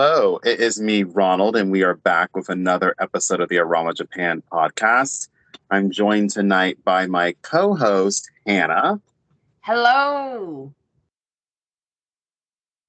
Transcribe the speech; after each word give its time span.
Hello, 0.00 0.38
it 0.44 0.60
is 0.60 0.80
me, 0.80 1.02
Ronald, 1.02 1.56
and 1.56 1.72
we 1.72 1.82
are 1.82 1.96
back 1.96 2.36
with 2.36 2.50
another 2.50 2.94
episode 3.00 3.40
of 3.40 3.48
the 3.48 3.56
Arama 3.56 3.92
Japan 3.96 4.44
podcast. 4.52 5.28
I'm 5.72 5.90
joined 5.90 6.30
tonight 6.30 6.78
by 6.84 7.08
my 7.08 7.34
co 7.42 7.74
host, 7.74 8.30
Hannah. 8.46 9.00
Hello. 9.62 10.72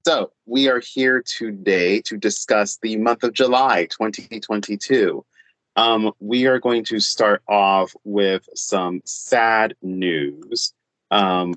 So, 0.06 0.30
we 0.46 0.68
are 0.68 0.78
here 0.78 1.20
today 1.26 2.00
to 2.02 2.16
discuss 2.16 2.78
the 2.80 2.96
month 2.96 3.24
of 3.24 3.32
July 3.32 3.86
2022. 3.86 5.24
Um, 5.74 6.12
we 6.20 6.46
are 6.46 6.60
going 6.60 6.84
to 6.84 7.00
start 7.00 7.42
off 7.48 7.92
with 8.04 8.48
some 8.54 9.00
sad 9.04 9.74
news. 9.82 10.72
Um, 11.10 11.54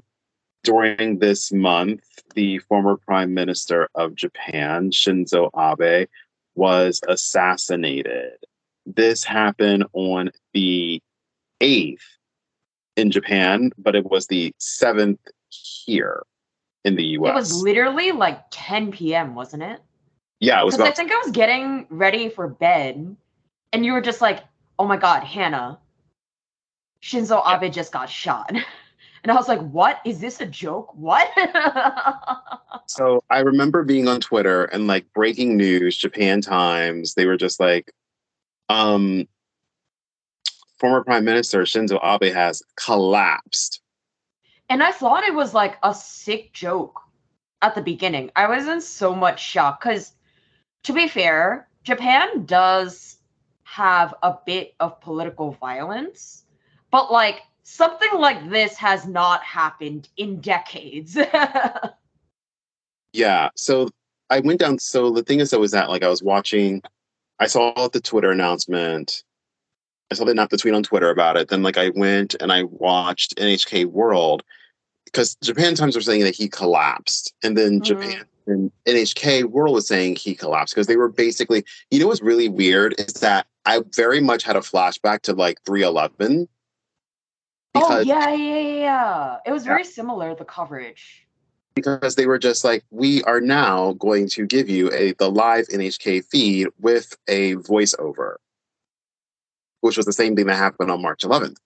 during 0.63 1.19
this 1.19 1.51
month, 1.51 2.03
the 2.35 2.59
former 2.59 2.97
prime 2.97 3.33
minister 3.33 3.89
of 3.95 4.15
Japan, 4.15 4.91
Shinzo 4.91 5.49
Abe, 5.57 6.07
was 6.55 7.01
assassinated. 7.07 8.33
This 8.85 9.23
happened 9.23 9.85
on 9.93 10.31
the 10.53 11.01
8th 11.61 12.01
in 12.95 13.11
Japan, 13.11 13.71
but 13.77 13.95
it 13.95 14.05
was 14.05 14.27
the 14.27 14.53
7th 14.59 15.19
here 15.49 16.23
in 16.83 16.95
the 16.95 17.03
US. 17.03 17.29
It 17.29 17.35
was 17.35 17.61
literally 17.61 18.11
like 18.11 18.43
10 18.51 18.91
p.m., 18.91 19.35
wasn't 19.35 19.63
it? 19.63 19.81
Yeah, 20.39 20.61
it 20.61 20.65
was 20.65 20.75
Because 20.75 20.89
I 20.89 20.93
think 20.93 21.11
I 21.11 21.17
was 21.23 21.31
getting 21.31 21.87
ready 21.89 22.29
for 22.29 22.47
bed, 22.47 23.15
and 23.71 23.85
you 23.85 23.93
were 23.93 24.01
just 24.01 24.19
like, 24.19 24.43
"Oh 24.77 24.85
my 24.85 24.97
God, 24.97 25.23
Hannah, 25.23 25.79
Shinzo 27.01 27.41
Abe 27.47 27.71
just 27.71 27.93
got 27.93 28.09
shot," 28.09 28.51
and 29.23 29.31
I 29.31 29.35
was 29.35 29.47
like, 29.47 29.61
"What? 29.61 29.99
Is 30.05 30.19
this 30.19 30.39
a 30.41 30.45
joke? 30.45 30.91
What?" 30.95 31.29
So 32.87 33.23
I 33.29 33.39
remember 33.39 33.83
being 33.83 34.07
on 34.09 34.19
Twitter 34.19 34.65
and 34.65 34.87
like 34.87 35.11
breaking 35.13 35.55
news, 35.55 35.97
Japan 35.97 36.41
Times, 36.41 37.13
they 37.13 37.25
were 37.25 37.37
just 37.37 37.59
like, 37.59 37.91
um, 38.69 39.25
former 40.79 41.03
Prime 41.03 41.23
Minister 41.23 41.61
Shinzo 41.63 41.97
Abe 42.03 42.33
has 42.33 42.61
collapsed. 42.75 43.81
and 44.69 44.83
I 44.83 44.91
thought 44.91 45.23
it 45.23 45.33
was 45.33 45.53
like 45.53 45.77
a 45.81 45.93
sick 45.93 46.51
joke 46.51 46.99
at 47.61 47.73
the 47.73 47.81
beginning. 47.81 48.31
I 48.35 48.47
was 48.47 48.67
in 48.67 48.81
so 48.81 49.15
much 49.15 49.41
shock 49.41 49.81
because, 49.81 50.13
to 50.83 50.93
be 50.93 51.07
fair, 51.07 51.67
Japan 51.83 52.45
does 52.45 53.17
have 53.63 54.13
a 54.21 54.35
bit 54.45 54.75
of 54.79 54.99
political 54.99 55.51
violence, 55.53 56.43
but 56.91 57.11
like 57.11 57.43
something 57.63 58.19
like 58.19 58.49
this 58.49 58.75
has 58.77 59.07
not 59.07 59.43
happened 59.43 60.09
in 60.17 60.39
decades. 60.41 61.17
Yeah. 63.13 63.49
So 63.55 63.89
I 64.29 64.39
went 64.39 64.59
down. 64.59 64.79
So 64.79 65.11
the 65.11 65.23
thing 65.23 65.39
is, 65.39 65.51
though, 65.51 65.63
is 65.63 65.71
that 65.71 65.89
like 65.89 66.03
I 66.03 66.07
was 66.07 66.23
watching, 66.23 66.81
I 67.39 67.45
saw 67.45 67.87
the 67.87 68.01
Twitter 68.01 68.31
announcement. 68.31 69.23
I 70.11 70.15
saw 70.15 70.25
the 70.25 70.33
not 70.33 70.49
the 70.49 70.57
tweet 70.57 70.73
on 70.73 70.83
Twitter 70.83 71.11
about 71.11 71.37
it. 71.37 71.49
Then 71.49 71.61
like 71.63 71.77
I 71.77 71.89
went 71.89 72.35
and 72.39 72.51
I 72.51 72.63
watched 72.63 73.35
NHK 73.37 73.85
World 73.85 74.43
because 75.05 75.35
Japan 75.43 75.75
Times 75.75 75.95
were 75.95 76.01
saying 76.01 76.23
that 76.23 76.35
he 76.35 76.49
collapsed, 76.49 77.33
and 77.43 77.55
then 77.55 77.79
Mhm. 77.81 77.83
Japan 77.83 78.25
and 78.47 78.71
NHK 78.87 79.43
World 79.43 79.75
was 79.75 79.87
saying 79.87 80.15
he 80.15 80.33
collapsed 80.33 80.73
because 80.73 80.87
they 80.87 80.97
were 80.97 81.09
basically. 81.09 81.63
You 81.91 81.99
know 81.99 82.07
what's 82.07 82.21
really 82.21 82.49
weird 82.49 82.95
is 82.97 83.13
that 83.21 83.45
I 83.65 83.83
very 83.95 84.21
much 84.21 84.43
had 84.43 84.55
a 84.55 84.61
flashback 84.61 85.21
to 85.21 85.33
like 85.33 85.61
three 85.67 85.83
eleven. 85.83 86.47
Oh 87.75 87.99
yeah, 87.99 88.29
yeah, 88.29 88.59
yeah, 88.59 88.79
yeah. 88.79 89.37
It 89.45 89.51
was 89.51 89.63
very 89.63 89.83
similar 89.83 90.35
the 90.35 90.45
coverage. 90.45 91.25
because 91.75 92.15
they 92.15 92.27
were 92.27 92.37
just 92.37 92.63
like, 92.63 92.83
we 92.91 93.23
are 93.23 93.41
now 93.41 93.93
going 93.93 94.27
to 94.29 94.45
give 94.45 94.69
you 94.69 94.91
a 94.91 95.13
the 95.13 95.29
live 95.29 95.67
NHK 95.67 96.25
feed 96.25 96.67
with 96.79 97.17
a 97.27 97.55
voiceover, 97.55 98.35
which 99.81 99.97
was 99.97 100.05
the 100.05 100.13
same 100.13 100.35
thing 100.35 100.45
that 100.47 100.55
happened 100.55 100.91
on 100.91 101.01
March 101.01 101.21
11th. 101.21 101.57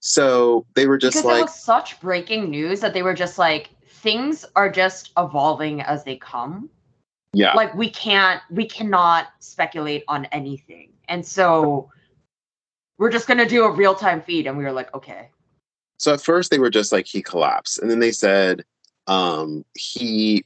So 0.00 0.66
they 0.74 0.86
were 0.86 0.98
just 0.98 1.16
because 1.16 1.24
it 1.24 1.32
like, 1.32 1.44
was 1.44 1.54
such 1.54 2.00
breaking 2.00 2.50
news 2.50 2.80
that 2.80 2.92
they 2.92 3.02
were 3.02 3.14
just 3.14 3.38
like 3.38 3.70
things 3.86 4.44
are 4.56 4.68
just 4.68 5.12
evolving 5.16 5.80
as 5.80 6.02
they 6.02 6.16
come. 6.16 6.68
yeah, 7.32 7.54
like 7.54 7.72
we 7.74 7.88
can't 7.88 8.40
we 8.50 8.66
cannot 8.66 9.28
speculate 9.38 10.02
on 10.08 10.24
anything 10.26 10.92
and 11.08 11.24
so 11.24 11.90
we're 13.02 13.10
just 13.10 13.26
going 13.26 13.38
to 13.38 13.46
do 13.46 13.64
a 13.64 13.70
real-time 13.70 14.22
feed 14.22 14.46
and 14.46 14.56
we 14.56 14.62
were 14.62 14.70
like 14.70 14.94
okay 14.94 15.28
So 15.98 16.14
at 16.14 16.20
first 16.20 16.52
they 16.52 16.60
were 16.60 16.70
just 16.70 16.92
like 16.92 17.06
he 17.06 17.20
collapsed, 17.20 17.80
and 17.80 17.90
then 17.90 17.98
they 17.98 18.12
said 18.12 18.64
um, 19.08 19.64
he 19.74 20.44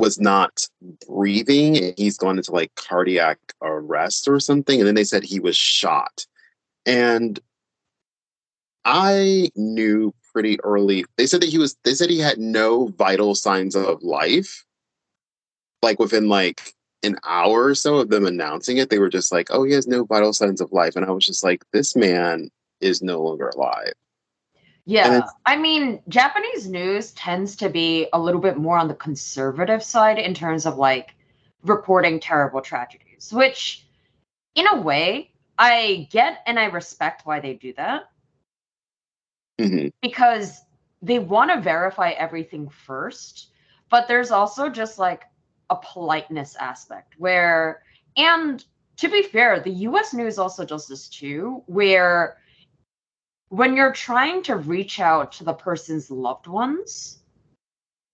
was 0.00 0.18
not 0.18 0.66
breathing. 1.06 1.76
and 1.76 1.94
He's 1.98 2.16
gone 2.16 2.38
into 2.38 2.52
like 2.52 2.74
cardiac 2.74 3.38
arrest 3.60 4.28
or 4.28 4.40
something, 4.40 4.80
and 4.80 4.88
then 4.88 4.94
they 4.94 5.04
said 5.04 5.24
he 5.24 5.40
was 5.40 5.56
shot. 5.56 6.26
And 6.86 7.38
I 8.86 9.50
knew 9.54 10.14
pretty 10.32 10.58
early. 10.62 11.04
They 11.18 11.26
said 11.26 11.42
that 11.42 11.50
he 11.50 11.58
was. 11.58 11.76
They 11.84 11.94
said 11.94 12.08
he 12.08 12.18
had 12.18 12.38
no 12.38 12.86
vital 12.96 13.34
signs 13.34 13.76
of 13.76 14.02
life. 14.02 14.64
Like 15.82 15.98
within 15.98 16.28
like 16.28 16.72
an 17.02 17.16
hour 17.24 17.64
or 17.64 17.74
so 17.74 17.96
of 17.96 18.10
them 18.10 18.26
announcing 18.26 18.78
it, 18.78 18.90
they 18.90 18.98
were 18.98 19.08
just 19.08 19.32
like, 19.32 19.48
"Oh, 19.50 19.62
he 19.64 19.72
has 19.72 19.86
no 19.86 20.04
vital 20.04 20.32
signs 20.32 20.60
of 20.60 20.72
life," 20.72 20.96
and 20.96 21.04
I 21.04 21.10
was 21.10 21.26
just 21.26 21.44
like, 21.44 21.64
"This 21.72 21.94
man 21.96 22.50
is 22.80 23.02
no 23.02 23.22
longer 23.22 23.48
alive." 23.48 23.94
yeah 24.88 25.20
i 25.44 25.54
mean 25.54 26.00
japanese 26.08 26.66
news 26.66 27.12
tends 27.12 27.54
to 27.54 27.68
be 27.68 28.08
a 28.14 28.18
little 28.18 28.40
bit 28.40 28.56
more 28.56 28.78
on 28.78 28.88
the 28.88 28.94
conservative 28.94 29.82
side 29.82 30.18
in 30.18 30.32
terms 30.32 30.64
of 30.64 30.78
like 30.78 31.14
reporting 31.62 32.18
terrible 32.18 32.62
tragedies 32.62 33.30
which 33.30 33.86
in 34.54 34.66
a 34.66 34.80
way 34.80 35.30
i 35.58 36.08
get 36.10 36.38
and 36.46 36.58
i 36.58 36.64
respect 36.64 37.26
why 37.26 37.38
they 37.38 37.52
do 37.52 37.72
that 37.74 38.08
Mhm. 39.60 39.92
because 40.00 40.62
they 41.02 41.18
want 41.18 41.50
to 41.50 41.60
verify 41.60 42.12
everything 42.12 42.70
first 42.70 43.48
but 43.90 44.08
there's 44.08 44.30
also 44.30 44.70
just 44.70 44.98
like 44.98 45.24
a 45.70 45.76
politeness 45.76 46.56
aspect 46.56 47.14
where 47.18 47.82
and 48.16 48.64
to 48.96 49.08
be 49.08 49.22
fair 49.22 49.60
the 49.60 49.72
us 49.72 50.14
news 50.14 50.38
also 50.38 50.64
does 50.64 50.86
this 50.86 51.08
too 51.08 51.62
where 51.66 52.38
when 53.50 53.76
you're 53.76 53.92
trying 53.92 54.42
to 54.42 54.56
reach 54.56 55.00
out 55.00 55.32
to 55.32 55.44
the 55.44 55.52
person's 55.52 56.10
loved 56.10 56.46
ones 56.46 57.18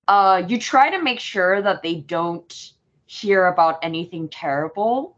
uh 0.09 0.43
you 0.47 0.59
try 0.59 0.91
to 0.91 1.03
make 1.03 1.21
sure 1.21 1.63
that 1.63 1.83
they 1.83 1.95
don't 1.95 2.73
hear 3.07 3.47
about 3.47 3.79
anything 3.83 4.29
terrible 4.29 5.17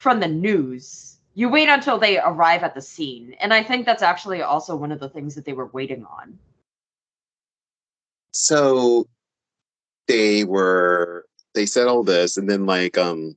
from 0.00 0.18
the 0.18 0.28
news. 0.28 1.18
You 1.34 1.48
wait 1.48 1.68
until 1.68 1.98
they 1.98 2.18
arrive 2.18 2.62
at 2.62 2.74
the 2.74 2.82
scene. 2.82 3.36
And 3.38 3.54
i 3.54 3.62
think 3.62 3.86
that's 3.86 4.02
actually 4.02 4.42
also 4.42 4.74
one 4.74 4.92
of 4.92 4.98
the 4.98 5.08
things 5.08 5.34
that 5.34 5.44
they 5.44 5.52
were 5.52 5.66
waiting 5.66 6.04
on. 6.04 6.38
So 8.32 9.06
they 10.10 10.44
were 10.44 11.24
they 11.54 11.66
said 11.66 11.86
all 11.86 12.02
this 12.02 12.36
and 12.36 12.50
then 12.50 12.66
like 12.66 12.98
um 12.98 13.36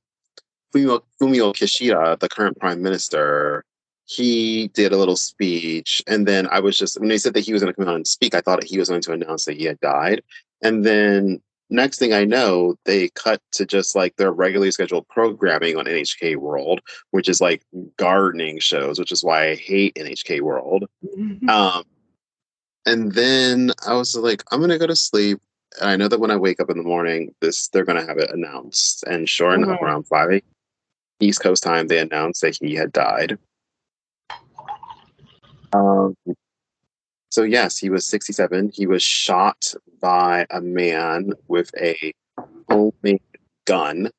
Fumio, 0.74 1.02
Fumio 1.22 1.54
Kishida, 1.54 2.20
the 2.20 2.28
current 2.28 2.60
prime 2.60 2.82
minister, 2.82 3.64
he 4.06 4.70
did 4.70 4.92
a 4.92 4.98
little 4.98 5.16
speech 5.16 6.02
and 6.08 6.28
then 6.28 6.48
I 6.48 6.60
was 6.60 6.78
just 6.78 7.00
when 7.00 7.10
they 7.10 7.20
said 7.20 7.36
that 7.36 7.46
he 7.46 7.54
was 7.54 7.62
going 7.62 7.72
to 7.72 7.80
come 7.80 7.88
out 7.88 7.96
and 7.96 8.08
speak, 8.08 8.34
I 8.34 8.42
thought 8.42 8.64
he 8.64 8.80
was 8.80 8.90
going 8.90 9.02
to 9.02 9.14
announce 9.14 9.46
that 9.46 9.58
he 9.58 9.66
had 9.66 9.80
died. 9.82 10.24
And 10.64 10.84
then 10.84 11.42
next 11.70 12.00
thing 12.00 12.14
I 12.14 12.26
know, 12.26 12.76
they 12.86 13.10
cut 13.10 13.40
to 13.54 13.66
just 13.66 13.96
like 13.96 14.16
their 14.16 14.32
regularly 14.32 14.72
scheduled 14.72 15.08
programming 15.10 15.78
on 15.78 15.86
NHK 15.86 16.38
World, 16.38 16.82
which 17.12 17.30
is 17.30 17.40
like 17.40 17.64
gardening 17.98 18.60
shows, 18.60 18.98
which 18.98 19.12
is 19.12 19.24
why 19.24 19.50
I 19.50 19.56
hate 19.56 19.96
NHK 19.96 20.42
World. 20.42 20.86
Um, 21.50 21.84
and 22.86 23.12
then 23.12 23.72
I 23.86 23.94
was 23.94 24.16
like, 24.16 24.44
I'm 24.52 24.62
gonna 24.62 24.80
go 24.80 24.88
to 24.88 24.96
sleep. 24.96 25.40
And 25.82 25.90
I 25.90 25.96
know 25.96 26.08
that 26.08 26.20
when 26.20 26.32
I 26.32 26.36
wake 26.38 26.60
up 26.60 26.70
in 26.70 26.78
the 26.78 26.84
morning, 26.84 27.34
this 27.42 27.68
they're 27.70 27.86
gonna 27.86 28.06
have 28.06 28.18
it 28.18 28.32
announced. 28.32 29.04
And 29.04 29.28
sure 29.28 29.54
enough, 29.54 29.80
Mhm. 29.80 29.82
around 29.82 30.04
five 30.08 30.42
East 31.20 31.42
Coast 31.42 31.64
time, 31.64 31.88
they 31.88 32.00
announced 32.00 32.42
that 32.42 32.58
he 32.60 32.76
had 32.76 32.92
died. 32.92 33.38
Um, 35.74 36.16
so 37.30 37.44
yes, 37.44 37.78
he 37.78 37.90
was 37.90 38.06
67. 38.06 38.72
He 38.74 38.86
was 38.86 39.02
shot 39.02 39.74
by 40.00 40.46
a 40.52 40.62
man 40.62 41.34
with 41.48 41.72
a 41.76 42.14
homemade 42.70 43.22
gun. 43.66 44.12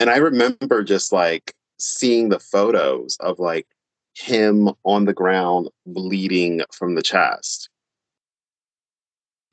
And 0.00 0.08
I 0.10 0.16
remember 0.16 0.82
just 0.82 1.12
like 1.12 1.54
seeing 1.78 2.28
the 2.28 2.40
photos 2.40 3.16
of 3.20 3.38
like 3.38 3.66
him 4.14 4.70
on 4.84 5.04
the 5.04 5.12
ground 5.12 5.68
bleeding 5.86 6.62
from 6.72 6.94
the 6.94 7.02
chest 7.02 7.68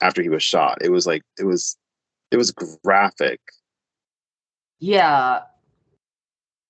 after 0.02 0.22
he 0.22 0.30
was 0.30 0.44
shot. 0.44 0.80
It 0.82 0.90
was 0.90 1.06
like 1.06 1.24
it 1.40 1.46
was 1.46 1.78
it 2.32 2.38
was 2.38 2.52
graphic. 2.52 3.40
Yeah. 4.80 5.42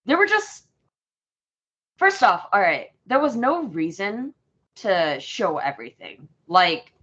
There 0.05 0.17
were 0.17 0.25
just 0.25 0.65
first 1.97 2.23
off, 2.23 2.47
all 2.51 2.59
right, 2.59 2.89
there 3.05 3.19
was 3.19 3.35
no 3.35 3.63
reason 3.65 4.33
to 4.75 5.19
show 5.19 5.57
everything. 5.57 6.27
Like, 6.47 6.93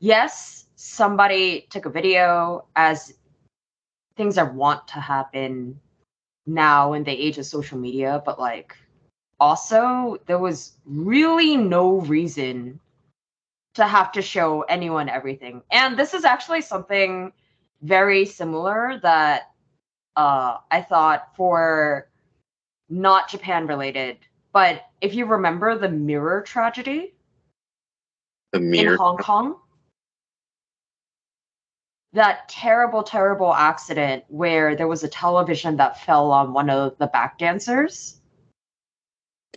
yes, 0.00 0.66
somebody 0.76 1.66
took 1.70 1.86
a 1.86 1.90
video 1.90 2.66
as 2.76 3.14
things 4.16 4.38
I 4.38 4.42
want 4.42 4.86
to 4.88 5.00
happen 5.00 5.80
now 6.46 6.92
in 6.92 7.04
the 7.04 7.10
age 7.10 7.38
of 7.38 7.46
social 7.46 7.78
media, 7.78 8.22
but 8.24 8.38
like 8.38 8.76
also 9.40 10.18
there 10.26 10.38
was 10.38 10.72
really 10.84 11.56
no 11.56 12.00
reason 12.00 12.78
to 13.74 13.86
have 13.86 14.12
to 14.12 14.22
show 14.22 14.62
anyone 14.62 15.08
everything. 15.08 15.62
And 15.70 15.98
this 15.98 16.14
is 16.14 16.24
actually 16.24 16.62
something 16.62 17.32
very 17.82 18.24
similar 18.24 18.98
that 19.02 19.50
uh, 20.16 20.58
I 20.70 20.80
thought 20.82 21.36
for 21.36 22.08
not 22.88 23.28
Japan 23.28 23.66
related, 23.66 24.18
but 24.52 24.84
if 25.00 25.14
you 25.14 25.26
remember 25.26 25.76
the 25.76 25.88
mirror 25.88 26.42
tragedy 26.42 27.14
The 28.52 28.60
mirror. 28.60 28.92
in 28.92 28.98
Hong 28.98 29.16
Kong, 29.16 29.56
that 32.12 32.48
terrible, 32.48 33.02
terrible 33.02 33.52
accident 33.52 34.24
where 34.28 34.76
there 34.76 34.86
was 34.86 35.02
a 35.02 35.08
television 35.08 35.76
that 35.78 36.00
fell 36.04 36.30
on 36.30 36.52
one 36.52 36.70
of 36.70 36.96
the 36.98 37.08
back 37.08 37.38
dancers. 37.38 38.20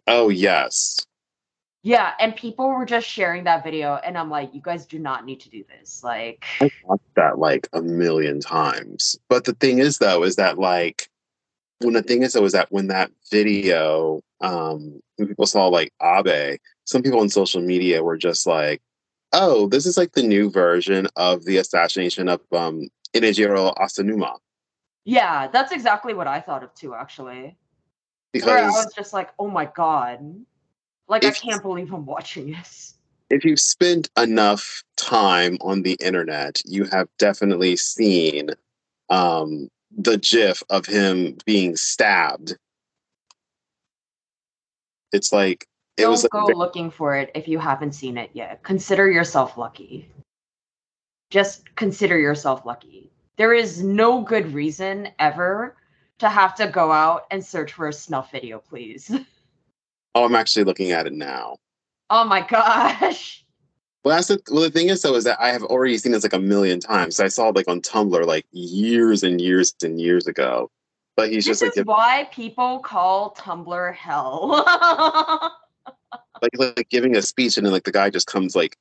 Oh 0.08 0.30
yes. 0.30 1.06
Yeah, 1.88 2.12
and 2.20 2.36
people 2.36 2.68
were 2.68 2.86
just 2.86 3.08
sharing 3.08 3.46
that 3.46 3.64
video, 3.64 3.96
and 3.96 4.18
I'm 4.18 4.30
like, 4.30 4.54
you 4.54 4.60
guys 4.60 4.86
do 4.86 5.00
not 5.00 5.24
need 5.24 5.40
to 5.40 5.50
do 5.50 5.64
this. 5.70 6.04
Like, 6.04 6.44
I 6.60 6.70
watched 6.84 7.16
that 7.16 7.40
like 7.40 7.70
a 7.72 7.82
million 7.82 8.42
times. 8.42 9.18
But 9.30 9.46
the 9.46 9.54
thing 9.54 9.80
is 9.80 9.98
though, 9.98 10.24
is 10.24 10.36
that 10.36 10.60
like 10.60 11.08
when 11.80 11.94
the 11.94 12.04
thing 12.04 12.24
is 12.24 12.34
though 12.34 12.44
is 12.44 12.52
that 12.52 12.70
when 12.74 12.88
that 12.88 13.10
video, 13.32 14.20
um, 14.42 15.00
when 15.16 15.30
people 15.30 15.46
saw 15.46 15.68
like 15.68 15.94
Abe, 16.04 16.58
some 16.84 17.04
people 17.04 17.22
on 17.22 17.30
social 17.30 17.62
media 17.62 18.04
were 18.04 18.18
just 18.18 18.46
like, 18.46 18.82
Oh, 19.32 19.70
this 19.70 19.86
is 19.86 19.98
like 19.98 20.12
the 20.12 20.24
new 20.24 20.52
version 20.52 21.08
of 21.16 21.46
the 21.46 21.56
assassination 21.56 22.28
of 22.28 22.42
um 22.52 22.90
Inejiro 23.14 23.74
Asanuma. 23.78 24.36
yeah, 25.06 25.48
that's 25.48 25.72
exactly 25.72 26.14
what 26.14 26.28
I 26.28 26.42
thought 26.42 26.64
of 26.64 26.74
too, 26.74 26.94
actually. 26.94 27.56
Where 28.44 28.58
I 28.58 28.72
was 28.72 28.94
just 28.94 29.14
like, 29.14 29.30
oh 29.40 29.50
my 29.50 29.64
god. 29.74 30.20
Like, 31.08 31.24
I 31.26 31.32
can't 31.32 31.62
believe 31.62 31.94
I'm 31.94 32.06
watching 32.06 32.52
this. 32.52 32.96
if 33.30 33.44
you've 33.46 33.60
spent 33.60 34.10
enough 34.18 34.84
time 34.96 35.58
on 35.62 35.82
the 35.84 35.98
internet, 36.02 36.62
you 36.66 36.86
have 36.86 37.08
definitely 37.18 37.76
seen 37.76 38.50
um 39.10 39.70
the 39.98 40.18
gif 40.18 40.62
of 40.70 40.86
him 40.86 41.38
being 41.46 41.76
stabbed. 41.76 42.58
It's 45.14 45.32
like 45.32 45.66
it 45.98 46.02
Don't 46.02 46.12
was 46.12 46.24
like, 46.24 46.32
go 46.32 46.48
ve- 46.48 46.54
looking 46.54 46.92
for 46.92 47.16
it 47.16 47.32
if 47.36 47.48
you 47.48 47.60
haven't 47.60 47.94
seen 47.94 48.18
it 48.18 48.30
yet. 48.34 48.64
Consider 48.64 49.10
yourself 49.10 49.58
lucky. 49.58 50.10
Just 51.30 51.76
consider 51.76 52.18
yourself 52.18 52.66
lucky. 52.66 53.10
There 53.38 53.54
is 53.54 53.84
no 53.84 54.22
good 54.22 54.54
reason 54.54 55.10
ever 55.20 55.76
to 56.20 56.30
have 56.30 56.56
to 56.56 56.68
go 56.68 56.92
out 56.92 57.26
and 57.32 57.44
search 57.44 57.74
for 57.74 57.88
a 57.88 57.94
snuff 57.94 58.32
video, 58.32 58.60
please. 58.60 59.12
oh, 60.18 60.26
I'm 60.26 60.36
actually 60.36 60.64
looking 60.64 60.92
at 60.92 61.08
it 61.08 61.14
now. 61.14 61.58
oh 62.10 62.26
my 62.26 62.42
gosh. 62.42 63.44
Well, 64.06 64.16
that's 64.16 64.28
the 64.30 64.40
well. 64.50 64.64
The 64.64 64.70
thing 64.70 64.88
is, 64.88 65.02
though, 65.02 65.16
is 65.16 65.26
that 65.26 65.38
I 65.38 65.50
have 65.50 65.64
already 65.64 65.98
seen 65.98 66.14
this 66.14 66.24
like 66.24 66.32
a 66.32 66.40
million 66.40 66.80
times. 66.80 67.20
I 67.20 67.28
saw 67.28 67.50
it 67.50 67.58
like 67.58 67.68
on 67.68 67.82
Tumblr 67.82 68.26
like 68.26 68.46
years 68.54 69.22
and 69.22 69.42
years 69.42 69.76
and 69.84 70.00
years 70.00 70.28
ago. 70.28 70.72
But 71.18 71.30
he's 71.30 71.44
This 71.44 71.60
just 71.60 71.62
like 71.64 71.78
is 71.78 71.84
why 71.84 72.30
people 72.32 72.80
call 72.80 73.34
Tumblr 73.34 73.94
hell. 73.96 74.48
like 76.42 76.52
like 76.58 76.88
giving 76.90 77.18
a 77.18 77.22
speech, 77.22 77.58
and 77.58 77.66
then 77.66 77.74
like 77.74 77.84
the 77.84 77.92
guy 77.92 78.10
just 78.10 78.28
comes 78.28 78.56
like 78.56 78.78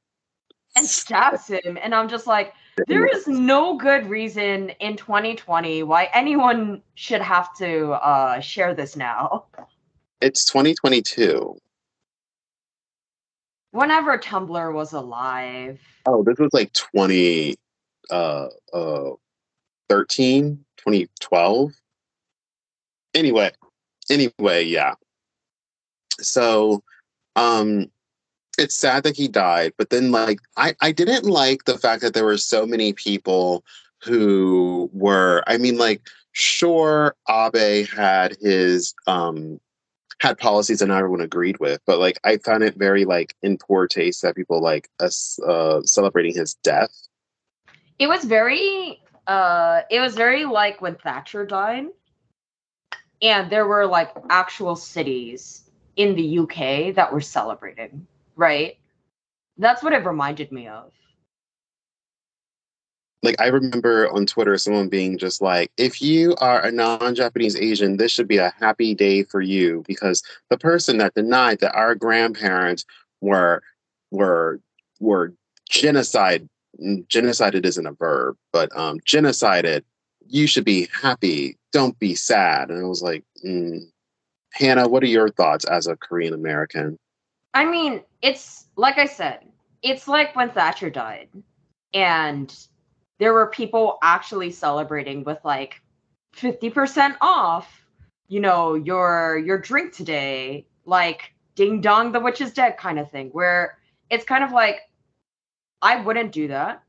and 0.76 0.86
stabs 0.86 1.48
him. 1.48 1.76
And 1.82 1.92
I'm 1.92 2.08
just 2.08 2.28
like, 2.28 2.52
there 2.86 3.06
is 3.06 3.26
no 3.26 3.76
good 3.76 4.06
reason 4.06 4.70
in 4.78 4.96
2020 4.96 5.82
why 5.82 6.08
anyone 6.14 6.82
should 6.94 7.22
have 7.22 7.56
to 7.56 7.92
uh, 7.92 8.38
share 8.38 8.74
this 8.74 8.94
now. 8.94 9.46
It's 10.20 10.44
2022. 10.46 11.58
Whenever 13.72 14.16
Tumblr 14.16 14.72
was 14.72 14.92
alive. 14.92 15.80
Oh, 16.06 16.22
this 16.22 16.38
was 16.38 16.50
like 16.52 16.72
20 16.72 17.56
uh 18.10 18.48
uh 18.72 19.10
13, 19.88 20.64
2012. 20.78 21.72
Anyway, 23.14 23.50
anyway, 24.08 24.64
yeah. 24.64 24.94
So 26.20 26.82
um 27.34 27.90
it's 28.58 28.76
sad 28.76 29.02
that 29.02 29.16
he 29.16 29.28
died, 29.28 29.74
but 29.76 29.90
then 29.90 30.10
like 30.12 30.38
I 30.56 30.74
I 30.80 30.92
didn't 30.92 31.24
like 31.24 31.64
the 31.64 31.76
fact 31.76 32.00
that 32.02 32.14
there 32.14 32.24
were 32.24 32.38
so 32.38 32.66
many 32.66 32.94
people 32.94 33.64
who 34.02 34.88
were 34.94 35.42
I 35.46 35.58
mean 35.58 35.76
like 35.76 36.00
sure 36.32 37.14
Abe 37.28 37.86
had 37.86 38.36
his 38.40 38.94
um 39.06 39.60
had 40.20 40.38
policies 40.38 40.78
that 40.78 40.86
not 40.86 40.98
everyone 40.98 41.20
agreed 41.20 41.58
with, 41.60 41.80
but 41.86 41.98
like 41.98 42.18
I 42.24 42.38
found 42.38 42.62
it 42.62 42.76
very 42.76 43.04
like 43.04 43.34
in 43.42 43.58
poor 43.58 43.86
taste 43.86 44.22
that 44.22 44.36
people 44.36 44.60
like 44.60 44.88
us 45.00 45.38
uh 45.46 45.82
celebrating 45.82 46.34
his 46.34 46.54
death. 46.54 46.90
It 47.98 48.08
was 48.08 48.24
very 48.24 49.00
uh 49.26 49.82
it 49.90 50.00
was 50.00 50.14
very 50.14 50.44
like 50.44 50.80
when 50.80 50.96
Thatcher 50.96 51.44
died. 51.44 51.86
And 53.22 53.50
there 53.50 53.66
were 53.66 53.86
like 53.86 54.12
actual 54.28 54.76
cities 54.76 55.70
in 55.96 56.14
the 56.14 56.38
UK 56.40 56.94
that 56.94 57.12
were 57.12 57.22
celebrating, 57.22 58.06
right? 58.36 58.78
That's 59.58 59.82
what 59.82 59.94
it 59.94 60.04
reminded 60.04 60.52
me 60.52 60.68
of. 60.68 60.92
Like 63.22 63.40
I 63.40 63.46
remember 63.46 64.10
on 64.12 64.26
Twitter 64.26 64.56
someone 64.58 64.88
being 64.88 65.18
just 65.18 65.40
like, 65.40 65.70
if 65.76 66.00
you 66.02 66.34
are 66.36 66.64
a 66.64 66.70
non-Japanese 66.70 67.56
Asian, 67.56 67.96
this 67.96 68.12
should 68.12 68.28
be 68.28 68.36
a 68.36 68.54
happy 68.60 68.94
day 68.94 69.24
for 69.24 69.40
you 69.40 69.82
because 69.86 70.22
the 70.50 70.58
person 70.58 70.98
that 70.98 71.14
denied 71.14 71.60
that 71.60 71.74
our 71.74 71.94
grandparents 71.94 72.84
were 73.20 73.62
were 74.10 74.60
were 75.00 75.32
genocide 75.68 76.48
genocided 76.80 77.64
isn't 77.64 77.86
a 77.86 77.92
verb, 77.92 78.36
but 78.52 78.74
um 78.76 79.00
genocided, 79.00 79.82
you 80.28 80.46
should 80.46 80.64
be 80.64 80.88
happy. 80.92 81.56
Don't 81.72 81.98
be 81.98 82.14
sad. 82.14 82.70
And 82.70 82.78
I 82.78 82.86
was 82.86 83.02
like, 83.02 83.24
mm. 83.44 83.80
Hannah, 84.52 84.88
what 84.88 85.02
are 85.02 85.06
your 85.06 85.28
thoughts 85.30 85.64
as 85.66 85.86
a 85.86 85.96
Korean 85.96 86.32
American? 86.32 86.98
I 87.54 87.64
mean, 87.64 88.02
it's 88.22 88.66
like 88.76 88.98
I 88.98 89.06
said, 89.06 89.40
it's 89.82 90.08
like 90.08 90.36
when 90.36 90.50
Thatcher 90.50 90.90
died 90.90 91.28
and 91.94 92.54
there 93.18 93.32
were 93.32 93.46
people 93.46 93.98
actually 94.02 94.50
celebrating 94.50 95.24
with 95.24 95.38
like 95.44 95.80
50% 96.36 97.16
off, 97.20 97.84
you 98.28 98.40
know, 98.40 98.74
your 98.74 99.38
your 99.38 99.58
drink 99.58 99.92
today, 99.92 100.66
like 100.84 101.32
ding 101.54 101.80
dong 101.80 102.12
the 102.12 102.20
witch 102.20 102.40
is 102.40 102.52
dead 102.52 102.76
kind 102.76 102.98
of 102.98 103.10
thing 103.10 103.30
where 103.30 103.78
it's 104.10 104.24
kind 104.24 104.44
of 104.44 104.52
like 104.52 104.82
I 105.82 105.96
wouldn't 106.02 106.32
do 106.32 106.48
that. 106.48 106.82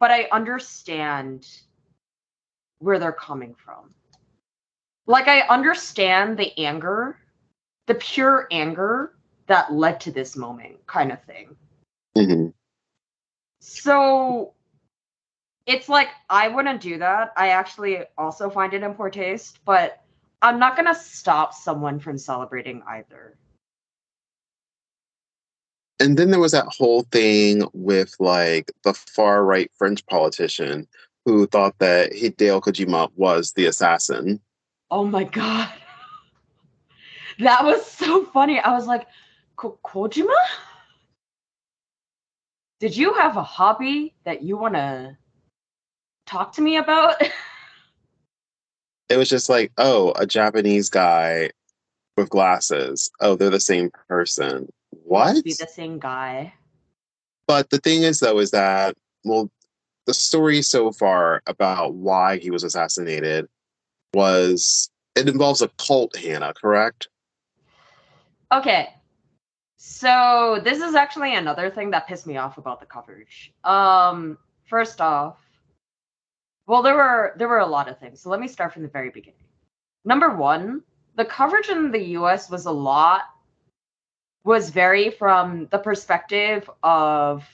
But 0.00 0.10
I 0.10 0.28
understand 0.32 1.46
where 2.78 2.98
they're 2.98 3.12
coming 3.12 3.54
from. 3.54 3.94
Like 5.06 5.28
I 5.28 5.40
understand 5.42 6.36
the 6.38 6.58
anger, 6.58 7.18
the 7.86 7.94
pure 7.94 8.48
anger 8.50 9.14
that 9.46 9.72
led 9.72 10.00
to 10.00 10.10
this 10.10 10.36
moment 10.36 10.84
kind 10.86 11.12
of 11.12 11.22
thing. 11.24 11.56
Mhm. 12.16 12.52
So 13.60 14.54
it's 15.66 15.88
like 15.88 16.08
I 16.28 16.48
wouldn't 16.48 16.80
do 16.80 16.98
that. 16.98 17.32
I 17.36 17.48
actually 17.48 18.04
also 18.18 18.50
find 18.50 18.74
it 18.74 18.82
in 18.82 18.94
poor 18.94 19.10
taste, 19.10 19.58
but 19.64 20.02
I'm 20.40 20.58
not 20.58 20.76
gonna 20.76 20.94
stop 20.94 21.54
someone 21.54 22.00
from 22.00 22.18
celebrating 22.18 22.82
either. 22.86 23.36
And 26.00 26.16
then 26.16 26.30
there 26.30 26.40
was 26.40 26.52
that 26.52 26.66
whole 26.66 27.02
thing 27.12 27.62
with 27.72 28.16
like 28.18 28.72
the 28.82 28.92
far 28.94 29.44
right 29.44 29.70
French 29.76 30.04
politician 30.06 30.88
who 31.24 31.46
thought 31.46 31.78
that 31.78 32.12
Hideo 32.12 32.60
Kojima 32.60 33.10
was 33.14 33.52
the 33.52 33.66
assassin. 33.66 34.40
Oh 34.90 35.04
my 35.04 35.24
god. 35.24 35.72
That 37.38 37.64
was 37.64 37.84
so 37.86 38.26
funny. 38.26 38.60
I 38.60 38.72
was 38.72 38.86
like, 38.86 39.06
Ko- 39.56 39.78
Kojima? 39.82 40.36
Did 42.78 42.94
you 42.94 43.14
have 43.14 43.38
a 43.38 43.42
hobby 43.42 44.14
that 44.24 44.42
you 44.42 44.58
want 44.58 44.74
to 44.74 45.16
talk 46.32 46.52
to 46.54 46.62
me 46.62 46.76
about? 46.76 47.22
It 49.08 49.18
was 49.18 49.28
just 49.28 49.50
like, 49.50 49.72
oh, 49.76 50.14
a 50.16 50.24
Japanese 50.24 50.88
guy 50.88 51.50
with 52.16 52.30
glasses. 52.30 53.10
Oh, 53.20 53.36
they're 53.36 53.50
the 53.50 53.60
same 53.60 53.90
person. 54.08 54.72
What? 54.88 55.44
Be 55.44 55.52
the 55.52 55.66
same 55.66 55.98
guy. 55.98 56.54
But 57.46 57.68
the 57.68 57.76
thing 57.76 58.04
is, 58.04 58.20
though, 58.20 58.38
is 58.38 58.52
that, 58.52 58.96
well, 59.22 59.50
the 60.06 60.14
story 60.14 60.62
so 60.62 60.92
far 60.92 61.42
about 61.46 61.92
why 61.92 62.38
he 62.38 62.50
was 62.50 62.64
assassinated 62.64 63.48
was 64.14 64.88
it 65.14 65.28
involves 65.28 65.60
a 65.60 65.68
cult, 65.76 66.16
Hannah, 66.16 66.54
correct? 66.54 67.08
Okay. 68.50 68.94
So 69.76 70.58
this 70.64 70.78
is 70.78 70.94
actually 70.94 71.34
another 71.34 71.68
thing 71.68 71.90
that 71.90 72.06
pissed 72.06 72.26
me 72.26 72.38
off 72.38 72.56
about 72.56 72.80
the 72.80 72.86
coverage. 72.86 73.52
Um, 73.62 74.38
first 74.64 75.02
off, 75.02 75.36
Well, 76.72 76.80
there 76.80 76.94
were 76.94 77.34
there 77.36 77.48
were 77.48 77.58
a 77.58 77.66
lot 77.66 77.86
of 77.90 77.98
things. 77.98 78.22
So 78.22 78.30
let 78.30 78.40
me 78.40 78.48
start 78.48 78.72
from 78.72 78.80
the 78.80 78.88
very 78.88 79.10
beginning. 79.10 79.44
Number 80.06 80.34
one, 80.34 80.82
the 81.16 81.24
coverage 81.26 81.68
in 81.68 81.92
the 81.92 82.02
US 82.16 82.48
was 82.48 82.64
a 82.64 82.70
lot 82.70 83.24
was 84.42 84.70
very 84.70 85.10
from 85.10 85.66
the 85.70 85.78
perspective 85.78 86.70
of 86.82 87.46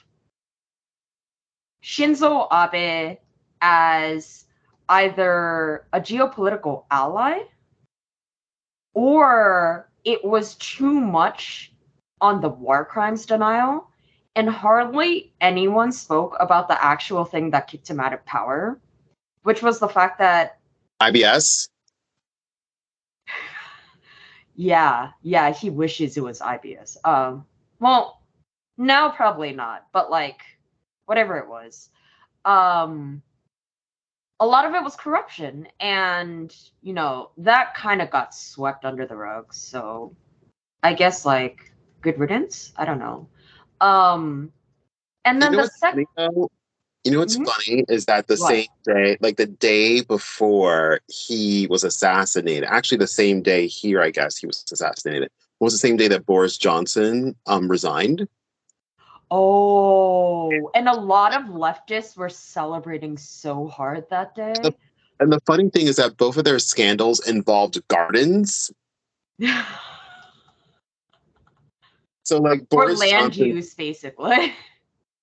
Shinzo 1.82 2.46
Abe 2.52 3.18
as 3.60 4.44
either 4.88 5.88
a 5.92 6.00
geopolitical 6.00 6.84
ally 6.88 7.40
or 8.94 9.90
it 10.04 10.24
was 10.24 10.54
too 10.54 11.00
much 11.00 11.72
on 12.20 12.40
the 12.40 12.48
war 12.48 12.84
crimes 12.84 13.26
denial 13.26 13.90
and 14.36 14.48
hardly 14.48 15.32
anyone 15.40 15.90
spoke 15.90 16.36
about 16.38 16.68
the 16.68 16.80
actual 16.80 17.24
thing 17.24 17.50
that 17.50 17.66
kicked 17.66 17.90
him 17.90 17.98
out 17.98 18.12
of 18.12 18.24
power 18.24 18.78
which 19.48 19.62
was 19.62 19.78
the 19.78 19.88
fact 19.88 20.18
that 20.18 20.58
IBS. 21.00 21.70
Yeah, 24.56 25.12
yeah, 25.22 25.54
he 25.54 25.70
wishes 25.70 26.18
it 26.18 26.22
was 26.22 26.40
IBS. 26.40 26.98
Um, 27.02 27.46
well, 27.80 28.20
now 28.76 29.08
probably 29.08 29.52
not, 29.52 29.86
but 29.90 30.10
like 30.10 30.40
whatever 31.06 31.38
it 31.38 31.48
was. 31.48 31.88
Um, 32.44 33.22
a 34.38 34.44
lot 34.46 34.66
of 34.66 34.74
it 34.74 34.82
was 34.82 34.94
corruption, 34.96 35.66
and 35.80 36.54
you 36.82 36.92
know 36.92 37.30
that 37.38 37.74
kind 37.74 38.02
of 38.02 38.10
got 38.10 38.34
swept 38.34 38.84
under 38.84 39.06
the 39.06 39.16
rug. 39.16 39.54
So, 39.54 40.14
I 40.82 40.92
guess 40.92 41.24
like 41.24 41.72
good 42.02 42.18
riddance. 42.18 42.74
I 42.76 42.84
don't 42.84 42.98
know. 42.98 43.26
Um, 43.80 44.52
and 45.24 45.40
then 45.40 45.52
You 45.52 45.58
know 45.58 45.64
the 45.64 45.70
second. 45.70 46.06
You 47.04 47.12
know 47.12 47.20
what's 47.20 47.36
Mhm. 47.36 47.46
funny 47.46 47.84
is 47.88 48.06
that 48.06 48.26
the 48.26 48.36
What? 48.36 48.48
same 48.48 48.66
day, 48.84 49.16
like 49.20 49.36
the 49.36 49.46
day 49.46 50.02
before 50.02 51.00
he 51.08 51.66
was 51.68 51.84
assassinated, 51.84 52.64
actually 52.64 52.98
the 52.98 53.06
same 53.06 53.40
day 53.40 53.66
here, 53.66 54.02
I 54.02 54.10
guess 54.10 54.36
he 54.36 54.46
was 54.46 54.64
assassinated, 54.70 55.30
was 55.60 55.72
the 55.72 55.78
same 55.78 55.96
day 55.96 56.08
that 56.08 56.26
Boris 56.26 56.58
Johnson 56.58 57.36
um 57.46 57.68
resigned. 57.68 58.28
Oh, 59.30 60.70
and 60.74 60.88
a 60.88 60.94
lot 60.94 61.34
of 61.34 61.42
leftists 61.48 62.16
were 62.16 62.30
celebrating 62.30 63.16
so 63.16 63.66
hard 63.68 64.08
that 64.10 64.34
day. 64.34 64.54
The- 64.62 64.74
And 65.20 65.32
the 65.32 65.40
funny 65.46 65.68
thing 65.68 65.86
is 65.88 65.96
that 65.96 66.16
both 66.16 66.36
of 66.36 66.44
their 66.44 66.58
scandals 66.60 67.26
involved 67.26 67.80
gardens. 67.88 68.70
So 72.24 72.38
like 72.42 72.60
or 72.60 72.66
Boris 72.84 72.98
land 72.98 73.36
Johnson, 73.36 73.46
use, 73.46 73.74
basically. 73.74 74.52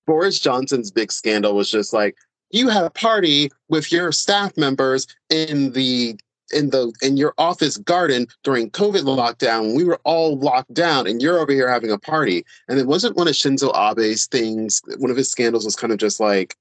Boris 0.06 0.38
Johnson's 0.38 0.90
big 0.90 1.12
scandal 1.12 1.54
was 1.54 1.70
just 1.70 1.92
like 1.92 2.16
you 2.50 2.68
had 2.68 2.84
a 2.84 2.90
party 2.90 3.50
with 3.68 3.90
your 3.90 4.12
staff 4.12 4.56
members 4.56 5.06
in 5.30 5.72
the 5.72 6.18
in 6.52 6.70
the 6.70 6.92
in 7.02 7.16
your 7.16 7.34
office 7.38 7.76
garden 7.76 8.26
during 8.44 8.70
COVID 8.70 9.02
lockdown. 9.02 9.76
We 9.76 9.84
were 9.84 10.00
all 10.04 10.38
locked 10.38 10.74
down, 10.74 11.06
and 11.06 11.20
you're 11.20 11.38
over 11.38 11.52
here 11.52 11.70
having 11.70 11.90
a 11.90 11.98
party. 11.98 12.44
And 12.68 12.78
it 12.78 12.86
wasn't 12.86 13.16
one 13.16 13.28
of 13.28 13.34
Shinzo 13.34 13.72
Abe's 13.74 14.26
things. 14.26 14.80
One 14.98 15.10
of 15.10 15.16
his 15.16 15.30
scandals 15.30 15.64
was 15.64 15.76
kind 15.76 15.92
of 15.92 15.98
just 15.98 16.20
like, 16.20 16.56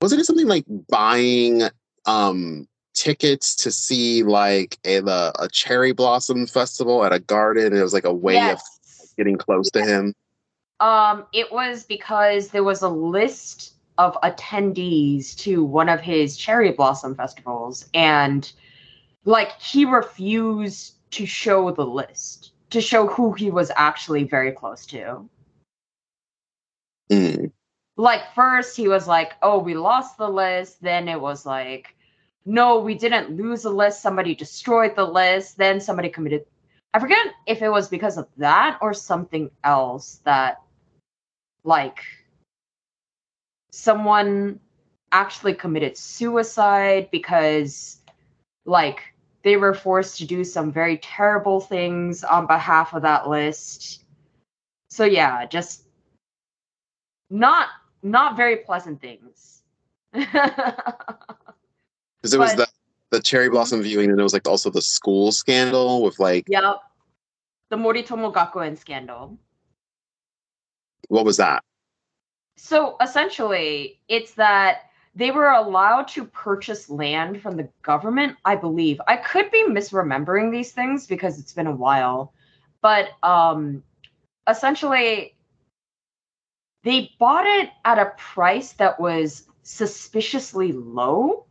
wasn't 0.00 0.20
it 0.20 0.24
something 0.24 0.48
like 0.48 0.64
buying 0.88 1.62
um 2.06 2.66
tickets 2.94 3.54
to 3.54 3.70
see 3.70 4.22
like 4.22 4.78
a 4.84 4.98
a 5.38 5.48
cherry 5.52 5.92
blossom 5.92 6.46
festival 6.46 7.04
at 7.04 7.12
a 7.12 7.20
garden? 7.20 7.66
And 7.66 7.76
it 7.76 7.82
was 7.82 7.94
like 7.94 8.04
a 8.04 8.12
way 8.12 8.50
of 8.50 8.60
getting 9.16 9.36
close 9.36 9.70
to 9.70 9.84
him. 9.84 10.14
Um, 10.80 11.26
it 11.32 11.52
was 11.52 11.84
because 11.84 12.48
there 12.48 12.64
was 12.64 12.82
a 12.82 12.88
list 12.88 13.74
of 13.98 14.16
attendees 14.22 15.36
to 15.36 15.62
one 15.62 15.88
of 15.88 16.00
his 16.00 16.36
cherry 16.36 16.72
blossom 16.72 17.14
festivals, 17.14 17.88
and 17.92 18.50
like 19.24 19.60
he 19.60 19.84
refused 19.84 20.94
to 21.12 21.26
show 21.26 21.70
the 21.70 21.84
list 21.84 22.52
to 22.70 22.80
show 22.80 23.06
who 23.06 23.32
he 23.32 23.50
was 23.50 23.70
actually 23.76 24.24
very 24.24 24.52
close 24.52 24.86
to. 24.86 25.28
Mm. 27.10 27.50
like 27.96 28.20
first 28.36 28.76
he 28.76 28.86
was 28.86 29.08
like 29.08 29.32
oh 29.42 29.58
we 29.58 29.74
lost 29.74 30.16
the 30.16 30.28
list 30.28 30.80
then 30.80 31.08
it 31.08 31.20
was 31.20 31.44
like 31.44 31.96
no 32.46 32.78
we 32.78 32.94
didn't 32.94 33.36
lose 33.36 33.62
the 33.62 33.70
list 33.70 34.00
somebody 34.00 34.32
destroyed 34.32 34.94
the 34.94 35.04
list 35.04 35.58
then 35.58 35.80
somebody 35.80 36.08
committed 36.08 36.44
i 36.94 37.00
forget 37.00 37.26
if 37.48 37.62
it 37.62 37.68
was 37.68 37.88
because 37.88 38.16
of 38.16 38.28
that 38.36 38.78
or 38.80 38.94
something 38.94 39.50
else 39.64 40.20
that 40.24 40.62
like 41.64 42.00
someone 43.70 44.60
actually 45.12 45.54
committed 45.54 45.96
suicide 45.96 47.08
because 47.10 48.00
like 48.64 49.00
they 49.42 49.56
were 49.56 49.74
forced 49.74 50.18
to 50.18 50.26
do 50.26 50.44
some 50.44 50.70
very 50.70 50.98
terrible 50.98 51.60
things 51.60 52.22
on 52.22 52.46
behalf 52.46 52.94
of 52.94 53.02
that 53.02 53.28
list 53.28 54.04
so 54.88 55.04
yeah 55.04 55.44
just 55.46 55.84
not 57.30 57.68
not 58.02 58.36
very 58.36 58.56
pleasant 58.56 59.00
things. 59.00 59.62
Because 62.22 62.32
there 62.32 62.40
was 62.40 62.54
the 62.54 62.68
the 63.12 63.22
cherry 63.22 63.46
mm-hmm. 63.46 63.54
blossom 63.54 63.80
viewing, 63.80 64.10
and 64.10 64.20
it 64.20 64.22
was 64.22 64.34
like 64.34 64.46
also 64.46 64.68
the 64.68 64.82
school 64.82 65.32
scandal 65.32 66.02
with 66.02 66.18
like 66.18 66.44
yep. 66.48 66.80
The 67.70 67.76
Moritomo 67.76 68.30
Gakuen 68.30 68.76
scandal. 68.76 69.38
What 71.10 71.24
was 71.24 71.36
that? 71.38 71.62
So 72.56 72.96
essentially, 73.02 74.00
it's 74.08 74.34
that 74.34 74.82
they 75.14 75.32
were 75.32 75.50
allowed 75.50 76.06
to 76.08 76.24
purchase 76.24 76.88
land 76.88 77.42
from 77.42 77.56
the 77.56 77.68
government, 77.82 78.36
I 78.44 78.54
believe. 78.54 79.00
I 79.08 79.16
could 79.16 79.50
be 79.50 79.64
misremembering 79.64 80.52
these 80.52 80.70
things 80.70 81.06
because 81.06 81.40
it's 81.40 81.52
been 81.52 81.66
a 81.66 81.74
while. 81.74 82.32
But 82.80 83.10
um 83.22 83.82
essentially 84.48 85.34
they 86.84 87.10
bought 87.18 87.44
it 87.44 87.70
at 87.84 87.98
a 87.98 88.12
price 88.16 88.72
that 88.74 88.98
was 88.98 89.48
suspiciously 89.62 90.72
low. 90.72 91.44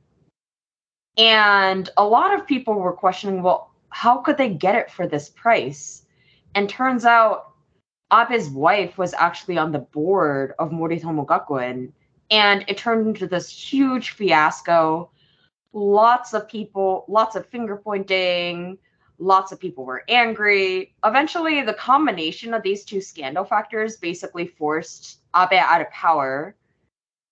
And 1.17 1.89
a 1.97 2.05
lot 2.05 2.33
of 2.33 2.47
people 2.47 2.75
were 2.75 2.93
questioning, 2.93 3.43
well, 3.43 3.71
how 3.89 4.19
could 4.19 4.37
they 4.37 4.49
get 4.49 4.75
it 4.75 4.89
for 4.89 5.05
this 5.05 5.29
price? 5.29 6.05
And 6.55 6.69
turns 6.69 7.03
out 7.05 7.48
Abe's 8.11 8.49
wife 8.49 8.97
was 8.97 9.13
actually 9.13 9.57
on 9.57 9.71
the 9.71 9.79
board 9.79 10.53
of 10.59 10.71
Moritomo 10.71 11.25
Gakuen, 11.25 11.91
and 12.31 12.65
it 12.67 12.77
turned 12.77 13.07
into 13.07 13.27
this 13.27 13.49
huge 13.49 14.11
fiasco. 14.11 15.11
Lots 15.73 16.33
of 16.33 16.47
people, 16.47 17.05
lots 17.07 17.35
of 17.35 17.45
finger 17.45 17.77
pointing, 17.77 18.77
lots 19.19 19.51
of 19.51 19.59
people 19.59 19.85
were 19.85 20.03
angry. 20.07 20.95
Eventually, 21.05 21.61
the 21.61 21.73
combination 21.73 22.53
of 22.53 22.63
these 22.63 22.83
two 22.83 23.01
scandal 23.01 23.43
factors 23.43 23.97
basically 23.97 24.47
forced 24.47 25.19
Abe 25.35 25.53
out 25.53 25.81
of 25.81 25.89
power. 25.91 26.55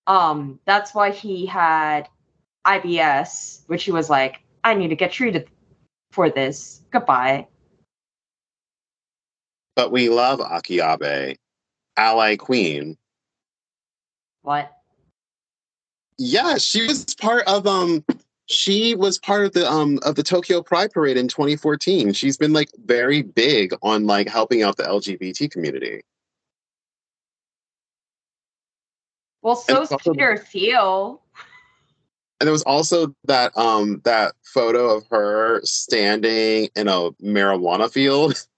Um, 0.05 0.60
that's 0.65 0.93
why 0.93 1.12
he 1.12 1.46
had 1.46 2.07
IBS, 2.65 3.63
which 3.67 3.84
he 3.84 3.91
was 3.91 4.10
like, 4.10 4.41
I 4.63 4.75
need 4.75 4.89
to 4.89 4.96
get 4.96 5.12
treated 5.12 5.50
for 6.12 6.29
this. 6.29 6.84
Goodbye. 6.91 7.48
But 9.77 9.91
we 9.91 10.10
love 10.10 10.39
Akie 10.39 10.81
Abe, 10.81 11.38
ally 11.96 12.36
queen. 12.36 12.98
What? 14.41 14.75
Yeah, 16.17 16.57
she 16.57 16.88
was 16.88 17.05
part 17.13 17.43
of 17.46 17.67
um 17.67 18.03
she 18.48 18.96
was 18.96 19.19
part 19.19 19.46
of 19.46 19.53
the 19.53 19.72
um 19.72 20.00
of 20.01 20.15
the 20.15 20.24
Tokyo 20.24 20.63
Pride 20.63 20.91
Parade 20.91 21.15
in 21.15 21.27
2014. 21.27 22.12
She's 22.13 22.38
been 22.38 22.53
like 22.53 22.69
very 22.86 23.22
big 23.22 23.72
on 23.84 24.07
like 24.07 24.27
helping 24.27 24.63
out 24.63 24.77
the 24.77 24.84
LGBT 24.84 25.51
community. 25.51 26.01
Well, 29.43 29.55
so's 29.57 29.91
also- 29.91 30.12
Peter 30.12 30.38
Thiel. 30.38 31.22
And 32.39 32.48
there 32.48 32.51
was 32.51 32.63
also 32.63 33.13
that 33.25 33.55
um 33.55 34.01
that 34.05 34.34
photo 34.43 34.96
of 34.96 35.05
her 35.12 35.62
standing 35.63 36.69
in 36.75 36.88
a 36.88 37.12
marijuana 37.22 37.91
field. 37.91 38.43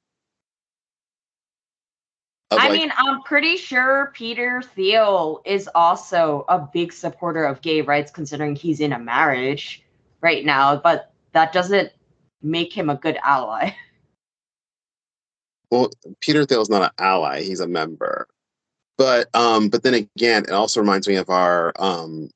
I 2.51 2.56
like, 2.56 2.72
mean, 2.72 2.91
I'm 2.98 3.22
pretty 3.24 3.58
sure 3.58 4.12
Peter 4.15 4.62
Thiel 4.62 5.41
is 5.46 5.70
also 5.75 6.46
a 6.50 6.60
big 6.60 6.91
supporter 6.91 7.46
of 7.46 7.62
gay 7.62 7.82
rights, 7.82 8.12
considering 8.12 8.56
he's 8.56 8.79
in 8.79 8.91
a 8.91 9.00
marriage 9.00 9.84
right 10.22 10.44
now, 10.44 10.75
but 10.75 11.13
that 11.34 11.53
doesn't 11.53 11.91
make 12.41 12.74
him 12.74 12.89
a 12.89 12.96
good 12.96 13.20
ally. 13.24 13.72
well, 15.72 15.91
Peter 16.22 16.44
Thiel's 16.46 16.70
not 16.70 16.82
an 16.82 16.89
ally; 16.98 17.41
he's 17.41 17.60
a 17.60 17.68
member. 17.68 18.27
But 18.98 19.34
um, 19.36 19.70
but 19.70 19.84
then 19.84 19.94
again, 19.94 20.44
it 20.44 20.51
also 20.51 20.79
reminds 20.82 21.08
me 21.08 21.15
of 21.15 21.29
our 21.29 21.72
um, 21.77 22.29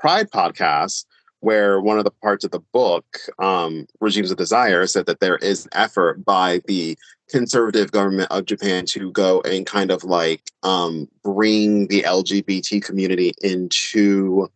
Pride 0.00 0.30
podcast, 0.30 1.04
where 1.40 1.80
one 1.80 1.98
of 1.98 2.04
the 2.04 2.10
parts 2.10 2.44
of 2.44 2.50
the 2.50 2.62
book, 2.72 3.04
um, 3.38 3.86
Regimes 4.00 4.30
of 4.30 4.38
Desire, 4.38 4.86
said 4.86 5.06
that 5.06 5.20
there 5.20 5.36
is 5.36 5.66
an 5.66 5.70
effort 5.74 6.24
by 6.24 6.60
the 6.66 6.96
conservative 7.28 7.92
government 7.92 8.30
of 8.30 8.44
Japan 8.46 8.86
to 8.86 9.10
go 9.12 9.40
and 9.42 9.66
kind 9.66 9.90
of 9.90 10.04
like 10.04 10.42
um, 10.62 11.08
bring 11.22 11.86
the 11.88 12.02
LGBT 12.02 12.82
community 12.82 13.32
into 13.42 14.48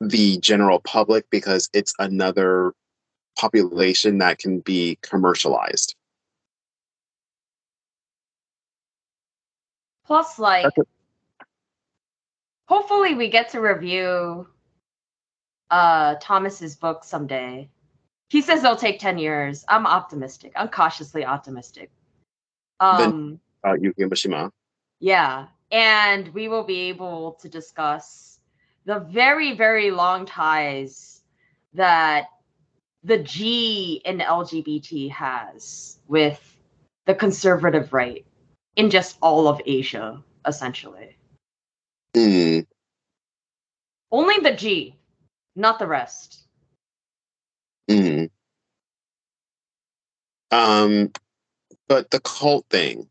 the 0.00 0.38
general 0.38 0.80
public 0.80 1.28
because 1.30 1.68
it's 1.72 1.94
another 1.98 2.72
population 3.38 4.18
that 4.18 4.38
can 4.38 4.60
be 4.60 4.98
commercialized. 5.02 5.94
Plus, 10.06 10.38
like, 10.38 10.72
hopefully, 12.68 13.14
we 13.14 13.28
get 13.28 13.50
to 13.50 13.60
review 13.60 14.46
uh 15.68 16.14
Thomas's 16.20 16.76
book 16.76 17.02
someday. 17.02 17.68
He 18.28 18.40
says 18.40 18.62
it'll 18.62 18.76
take 18.76 19.00
ten 19.00 19.18
years. 19.18 19.64
I'm 19.68 19.86
optimistic. 19.86 20.52
I'm 20.54 20.68
cautiously 20.68 21.24
optimistic. 21.24 21.90
Um, 22.80 23.40
uh. 23.64 23.74
Yeah, 25.00 25.46
and 25.70 26.28
we 26.28 26.48
will 26.48 26.64
be 26.64 26.88
able 26.88 27.32
to 27.40 27.48
discuss 27.48 28.38
the 28.84 29.00
very, 29.00 29.54
very 29.56 29.90
long 29.90 30.26
ties 30.26 31.22
that 31.74 32.28
the 33.02 33.18
G 33.18 34.00
in 34.04 34.18
LGBT 34.18 35.10
has 35.10 35.98
with 36.08 36.56
the 37.06 37.14
conservative 37.14 37.92
right 37.92 38.24
in 38.76 38.90
just 38.90 39.18
all 39.20 39.48
of 39.48 39.60
Asia, 39.64 40.22
essentially. 40.46 41.16
Mm. 42.14 42.66
Only 44.10 44.38
the 44.38 44.56
G, 44.56 44.96
not 45.54 45.78
the 45.78 45.86
rest. 45.86 46.46
Mm. 47.90 48.30
Um, 50.50 51.12
but 51.88 52.10
the 52.10 52.20
cult 52.20 52.66
thing. 52.70 53.08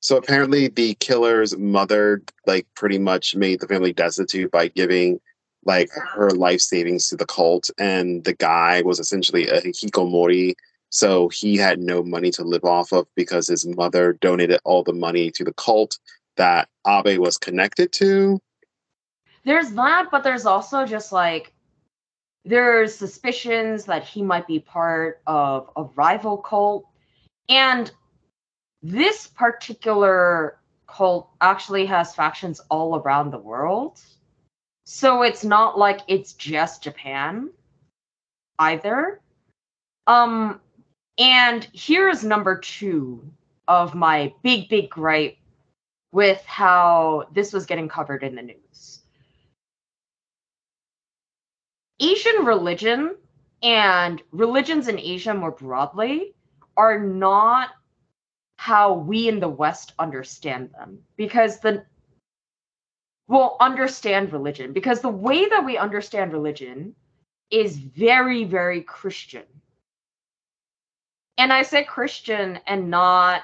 So 0.00 0.16
apparently, 0.16 0.66
the 0.68 0.94
killer's 0.94 1.56
mother, 1.56 2.22
like, 2.46 2.66
pretty 2.74 2.98
much 2.98 3.36
made 3.36 3.60
the 3.60 3.68
family 3.68 3.92
destitute 3.92 4.50
by 4.50 4.68
giving, 4.68 5.20
like, 5.64 5.90
her 5.92 6.30
life 6.30 6.60
savings 6.60 7.08
to 7.08 7.16
the 7.16 7.26
cult, 7.26 7.70
and 7.78 8.24
the 8.24 8.34
guy 8.34 8.82
was 8.82 8.98
essentially 8.98 9.46
a 9.46 9.60
hikikomori, 9.60 10.54
so 10.90 11.28
he 11.28 11.56
had 11.56 11.78
no 11.78 12.02
money 12.02 12.32
to 12.32 12.42
live 12.42 12.64
off 12.64 12.92
of 12.92 13.06
because 13.14 13.46
his 13.46 13.64
mother 13.64 14.14
donated 14.14 14.60
all 14.64 14.82
the 14.82 14.92
money 14.92 15.30
to 15.30 15.44
the 15.44 15.54
cult 15.54 15.98
that 16.36 16.68
Abe 16.86 17.18
was 17.18 17.38
connected 17.38 17.92
to. 17.92 18.40
There's 19.44 19.70
that, 19.72 20.08
but 20.10 20.24
there's 20.24 20.46
also 20.46 20.84
just 20.84 21.12
like 21.12 21.51
there's 22.44 22.94
suspicions 22.94 23.84
that 23.84 24.04
he 24.04 24.22
might 24.22 24.46
be 24.46 24.58
part 24.58 25.22
of 25.26 25.70
a 25.76 25.84
rival 25.94 26.38
cult. 26.38 26.86
And 27.48 27.90
this 28.82 29.28
particular 29.28 30.58
cult 30.88 31.30
actually 31.40 31.86
has 31.86 32.14
factions 32.14 32.60
all 32.68 32.96
around 32.96 33.30
the 33.30 33.38
world. 33.38 34.00
So 34.84 35.22
it's 35.22 35.44
not 35.44 35.78
like 35.78 36.00
it's 36.08 36.32
just 36.32 36.82
Japan 36.82 37.50
either. 38.58 39.20
Um 40.06 40.60
and 41.18 41.68
here's 41.72 42.24
number 42.24 42.58
2 42.58 43.22
of 43.68 43.94
my 43.94 44.34
big 44.42 44.68
big 44.68 44.90
gripe 44.90 45.36
with 46.10 46.42
how 46.44 47.28
this 47.32 47.52
was 47.52 47.66
getting 47.66 47.88
covered 47.88 48.24
in 48.24 48.34
the 48.34 48.42
news. 48.42 49.01
Asian 52.02 52.44
religion 52.44 53.16
and 53.62 54.20
religions 54.32 54.88
in 54.88 54.98
Asia 54.98 55.32
more 55.32 55.52
broadly 55.52 56.34
are 56.76 56.98
not 56.98 57.70
how 58.56 58.92
we 58.92 59.28
in 59.28 59.38
the 59.38 59.48
West 59.48 59.92
understand 59.98 60.70
them 60.72 60.98
because 61.16 61.60
the 61.60 61.84
will 63.28 63.56
understand 63.60 64.32
religion 64.32 64.72
because 64.72 65.00
the 65.00 65.08
way 65.08 65.48
that 65.48 65.64
we 65.64 65.76
understand 65.78 66.32
religion 66.32 66.94
is 67.50 67.76
very 67.76 68.44
very 68.44 68.82
Christian. 68.82 69.44
And 71.38 71.52
I 71.52 71.62
say 71.62 71.84
Christian 71.84 72.58
and 72.66 72.90
not 72.90 73.42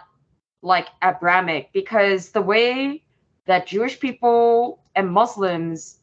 like 0.63 0.89
Abrahamic 1.03 1.73
because 1.73 2.31
the 2.31 2.43
way 2.43 3.05
that 3.47 3.67
Jewish 3.69 3.99
people 3.99 4.83
and 4.97 5.11
Muslims 5.11 6.01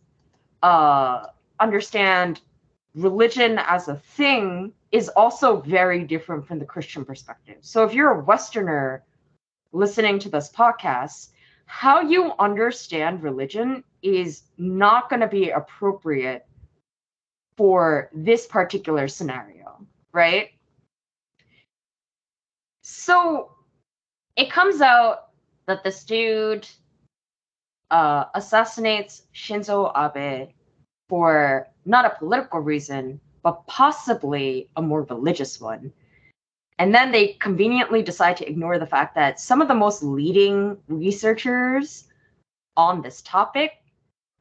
uh, 0.64 1.28
understand 1.60 2.42
religion 2.96 3.60
as 3.60 3.88
a 3.88 3.96
thing 3.96 4.72
is 4.92 5.10
also 5.10 5.62
very 5.62 6.04
different 6.04 6.48
from 6.48 6.60
the 6.60 6.66
Christian 6.66 7.04
perspective. 7.04 7.58
So 7.62 7.84
if 7.84 7.94
you're 7.94 8.12
a 8.12 8.24
Westerner 8.24 9.04
listening 9.74 10.20
to 10.20 10.30
this 10.30 10.50
podcast, 10.52 11.30
how 11.66 12.02
you 12.02 12.32
understand 12.40 13.24
religion 13.24 13.84
is 14.02 14.44
not 14.58 15.10
going 15.10 15.20
to 15.20 15.28
be 15.28 15.50
appropriate 15.50 16.46
for 17.58 18.10
this 18.14 18.46
particular 18.46 19.08
scenario, 19.08 19.86
right? 20.14 20.50
So 22.84 23.52
it 24.36 24.52
comes 24.52 24.82
out 24.82 25.30
that 25.66 25.84
this 25.84 26.04
dude 26.04 26.68
uh, 27.90 28.26
assassinates 28.36 29.24
Shinzo 29.34 29.92
Abe 29.96 30.50
for 31.10 31.68
not 31.86 32.06
a 32.06 32.18
political 32.18 32.60
reason, 32.60 33.20
but 33.44 33.66
possibly 33.68 34.70
a 34.76 34.82
more 34.82 35.04
religious 35.04 35.60
one. 35.62 35.92
And 36.78 36.94
then 36.94 37.12
they 37.12 37.38
conveniently 37.40 38.02
decide 38.02 38.38
to 38.38 38.50
ignore 38.50 38.80
the 38.80 38.86
fact 38.86 39.16
that 39.16 39.40
some 39.40 39.62
of 39.62 39.68
the 39.68 39.76
most 39.76 40.04
leading 40.04 40.78
researchers 40.88 42.06
on 42.76 43.02
this 43.02 43.22
topic 43.22 43.72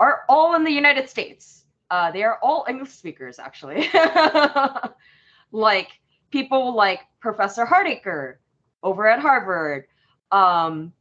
are 0.00 0.22
all 0.28 0.56
in 0.56 0.64
the 0.64 0.72
United 0.72 1.08
States. 1.08 1.64
Uh, 1.90 2.10
they 2.10 2.24
are 2.24 2.38
all 2.42 2.66
English 2.68 2.90
speakers, 2.90 3.38
actually. 3.38 3.88
like 5.52 5.90
people 6.32 6.74
like 6.74 7.00
Professor 7.20 7.64
Hardacre 7.64 8.36
over 8.82 9.06
at 9.06 9.20
Harvard. 9.20 9.86
Um, 10.32 10.92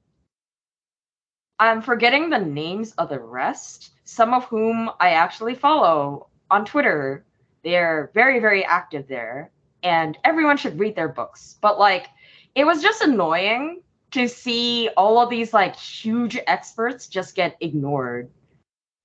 I'm 1.64 1.82
forgetting 1.82 2.30
the 2.30 2.40
names 2.40 2.92
of 2.98 3.08
the 3.08 3.22
rest, 3.22 3.92
some 4.04 4.34
of 4.34 4.44
whom 4.44 4.90
I 5.00 5.12
actually 5.12 5.56
follow 5.56 6.28
on 6.52 6.66
Twitter. 6.66 7.24
They're 7.64 8.12
very, 8.14 8.42
very 8.42 8.66
active 8.66 9.08
there, 9.08 9.50
and 9.82 10.18
everyone 10.26 10.58
should 10.58 10.78
read 10.78 10.98
their 10.98 11.08
books. 11.08 11.56
But 11.62 11.80
like, 11.80 12.08
it 12.54 12.66
was 12.66 12.82
just 12.82 13.02
annoying 13.02 13.82
to 14.12 14.28
see 14.28 14.90
all 14.98 15.22
of 15.22 15.30
these 15.30 15.54
like 15.54 15.74
huge 15.78 16.38
experts 16.48 17.08
just 17.08 17.34
get 17.34 17.56
ignored 17.62 18.30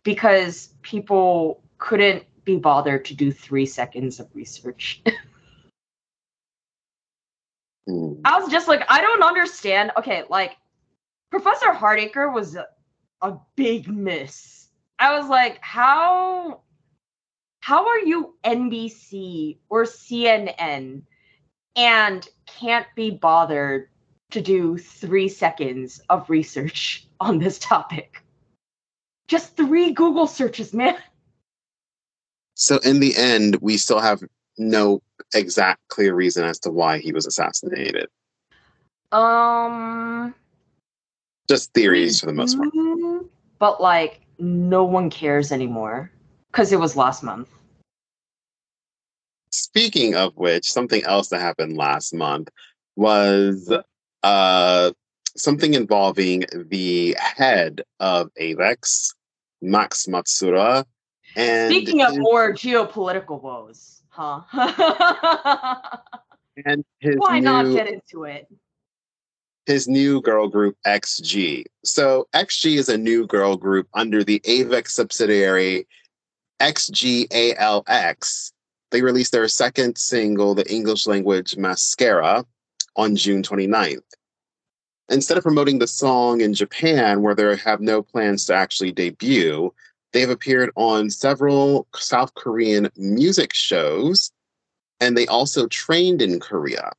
because 0.03 0.75
people 0.83 1.63
couldn't 1.79 2.25
be 2.45 2.57
bothered 2.57 3.05
to 3.05 3.15
do 3.15 3.31
three 3.31 3.67
seconds 3.67 4.19
of 4.19 4.29
research. 4.35 5.01
Mm. 7.89 8.21
I 8.23 8.39
was 8.39 8.51
just 8.51 8.69
like, 8.69 8.83
I 8.91 9.01
don't 9.01 9.23
understand. 9.23 9.93
Okay, 9.97 10.25
like 10.29 10.59
Professor 11.31 11.73
Hardacre 11.73 12.33
was 12.33 12.57
a, 12.57 12.67
a 13.21 13.37
big 13.57 13.89
miss. 13.89 14.69
I 14.99 15.19
was 15.19 15.29
like, 15.29 15.59
how 15.61 16.63
how 17.61 17.87
are 17.87 17.99
you 17.99 18.35
NBC 18.45 19.59
or 19.69 19.85
CNN 19.85 21.03
and 21.77 22.29
can't 22.47 22.87
be 22.97 23.11
bothered 23.11 23.89
to 24.31 24.41
do 24.41 24.79
three 24.79 25.29
seconds 25.29 26.01
of 26.09 26.31
research 26.31 27.07
on 27.21 27.39
this 27.39 27.59
topic? 27.59 28.23
Just 29.27 29.57
three 29.57 29.93
Google 29.93 30.27
searches, 30.27 30.73
man. 30.73 30.97
So 32.55 32.79
in 32.79 33.01
the 33.01 33.15
end, 33.17 33.59
we 33.61 33.77
still 33.77 34.01
have 34.01 34.23
no 34.57 35.03
exact 35.35 35.87
clear 35.89 36.15
reason 36.15 36.45
as 36.45 36.59
to 36.61 36.71
why 36.71 36.99
he 36.99 37.13
was 37.13 37.27
assassinated. 37.27 38.09
Um, 39.13 40.35
Just 41.49 41.73
theories 41.73 42.21
for 42.21 42.27
the 42.27 42.33
most 42.33 42.57
part. 42.57 42.73
mm, 42.73 43.27
but 43.59 43.81
like 43.81 44.21
no 44.39 44.85
one 44.85 45.11
cares 45.11 45.51
anymore 45.51 46.11
because 46.53 46.73
it 46.73 46.79
was 46.79 46.97
last 46.97 47.23
month. 47.23 47.49
Speaking 49.51 50.15
of 50.15 50.37
which, 50.37 50.71
something 50.71 51.03
else 51.05 51.29
that 51.29 51.41
happened 51.41 51.77
last 51.77 52.15
month 52.15 52.49
was 52.97 53.73
uh, 54.23 54.91
something 55.37 55.75
involving 55.75 56.45
the 56.53 57.17
head 57.19 57.83
of 58.01 58.31
AVEX, 58.41 59.15
Max 59.63 60.07
Matsuura. 60.07 60.85
And 61.37 61.73
Speaking 61.73 62.03
of 62.03 62.11
his, 62.11 62.19
more 62.19 62.53
geopolitical 62.53 63.43
woes, 63.43 64.03
huh? 64.09 64.43
and 66.65 66.85
his 66.99 67.17
Why 67.17 67.39
new, 67.39 67.45
not 67.45 67.75
get 67.75 67.87
into 67.87 68.25
it? 68.25 68.49
His 69.69 69.87
new 69.87 70.21
girl 70.21 70.49
group 70.49 70.77
XG. 70.85 71.65
So 71.85 72.27
XG 72.35 72.77
is 72.77 72.89
a 72.89 72.99
new 72.99 73.27
girl 73.27 73.57
group 73.57 73.87
under 73.95 74.25
the 74.25 74.41
AVEX 74.41 74.89
subsidiary 74.89 75.87
XGALX. 76.61 78.53
They 78.91 79.03
released 79.03 79.33
their 79.33 79.47
second 79.47 79.97
single, 79.97 80.57
the 80.57 80.69
English 80.73 81.07
language 81.07 81.57
Mascara, 81.57 82.45
on 82.97 83.15
June 83.15 83.43
29th. 83.43 84.01
Instead 85.11 85.37
of 85.39 85.45
promoting 85.45 85.79
the 85.79 85.87
song 85.87 86.41
in 86.41 86.53
Japan, 86.53 87.23
where 87.23 87.35
they 87.35 87.57
have 87.57 87.81
no 87.81 88.03
plans 88.03 88.47
to 88.47 88.55
actually 88.55 88.91
debut, 88.91 89.73
They've 90.13 90.31
appeared 90.31 90.71
on 90.75 91.11
several 91.11 91.87
South 91.95 92.35
Korean 92.35 92.89
music 92.97 93.53
shows, 93.53 94.33
and 95.01 95.17
they 95.17 95.27
also 95.27 95.67
trained 95.67 96.23
in 96.23 96.41
Korea. 96.41 96.93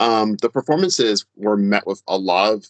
Um, 0.00 0.36
the 0.36 0.48
performances 0.48 1.26
were 1.36 1.56
met 1.56 1.86
with 1.86 2.02
a 2.06 2.16
lot 2.16 2.52
of 2.52 2.66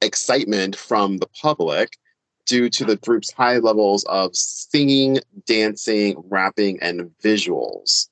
excitement 0.00 0.76
from 0.76 1.18
the 1.18 1.28
public 1.40 1.98
due 2.46 2.70
to 2.70 2.84
the 2.84 2.96
group's 2.96 3.32
high 3.32 3.58
levels 3.58 4.04
of 4.04 4.34
singing, 4.34 5.18
dancing, 5.46 6.14
rapping, 6.28 6.80
and 6.80 7.10
visuals. 7.22 8.08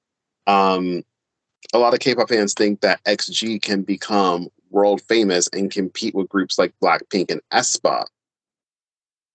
Um, 0.46 1.02
a 1.72 1.78
lot 1.78 1.94
of 1.94 2.00
K-pop 2.00 2.28
fans 2.28 2.52
think 2.52 2.80
that 2.80 3.02
XG 3.04 3.62
can 3.62 3.82
become 3.82 4.48
world 4.70 5.00
famous 5.02 5.48
and 5.48 5.70
compete 5.70 6.14
with 6.14 6.28
groups 6.28 6.58
like 6.58 6.74
Blackpink 6.82 7.30
and 7.30 7.40
aespa. 7.52 8.04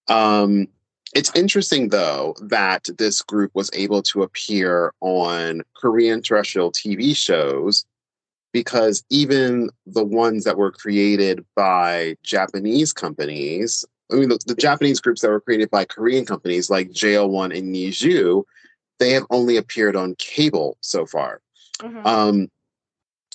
Um, 0.07 0.67
it's 1.15 1.33
interesting 1.35 1.89
though 1.89 2.35
that 2.41 2.87
this 2.97 3.21
group 3.21 3.51
was 3.55 3.69
able 3.73 4.01
to 4.03 4.21
appear 4.21 4.93
on 4.99 5.61
Korean 5.75 6.21
terrestrial 6.21 6.71
TV 6.71 7.15
shows 7.15 7.85
because 8.51 9.03
even 9.09 9.69
the 9.85 10.03
ones 10.03 10.43
that 10.43 10.57
were 10.57 10.71
created 10.71 11.45
by 11.55 12.15
Japanese 12.23 12.93
companies, 12.93 13.85
I 14.11 14.15
mean, 14.15 14.29
the, 14.29 14.39
the 14.45 14.55
Japanese 14.55 14.99
groups 14.99 15.21
that 15.21 15.29
were 15.29 15.41
created 15.41 15.69
by 15.69 15.85
Korean 15.85 16.25
companies 16.25 16.69
like 16.69 16.89
JO1 16.89 17.55
and 17.57 17.73
NiziU, 17.73 18.43
they 18.97 19.11
have 19.11 19.25
only 19.29 19.57
appeared 19.57 19.95
on 19.95 20.15
cable 20.15 20.77
so 20.81 21.05
far. 21.05 21.41
Mm-hmm. 21.79 22.05
Um, 22.05 22.51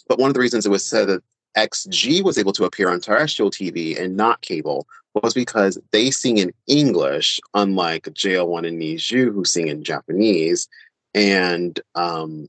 but 0.09 0.19
one 0.19 0.29
of 0.29 0.35
the 0.35 0.41
reasons 0.41 0.67
it 0.67 0.71
was 0.71 0.85
said 0.85 1.09
that 1.09 1.23
XG 1.57 2.23
was 2.23 2.37
able 2.37 2.53
to 2.53 2.65
appear 2.65 2.91
on 2.91 3.01
terrestrial 3.01 3.51
TV 3.51 4.01
and 4.01 4.17
not 4.17 4.41
cable 4.41 4.87
was 5.15 5.33
because 5.33 5.79
they 5.93 6.11
sing 6.11 6.39
in 6.39 6.53
English, 6.67 7.41
unlike 7.55 8.05
JO1 8.05 8.67
and 8.67 8.81
NiziU, 8.81 9.33
who 9.33 9.45
sing 9.45 9.69
in 9.69 9.85
Japanese. 9.85 10.69
And 11.15 11.79
um, 11.95 12.49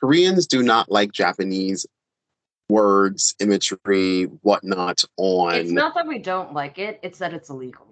Koreans 0.00 0.46
do 0.46 0.62
not 0.62 0.90
like 0.90 1.12
Japanese 1.12 1.86
words, 2.68 3.34
imagery, 3.40 4.24
whatnot 4.42 5.04
on. 5.16 5.54
It's 5.54 5.70
not 5.70 5.94
that 5.94 6.06
we 6.06 6.18
don't 6.18 6.54
like 6.54 6.78
it, 6.78 7.00
it's 7.02 7.18
that 7.18 7.34
it's 7.34 7.50
illegal. 7.50 7.86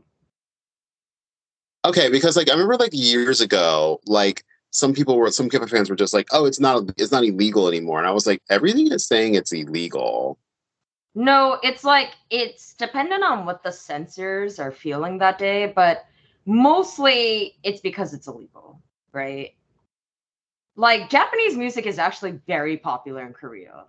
Okay, 1.84 2.08
because 2.10 2.36
like 2.36 2.48
I 2.48 2.52
remember 2.52 2.76
like 2.76 2.92
years 2.92 3.40
ago, 3.40 4.00
like 4.06 4.44
some 4.70 4.92
people 4.92 5.16
were 5.16 5.30
some 5.30 5.48
K-pop 5.48 5.68
fans 5.68 5.88
were 5.88 5.96
just 5.96 6.14
like, 6.14 6.28
"Oh, 6.32 6.44
it's 6.44 6.60
not 6.60 6.90
it's 6.96 7.12
not 7.12 7.24
illegal 7.24 7.68
anymore," 7.68 7.98
and 7.98 8.06
I 8.06 8.10
was 8.10 8.26
like, 8.26 8.42
"Everything 8.50 8.92
is 8.92 9.06
saying 9.06 9.34
it's 9.34 9.52
illegal." 9.52 10.38
No, 11.14 11.58
it's 11.62 11.84
like 11.84 12.10
it's 12.30 12.74
dependent 12.74 13.24
on 13.24 13.46
what 13.46 13.62
the 13.62 13.72
censors 13.72 14.58
are 14.58 14.72
feeling 14.72 15.18
that 15.18 15.38
day, 15.38 15.72
but 15.74 16.04
mostly 16.46 17.56
it's 17.62 17.80
because 17.80 18.12
it's 18.12 18.28
illegal, 18.28 18.82
right? 19.12 19.54
Like 20.78 21.10
Japanese 21.10 21.56
music 21.56 21.86
is 21.86 21.98
actually 21.98 22.40
very 22.46 22.76
popular 22.76 23.26
in 23.26 23.32
Korea. 23.32 23.86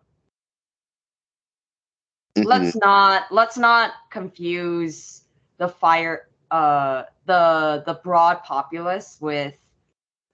Mm-hmm. 2.36 2.48
Let's 2.48 2.76
not 2.76 3.32
let's 3.32 3.60
not 3.60 3.92
confuse 4.10 5.22
the 5.60 5.68
fire 5.68 6.30
uh 6.50 7.04
the 7.28 7.84
the 7.86 7.94
broad 8.04 8.44
populace 8.44 9.20
with 9.22 9.54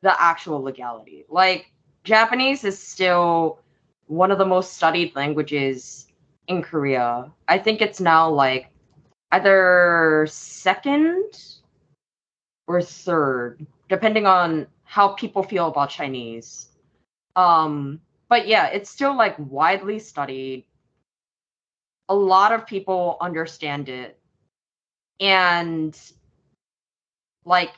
the 0.02 0.16
actual 0.22 0.62
legality. 0.62 1.26
Like 1.28 1.74
Japanese 2.06 2.64
is 2.64 2.80
still 2.80 3.60
one 4.08 4.32
of 4.32 4.38
the 4.38 4.46
most 4.46 4.76
studied 4.76 5.14
languages 5.14 6.08
in 6.48 6.62
Korea. 6.62 7.34
I 7.50 7.58
think 7.58 7.82
it's 7.82 8.00
now 8.00 8.30
like 8.30 8.70
either 9.32 10.26
second 10.30 11.38
or 12.66 12.82
third, 12.82 13.66
depending 13.90 14.26
on 14.26 14.68
how 14.86 15.10
people 15.10 15.44
feel 15.44 15.68
about 15.68 15.90
Chinese. 15.90 16.70
Um, 17.36 18.00
but 18.30 18.48
yeah, 18.48 18.68
it's 18.68 18.90
still 18.90 19.16
like 19.16 19.36
widely 19.38 20.00
studied. 20.00 20.66
A 22.08 22.16
lot 22.16 22.54
of 22.54 22.66
people 22.66 23.18
understand 23.20 23.90
it. 23.90 24.18
And 25.20 25.98
like 27.46 27.72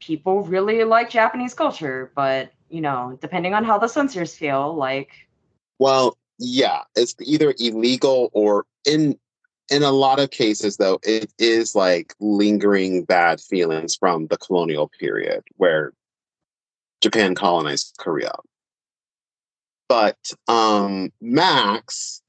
people 0.00 0.42
really 0.42 0.84
like 0.84 1.10
Japanese 1.10 1.54
culture, 1.54 2.10
but 2.14 2.52
you 2.68 2.80
know, 2.80 3.18
depending 3.20 3.54
on 3.54 3.64
how 3.64 3.78
the 3.78 3.88
censors 3.88 4.34
feel, 4.34 4.74
like 4.74 5.10
well, 5.78 6.16
yeah, 6.38 6.82
it's 6.94 7.14
either 7.20 7.54
illegal 7.58 8.30
or 8.32 8.66
in 8.86 9.18
in 9.72 9.82
a 9.82 9.90
lot 9.90 10.20
of 10.20 10.30
cases 10.30 10.76
though, 10.76 11.00
it 11.02 11.32
is 11.38 11.74
like 11.74 12.14
lingering 12.20 13.04
bad 13.04 13.40
feelings 13.40 13.96
from 13.96 14.26
the 14.26 14.36
colonial 14.36 14.88
period 15.00 15.42
where 15.56 15.92
Japan 17.00 17.34
colonized 17.34 17.96
Korea. 17.98 18.34
But 19.88 20.18
um 20.46 21.10
Max, 21.20 22.22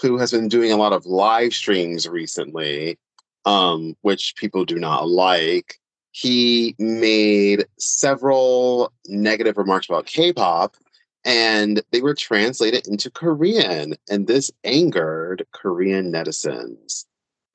who 0.00 0.18
has 0.18 0.32
been 0.32 0.48
doing 0.48 0.72
a 0.72 0.76
lot 0.76 0.92
of 0.92 1.06
live 1.06 1.54
streams 1.54 2.08
recently, 2.08 2.98
um, 3.44 3.96
which 4.02 4.34
people 4.36 4.64
do 4.64 4.78
not 4.78 5.08
like, 5.08 5.76
he 6.10 6.74
made 6.78 7.64
several 7.78 8.92
negative 9.06 9.56
remarks 9.56 9.88
about 9.88 10.06
K-pop 10.06 10.76
and 11.24 11.82
they 11.90 12.00
were 12.00 12.14
translated 12.14 12.86
into 12.86 13.10
Korean 13.10 13.94
and 14.08 14.26
this 14.26 14.50
angered 14.64 15.46
Korean 15.52 16.12
netizens. 16.12 17.04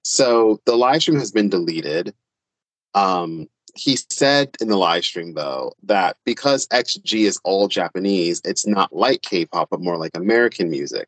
So 0.04 0.62
the 0.66 0.76
live 0.76 1.02
stream 1.02 1.18
has 1.18 1.32
been 1.32 1.50
deleted. 1.50 2.14
Um, 2.94 3.48
he 3.76 3.98
said 4.12 4.56
in 4.62 4.68
the 4.68 4.78
live 4.78 5.04
stream 5.04 5.34
though 5.34 5.74
that 5.84 6.18
because 6.26 6.68
XG 6.68 7.26
is 7.26 7.40
all 7.44 7.68
Japanese, 7.68 8.42
it's 8.46 8.68
not 8.68 8.94
like 8.94 9.22
K-pop 9.24 9.70
but 9.72 9.82
more 9.82 9.98
like 9.98 10.16
American 10.16 10.70
music. 10.70 11.08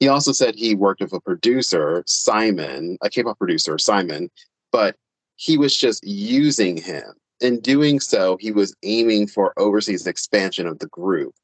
He 0.00 0.08
also 0.08 0.32
said 0.32 0.56
he 0.56 0.74
worked 0.74 1.00
with 1.00 1.12
a 1.12 1.20
producer, 1.20 2.02
Simon, 2.06 2.98
a 3.02 3.10
K-pop 3.10 3.38
producer, 3.38 3.78
Simon, 3.78 4.30
but 4.72 4.96
he 5.36 5.56
was 5.56 5.76
just 5.76 6.04
using 6.04 6.76
him. 6.76 7.04
In 7.40 7.60
doing 7.60 8.00
so, 8.00 8.36
he 8.40 8.50
was 8.50 8.74
aiming 8.82 9.28
for 9.28 9.52
overseas 9.56 10.06
expansion 10.06 10.66
of 10.66 10.78
the 10.80 10.88
group. 10.88 11.34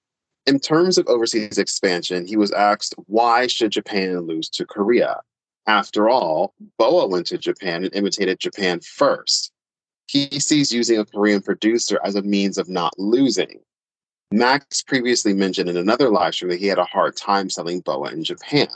In 0.49 0.59
terms 0.59 0.97
of 0.97 1.07
overseas 1.09 1.59
expansion, 1.59 2.27
he 2.27 2.39
was 2.39 2.53
asked 2.53 2.95
why 3.07 3.47
should 3.47 3.71
Japan 3.71 4.21
lose 4.21 4.49
to 4.49 4.65
Korea? 4.65 5.21
After 5.67 6.09
all, 6.09 6.55
BoA 6.79 7.07
went 7.07 7.27
to 7.27 7.37
Japan 7.37 7.85
and 7.85 7.95
imitated 7.95 8.41
Japan 8.41 8.81
first. 8.81 9.53
He 10.07 10.41
sees 10.41 10.73
using 10.73 10.99
a 10.99 11.05
Korean 11.05 11.43
producer 11.43 12.01
as 12.03 12.15
a 12.15 12.23
means 12.23 12.57
of 12.57 12.67
not 12.67 12.99
losing. 12.99 13.61
Max 14.33 14.81
previously 14.81 15.35
mentioned 15.35 15.69
in 15.69 15.77
another 15.77 16.09
live 16.09 16.35
stream 16.35 16.51
that 16.51 16.61
he 16.61 16.67
had 16.67 16.79
a 16.79 16.85
hard 16.85 17.15
time 17.15 17.51
selling 17.51 17.81
BoA 17.81 18.13
in 18.13 18.25
Japan. 18.25 18.69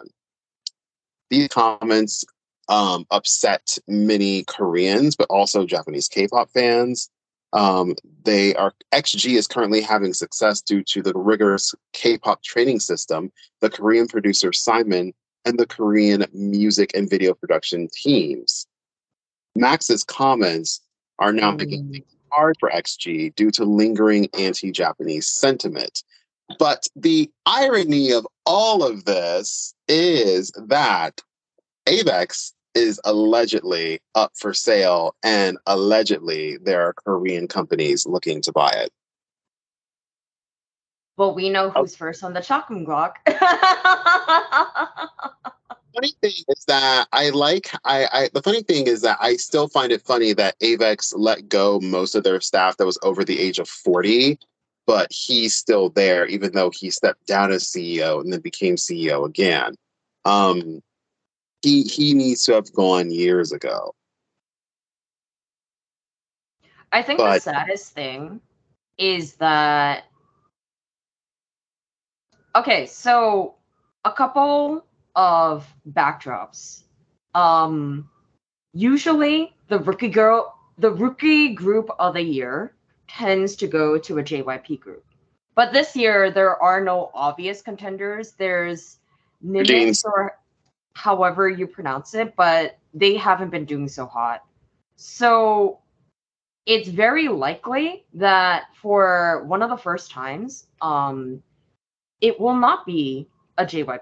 These 1.30 1.48
comments 1.48 2.22
um, 2.68 3.06
upset 3.10 3.78
many 3.88 4.44
Koreans, 4.44 5.16
but 5.16 5.30
also 5.30 5.64
Japanese 5.64 6.08
K-pop 6.08 6.50
fans. 6.50 7.08
Um, 7.52 7.94
they 8.24 8.54
are 8.54 8.72
XG 8.92 9.36
is 9.36 9.46
currently 9.46 9.80
having 9.80 10.14
success 10.14 10.62
due 10.62 10.82
to 10.84 11.02
the 11.02 11.12
rigorous 11.14 11.74
K-pop 11.92 12.42
training 12.42 12.80
system, 12.80 13.30
the 13.60 13.68
Korean 13.68 14.08
producer 14.08 14.52
Simon, 14.52 15.12
and 15.44 15.58
the 15.58 15.66
Korean 15.66 16.24
music 16.32 16.92
and 16.94 17.10
video 17.10 17.34
production 17.34 17.88
teams. 17.92 18.66
Max's 19.54 20.02
comments 20.04 20.80
are 21.18 21.32
now 21.32 21.50
making 21.50 21.90
things 21.90 22.16
hard 22.30 22.56
for 22.58 22.70
XG 22.70 23.34
due 23.34 23.50
to 23.50 23.64
lingering 23.64 24.28
anti-Japanese 24.38 25.28
sentiment. 25.28 26.02
But 26.58 26.86
the 26.96 27.30
irony 27.46 28.12
of 28.12 28.26
all 28.46 28.82
of 28.82 29.04
this 29.04 29.74
is 29.88 30.50
that 30.68 31.20
Avex 31.86 32.52
is 32.74 33.00
allegedly 33.04 34.00
up 34.14 34.32
for 34.36 34.54
sale, 34.54 35.14
and 35.22 35.58
allegedly 35.66 36.58
there 36.58 36.82
are 36.86 36.92
Korean 36.92 37.48
companies 37.48 38.06
looking 38.06 38.40
to 38.42 38.52
buy 38.52 38.70
it. 38.70 38.90
Well, 41.16 41.34
we 41.34 41.50
know 41.50 41.70
who's 41.70 41.94
oh. 41.94 41.96
first 41.96 42.24
on 42.24 42.32
the 42.32 42.40
chopping 42.40 42.84
block. 42.84 43.18
funny 45.94 46.12
thing 46.20 46.32
is 46.48 46.64
that 46.66 47.06
I 47.12 47.30
like 47.30 47.70
I, 47.84 48.08
I 48.12 48.30
the 48.32 48.42
funny 48.42 48.62
thing 48.62 48.86
is 48.86 49.02
that 49.02 49.18
I 49.20 49.36
still 49.36 49.68
find 49.68 49.92
it 49.92 50.02
funny 50.02 50.32
that 50.34 50.58
Avex 50.60 51.12
let 51.16 51.48
go 51.48 51.80
most 51.80 52.14
of 52.14 52.24
their 52.24 52.40
staff 52.40 52.76
that 52.76 52.86
was 52.86 52.98
over 53.02 53.24
the 53.24 53.38
age 53.38 53.58
of 53.58 53.68
40, 53.68 54.38
but 54.86 55.08
he's 55.10 55.54
still 55.54 55.90
there, 55.90 56.26
even 56.26 56.52
though 56.52 56.70
he 56.70 56.90
stepped 56.90 57.26
down 57.26 57.52
as 57.52 57.64
CEO 57.64 58.20
and 58.20 58.32
then 58.32 58.40
became 58.40 58.76
CEO 58.76 59.26
again. 59.26 59.74
Um, 60.24 60.82
he 61.62 61.82
he 61.82 62.12
needs 62.12 62.44
to 62.44 62.54
have 62.54 62.72
gone 62.72 63.10
years 63.10 63.52
ago. 63.52 63.94
I 66.90 67.02
think 67.02 67.18
but, 67.18 67.34
the 67.34 67.40
saddest 67.40 67.94
thing 67.94 68.40
is 68.98 69.34
that 69.34 70.04
okay, 72.54 72.86
so 72.86 73.54
a 74.04 74.12
couple 74.12 74.84
of 75.14 75.66
backdrops. 75.90 76.82
Um 77.34 78.10
usually 78.74 79.54
the 79.68 79.78
rookie 79.78 80.08
girl 80.08 80.58
the 80.78 80.90
rookie 80.90 81.54
group 81.54 81.90
of 81.98 82.14
the 82.14 82.22
year 82.22 82.74
tends 83.08 83.56
to 83.56 83.66
go 83.66 83.98
to 83.98 84.18
a 84.18 84.22
JYP 84.22 84.80
group. 84.80 85.04
But 85.54 85.72
this 85.72 85.94
year 85.94 86.30
there 86.30 86.60
are 86.62 86.82
no 86.82 87.10
obvious 87.14 87.62
contenders. 87.62 88.32
There's 88.32 88.98
NMIXX 89.44 90.04
or 90.04 90.38
however 90.94 91.48
you 91.48 91.66
pronounce 91.66 92.14
it, 92.14 92.34
but 92.36 92.78
they 92.94 93.16
haven't 93.16 93.50
been 93.50 93.64
doing 93.64 93.88
so 93.88 94.06
hot. 94.06 94.42
So 94.96 95.80
it's 96.66 96.88
very 96.88 97.28
likely 97.28 98.04
that 98.14 98.64
for 98.80 99.44
one 99.46 99.62
of 99.62 99.70
the 99.70 99.76
first 99.76 100.10
times, 100.10 100.66
um, 100.80 101.42
it 102.20 102.38
will 102.38 102.54
not 102.54 102.86
be 102.86 103.28
a 103.58 103.64
JYP, 103.64 103.98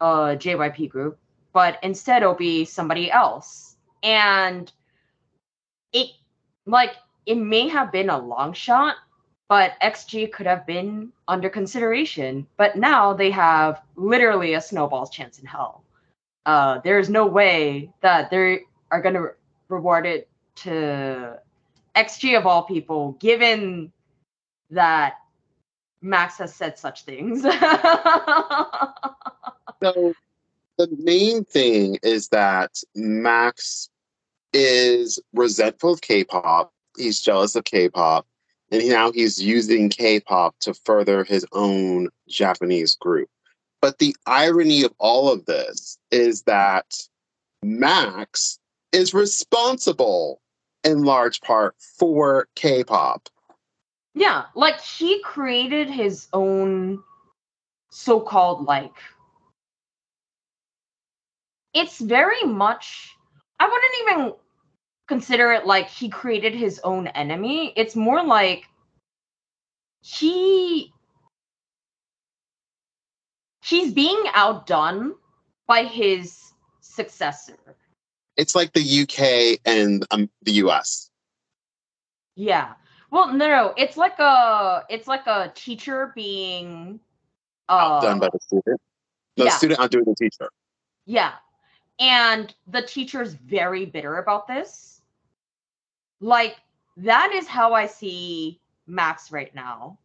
uh, 0.00 0.36
JYP 0.36 0.88
group, 0.88 1.18
but 1.52 1.78
instead 1.82 2.22
it'll 2.22 2.34
be 2.34 2.64
somebody 2.64 3.10
else. 3.10 3.76
And 4.02 4.70
it, 5.92 6.10
like, 6.66 6.92
it 7.26 7.34
may 7.34 7.68
have 7.68 7.90
been 7.90 8.10
a 8.10 8.18
long 8.18 8.52
shot, 8.52 8.96
but 9.48 9.72
XG 9.82 10.30
could 10.30 10.46
have 10.46 10.66
been 10.66 11.12
under 11.26 11.50
consideration. 11.50 12.46
But 12.56 12.76
now 12.76 13.12
they 13.12 13.30
have 13.30 13.82
literally 13.96 14.54
a 14.54 14.60
snowball's 14.60 15.10
chance 15.10 15.38
in 15.38 15.46
hell. 15.46 15.82
Uh, 16.46 16.80
there's 16.82 17.08
no 17.08 17.26
way 17.26 17.90
that 18.00 18.30
they 18.30 18.60
are 18.90 19.02
going 19.02 19.14
to 19.14 19.28
reward 19.68 20.06
it 20.06 20.28
to 20.56 21.38
XG 21.94 22.38
of 22.38 22.46
all 22.46 22.62
people, 22.62 23.12
given 23.20 23.92
that 24.70 25.14
Max 26.00 26.38
has 26.38 26.54
said 26.54 26.78
such 26.78 27.04
things. 27.04 27.44
So 29.80 30.12
the 30.76 30.88
main 30.98 31.44
thing 31.44 31.98
is 32.02 32.28
that 32.28 32.82
Max 32.94 33.88
is 34.52 35.20
resentful 35.32 35.92
of 35.92 36.00
K-pop. 36.00 36.72
He's 36.96 37.20
jealous 37.20 37.54
of 37.54 37.64
K-pop, 37.64 38.26
and 38.72 38.88
now 38.88 39.12
he's 39.12 39.40
using 39.40 39.88
K-pop 39.88 40.58
to 40.60 40.74
further 40.74 41.22
his 41.22 41.46
own 41.52 42.08
Japanese 42.28 42.96
group. 42.96 43.28
But 43.80 43.98
the 43.98 44.16
irony 44.26 44.82
of 44.82 44.92
all 44.98 45.30
of 45.32 45.44
this 45.46 45.98
is 46.10 46.42
that 46.42 46.86
Max 47.62 48.58
is 48.92 49.14
responsible 49.14 50.40
in 50.84 51.04
large 51.04 51.40
part 51.40 51.74
for 51.98 52.48
K-pop. 52.54 53.28
yeah, 54.14 54.44
like 54.54 54.80
he 54.80 55.20
created 55.22 55.90
his 55.90 56.28
own 56.32 57.02
so-called 57.90 58.64
like 58.64 58.94
it's 61.74 61.98
very 62.00 62.42
much 62.44 63.16
I 63.60 63.66
wouldn't 63.66 63.94
even 64.02 64.34
consider 65.08 65.52
it 65.52 65.66
like 65.66 65.88
he 65.88 66.08
created 66.08 66.54
his 66.54 66.80
own 66.84 67.08
enemy. 67.08 67.72
It's 67.76 67.96
more 67.96 68.22
like 68.22 68.64
he 70.02 70.92
he's 73.68 73.92
being 73.92 74.22
outdone 74.34 75.14
by 75.66 75.84
his 75.84 76.52
successor. 76.80 77.58
It's 78.36 78.54
like 78.54 78.72
the 78.72 79.02
UK 79.02 79.60
and 79.64 80.06
um, 80.10 80.30
the 80.42 80.52
US. 80.52 81.10
Yeah. 82.36 82.74
Well, 83.10 83.32
no, 83.32 83.48
no, 83.48 83.74
it's 83.76 83.96
like 83.96 84.18
a 84.18 84.84
it's 84.88 85.08
like 85.08 85.26
a 85.26 85.50
teacher 85.54 86.12
being 86.14 87.00
uh 87.68 88.00
Outdone 88.00 88.20
by 88.20 88.28
the 88.32 88.38
student. 88.40 88.80
The 89.36 89.44
yeah. 89.44 89.50
student 89.50 89.80
outdoing 89.80 90.04
the 90.04 90.14
teacher. 90.14 90.50
Yeah. 91.06 91.32
And 91.98 92.54
the 92.66 92.82
teacher's 92.82 93.32
very 93.34 93.84
bitter 93.84 94.18
about 94.18 94.46
this. 94.46 95.00
Like, 96.20 96.56
that 96.98 97.32
is 97.32 97.46
how 97.48 97.74
I 97.74 97.86
see 97.86 98.60
Max 98.86 99.32
right 99.32 99.52
now. 99.54 99.98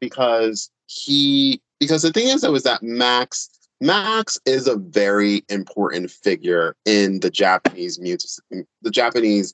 because 0.00 0.70
he 0.88 1.60
because 1.78 2.02
the 2.02 2.12
thing 2.12 2.28
is 2.28 2.40
though 2.40 2.54
is 2.54 2.62
that 2.64 2.82
Max 2.82 3.50
Max 3.80 4.38
is 4.46 4.66
a 4.66 4.76
very 4.76 5.44
important 5.48 6.10
figure 6.10 6.74
in 6.84 7.20
the 7.20 7.30
Japanese 7.30 8.00
music 8.00 8.42
the 8.82 8.90
Japanese 8.90 9.52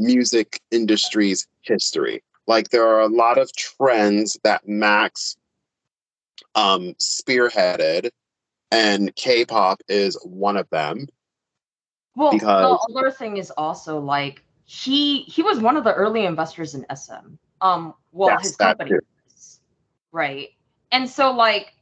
music 0.00 0.60
industry's 0.70 1.46
history. 1.62 2.24
Like 2.46 2.70
there 2.70 2.86
are 2.88 3.02
a 3.02 3.08
lot 3.08 3.38
of 3.38 3.54
trends 3.54 4.38
that 4.42 4.66
Max 4.66 5.36
um 6.54 6.94
spearheaded 6.94 8.10
and 8.72 9.14
K-pop 9.16 9.82
is 9.88 10.18
one 10.24 10.56
of 10.56 10.68
them. 10.70 11.06
Well, 12.16 12.32
Because- 12.32 12.78
the 12.88 12.98
other 12.98 13.10
thing 13.10 13.36
is 13.36 13.50
also 13.52 14.00
like 14.00 14.42
he 14.64 15.22
he 15.22 15.42
was 15.42 15.58
one 15.60 15.76
of 15.76 15.84
the 15.84 15.92
early 15.92 16.24
investors 16.24 16.74
in 16.74 16.86
SM. 16.88 17.34
Um, 17.60 17.92
well, 18.12 18.30
Yes, 18.30 18.42
his 18.44 18.56
company, 18.56 18.92
right? 20.12 20.48
And 20.92 21.08
so, 21.08 21.32
like, 21.32 21.72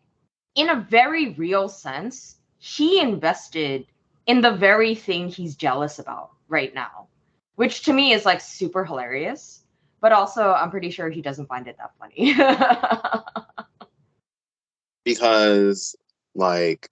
in 0.54 0.68
a 0.68 0.76
very 0.90 1.30
real 1.34 1.68
sense, 1.68 2.36
he 2.58 3.00
invested 3.00 3.86
in 4.26 4.40
the 4.40 4.50
very 4.52 4.94
thing 4.94 5.28
he's 5.28 5.56
jealous 5.56 5.98
about 5.98 6.30
right 6.48 6.74
now, 6.74 7.08
which 7.56 7.82
to 7.82 7.92
me 7.92 8.12
is 8.12 8.24
like 8.26 8.40
super 8.40 8.84
hilarious. 8.84 9.62
But 10.00 10.12
also, 10.12 10.52
I'm 10.52 10.70
pretty 10.70 10.90
sure 10.90 11.08
he 11.10 11.22
doesn't 11.22 11.46
find 11.46 11.66
it 11.66 11.76
that 11.78 11.92
funny. 11.98 12.34
Because 15.04 15.96
like 16.34 16.90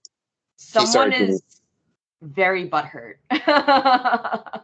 Someone 0.57 1.11
doing- 1.11 1.31
is 1.33 1.43
very 2.23 2.69
butthurt. 2.69 3.17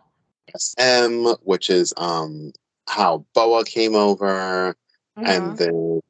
SM, 0.57 1.27
which 1.43 1.69
is 1.71 1.93
um 1.97 2.53
how 2.89 3.25
BoA 3.35 3.65
came 3.65 3.95
over, 3.95 4.75
Mhm. 5.19 5.27
and 5.29 5.59
then 5.59 6.01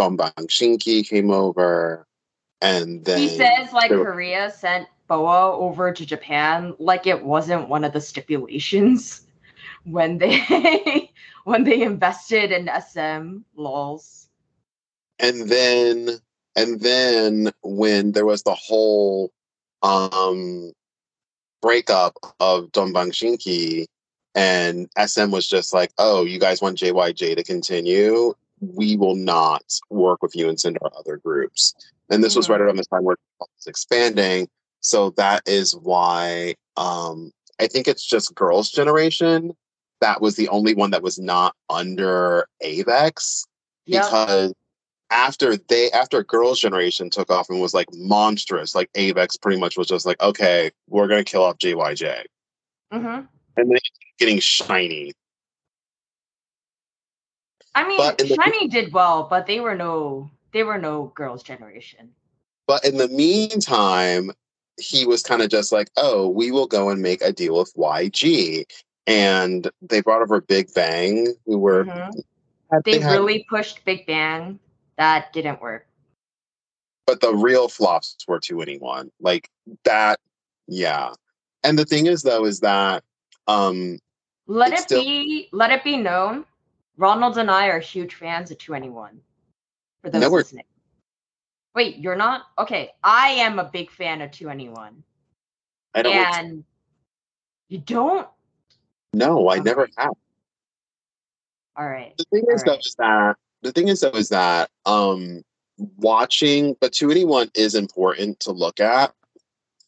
Dongbang 0.00 0.32
Shinki 0.48 1.06
came 1.06 1.30
over, 1.30 2.06
and 2.62 3.04
then 3.04 3.18
he 3.18 3.28
says 3.28 3.72
like 3.72 3.90
were- 3.90 4.04
Korea 4.04 4.50
sent 4.50 4.88
BoA 5.08 5.52
over 5.52 5.92
to 5.92 6.06
Japan 6.06 6.74
like 6.78 7.06
it 7.06 7.22
wasn't 7.22 7.68
one 7.68 7.84
of 7.84 7.92
the 7.92 8.00
stipulations 8.00 9.26
when 9.84 10.16
they 10.16 11.10
when 11.44 11.64
they 11.64 11.82
invested 11.82 12.50
in 12.50 12.70
SM 12.80 13.44
lols. 13.56 14.28
and 15.18 15.48
then 15.48 16.08
and 16.56 16.80
then 16.80 17.52
when 17.62 18.12
there 18.12 18.26
was 18.26 18.42
the 18.42 18.54
whole 18.54 19.30
um 19.82 20.72
breakup 21.60 22.16
of 22.40 22.72
Dongbang 22.72 23.12
Shinki 23.12 23.84
and 24.34 24.88
SM 24.96 25.30
was 25.30 25.46
just 25.46 25.74
like, 25.74 25.90
oh, 25.98 26.24
you 26.24 26.38
guys 26.38 26.62
want 26.62 26.78
JYJ 26.78 27.36
to 27.36 27.42
continue? 27.44 28.32
We 28.60 28.96
will 28.96 29.16
not 29.16 29.62
work 29.90 30.22
with 30.22 30.36
you 30.36 30.48
and 30.48 30.58
send 30.60 30.78
our 30.82 30.90
other 30.98 31.16
groups. 31.16 31.74
And 32.10 32.22
this 32.22 32.36
was 32.36 32.46
Mhm. 32.46 32.50
right 32.50 32.60
around 32.60 32.76
the 32.76 32.84
time 32.84 33.04
where 33.04 33.14
it 33.14 33.20
was 33.56 33.66
expanding. 33.66 34.48
So 34.80 35.10
that 35.10 35.42
is 35.46 35.74
why 35.76 36.54
um, 36.76 37.30
I 37.58 37.66
think 37.66 37.88
it's 37.88 38.04
just 38.04 38.34
Girls' 38.34 38.70
Generation. 38.70 39.54
That 40.00 40.22
was 40.22 40.36
the 40.36 40.48
only 40.48 40.74
one 40.74 40.90
that 40.92 41.02
was 41.02 41.18
not 41.18 41.54
under 41.68 42.46
AVEX 42.62 43.44
Yep. 43.86 44.02
because 44.04 44.54
after 45.10 45.56
they 45.56 45.90
after 45.90 46.22
girls 46.22 46.60
generation 46.60 47.10
took 47.10 47.30
off 47.30 47.50
and 47.50 47.60
was 47.60 47.74
like 47.74 47.88
monstrous 47.92 48.76
like 48.76 48.88
avex 48.92 49.40
pretty 49.40 49.58
much 49.58 49.76
was 49.76 49.88
just 49.88 50.06
like 50.06 50.20
okay 50.22 50.70
we're 50.88 51.08
gonna 51.08 51.24
kill 51.24 51.42
off 51.42 51.58
jyj 51.58 52.22
hmm 52.92 52.96
and 52.96 53.26
then 53.56 53.78
getting 54.18 54.38
SHINee 54.38 55.10
I 57.74 57.86
mean, 57.86 57.98
But 57.98 58.18
the- 58.18 58.24
SHINee 58.36 58.70
did 58.70 58.92
well, 58.92 59.26
but 59.28 59.46
they 59.46 59.60
were 59.60 59.74
no 59.76 60.30
they 60.52 60.64
were 60.64 60.78
no 60.78 61.12
girls' 61.14 61.42
generation. 61.42 62.10
but 62.66 62.84
in 62.84 62.96
the 62.98 63.08
meantime 63.08 64.30
he 64.78 65.04
was 65.04 65.22
kind 65.24 65.42
of 65.42 65.48
just 65.50 65.72
like 65.72 65.88
oh 65.96 66.28
we 66.28 66.50
will 66.52 66.66
go 66.66 66.88
and 66.88 67.02
make 67.02 67.20
a 67.22 67.32
deal 67.32 67.58
with 67.58 67.72
yg 67.74 68.64
and 69.08 69.68
they 69.82 70.00
brought 70.00 70.22
over 70.22 70.40
big 70.40 70.72
bang 70.74 71.34
who 71.46 71.58
were 71.58 71.84
Mhm. 71.84 72.12
had- 72.70 72.84
They 72.84 72.98
had- 73.00 73.12
really 73.12 73.44
pushed 73.48 73.84
Big 73.84 74.06
Bang. 74.06 74.58
That 74.98 75.32
didn't 75.32 75.60
work. 75.60 75.86
but 77.06 77.20
the 77.20 77.34
real 77.34 77.68
flops 77.68 78.16
were 78.28 78.38
2NE1 78.38 79.10
like 79.20 79.50
that 79.84 80.20
yeah 80.68 81.12
and 81.64 81.76
the 81.78 81.84
thing 81.84 82.06
is 82.06 82.22
though 82.22 82.44
is 82.44 82.60
that 82.60 83.02
um 83.48 83.98
Let 84.46 84.72
it 84.72 84.78
still- 84.80 85.02
be 85.02 85.48
let 85.52 85.70
it 85.72 85.82
be 85.82 85.96
known. 85.96 86.44
Ronald 87.00 87.38
and 87.38 87.50
I 87.50 87.68
are 87.68 87.80
huge 87.80 88.14
fans 88.14 88.50
of 88.50 88.58
2NE1. 88.58 89.16
For 90.02 90.10
those 90.10 90.20
No, 90.20 90.28
listening. 90.28 90.64
Wait, 91.74 91.96
you're 91.96 92.14
not? 92.16 92.42
Okay. 92.58 92.90
I 93.02 93.28
am 93.30 93.58
a 93.58 93.64
big 93.64 93.90
fan 93.90 94.20
of 94.20 94.30
2NE1. 94.30 95.02
i 95.94 96.02
don't 96.02 96.14
And 96.14 96.64
you 97.68 97.78
don't? 97.78 98.28
no 99.14 99.48
i 99.48 99.54
Okay. 99.54 99.62
never 99.64 99.88
have 99.96 100.12
All 101.76 101.88
right. 101.88 102.14
the 102.18 102.24
thing 102.24 102.44
is 102.50 102.62
though 102.64 102.74
is 102.74 102.94
that 102.98 103.36
the 103.62 103.72
thing 103.72 103.88
is 103.88 104.00
though 104.00 104.10
is 104.10 104.28
that 104.28 104.68
um 104.84 105.42
watching 105.96 106.76
but 106.80 106.92
2NE1 106.92 107.50
is 107.54 107.74
important 107.74 108.38
to 108.40 108.52
look 108.52 108.78
at 108.78 109.14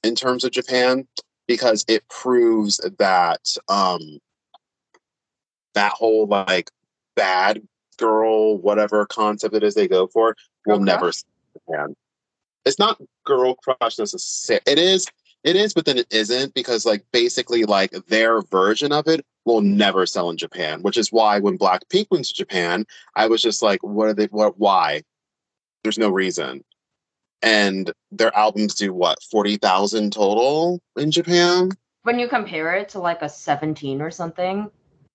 in 0.02 0.14
terms 0.14 0.44
of 0.44 0.50
japan 0.50 1.06
because 1.46 1.84
it 1.88 2.08
proves 2.08 2.78
that 2.98 3.44
um 3.68 4.18
that 5.74 5.92
whole 5.92 6.26
like 6.26 6.70
bad 7.16 7.62
girl 7.98 8.56
whatever 8.58 9.06
concept 9.06 9.54
it 9.54 9.62
is 9.62 9.74
they 9.74 9.86
go 9.88 10.06
for 10.06 10.34
will 10.66 10.78
Girl 10.78 10.84
never 10.84 11.00
crush? 11.06 11.16
sell 11.16 11.28
in 11.54 11.60
Japan. 11.60 11.96
It's 12.64 12.78
not 12.78 13.00
girl 13.24 13.54
crush 13.56 13.98
necessarily. 13.98 14.62
It 14.66 14.78
is. 14.78 15.06
It 15.44 15.56
is, 15.56 15.74
but 15.74 15.86
then 15.86 15.98
it 15.98 16.06
isn't 16.12 16.54
because 16.54 16.86
like 16.86 17.04
basically 17.12 17.64
like 17.64 17.90
their 18.06 18.42
version 18.42 18.92
of 18.92 19.08
it 19.08 19.26
will 19.44 19.60
never 19.60 20.06
sell 20.06 20.30
in 20.30 20.36
Japan, 20.36 20.82
which 20.82 20.96
is 20.96 21.10
why 21.10 21.40
when 21.40 21.58
Blackpink 21.58 22.06
went 22.12 22.26
to 22.26 22.32
Japan, 22.32 22.86
I 23.16 23.26
was 23.26 23.42
just 23.42 23.60
like, 23.60 23.82
what 23.82 24.08
are 24.08 24.14
they? 24.14 24.26
What? 24.26 24.56
Why? 24.58 25.02
There's 25.82 25.98
no 25.98 26.10
reason. 26.10 26.62
And 27.42 27.92
their 28.12 28.34
albums 28.36 28.76
do 28.76 28.94
what 28.94 29.18
forty 29.32 29.56
thousand 29.56 30.12
total 30.12 30.80
in 30.96 31.10
Japan. 31.10 31.70
When 32.04 32.20
you 32.20 32.28
compare 32.28 32.74
it 32.74 32.90
to 32.90 33.00
like 33.00 33.22
a 33.22 33.28
17 33.28 34.00
or 34.00 34.10
something, 34.12 34.70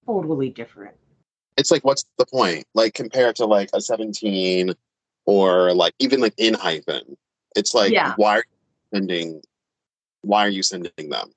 totally 0.05 0.49
different. 0.49 0.95
It's 1.57 1.71
like, 1.71 1.83
what's 1.83 2.05
the 2.17 2.25
point? 2.25 2.65
Like 2.73 2.93
compared 2.93 3.35
to 3.37 3.45
like 3.45 3.69
a 3.73 3.81
seventeen 3.81 4.73
or 5.25 5.73
like 5.73 5.93
even 5.99 6.19
like 6.21 6.35
ENHYPEN. 6.37 7.17
It's 7.55 7.73
like, 7.73 7.91
Yeah. 7.91 8.13
why 8.17 8.37
are 8.37 8.43
you 8.43 8.97
sending? 8.97 9.41
Why 10.21 10.45
are 10.45 10.49
you 10.49 10.63
sending 10.63 11.09
them? 11.09 11.31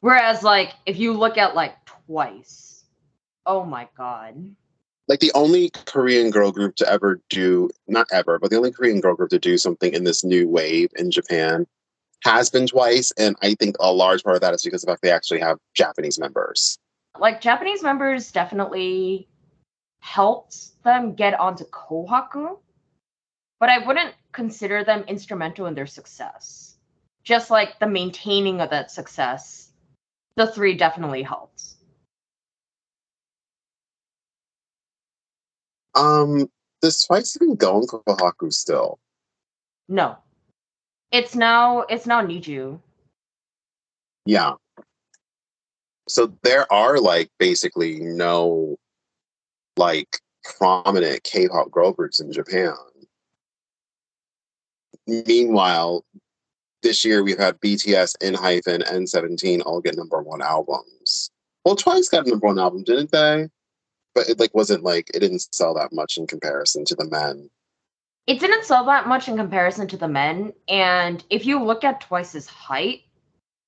Whereas, 0.00 0.42
like, 0.42 0.74
if 0.86 0.98
you 0.98 1.12
look 1.12 1.38
at 1.38 1.54
like 1.54 1.76
twice, 2.06 2.84
oh 3.46 3.64
my 3.64 3.88
god. 3.96 4.34
like 5.08 5.20
the 5.20 5.32
only 5.34 5.70
Korean 5.86 6.30
girl 6.30 6.50
group 6.52 6.76
to 6.76 6.88
ever 6.88 7.20
do 7.28 7.68
not 7.88 8.06
ever, 8.12 8.38
but 8.38 8.50
the 8.50 8.56
only 8.56 8.72
Korean 8.72 9.00
girl 9.00 9.14
group 9.14 9.30
to 9.30 9.38
do 9.38 9.58
something 9.58 9.92
in 9.92 10.04
this 10.04 10.24
new 10.24 10.48
wave 10.48 10.90
in 10.96 11.10
Japan 11.10 11.66
has 12.24 12.48
been 12.50 12.66
twice, 12.68 13.12
and 13.18 13.36
I 13.42 13.54
think 13.54 13.76
a 13.80 13.92
large 13.92 14.22
part 14.22 14.36
of 14.36 14.42
that 14.42 14.54
is 14.54 14.62
because 14.62 14.82
of 14.82 14.86
the 14.86 14.92
fact 14.92 15.02
they 15.02 15.10
actually 15.10 15.40
have 15.40 15.58
Japanese 15.74 16.18
members. 16.18 16.78
Like, 17.18 17.40
Japanese 17.40 17.82
members 17.82 18.32
definitely 18.32 19.28
helped 20.00 20.82
them 20.82 21.14
get 21.14 21.38
onto 21.38 21.64
Kohaku, 21.64 22.58
but 23.60 23.68
I 23.68 23.78
wouldn't 23.86 24.14
consider 24.32 24.82
them 24.82 25.04
instrumental 25.06 25.66
in 25.66 25.74
their 25.74 25.86
success. 25.86 26.76
Just 27.22 27.50
like 27.50 27.78
the 27.78 27.86
maintaining 27.86 28.60
of 28.60 28.70
that 28.70 28.90
success, 28.90 29.70
the 30.34 30.46
three 30.46 30.76
definitely 30.76 31.22
helped. 31.22 31.62
Um, 35.94 36.50
does 36.80 37.04
twice 37.04 37.36
even 37.40 37.54
go 37.54 37.80
in 37.80 37.86
Kohaku 37.86 38.52
still? 38.52 38.98
No. 39.88 40.16
It's 41.12 41.36
now 41.36 41.82
it's 41.82 42.06
now 42.06 42.22
NiziU. 42.22 42.80
Yeah. 44.24 44.54
So 46.08 46.36
there 46.42 46.70
are 46.72 46.98
like 46.98 47.30
basically 47.38 48.00
no 48.00 48.76
like 49.76 50.18
prominent 50.44 51.22
K-pop 51.22 51.70
girl 51.70 51.92
groups 51.92 52.20
in 52.20 52.32
Japan. 52.32 52.74
Meanwhile, 55.06 56.04
this 56.82 57.04
year 57.04 57.22
we've 57.22 57.38
had 57.38 57.60
BTS, 57.60 58.16
ENHYPEN, 58.20 58.82
N17 58.82 59.62
all 59.64 59.80
get 59.80 59.96
number 59.96 60.20
one 60.20 60.42
albums. 60.42 61.30
Well, 61.64 61.76
Twice 61.76 62.08
got 62.08 62.26
a 62.26 62.30
number 62.30 62.46
one 62.46 62.58
album, 62.58 62.82
didn't 62.82 63.12
they? 63.12 63.48
But 64.14 64.28
it 64.28 64.38
like 64.38 64.54
wasn't 64.54 64.82
like 64.82 65.10
it 65.14 65.20
didn't 65.20 65.46
sell 65.54 65.74
that 65.74 65.92
much 65.92 66.18
in 66.18 66.26
comparison 66.26 66.84
to 66.86 66.94
the 66.94 67.08
men. 67.08 67.48
It 68.26 68.40
didn't 68.40 68.64
sell 68.64 68.84
that 68.86 69.08
much 69.08 69.28
in 69.28 69.36
comparison 69.36 69.88
to 69.88 69.96
the 69.96 70.08
men, 70.08 70.52
and 70.68 71.24
if 71.30 71.44
you 71.44 71.62
look 71.62 71.82
at 71.82 72.00
Twice's 72.00 72.46
height, 72.46 73.02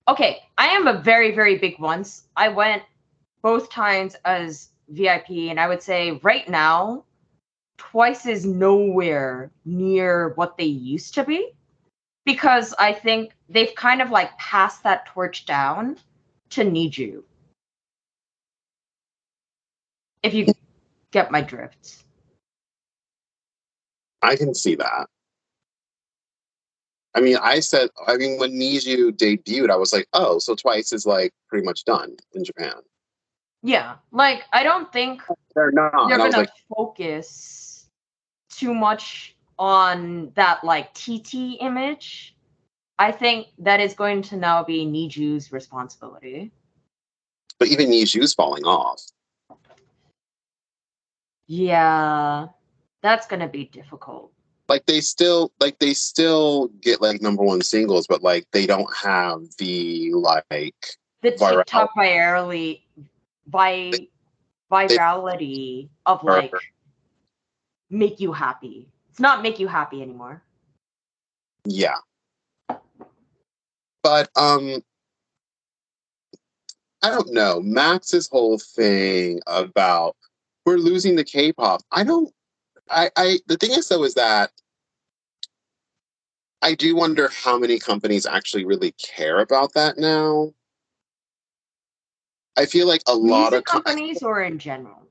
okay, 0.08 0.42
I 0.58 0.66
am 0.68 0.86
a 0.86 1.00
very 1.00 1.34
very 1.34 1.58
big 1.58 1.78
once. 1.78 2.24
I 2.36 2.48
went 2.48 2.82
both 3.42 3.70
times 3.70 4.16
as 4.24 4.70
VIP, 4.88 5.30
and 5.50 5.60
I 5.60 5.68
would 5.68 5.82
say 5.82 6.20
right 6.22 6.48
now, 6.48 7.04
Twice 7.76 8.26
is 8.26 8.44
nowhere 8.44 9.50
near 9.64 10.30
what 10.30 10.56
they 10.56 10.64
used 10.64 11.14
to 11.14 11.24
be, 11.24 11.52
because 12.24 12.74
I 12.78 12.92
think 12.92 13.32
they've 13.48 13.74
kind 13.74 14.00
of 14.00 14.10
like 14.10 14.36
passed 14.38 14.82
that 14.84 15.06
torch 15.06 15.44
down 15.44 15.98
to 16.50 16.62
NiziU. 16.62 17.22
If 20.22 20.34
you 20.34 20.46
get 21.10 21.30
my 21.30 21.40
drift. 21.40 22.04
I 24.22 24.36
can 24.36 24.54
see 24.54 24.74
that. 24.76 25.06
I 27.14 27.20
mean, 27.20 27.36
I 27.36 27.60
said, 27.60 27.90
I 28.06 28.16
mean, 28.16 28.38
when 28.38 28.52
NiziU 28.52 29.12
debuted, 29.12 29.70
I 29.70 29.76
was 29.76 29.92
like, 29.92 30.08
oh, 30.12 30.38
so 30.38 30.54
Twice 30.54 30.92
is 30.92 31.06
like 31.06 31.32
pretty 31.48 31.64
much 31.64 31.84
done 31.84 32.16
in 32.32 32.44
Japan. 32.44 32.74
Yeah, 33.62 33.96
like 34.10 34.44
I 34.52 34.62
don't 34.62 34.92
think 34.92 35.22
They're 35.54 35.70
not. 35.72 35.92
they're 35.92 36.14
And 36.14 36.22
I 36.22 36.26
was 36.26 36.34
gonna 36.34 36.46
like, 36.46 36.50
focus 36.76 37.88
too 38.50 38.74
much 38.74 39.36
on 39.58 40.32
that 40.34 40.64
like 40.64 40.92
TT 40.94 41.56
image. 41.60 42.36
I 42.98 43.10
think 43.10 43.48
that 43.58 43.80
is 43.80 43.94
going 43.94 44.22
to 44.22 44.36
now 44.36 44.62
be 44.64 44.84
NiziU's 44.86 45.50
responsibility. 45.52 46.52
but 47.58 47.68
even 47.68 47.88
NiziU's 47.88 48.34
falling 48.34 48.64
off. 48.64 49.00
Yeah, 51.46 52.48
that's 53.02 53.26
gonna 53.26 53.48
be 53.48 53.64
difficult. 53.64 54.32
Like 54.68 54.86
they 54.86 55.00
still, 55.00 55.52
like 55.60 55.78
they 55.78 55.92
still 55.92 56.68
get 56.80 57.02
like 57.02 57.20
number 57.20 57.42
one 57.42 57.60
singles, 57.62 58.06
but 58.06 58.22
like 58.22 58.46
they 58.52 58.66
don't 58.66 58.92
have 58.96 59.42
the 59.58 60.12
like 60.14 60.74
The 61.22 61.32
TikTok 61.32 61.90
virally, 61.96 62.82
vi- 63.46 64.08
virality 64.70 65.88
of 66.06 66.24
like 66.24 66.52
make 67.90 68.20
you 68.20 68.32
happy. 68.32 68.88
It's 69.10 69.20
not 69.20 69.42
make 69.42 69.58
you 69.58 69.68
happy 69.68 70.02
anymore. 70.02 70.42
Yeah. 71.66 71.96
But 74.02 74.28
um 74.36 74.82
I 77.02 77.10
don't 77.10 77.32
know. 77.32 77.60
Max's 77.60 78.28
whole 78.32 78.58
thing 78.58 79.40
about 79.46 80.16
we're 80.64 80.78
losing 80.78 81.16
the 81.16 81.24
K-pop. 81.24 81.82
I 81.92 82.02
don't 82.02 82.32
I 82.90 83.10
I 83.16 83.38
the 83.46 83.56
thing 83.56 83.72
is 83.72 83.88
though 83.88 84.04
is 84.04 84.14
that 84.14 84.50
I 86.62 86.74
do 86.74 86.96
wonder 86.96 87.28
how 87.28 87.58
many 87.58 87.78
companies 87.78 88.24
actually 88.24 88.64
really 88.64 88.92
care 88.92 89.40
about 89.40 89.74
that 89.74 89.98
now. 89.98 90.54
I 92.56 92.66
feel 92.66 92.86
like 92.86 93.02
a 93.06 93.14
lot 93.14 93.50
Music 93.50 93.58
of 93.58 93.64
com- 93.64 93.82
companies 93.82 94.22
or 94.22 94.40
in 94.40 94.58
general. 94.58 95.08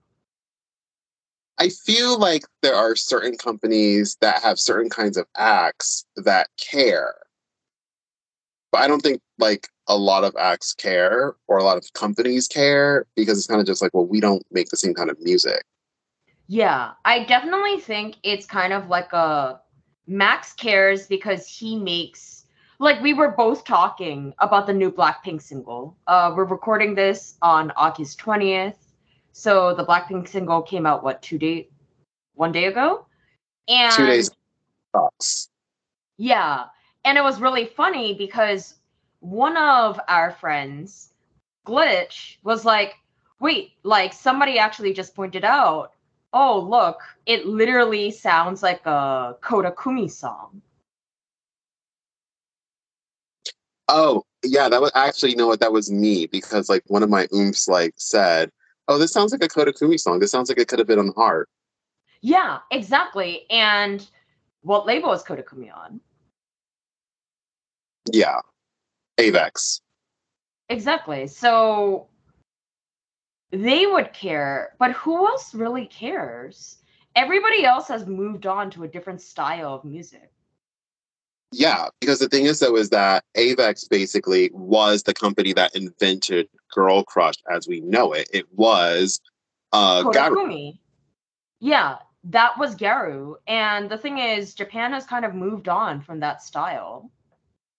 I 1.59 1.69
feel 1.69 2.17
like 2.17 2.43
there 2.61 2.73
are 2.73 2.95
certain 2.95 3.37
companies 3.37 4.17
that 4.21 4.41
have 4.41 4.59
certain 4.59 4.89
kinds 4.89 5.17
of 5.17 5.27
acts 5.37 6.05
that 6.17 6.47
care. 6.57 7.15
But 8.71 8.81
I 8.81 8.87
don't 8.87 9.01
think 9.01 9.21
like 9.37 9.67
a 9.87 9.95
lot 9.95 10.23
of 10.23 10.35
acts 10.39 10.73
care 10.73 11.35
or 11.47 11.57
a 11.57 11.63
lot 11.63 11.77
of 11.77 11.85
companies 11.93 12.47
care 12.47 13.05
because 13.15 13.37
it's 13.37 13.47
kind 13.47 13.61
of 13.61 13.67
just 13.67 13.81
like, 13.81 13.93
well, 13.93 14.07
we 14.07 14.19
don't 14.19 14.43
make 14.49 14.69
the 14.69 14.77
same 14.77 14.95
kind 14.95 15.11
of 15.11 15.21
music. 15.21 15.63
Yeah, 16.47 16.91
I 17.05 17.23
definitely 17.23 17.79
think 17.79 18.17
it's 18.23 18.45
kind 18.45 18.73
of 18.73 18.89
like 18.89 19.13
a 19.13 19.61
Max 20.07 20.53
cares 20.53 21.07
because 21.07 21.47
he 21.47 21.77
makes 21.77 22.45
like 22.79 23.01
we 23.01 23.13
were 23.13 23.29
both 23.29 23.63
talking 23.63 24.33
about 24.39 24.67
the 24.67 24.73
new 24.73 24.91
Blackpink 24.91 25.41
single. 25.41 25.95
Uh 26.07 26.33
we're 26.35 26.45
recording 26.45 26.95
this 26.95 27.35
on 27.41 27.71
August 27.77 28.19
20th. 28.19 28.75
So 29.31 29.73
the 29.73 29.85
Blackpink 29.85 30.27
single 30.27 30.61
came 30.61 30.85
out 30.85 31.03
what 31.03 31.21
two 31.21 31.37
day 31.37 31.69
one 32.35 32.51
day 32.51 32.65
ago? 32.65 33.05
And 33.67 33.93
Two 33.93 34.05
days 34.05 34.29
yeah. 36.17 36.65
And 37.05 37.17
it 37.17 37.23
was 37.23 37.41
really 37.41 37.65
funny 37.65 38.13
because 38.13 38.75
one 39.19 39.57
of 39.57 39.99
our 40.07 40.31
friends, 40.31 41.13
Glitch, 41.65 42.37
was 42.43 42.65
like, 42.65 42.95
wait, 43.39 43.71
like 43.83 44.13
somebody 44.13 44.59
actually 44.59 44.93
just 44.93 45.15
pointed 45.15 45.43
out, 45.43 45.92
oh, 46.33 46.59
look, 46.59 47.01
it 47.25 47.45
literally 47.45 48.11
sounds 48.11 48.63
like 48.63 48.85
a 48.85 49.35
Koda 49.41 49.71
Kumi 49.71 50.07
song. 50.07 50.61
Oh, 53.87 54.23
yeah, 54.43 54.69
that 54.69 54.81
was 54.81 54.91
actually, 54.95 55.31
you 55.31 55.37
know 55.37 55.47
what, 55.47 55.59
that 55.59 55.71
was 55.71 55.91
me 55.91 56.25
because 56.25 56.69
like 56.69 56.83
one 56.87 57.03
of 57.03 57.09
my 57.09 57.27
oomps 57.27 57.69
like 57.69 57.93
said, 57.97 58.49
Oh, 58.87 58.97
this 58.97 59.11
sounds 59.11 59.31
like 59.31 59.43
a 59.43 59.47
Koda 59.47 59.71
Kumi 59.71 59.97
song. 59.97 60.19
This 60.19 60.31
sounds 60.31 60.49
like 60.49 60.57
it 60.57 60.67
could 60.67 60.79
have 60.79 60.87
been 60.87 60.99
on 60.99 61.13
Heart. 61.15 61.47
Yeah, 62.21 62.59
exactly. 62.71 63.45
And 63.49 64.05
what 64.61 64.85
label 64.85 65.13
is 65.13 65.23
Koda 65.23 65.43
Kumi 65.43 65.69
on? 65.69 66.01
Yeah. 68.11 68.39
Avex. 69.17 69.81
Exactly. 70.69 71.27
So 71.27 72.07
they 73.53 73.85
would 73.85 74.13
care, 74.13 74.75
but 74.79 74.91
who 74.93 75.27
else 75.27 75.53
really 75.53 75.85
cares? 75.85 76.79
Everybody 77.15 77.63
else 77.65 77.87
has 77.87 78.07
moved 78.07 78.47
on 78.47 78.71
to 78.71 78.83
a 78.83 78.87
different 78.89 79.21
style 79.21 79.73
of 79.75 79.85
music. 79.85 80.31
Yeah, 81.51 81.89
because 82.01 82.19
the 82.19 82.29
thing 82.29 82.45
is 82.45 82.59
though 82.59 82.75
is 82.75 82.89
that 82.89 83.23
Avex 83.37 83.87
basically 83.87 84.49
was 84.53 85.03
the 85.03 85.13
company 85.13 85.53
that 85.53 85.75
invented 85.75 86.49
Girl 86.73 87.03
Crush 87.03 87.35
as 87.51 87.67
we 87.67 87.81
know 87.81 88.13
it. 88.13 88.27
It 88.33 88.47
was 88.53 89.21
uh 89.71 90.03
Gyaru. 90.03 90.73
Yeah, 91.59 91.97
that 92.25 92.57
was 92.57 92.75
Gyaru. 92.75 93.35
And 93.47 93.89
the 93.89 93.97
thing 93.99 94.17
is, 94.17 94.55
Japan 94.55 94.93
has 94.93 95.05
kind 95.05 95.25
of 95.25 95.35
moved 95.35 95.69
on 95.69 96.01
from 96.01 96.19
that 96.21 96.41
style. 96.41 97.11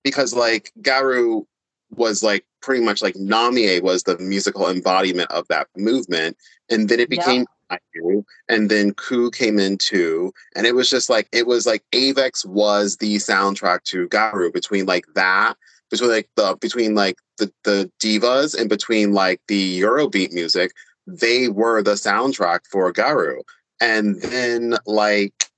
because 0.05 0.35
like 0.35 0.71
Gyaru 0.81 1.47
was 1.91 2.23
like 2.23 2.45
pretty 2.65 2.83
much 2.83 3.03
like 3.03 3.15
Namie 3.15 3.83
was 3.83 4.03
the 4.05 4.19
musical 4.19 4.69
embodiment 4.69 5.31
of 5.31 5.47
that 5.49 5.69
movement, 5.77 6.37
and 6.71 6.89
then 6.89 6.99
it 7.01 7.11
Yeah. 7.11 7.17
became 7.19 7.47
Gyaru, 7.71 8.25
and 8.49 8.71
then 8.71 8.95
Ku 8.95 9.31
came 9.31 9.59
in 9.59 9.79
too, 9.79 10.33
and 10.57 10.67
it 10.67 10.75
was 10.75 10.89
just 10.91 11.11
like 11.11 11.29
it 11.33 11.47
was 11.47 11.67
like 11.67 11.85
Avex 11.93 12.45
was 12.45 12.97
the 12.97 13.17
soundtrack 13.17 13.83
to 13.85 14.09
Gyaru 14.09 14.53
between 14.53 14.87
like 14.87 15.07
that 15.15 15.57
between 15.91 16.11
like 16.11 16.29
the 16.37 16.57
between 16.61 16.95
like 16.95 17.19
the 17.39 17.53
the 17.65 17.91
divas 18.03 18.59
and 18.59 18.69
between 18.69 19.13
like 19.13 19.41
the 19.49 19.81
Eurobeat 19.81 20.33
music, 20.33 20.73
they 21.07 21.49
were 21.49 21.83
the 21.83 21.93
soundtrack 21.95 22.61
for 22.71 22.93
Gyaru, 22.93 23.43
and 23.81 24.21
then 24.23 24.77
like 24.87 25.51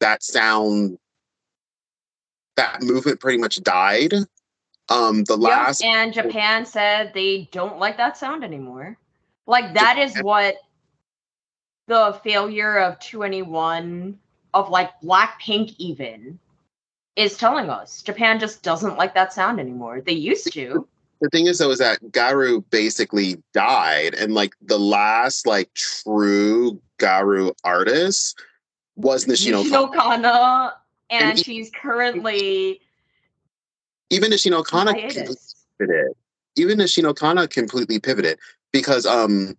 that 0.00 0.22
sound 0.22 0.98
that 2.56 2.82
movement 2.82 3.20
pretty 3.20 3.38
much 3.38 3.62
died. 3.62 4.14
Um, 4.88 5.24
the 5.24 5.36
Yep, 5.36 5.40
last 5.40 5.82
and 5.82 6.12
Japan 6.12 6.64
said 6.64 7.12
they 7.12 7.48
don't 7.50 7.78
like 7.78 7.96
that 7.96 8.16
sound 8.16 8.44
anymore. 8.44 8.96
Like 9.46 9.74
that 9.74 9.98
is 9.98 10.16
what 10.18 10.56
the 11.88 12.18
failure 12.22 12.78
of 12.78 12.98
2NE1 12.98 14.16
of 14.54 14.70
like 14.70 14.90
Blackpink 15.00 15.74
even 15.78 16.38
is 17.16 17.36
telling 17.36 17.70
us. 17.70 18.02
Japan 18.02 18.38
just 18.38 18.62
doesn't 18.62 18.96
like 18.96 19.14
that 19.14 19.32
sound 19.32 19.58
anymore. 19.60 20.00
They 20.00 20.12
used 20.12 20.52
to. 20.52 20.86
the 21.20 21.28
thing 21.30 21.46
is 21.46 21.58
though 21.58 21.70
is 21.70 21.78
that 21.78 22.00
Gyaru 22.10 22.64
basically 22.70 23.42
died, 23.54 24.14
and 24.14 24.34
like 24.34 24.54
the 24.62 24.78
last 24.78 25.46
like 25.46 25.72
true 25.74 26.80
Gyaru 26.98 27.52
artist 27.64 28.38
was 28.96 29.26
Nishino. 29.26 29.92
Kana, 29.92 30.74
and 31.10 31.30
And 31.30 31.38
he- 31.38 31.44
she's 31.44 31.70
currently 31.70 32.80
Even 34.10 34.30
Nishino 34.30 34.64
Kana 34.64 34.94
pivoted. 34.94 35.36
Even 36.56 36.78
Nishino 36.78 37.16
Kana 37.16 37.48
completely 37.48 37.98
pivoted 37.98 38.38
because 38.72 39.06
um 39.06 39.56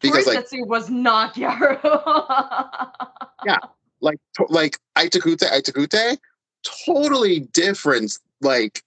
because 0.00 0.26
like 0.26 0.38
Torisetsu 0.38 0.66
was 0.66 0.88
not 0.88 1.34
Yaru. 1.34 1.80
yeah, 3.44 3.58
like 4.00 4.18
to- 4.34 4.46
like 4.48 4.78
Aitakute 4.96 5.42
Aitakute 5.42 6.18
totally 6.64 7.40
different 7.40 8.18
like 8.40 8.82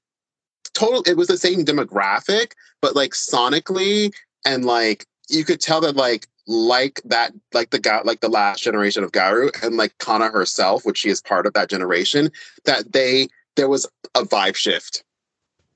total 0.73 1.03
it 1.05 1.17
was 1.17 1.27
the 1.27 1.37
same 1.37 1.65
demographic 1.65 2.51
but 2.81 2.95
like 2.95 3.11
sonically 3.11 4.13
and 4.45 4.65
like 4.65 5.05
you 5.29 5.43
could 5.43 5.59
tell 5.59 5.81
that 5.81 5.95
like 5.95 6.27
like 6.47 7.01
that 7.05 7.31
like 7.53 7.69
the 7.69 7.79
guy 7.79 8.01
like 8.03 8.19
the 8.19 8.29
last 8.29 8.61
generation 8.61 9.03
of 9.03 9.11
Gyaru 9.11 9.51
and 9.63 9.77
like 9.77 9.97
Kana 9.99 10.29
herself 10.29 10.85
which 10.85 10.99
she 10.99 11.09
is 11.09 11.21
part 11.21 11.45
of 11.45 11.53
that 11.53 11.69
generation 11.69 12.31
that 12.65 12.91
they 12.91 13.27
there 13.55 13.69
was 13.69 13.87
a 14.15 14.23
vibe 14.23 14.55
shift 14.55 15.03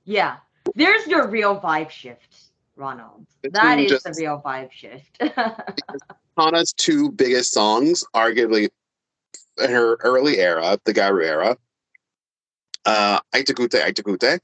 yeah, 0.05 0.37
there's 0.75 1.07
your 1.07 1.27
real 1.27 1.59
vibe 1.59 1.89
shift, 1.89 2.51
Ronald. 2.75 3.25
That 3.43 3.75
Between 3.75 3.89
just- 3.89 4.05
the 4.05 4.15
real 4.17 4.41
vibe 4.43 4.71
shift. 4.71 5.19
Kana's 6.39 6.73
two 6.73 7.11
biggest 7.11 7.53
songs, 7.53 8.03
arguably 8.13 8.69
in 9.57 9.71
her 9.71 9.95
early 10.01 10.37
era, 10.39 10.77
the 10.83 10.93
Gyaru 10.93 11.25
era, 11.25 11.57
uh, 12.85 13.19
Aitakute 13.33 13.69
Aitakute, 13.69 14.39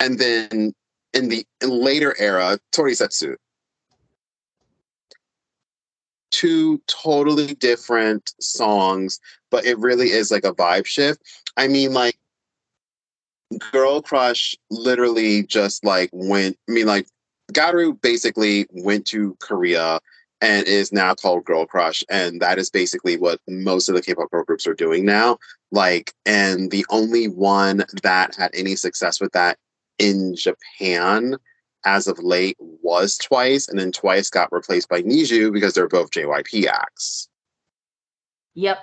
and 0.00 0.18
then 0.18 0.74
in 1.14 1.28
the 1.28 1.46
later 1.62 2.14
era, 2.18 2.58
Torisetsu. 2.72 3.36
Two 6.30 6.82
totally 6.88 7.54
different 7.54 8.34
songs, 8.40 9.20
but 9.50 9.64
it 9.64 9.78
really 9.78 10.10
is 10.10 10.30
like 10.30 10.44
a 10.44 10.52
vibe 10.52 10.84
shift. 10.84 11.22
I 11.56 11.68
mean, 11.68 11.94
like, 11.94 12.18
Girl 13.72 14.02
Crush 14.02 14.54
literally 14.70 15.42
just 15.42 15.84
like 15.84 16.10
went, 16.12 16.58
I 16.68 16.72
mean, 16.72 16.86
like, 16.86 17.06
Gyaru 17.52 18.00
basically 18.00 18.66
went 18.70 19.06
to 19.06 19.36
Korea 19.40 20.00
and 20.40 20.66
is 20.66 20.92
now 20.92 21.14
called 21.14 21.44
Girl 21.44 21.66
Crush, 21.66 22.04
and 22.10 22.40
that 22.42 22.58
is 22.58 22.70
basically 22.70 23.16
what 23.16 23.40
most 23.48 23.88
of 23.88 23.94
the 23.94 24.02
K-pop 24.02 24.30
girl 24.30 24.44
groups 24.44 24.66
are 24.66 24.74
doing 24.74 25.04
now. 25.04 25.38
Like, 25.72 26.12
and 26.26 26.70
the 26.70 26.86
only 26.90 27.26
one 27.26 27.84
that 28.02 28.36
had 28.36 28.50
any 28.54 28.76
success 28.76 29.20
with 29.20 29.32
that 29.32 29.58
in 29.98 30.36
Japan 30.36 31.36
as 31.84 32.06
of 32.06 32.18
late 32.18 32.56
was 32.60 33.16
Twice, 33.16 33.66
and 33.66 33.78
then 33.78 33.92
Twice 33.92 34.30
got 34.30 34.52
replaced 34.52 34.88
by 34.88 35.02
NiziU 35.02 35.52
because 35.52 35.74
they're 35.74 35.88
both 35.88 36.10
JYP 36.10 36.66
acts. 36.66 37.28
Yep. 38.54 38.78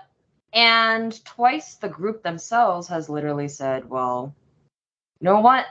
And 0.54 1.24
twice 1.26 1.76
the 1.76 1.90
group 1.90 2.24
themselves 2.24 2.88
has 2.88 3.10
literally 3.10 3.50
said, 3.50 3.90
well, 3.90 4.34
you 5.20 5.26
know 5.26 5.40
what? 5.40 5.66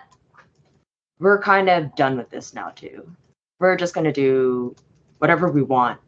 We're 1.19 1.41
kind 1.41 1.69
of 1.69 1.95
done 1.95 2.17
with 2.17 2.31
this 2.31 2.55
now, 2.55 2.71
too. 2.71 3.09
We're 3.61 3.77
just 3.77 3.95
going 3.95 4.05
to 4.05 4.13
do 4.13 4.75
whatever 5.19 5.51
we 5.51 5.63
want. 5.63 6.01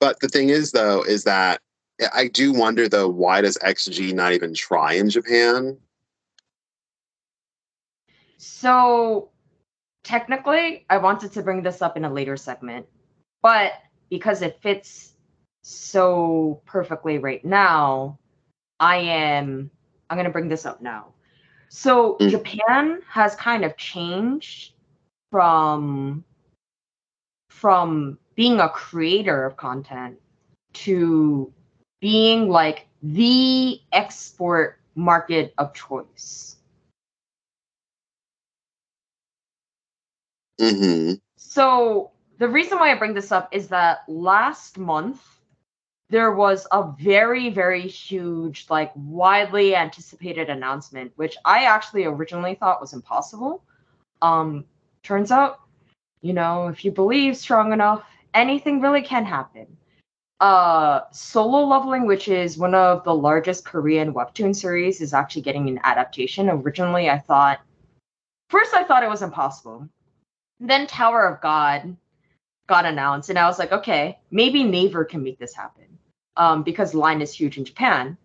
But 0.00 0.20
the 0.20 0.28
thing 0.28 0.50
is, 0.50 0.72
though, 0.72 1.02
is 1.02 1.24
that 1.24 1.60
I 2.12 2.28
do 2.28 2.52
wonder, 2.52 2.88
though, 2.88 3.08
why 3.08 3.40
does 3.40 3.56
XG 3.58 4.12
not 4.12 4.32
even 4.32 4.54
try 4.54 4.92
in 4.94 5.08
Japan? 5.08 5.78
So, 8.36 9.30
technically, 10.04 10.84
I 10.90 10.98
wanted 10.98 11.32
to 11.32 11.42
bring 11.42 11.62
this 11.62 11.80
up 11.80 11.96
in 11.96 12.04
a 12.04 12.12
later 12.12 12.36
segment, 12.36 12.86
but 13.42 13.72
because 14.10 14.42
it 14.42 14.60
fits 14.60 15.14
so 15.62 16.60
perfectly 16.66 17.18
right 17.18 17.44
now, 17.44 18.18
I 18.78 18.98
am 18.98 19.70
I'm 20.08 20.16
going 20.16 20.26
to 20.26 20.30
bring 20.32 20.48
this 20.48 20.66
up 20.66 20.80
now. 20.80 21.12
So, 21.68 22.16
Mm. 22.20 22.30
Japan 22.30 23.02
has 23.08 23.34
kind 23.36 23.64
of 23.64 23.76
changed 23.76 24.72
from 25.30 26.24
from 27.50 28.18
being 28.34 28.60
a 28.60 28.68
creator 28.68 29.44
of 29.44 29.56
content 29.56 30.20
to 30.74 31.52
being 32.00 32.48
like 32.48 32.86
the 33.02 33.80
export 33.92 34.78
market 34.94 35.54
of 35.58 35.72
choice. 35.74 36.56
hmm 40.60 41.14
So 41.36 42.10
the 42.38 42.48
reason 42.48 42.78
why 42.78 42.92
I 42.92 42.94
bring 42.94 43.14
this 43.14 43.32
up 43.32 43.54
is 43.54 43.68
that 43.68 44.04
last 44.08 44.78
month 44.78 45.35
there 46.08 46.32
was 46.32 46.66
a 46.72 46.92
very, 47.00 47.50
very 47.50 47.86
huge, 47.86 48.66
like 48.70 48.92
widely 48.94 49.74
anticipated 49.74 50.48
announcement, 50.48 51.12
which 51.16 51.36
I 51.44 51.64
actually 51.64 52.04
originally 52.04 52.54
thought 52.54 52.80
was 52.80 52.92
impossible. 52.92 53.62
Um, 54.22 54.64
turns 55.02 55.30
out, 55.30 55.60
you 56.22 56.32
know, 56.32 56.68
if 56.68 56.84
you 56.84 56.90
believe 56.90 57.36
strong 57.36 57.72
enough, 57.72 58.04
anything 58.34 58.80
really 58.80 59.02
can 59.02 59.24
happen. 59.24 59.66
Uh, 60.38 61.00
Solo 61.12 61.64
Leveling, 61.66 62.06
which 62.06 62.28
is 62.28 62.58
one 62.58 62.74
of 62.74 63.02
the 63.04 63.14
largest 63.14 63.64
Korean 63.64 64.12
webtoon 64.12 64.54
series, 64.54 65.00
is 65.00 65.14
actually 65.14 65.42
getting 65.42 65.68
an 65.68 65.80
adaptation. 65.82 66.50
Originally, 66.50 67.08
I 67.08 67.18
thought, 67.18 67.60
first, 68.50 68.74
I 68.74 68.84
thought 68.84 69.02
it 69.02 69.08
was 69.08 69.22
impossible 69.22 69.88
then 70.60 70.86
Tower 70.86 71.26
of 71.26 71.40
God 71.40 71.96
got 72.66 72.86
announced, 72.86 73.30
and 73.30 73.38
I 73.38 73.46
was 73.46 73.58
like, 73.58 73.72
okay, 73.72 74.18
maybe 74.30 74.64
Naver 74.64 75.04
can 75.04 75.22
make 75.22 75.38
this 75.38 75.54
happen, 75.54 75.95
um, 76.36 76.62
because 76.62 76.94
Line 76.94 77.22
is 77.22 77.32
huge 77.32 77.58
in 77.58 77.64
Japan. 77.64 78.16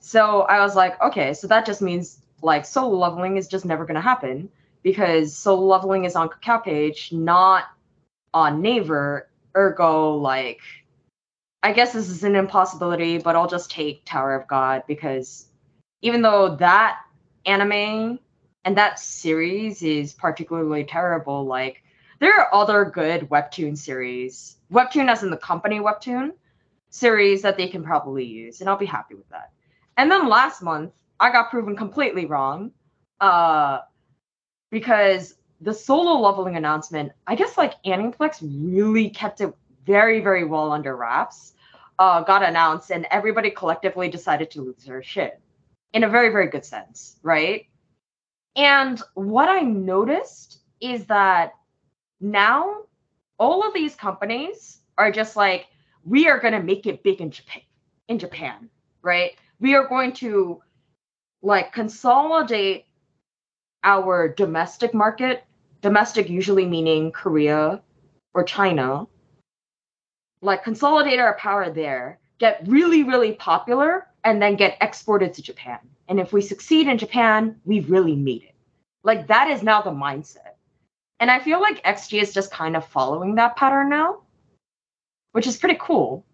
So 0.00 0.42
I 0.42 0.60
was 0.60 0.76
like, 0.76 1.00
okay, 1.00 1.34
so 1.34 1.46
that 1.48 1.66
just 1.66 1.82
means 1.82 2.18
like 2.42 2.64
solo 2.64 2.96
leveling 2.96 3.36
is 3.36 3.48
just 3.48 3.64
never 3.64 3.84
gonna 3.84 4.00
happen 4.00 4.48
because 4.82 5.36
solo 5.36 5.66
leveling 5.66 6.04
is 6.04 6.16
on 6.16 6.28
Kakao 6.28 6.62
page, 6.62 7.12
not 7.12 7.64
on 8.34 8.60
Naver. 8.62 9.28
Ergo, 9.56 10.16
like, 10.16 10.60
I 11.62 11.72
guess 11.72 11.94
this 11.94 12.10
is 12.10 12.24
an 12.24 12.36
impossibility, 12.36 13.16
but 13.16 13.36
I'll 13.36 13.48
just 13.48 13.70
take 13.70 14.04
Tower 14.04 14.34
of 14.34 14.46
God 14.46 14.82
because 14.86 15.46
even 16.02 16.20
though 16.20 16.56
that 16.56 16.98
anime 17.46 18.18
and 18.66 18.76
that 18.76 18.98
series 18.98 19.82
is 19.82 20.12
particularly 20.12 20.84
terrible. 20.84 21.46
Like 21.46 21.82
there 22.18 22.34
are 22.38 22.52
other 22.52 22.84
good 22.84 23.30
webtoon 23.30 23.78
series, 23.78 24.56
webtoon 24.70 25.08
as 25.08 25.22
in 25.22 25.30
the 25.30 25.36
company 25.36 25.78
webtoon 25.78 26.32
series 26.90 27.42
that 27.42 27.56
they 27.56 27.68
can 27.68 27.82
probably 27.82 28.24
use, 28.24 28.60
and 28.60 28.70
I'll 28.70 28.76
be 28.76 28.86
happy 28.86 29.14
with 29.14 29.28
that. 29.30 29.50
And 29.96 30.10
then 30.10 30.28
last 30.28 30.62
month, 30.62 30.92
I 31.18 31.30
got 31.32 31.50
proven 31.50 31.76
completely 31.76 32.26
wrong, 32.26 32.72
uh, 33.20 33.80
because 34.70 35.34
the 35.60 35.72
solo 35.72 36.20
leveling 36.20 36.56
announcement, 36.56 37.12
I 37.26 37.34
guess 37.34 37.56
like 37.56 37.74
Aniplex 37.84 38.38
really 38.42 39.08
kept 39.10 39.40
it 39.40 39.54
very, 39.86 40.20
very 40.20 40.44
well 40.44 40.72
under 40.72 40.96
wraps. 40.96 41.54
uh, 41.98 42.22
got 42.22 42.42
announced, 42.42 42.90
and 42.90 43.06
everybody 43.10 43.50
collectively 43.50 44.08
decided 44.08 44.50
to 44.52 44.62
lose 44.62 44.84
their 44.84 45.02
shit 45.02 45.40
in 45.92 46.04
a 46.04 46.08
very, 46.08 46.30
very 46.30 46.48
good 46.48 46.64
sense, 46.64 47.16
right? 47.22 47.66
And 48.54 49.00
what 49.14 49.48
I 49.48 49.60
noticed 49.60 50.60
is 50.80 51.06
that 51.06 51.52
now 52.20 52.82
all 53.38 53.66
of 53.66 53.74
these 53.74 53.94
companies 53.94 54.80
are 54.98 55.10
just 55.10 55.36
like, 55.36 55.66
we 56.06 56.28
are 56.28 56.38
going 56.38 56.54
to 56.54 56.62
make 56.62 56.86
it 56.86 57.02
big 57.02 57.20
in 57.20 57.30
Japan, 57.30 57.62
in 58.08 58.18
Japan, 58.18 58.70
right? 59.02 59.32
We 59.60 59.74
are 59.74 59.88
going 59.88 60.12
to 60.14 60.62
like 61.42 61.72
consolidate 61.72 62.86
our 63.82 64.28
domestic 64.28 64.94
market, 64.94 65.44
domestic 65.82 66.28
usually 66.28 66.64
meaning 66.64 67.12
Korea 67.12 67.82
or 68.34 68.44
China, 68.44 69.06
like 70.42 70.62
consolidate 70.62 71.18
our 71.18 71.36
power 71.38 71.70
there, 71.70 72.20
get 72.38 72.62
really, 72.66 73.02
really 73.02 73.32
popular, 73.32 74.06
and 74.24 74.40
then 74.40 74.56
get 74.56 74.76
exported 74.80 75.34
to 75.34 75.42
Japan. 75.42 75.78
And 76.08 76.20
if 76.20 76.32
we 76.32 76.40
succeed 76.40 76.86
in 76.86 76.98
Japan, 76.98 77.56
we've 77.64 77.90
really 77.90 78.14
made 78.14 78.42
it. 78.42 78.54
Like 79.02 79.26
that 79.26 79.50
is 79.50 79.62
now 79.62 79.82
the 79.82 79.90
mindset. 79.90 80.54
And 81.18 81.30
I 81.30 81.40
feel 81.40 81.60
like 81.60 81.82
XG 81.84 82.20
is 82.20 82.34
just 82.34 82.50
kind 82.50 82.76
of 82.76 82.86
following 82.86 83.34
that 83.36 83.56
pattern 83.56 83.88
now, 83.88 84.18
which 85.36 85.46
is 85.46 85.58
pretty 85.58 85.76
cool. 85.78 86.24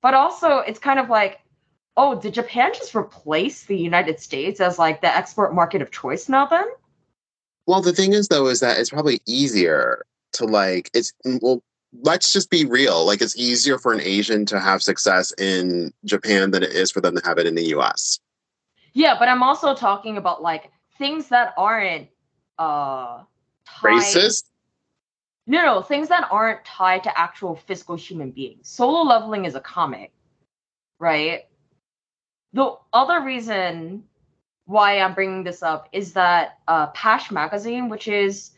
But 0.00 0.14
also, 0.14 0.58
it's 0.58 0.78
kind 0.78 1.00
of 1.00 1.10
like, 1.10 1.40
oh, 1.96 2.20
did 2.20 2.34
Japan 2.34 2.70
just 2.72 2.94
replace 2.94 3.64
the 3.64 3.76
United 3.76 4.20
States 4.20 4.60
as 4.60 4.78
like 4.78 5.00
the 5.00 5.08
export 5.08 5.52
market 5.52 5.82
of 5.82 5.90
choice 5.90 6.28
now 6.28 6.46
then? 6.46 6.66
Well, 7.66 7.82
the 7.82 7.92
thing 7.92 8.12
is, 8.12 8.28
though, 8.28 8.46
is 8.46 8.60
that 8.60 8.78
it's 8.78 8.90
probably 8.90 9.20
easier 9.26 10.06
to 10.34 10.44
like, 10.44 10.88
it's, 10.94 11.12
well, 11.42 11.64
let's 12.02 12.32
just 12.32 12.48
be 12.48 12.64
real. 12.64 13.04
Like, 13.04 13.22
it's 13.22 13.36
easier 13.36 13.76
for 13.76 13.92
an 13.92 14.00
Asian 14.00 14.46
to 14.46 14.60
have 14.60 14.84
success 14.84 15.32
in 15.36 15.92
Japan 16.04 16.52
than 16.52 16.62
it 16.62 16.70
is 16.70 16.92
for 16.92 17.00
them 17.00 17.16
to 17.16 17.22
have 17.24 17.38
it 17.38 17.48
in 17.48 17.56
the 17.56 17.74
US. 17.76 18.20
Yeah, 18.92 19.18
but 19.18 19.26
I'm 19.26 19.42
also 19.42 19.74
talking 19.74 20.16
about 20.16 20.42
like 20.42 20.70
things 20.96 21.26
that 21.30 21.54
aren't 21.56 22.06
uh 22.56 23.24
tied... 23.66 23.94
Racist? 23.94 24.44
No, 25.46 25.64
no, 25.64 25.82
things 25.82 26.08
that 26.08 26.28
aren't 26.30 26.64
tied 26.64 27.04
to 27.04 27.18
actual 27.18 27.54
physical 27.54 27.96
human 27.96 28.30
beings. 28.30 28.68
Solo 28.68 29.02
leveling 29.02 29.44
is 29.44 29.54
a 29.54 29.60
comic, 29.60 30.12
right? 30.98 31.46
The 32.54 32.76
other 32.92 33.20
reason 33.20 34.04
why 34.66 34.98
I'm 34.98 35.14
bringing 35.14 35.44
this 35.44 35.62
up 35.62 35.88
is 35.92 36.14
that 36.14 36.58
uh, 36.66 36.86
Pash 36.88 37.30
Magazine, 37.30 37.88
which 37.88 38.08
is 38.08 38.52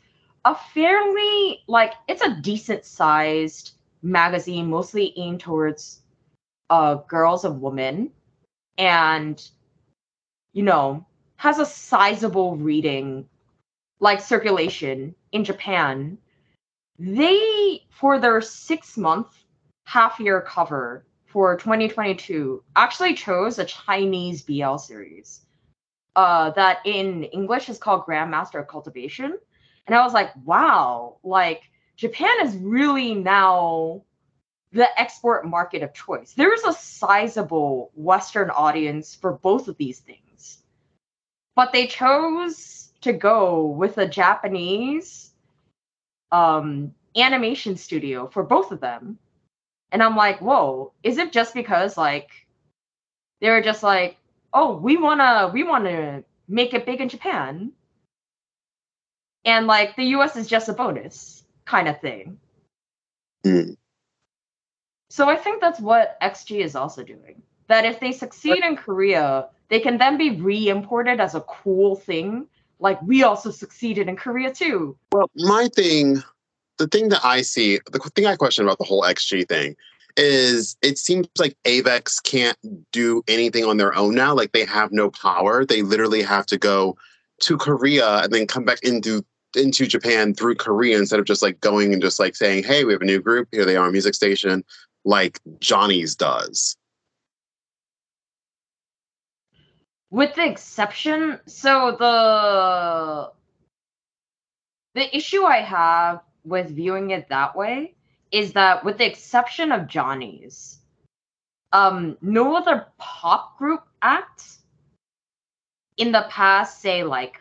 a 0.45 0.55
fairly 0.55 1.63
like 1.67 1.95
it's 2.07 2.23
a 2.23 2.41
decent 2.41 2.85
sized 2.85 3.73
magazine, 4.03 4.71
mostly 4.71 5.13
aimed 5.17 5.41
towards 5.41 6.03
uh, 6.71 6.97
girls 7.09 7.45
and 7.45 7.61
women, 7.61 8.13
and 8.79 9.49
you 10.53 10.63
know 10.63 11.05
has 11.37 11.59
a 11.59 11.67
sizable 11.67 12.57
reading 12.57 13.29
like 13.99 14.21
circulation 14.21 15.15
in 15.33 15.43
Japan. 15.43 16.19
They 16.99 17.87
for 17.91 18.19
their 18.19 18.41
six 18.41 18.97
month 18.97 19.29
half 19.85 20.19
year 20.19 20.41
cover 20.41 21.07
for 21.27 21.57
2022 21.57 22.63
actually 22.75 23.15
chose 23.15 23.59
a 23.59 23.65
Chinese 23.65 24.43
BL 24.43 24.77
series 24.77 25.43
uh, 26.17 26.51
that 26.51 26.79
in 26.85 27.25
English 27.25 27.69
is 27.69 27.79
called 27.79 28.07
Grandmaster 28.07 28.61
of 28.61 28.69
Cultivation. 28.69 29.37
And 29.87 29.95
I 29.95 30.03
was 30.03 30.15
like, 30.15 30.31
wow, 30.45 31.19
like 31.23 31.63
Japan 31.97 32.35
is 32.43 32.57
really 32.57 33.15
now 33.15 34.03
the 34.73 34.89
export 34.99 35.47
market 35.47 35.83
of 35.83 35.95
choice. 35.95 36.33
There's 36.33 36.65
a 36.65 36.73
sizable 36.73 37.91
Western 37.95 38.51
audience 38.51 39.15
for 39.15 39.35
both 39.35 39.69
of 39.69 39.77
these 39.77 40.01
things. 40.01 40.63
But 41.55 41.73
they 41.73 41.87
chose 41.87 42.93
to 43.03 43.13
go 43.13 43.67
with 43.67 43.99
a 43.99 44.09
Japanese 44.09 45.33
um, 46.33 46.95
animation 47.17 47.77
studio 47.77 48.29
for 48.29 48.43
both 48.43 48.73
of 48.73 48.81
them. 48.81 49.19
And 49.93 50.03
I'm 50.03 50.17
like, 50.17 50.41
whoa, 50.41 50.93
is 51.03 51.19
it 51.19 51.33
just 51.33 51.55
because 51.55 51.97
like 51.97 52.29
they 53.41 53.51
were 53.51 53.63
just 53.63 53.83
like, 53.83 54.17
oh, 54.53 54.77
we 54.77 54.97
wanna 54.97 55.51
we 55.53 55.63
wanna 55.63 56.25
make 56.49 56.75
it 56.75 56.87
big 56.87 57.01
in 57.01 57.09
Japan. 57.09 57.73
And 59.45 59.67
like 59.67 59.97
the 59.97 60.05
US 60.17 60.37
is 60.37 60.49
just 60.49 60.69
a 60.69 60.73
bonus 60.73 61.45
kind 61.65 61.89
of 61.89 62.01
thing. 62.01 62.39
Mm. 63.45 63.77
So 65.09 65.29
I 65.29 65.37
think 65.37 65.61
that's 65.61 65.81
what 65.81 66.21
XG 66.21 66.65
is 66.65 66.75
also 66.75 67.03
doing. 67.03 67.43
That 67.69 67.85
if 67.85 68.01
they 68.01 68.13
succeed 68.13 68.63
in 68.65 68.77
Korea, 68.77 69.49
they 69.69 69.81
can 69.81 69.99
then 69.99 70.19
be 70.19 70.41
re-imported 70.41 71.21
as 71.21 71.35
a 71.35 71.41
cool 71.41 71.97
thing. 71.97 72.47
Like 72.79 73.01
we 73.03 73.23
also 73.23 73.51
succeeded 73.51 74.09
in 74.09 74.17
Korea 74.17 74.53
too. 74.53 74.97
Well, 75.13 75.31
my 75.37 75.69
thing, 75.75 76.23
the 76.79 76.87
thing 76.87 77.09
that 77.09 77.25
I 77.25 77.43
see, 77.43 77.81
the 77.91 77.99
thing 78.15 78.27
I 78.27 78.37
question 78.37 78.65
about 78.65 78.79
the 78.79 78.85
whole 78.85 79.03
XG 79.03 79.49
thing 79.49 79.77
is 80.17 80.77
it 80.83 80.99
seems 80.99 81.29
like 81.39 81.57
Avex 81.65 82.23
can't 82.23 82.59
do 82.93 83.23
anything 83.29 83.65
on 83.65 83.77
their 83.77 83.95
own 83.95 84.15
now. 84.15 84.35
Like 84.35 84.53
they 84.53 84.65
have 84.65 84.93
no 84.93 85.11
power. 85.11 85.65
They 85.65 85.83
literally 85.83 86.23
have 86.23 86.47
to 86.47 86.59
go 86.59 86.97
to 87.41 87.57
Korea 87.59 88.19
and 88.23 88.33
then 88.33 88.47
come 88.47 88.65
back 88.65 88.83
into 88.83 89.25
into 89.57 89.87
Japan 89.87 90.35
through 90.35 90.57
Korea 90.57 90.99
instead 90.99 91.19
of 91.19 91.25
just 91.25 91.43
like 91.43 91.61
going 91.61 91.93
and 91.93 92.03
just 92.03 92.19
like 92.19 92.37
saying, 92.37 92.65
"Hey, 92.65 92.85
we 92.85 92.93
have 92.93 93.03
a 93.03 93.07
new 93.07 93.21
group. 93.21 93.49
Here 93.53 93.65
they 93.65 93.77
are, 93.77 93.91
music 93.91 94.15
station," 94.15 94.65
like 95.05 95.41
Johnny's 95.61 96.15
does. 96.15 96.77
With 100.11 100.35
the 100.35 100.47
exception, 100.47 101.41
so 101.47 101.97
the 101.99 103.33
the 104.95 105.17
issue 105.17 105.43
I 105.43 105.59
have 105.59 106.23
with 106.45 106.71
viewing 106.71 107.11
it 107.11 107.29
that 107.29 107.57
way 107.57 107.95
is 108.33 108.53
that 108.53 108.85
with 108.85 108.99
the 108.99 109.07
exception 109.07 109.73
of 109.73 109.89
Johnny's, 109.89 110.79
um, 111.73 112.17
no 112.23 112.57
other 112.57 112.87
pop 112.99 113.59
group 113.59 113.83
act 114.01 114.45
in 115.97 116.13
the 116.13 116.27
past, 116.31 116.81
say 116.81 117.03
like 117.03 117.41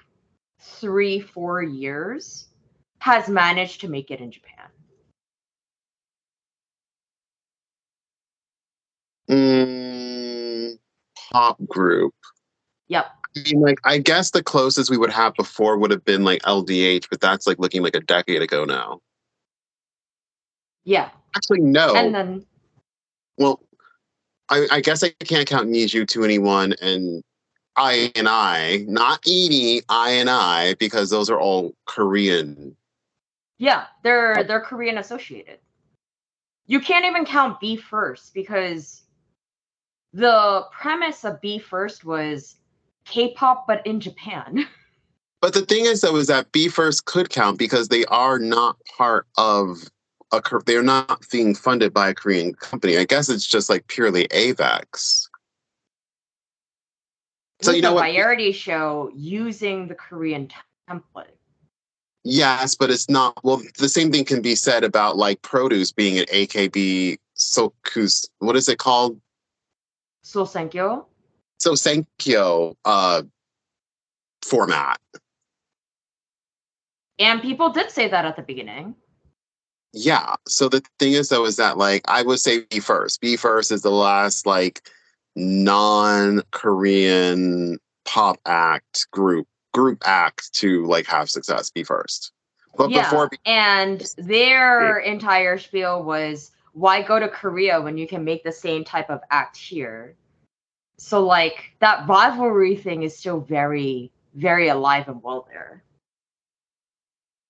three, 0.60 1.20
four 1.20 1.62
years, 1.62 2.48
has 3.00 3.30
managed 3.30 3.82
to 3.82 3.88
make 3.88 4.12
it 4.12 4.20
in 4.20 4.32
Japan. 4.32 4.68
Mm, 9.30 10.80
pop 11.32 11.58
group. 11.68 12.14
Yep. 12.88 13.06
I 13.38 13.40
mean, 13.44 13.62
like, 13.62 13.80
I 13.84 13.98
guess 13.98 14.32
the 14.32 14.44
closest 14.44 14.90
we 14.90 14.98
would 14.98 15.12
have 15.12 15.34
before 15.36 15.78
would 15.78 15.92
have 15.92 16.06
been 16.06 16.24
like 16.24 16.42
LDH, 16.44 17.08
but 17.10 17.20
that's 17.20 17.46
like 17.46 17.60
looking 17.60 17.84
like 17.84 17.96
a 17.96 18.00
decade 18.00 18.42
ago 18.42 18.64
now. 18.64 19.02
Yeah. 20.86 21.10
Actually, 21.36 21.62
no. 21.62 21.96
And 21.96 22.16
then, 22.16 22.46
well, 23.38 23.60
I, 24.50 24.68
I 24.72 24.80
guess 24.82 25.04
I 25.04 25.10
can't 25.26 25.48
count 25.48 25.68
NiziU 25.68 26.08
to 26.10 26.24
anyone 26.24 26.76
and 26.82 27.24
INI, 27.78 28.88
not 28.88 29.20
Edie, 29.26 29.82
INI, 29.82 30.78
because 30.78 31.10
those 31.10 31.30
are 31.30 31.40
all 31.40 31.74
Korean. 31.88 32.78
yeah, 33.58 33.86
they're 34.04 34.44
they're 34.44 34.62
Korean 34.62 34.98
associated. 34.98 35.60
You 36.68 36.80
can't 36.80 37.06
even 37.06 37.26
count 37.26 37.60
BE:FIRST 37.60 38.34
because 38.34 39.04
the 40.14 40.66
premise 40.72 41.26
of 41.26 41.42
BE:FIRST 41.42 42.06
was 42.06 42.56
K-pop, 43.06 43.66
but 43.68 43.86
in 43.86 44.00
Japan. 44.00 44.68
But 45.42 45.54
the 45.54 45.62
thing 45.62 45.86
is, 45.86 46.02
though, 46.02 46.16
is 46.16 46.26
that 46.26 46.52
BE:FIRST 46.54 47.06
could 47.06 47.30
count 47.30 47.60
because 47.60 47.90
they 47.90 48.04
are 48.06 48.40
not 48.40 48.78
part 48.98 49.28
of 49.38 49.78
a. 50.32 50.42
They're 50.66 50.82
not 50.82 51.24
being 51.32 51.54
funded 51.54 51.94
by 51.94 52.10
a 52.10 52.16
Korean 52.16 52.56
company. 52.56 52.98
I 52.98 53.04
guess 53.04 53.30
it's 53.30 53.46
just 53.46 53.70
like 53.70 53.86
purely 53.86 54.28
AVEX. 54.30 55.28
So 57.62 57.72
you 57.74 57.84
know 57.84 57.94
what? 57.94 58.12
Variety 58.12 58.52
show 58.54 59.12
using 59.14 59.88
the 59.88 59.94
Korean 59.94 60.50
template. 60.90 61.28
Yes, 62.24 62.74
but 62.74 62.90
it's 62.90 63.08
not. 63.08 63.38
Well, 63.44 63.62
the 63.78 63.90
same 63.90 64.12
thing 64.12 64.26
can 64.26 64.42
be 64.42 64.56
said 64.56 64.84
about 64.84 65.16
like 65.16 65.44
produce 65.44 65.92
being 65.92 66.18
an 66.18 66.26
AKB 66.26 67.20
Sokus. 67.38 68.28
What 68.40 68.56
is 68.56 68.68
it 68.68 68.80
called? 68.80 69.22
Sousenkyo. 70.26 71.06
Sousenkyo 71.62 72.76
uh, 72.86 73.24
format. 74.44 75.00
And 77.18 77.42
people 77.42 77.70
did 77.70 77.92
say 77.92 78.08
that 78.10 78.26
at 78.26 78.36
the 78.36 78.42
beginning. 78.42 78.96
Yeah. 79.94 80.36
So 80.48 80.68
the 80.68 80.84
thing 81.00 81.14
is, 81.14 81.30
though, 81.30 81.46
is 81.46 81.56
that 81.56 81.78
like 81.78 82.02
I 82.08 82.24
would 82.24 82.40
say 82.40 82.66
BE:FIRST. 82.70 83.22
B 83.22 83.38
first 83.38 83.72
is 83.72 83.82
the 83.82 83.90
last 83.90 84.46
like 84.46 84.90
non-Korean 85.38 86.40
pop 88.04 88.38
act 88.46 89.08
group 89.12 89.48
group 89.74 90.04
act 90.06 90.54
to 90.56 90.86
like 90.86 91.06
have 91.08 91.30
success. 91.30 91.70
BE:FIRST. 91.70 92.34
But 92.78 92.90
yeah. 92.92 93.04
before 93.04 93.30
and 93.46 94.06
their 94.18 95.00
entire 95.00 95.58
spiel 95.58 96.04
was 96.04 96.52
why 96.74 97.02
go 97.02 97.18
to 97.18 97.30
Korea 97.30 97.80
when 97.82 97.98
you 97.98 98.06
can 98.06 98.26
make 98.26 98.44
the 98.44 98.52
same 98.52 98.84
type 98.84 99.10
of 99.10 99.22
act 99.32 99.56
here? 99.56 100.18
So 100.98 101.26
like 101.26 101.76
that 101.80 102.08
rivalry 102.08 102.76
thing 102.76 103.04
is 103.04 103.18
still 103.18 103.40
very, 103.40 104.12
very 104.36 104.68
alive 104.68 105.08
and 105.08 105.22
well 105.22 105.48
there. 105.52 105.84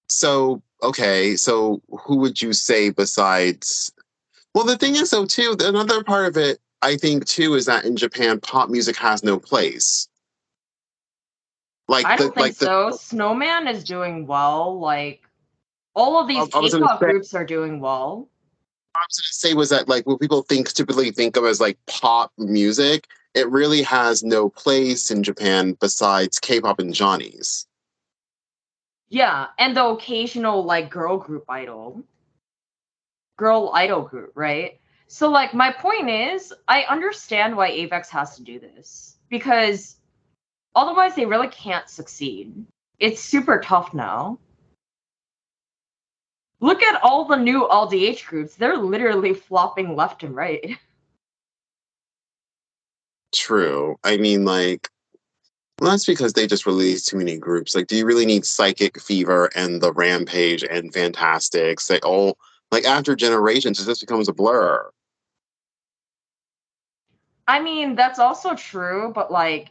So 0.09 0.61
okay, 0.83 1.35
so 1.35 1.81
who 1.89 2.17
would 2.17 2.41
you 2.41 2.53
say 2.53 2.89
besides? 2.89 3.91
Well, 4.53 4.65
the 4.65 4.77
thing 4.77 4.95
is, 4.95 5.09
though, 5.09 5.25
too, 5.25 5.57
another 5.59 6.01
part 6.01 6.27
of 6.27 6.37
it, 6.37 6.59
I 6.81 6.95
think, 6.95 7.25
too, 7.25 7.55
is 7.55 7.65
that 7.65 7.83
in 7.83 7.97
Japan, 7.97 8.39
pop 8.39 8.69
music 8.69 8.95
has 8.95 9.21
no 9.21 9.37
place. 9.37 10.07
Like 11.87 12.05
I 12.05 12.15
don't 12.15 12.27
the, 12.27 12.33
think 12.33 12.37
like 12.37 12.55
so. 12.55 12.91
The, 12.91 12.97
Snowman 12.97 13.67
is 13.67 13.83
doing 13.83 14.25
well. 14.25 14.79
Like 14.79 15.21
all 15.93 16.19
of 16.19 16.27
these 16.27 16.47
K-pop 16.47 16.99
groups 16.99 17.33
are 17.33 17.45
doing 17.45 17.79
well. 17.79 18.29
What 18.93 19.01
I 19.01 19.05
was 19.09 19.17
going 19.17 19.27
to 19.27 19.33
say 19.33 19.53
was 19.53 19.69
that 19.69 19.87
like 19.87 20.07
what 20.07 20.19
people 20.19 20.41
think 20.43 20.71
typically 20.73 21.11
think 21.11 21.37
of 21.37 21.45
as 21.45 21.59
like 21.59 21.77
pop 21.85 22.31
music, 22.37 23.07
it 23.35 23.49
really 23.51 23.81
has 23.83 24.23
no 24.23 24.49
place 24.49 25.11
in 25.11 25.21
Japan 25.21 25.73
besides 25.73 26.39
K-pop 26.39 26.79
and 26.79 26.93
Johnny's. 26.93 27.67
Yeah, 29.09 29.47
and 29.59 29.75
the 29.75 29.85
occasional 29.85 30.63
like 30.63 30.89
girl 30.89 31.17
group 31.17 31.43
idol. 31.49 32.01
Girl 33.37 33.71
idol 33.73 34.01
group, 34.01 34.31
right? 34.35 34.79
So 35.07 35.29
like 35.29 35.53
my 35.53 35.71
point 35.71 36.09
is, 36.09 36.53
I 36.67 36.83
understand 36.83 37.55
why 37.55 37.71
Avex 37.71 38.07
has 38.09 38.37
to 38.37 38.43
do 38.43 38.59
this 38.59 39.17
because 39.29 39.97
otherwise 40.73 41.15
they 41.15 41.25
really 41.25 41.49
can't 41.49 41.89
succeed. 41.89 42.65
It's 42.99 43.21
super 43.21 43.59
tough 43.59 43.93
now. 43.93 44.39
Look 46.61 46.81
at 46.81 47.03
all 47.03 47.25
the 47.25 47.35
new 47.35 47.67
LDH 47.69 48.25
groups. 48.25 48.55
They're 48.55 48.77
literally 48.77 49.33
flopping 49.33 49.95
left 49.95 50.23
and 50.23 50.33
right. 50.33 50.77
True. 53.35 53.97
I 54.03 54.17
mean 54.17 54.45
like 54.45 54.89
well, 55.79 55.91
that's 55.91 56.05
because 56.05 56.33
they 56.33 56.47
just 56.47 56.65
released 56.65 57.07
too 57.07 57.17
many 57.17 57.37
groups. 57.37 57.75
Like, 57.75 57.87
do 57.87 57.97
you 57.97 58.05
really 58.05 58.25
need 58.25 58.45
Psychic 58.45 59.01
Fever 59.01 59.49
and 59.55 59.81
the 59.81 59.91
Rampage 59.91 60.63
and 60.63 60.93
Fantastics? 60.93 61.89
Like, 61.89 62.05
all 62.05 62.37
like 62.71 62.85
after 62.85 63.13
generations, 63.13 63.81
it 63.81 63.85
just 63.85 64.01
becomes 64.01 64.29
a 64.29 64.33
blur. 64.33 64.89
I 67.47 67.61
mean, 67.61 67.95
that's 67.95 68.19
also 68.19 68.55
true, 68.55 69.11
but 69.13 69.31
like 69.31 69.69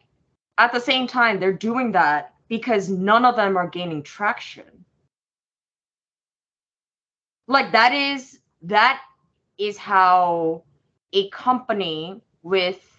at 0.58 0.72
the 0.72 0.80
same 0.80 1.06
time, 1.06 1.40
they're 1.40 1.52
doing 1.52 1.92
that 1.92 2.34
because 2.48 2.88
none 2.88 3.24
of 3.24 3.36
them 3.36 3.56
are 3.56 3.66
gaining 3.66 4.02
traction. 4.02 4.84
Like 7.48 7.72
that 7.72 7.92
is 7.92 8.38
that 8.62 9.00
is 9.58 9.76
how 9.76 10.62
a 11.12 11.28
company 11.30 12.20
with 12.42 12.93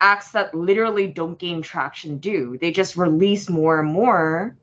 acts 0.00 0.32
that 0.32 0.54
literally 0.54 1.06
don't 1.06 1.38
gain 1.38 1.62
traction 1.62 2.18
do. 2.18 2.58
They 2.60 2.70
just 2.70 2.96
release 2.96 3.48
more 3.48 3.80
and 3.80 3.90
more 3.90 4.56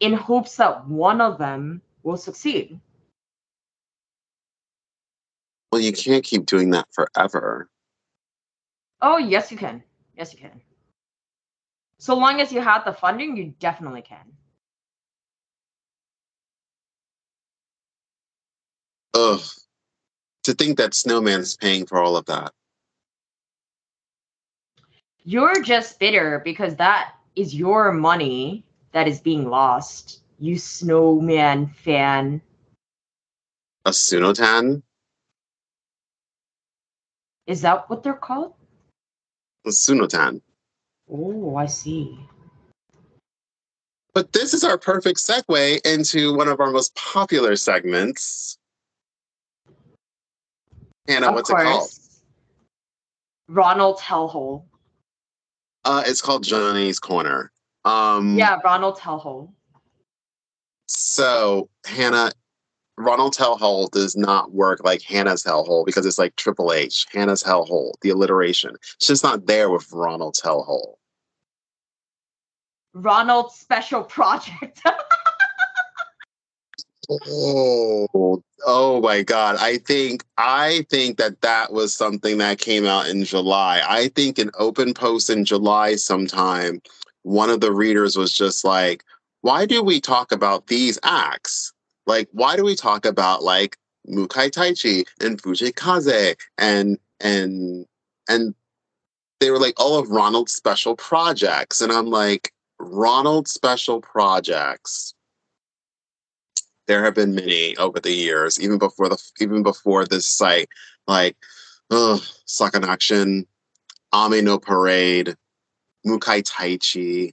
in 0.00 0.12
hopes 0.12 0.56
that 0.56 0.86
one 0.88 1.20
of 1.20 1.38
them 1.38 1.80
will 2.02 2.16
succeed. 2.16 2.80
Well, 5.70 5.80
you 5.80 5.92
can't 5.92 6.24
keep 6.24 6.44
doing 6.44 6.70
that 6.70 6.86
forever. 6.92 7.68
Oh, 9.00 9.16
yes, 9.16 9.50
you 9.50 9.56
can. 9.56 9.82
Yes, 10.16 10.32
you 10.32 10.38
can. 10.38 10.60
So 11.98 12.14
long 12.14 12.40
as 12.40 12.52
you 12.52 12.60
have 12.60 12.84
the 12.84 12.92
funding, 12.92 13.36
you 13.36 13.54
definitely 13.58 14.02
can. 14.02 14.24
Ugh. 19.14 19.40
To 20.44 20.54
think 20.54 20.78
that 20.78 20.94
Snowman's 20.94 21.56
paying 21.56 21.86
for 21.86 21.98
all 21.98 22.16
of 22.16 22.26
that. 22.26 22.52
You're 25.24 25.62
just 25.62 25.98
bitter 25.98 26.40
because 26.44 26.76
that 26.76 27.14
is 27.36 27.54
your 27.54 27.92
money 27.92 28.64
that 28.92 29.06
is 29.06 29.20
being 29.20 29.48
lost. 29.48 30.20
You 30.38 30.58
snowman 30.58 31.68
fan. 31.68 32.42
A 33.84 33.90
Sunotan? 33.90 34.82
Is 37.46 37.62
that 37.62 37.88
what 37.88 38.02
they're 38.02 38.14
called? 38.14 38.54
A 39.66 39.70
Sunotan. 39.70 40.40
Oh, 41.10 41.56
I 41.56 41.66
see. 41.66 42.18
But 44.14 44.32
this 44.32 44.54
is 44.54 44.64
our 44.64 44.76
perfect 44.76 45.18
segue 45.18 45.86
into 45.86 46.36
one 46.36 46.48
of 46.48 46.60
our 46.60 46.70
most 46.70 46.94
popular 46.94 47.56
segments. 47.56 48.58
Hannah, 51.08 51.28
of 51.28 51.34
what's 51.34 51.50
course. 51.50 51.62
it 51.62 51.64
called? 51.64 51.90
Ronald's 53.48 54.00
Hellhole. 54.00 54.64
Uh, 55.84 56.02
it's 56.06 56.20
called 56.20 56.44
Johnny's 56.44 56.98
Corner. 56.98 57.52
Um, 57.84 58.36
yeah, 58.38 58.58
Ronald 58.64 58.98
Hellhole. 58.98 59.52
So 60.86 61.68
Hannah, 61.84 62.30
Ronald 62.96 63.34
Hellhole 63.34 63.90
does 63.90 64.16
not 64.16 64.52
work 64.52 64.84
like 64.84 65.02
Hannah's 65.02 65.42
Hellhole 65.42 65.84
because 65.84 66.06
it's 66.06 66.18
like 66.18 66.36
Triple 66.36 66.72
H, 66.72 67.06
Hannah's 67.12 67.42
Hellhole, 67.42 67.92
the 68.02 68.10
alliteration. 68.10 68.76
It's 68.96 69.06
just 69.06 69.24
not 69.24 69.46
there 69.46 69.70
with 69.70 69.90
Ronald's 69.92 70.40
Hellhole. 70.40 70.94
Ronald's 72.94 73.54
Special 73.54 74.04
Project. 74.04 74.80
oh, 77.26 78.42
oh 78.64 79.00
my 79.00 79.22
God! 79.22 79.56
I 79.58 79.78
think 79.78 80.24
I 80.38 80.86
think 80.90 81.18
that 81.18 81.40
that 81.42 81.72
was 81.72 81.94
something 81.94 82.38
that 82.38 82.58
came 82.58 82.86
out 82.86 83.08
in 83.08 83.24
July. 83.24 83.82
I 83.86 84.08
think 84.08 84.38
an 84.38 84.50
open 84.58 84.94
post 84.94 85.30
in 85.30 85.44
July 85.44 85.96
sometime. 85.96 86.80
One 87.22 87.50
of 87.50 87.60
the 87.60 87.72
readers 87.72 88.16
was 88.16 88.32
just 88.32 88.64
like, 88.64 89.04
"Why 89.42 89.66
do 89.66 89.82
we 89.82 90.00
talk 90.00 90.32
about 90.32 90.66
these 90.66 90.98
acts? 91.02 91.72
Like, 92.06 92.28
why 92.32 92.56
do 92.56 92.64
we 92.64 92.76
talk 92.76 93.04
about 93.04 93.42
like 93.42 93.76
Mukai 94.08 94.50
Taichi 94.50 95.04
and 95.20 95.40
Fujii 95.40 95.74
Kaze 95.74 96.36
and 96.58 96.98
and 97.20 97.86
and 98.28 98.54
they 99.40 99.50
were 99.50 99.58
like 99.58 99.78
all 99.78 99.98
of 99.98 100.10
Ronald's 100.10 100.52
special 100.52 100.96
projects?" 100.96 101.80
And 101.80 101.92
I'm 101.92 102.06
like, 102.06 102.52
Ronald 102.78 103.48
special 103.48 104.00
projects 104.00 105.14
there 106.92 107.02
have 107.02 107.14
been 107.14 107.34
many 107.34 107.74
over 107.78 107.98
the 108.00 108.12
years, 108.12 108.60
even 108.60 108.76
before 108.76 109.08
the 109.08 109.16
even 109.40 109.62
before 109.62 110.04
this 110.04 110.26
site, 110.26 110.68
like 111.06 111.34
uh, 111.90 112.18
Sakanaction, 112.46 113.46
Ame 114.14 114.44
no 114.44 114.58
Parade, 114.58 115.34
Mukai 116.06 116.42
Taichi, 116.42 117.32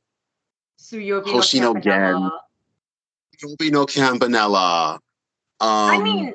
Tsuyobi 0.79 1.25
Hoshino 1.25 1.73
no 1.73 1.79
Gen, 1.81 2.31
Suiyoubi 3.37 3.69
no 3.69 3.85
Campanella. 3.85 5.01
Um, 5.59 5.69
I 5.69 5.97
mean, 5.97 6.33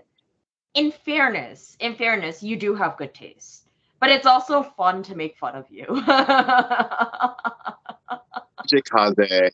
in 0.75 0.93
fairness, 0.93 1.79
in 1.81 1.95
fairness, 1.95 2.43
you 2.43 2.57
do 2.57 2.75
have 2.75 2.99
good 2.99 3.15
taste, 3.15 3.69
but 4.01 4.11
it's 4.11 4.27
also 4.27 4.63
fun 4.63 5.03
to 5.05 5.15
make 5.15 5.39
fun 5.39 5.55
of 5.55 5.65
you. 5.71 5.87
Jikaze. 8.69 9.51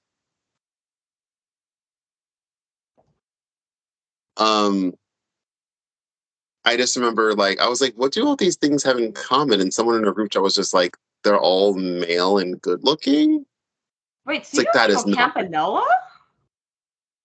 Um, 4.40 4.94
I 6.64 6.76
just 6.76 6.96
remember 6.96 7.34
like 7.34 7.60
I 7.60 7.68
was 7.68 7.80
like, 7.80 7.94
what 7.94 8.12
do 8.12 8.26
all 8.26 8.36
these 8.36 8.56
things 8.56 8.82
have 8.82 8.98
in 8.98 9.12
common? 9.12 9.60
And 9.60 9.72
someone 9.72 9.96
in 9.96 10.06
a 10.06 10.12
group 10.12 10.32
chat 10.32 10.42
was 10.42 10.54
just 10.54 10.74
like, 10.74 10.96
they're 11.22 11.38
all 11.38 11.74
male 11.74 12.38
and 12.38 12.60
good 12.60 12.82
looking. 12.82 13.44
Wait, 14.26 14.46
so 14.46 14.58
like 14.58 14.72
that 14.72 14.90
is 14.90 15.06
not 15.06 15.34
Campanella? 15.34 15.80
Not, 15.80 15.86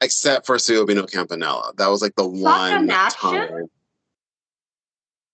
except 0.01 0.45
for 0.45 0.55
Suiyoubi 0.55 0.95
no 0.95 1.05
Campanella. 1.05 1.73
That 1.77 1.87
was 1.87 2.01
like 2.01 2.15
the 2.15 2.27
one 2.27 2.87
time. 3.09 3.67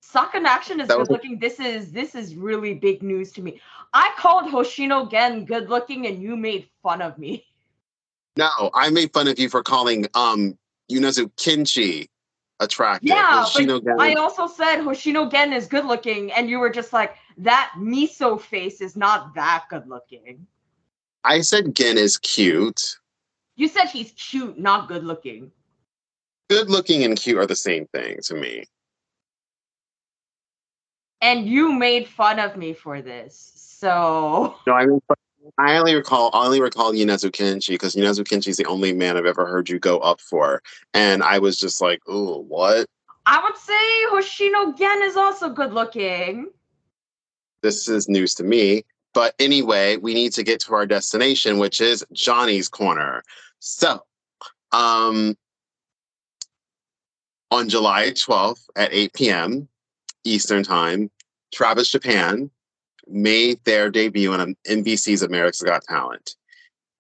Sakanaction 0.04 0.82
is 0.82 0.88
good 0.88 1.10
looking. 1.10 1.40
This 1.40 1.60
is 1.60 1.92
this 1.92 2.16
is 2.16 2.36
really 2.36 2.74
big 2.74 3.02
news 3.02 3.32
to 3.34 3.42
me. 3.42 3.62
I 3.94 4.12
called 4.18 4.52
Hoshino 4.52 5.10
Gen 5.10 5.46
good 5.46 5.70
looking 5.70 6.08
and 6.08 6.22
you 6.22 6.36
made 6.36 6.68
fun 6.84 7.02
of 7.02 7.18
me. 7.18 7.46
No, 8.38 8.50
I 8.74 8.90
made 8.90 9.14
fun 9.14 9.28
of 9.28 9.40
you 9.40 9.48
for 9.50 9.64
calling 9.64 10.08
um 10.16 10.58
Yonezu 10.92 11.32
Kenshi 11.36 12.08
attractive. 12.60 13.10
Yeah, 13.10 13.44
Hoshino 13.44 13.84
but 13.84 13.86
Gen. 13.86 14.00
I 14.00 14.14
also 14.14 14.48
said 14.48 14.82
Hoshino 14.82 15.30
Gen 15.32 15.54
is 15.54 15.68
good 15.68 15.86
looking, 15.86 16.32
and 16.32 16.50
you 16.50 16.60
were 16.60 16.70
just 16.70 16.94
like, 16.94 17.16
that 17.38 17.72
miso 17.78 18.40
face 18.40 18.82
is 18.82 18.96
not 18.96 19.34
that 19.36 19.66
good 19.70 19.88
looking. 19.88 20.46
I 21.24 21.42
said 21.42 21.76
Gen 21.76 21.98
is 21.98 22.18
cute. 22.18 22.98
You 23.56 23.68
said 23.68 23.86
he's 23.86 24.12
cute, 24.12 24.58
not 24.60 24.88
good 24.88 25.04
looking. 25.04 25.52
Good 26.50 26.70
looking 26.70 27.04
and 27.04 27.18
cute 27.18 27.38
are 27.38 27.46
the 27.46 27.56
same 27.56 27.86
thing 27.94 28.18
to 28.24 28.36
me. 28.36 28.66
And 31.22 31.46
you 31.48 31.72
made 31.72 32.08
fun 32.08 32.40
of 32.40 32.58
me 32.58 32.74
for 32.74 33.02
this. 33.02 33.52
So 33.56 34.56
No, 34.68 34.74
I 34.74 34.86
mean 34.86 35.02
I 35.58 35.78
only 35.78 35.96
recall 35.96 36.30
I 36.34 36.46
only 36.46 36.62
recall 36.62 36.94
Yonezu 36.94 37.32
Kenshi 37.32 37.70
because 37.70 37.96
Yonezu 37.96 38.24
Kenshi 38.24 38.50
is 38.50 38.58
the 38.58 38.66
only 38.66 38.94
man 38.94 39.18
I've 39.18 39.26
ever 39.26 39.46
heard 39.46 39.70
you 39.70 39.80
go 39.80 40.00
up 40.00 40.22
for. 40.22 40.62
And 40.94 41.24
I 41.24 41.40
was 41.40 41.60
just 41.60 41.82
like, 41.82 42.02
oh, 42.08 42.40
what? 42.42 42.88
I 43.26 43.42
would 43.44 43.58
say 43.58 44.06
Hoshino 44.12 44.78
Gen 44.78 45.02
is 45.04 45.16
also 45.16 45.50
good 45.50 45.74
looking. 45.74 46.50
This 47.62 47.88
is 47.88 48.10
news 48.10 48.34
to 48.36 48.44
me. 48.44 48.84
But 49.14 49.36
anyway, 49.40 49.98
we 49.98 50.14
need 50.14 50.32
to 50.34 50.44
get 50.44 50.60
to 50.62 50.74
our 50.74 50.86
destination, 50.86 51.60
which 51.60 51.82
is 51.82 52.06
Johnny's 52.14 52.70
Corner. 52.70 53.24
So, 53.60 54.04
um, 54.72 55.38
on 57.52 57.68
July 57.68 58.12
12th 58.12 58.70
at 58.76 58.94
8 58.94 59.14
p.m. 59.14 59.68
Eastern 60.24 60.64
Time, 60.64 61.12
Travis 61.54 61.90
Japan 61.90 62.50
made 63.14 63.64
their 63.66 63.90
debut 63.90 64.34
on 64.34 64.56
NBC's 64.68 65.22
America's 65.22 65.62
Got 65.62 65.84
Talent. 65.84 66.36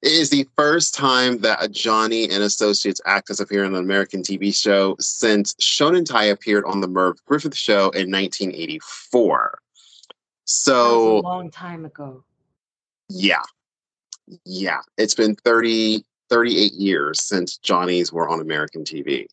It 0.01 0.13
is 0.13 0.31
the 0.31 0.47
first 0.57 0.95
time 0.95 1.39
that 1.39 1.63
a 1.63 1.67
Johnny 1.67 2.23
and 2.23 2.41
Associates 2.41 3.01
actress 3.05 3.39
appeared 3.39 3.67
on 3.67 3.75
an 3.75 3.83
American 3.83 4.23
TV 4.23 4.53
show 4.53 4.95
since 4.99 5.53
Shonentai 5.55 6.31
appeared 6.31 6.65
on 6.65 6.81
the 6.81 6.87
Merv 6.87 7.23
Griffin 7.25 7.51
Show 7.51 7.91
in 7.91 8.11
1984. 8.11 9.59
So 10.45 11.19
a 11.19 11.21
long 11.21 11.51
time 11.51 11.85
ago. 11.85 12.23
Yeah. 13.09 13.43
Yeah. 14.43 14.79
It's 14.97 15.13
been 15.13 15.35
30, 15.35 16.03
38 16.29 16.73
years 16.73 17.23
since 17.23 17.57
Johnny's 17.57 18.11
were 18.11 18.27
on 18.27 18.41
American 18.41 18.83
TV, 18.83 19.27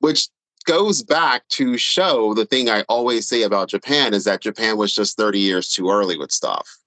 which 0.00 0.28
goes 0.64 1.02
back 1.02 1.46
to 1.48 1.76
show 1.76 2.34
the 2.34 2.46
thing 2.46 2.68
I 2.68 2.82
always 2.88 3.26
say 3.26 3.42
about 3.42 3.68
Japan 3.68 4.14
is 4.14 4.24
that 4.24 4.40
Japan 4.40 4.76
was 4.76 4.94
just 4.94 5.16
30 5.16 5.38
years 5.38 5.70
too 5.70 5.90
early 5.90 6.18
with 6.18 6.30
stuff. 6.30 6.78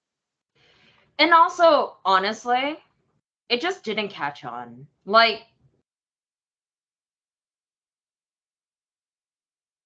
And 1.18 1.32
also, 1.32 1.96
honestly, 2.04 2.78
it 3.48 3.60
just 3.60 3.84
didn't 3.84 4.08
catch 4.08 4.44
on. 4.44 4.86
Like, 5.04 5.42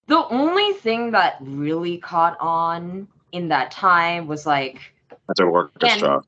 the 0.07 0.27
only 0.29 0.73
thing 0.73 1.11
that 1.11 1.37
really 1.41 1.99
caught 1.99 2.37
on 2.41 3.09
in 3.33 3.49
that 3.49 3.71
time 3.71 4.27
was 4.27 4.47
like 4.47 4.81
that's 5.27 5.41
our 5.41 5.49
orchestra. 5.49 6.23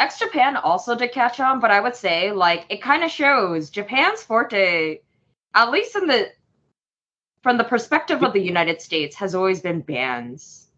X 0.00 0.18
Japan 0.18 0.56
also 0.56 0.94
did 0.94 1.12
catch 1.12 1.40
on, 1.40 1.60
but 1.60 1.70
I 1.70 1.80
would 1.80 1.94
say 1.94 2.32
like 2.32 2.66
it 2.68 2.82
kind 2.82 3.04
of 3.04 3.10
shows 3.10 3.70
Japan's 3.70 4.22
forte, 4.22 4.98
at 5.54 5.70
least 5.70 5.96
in 5.96 6.06
the 6.06 6.30
from 7.42 7.56
the 7.56 7.64
perspective 7.64 8.22
of 8.22 8.32
the 8.32 8.40
United 8.40 8.80
States, 8.82 9.14
has 9.16 9.34
always 9.34 9.60
been 9.60 9.80
bands, 9.80 10.68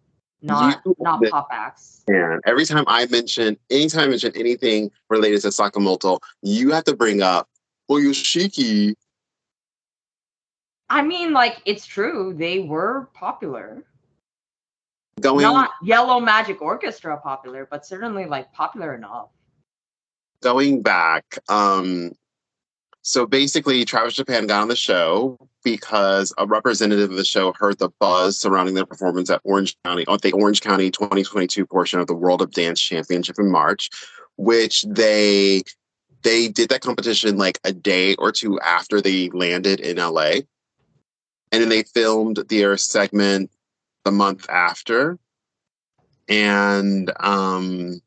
not 0.43 0.81
you, 0.85 0.95
not 0.99 1.23
pop 1.31 1.49
acts. 1.51 2.03
And 2.07 2.41
every 2.47 2.64
time 2.64 2.85
I 2.87 3.07
mention, 3.07 3.57
anytime 3.71 4.05
I 4.05 4.07
mention 4.09 4.33
anything 4.37 4.91
related 5.09 5.41
to 5.43 5.49
Sakamoto, 5.49 6.18
you 6.43 6.71
have 6.71 6.85
to 6.85 6.95
bring 6.95 7.23
up 7.23 7.49
Oyoshiki. 7.91 8.95
I 10.89 11.03
mean, 11.03 11.33
like 11.33 11.62
it's 11.64 11.87
true, 11.87 12.35
they 12.37 12.61
were 12.61 13.09
popular 13.14 13.85
going 15.21 15.43
not 15.43 15.71
Yellow 15.83 16.21
Magic 16.21 16.61
Orchestra 16.61 17.16
popular, 17.18 17.66
but 17.71 17.87
certainly 17.87 18.27
like 18.27 18.53
popular 18.53 18.95
enough. 18.95 19.29
Going 20.43 20.83
back, 20.83 21.39
um, 21.49 22.12
so 23.03 23.26
basically, 23.26 23.84
Travis 23.84 24.14
Japan 24.14 24.46
got 24.46 24.62
on 24.62 24.68
the 24.68 24.76
show 24.76 25.38
because 25.64 26.32
a 26.38 26.46
representative 26.46 27.11
of 27.11 27.16
the 27.16 27.24
show 27.24 27.53
heard 27.53 27.78
the 27.78 27.90
buzz 27.98 28.38
surrounding 28.38 28.74
their 28.74 28.86
performance 28.86 29.30
at 29.30 29.40
Orange 29.44 29.76
County, 29.84 30.05
at 30.09 30.20
the 30.22 30.32
Orange 30.32 30.61
County 30.61 30.90
2022 30.90 31.66
portion 31.66 32.01
of 32.01 32.07
the 32.07 32.14
World 32.14 32.42
of 32.42 32.53
Dance 32.53 32.80
Championship 32.80 33.36
in 33.38 33.51
March, 33.51 33.90
which 34.36 34.82
they 34.82 35.62
they 36.22 36.48
did 36.48 36.68
that 36.68 36.82
competition 36.82 37.38
like 37.38 37.59
a 37.64 37.72
day 37.72 38.14
or 38.16 38.32
two 38.32 38.61
after 38.61 39.01
they 39.01 39.30
landed 39.30 39.80
in 39.80 39.96
LA. 39.96 40.40
And 41.53 41.62
then 41.62 41.68
they 41.68 41.82
filmed 41.82 42.36
their 42.48 42.76
segment 42.76 43.51
the 44.05 44.12
month 44.12 44.48
after. 44.48 45.18
And 46.28 47.11
um, 47.18 48.01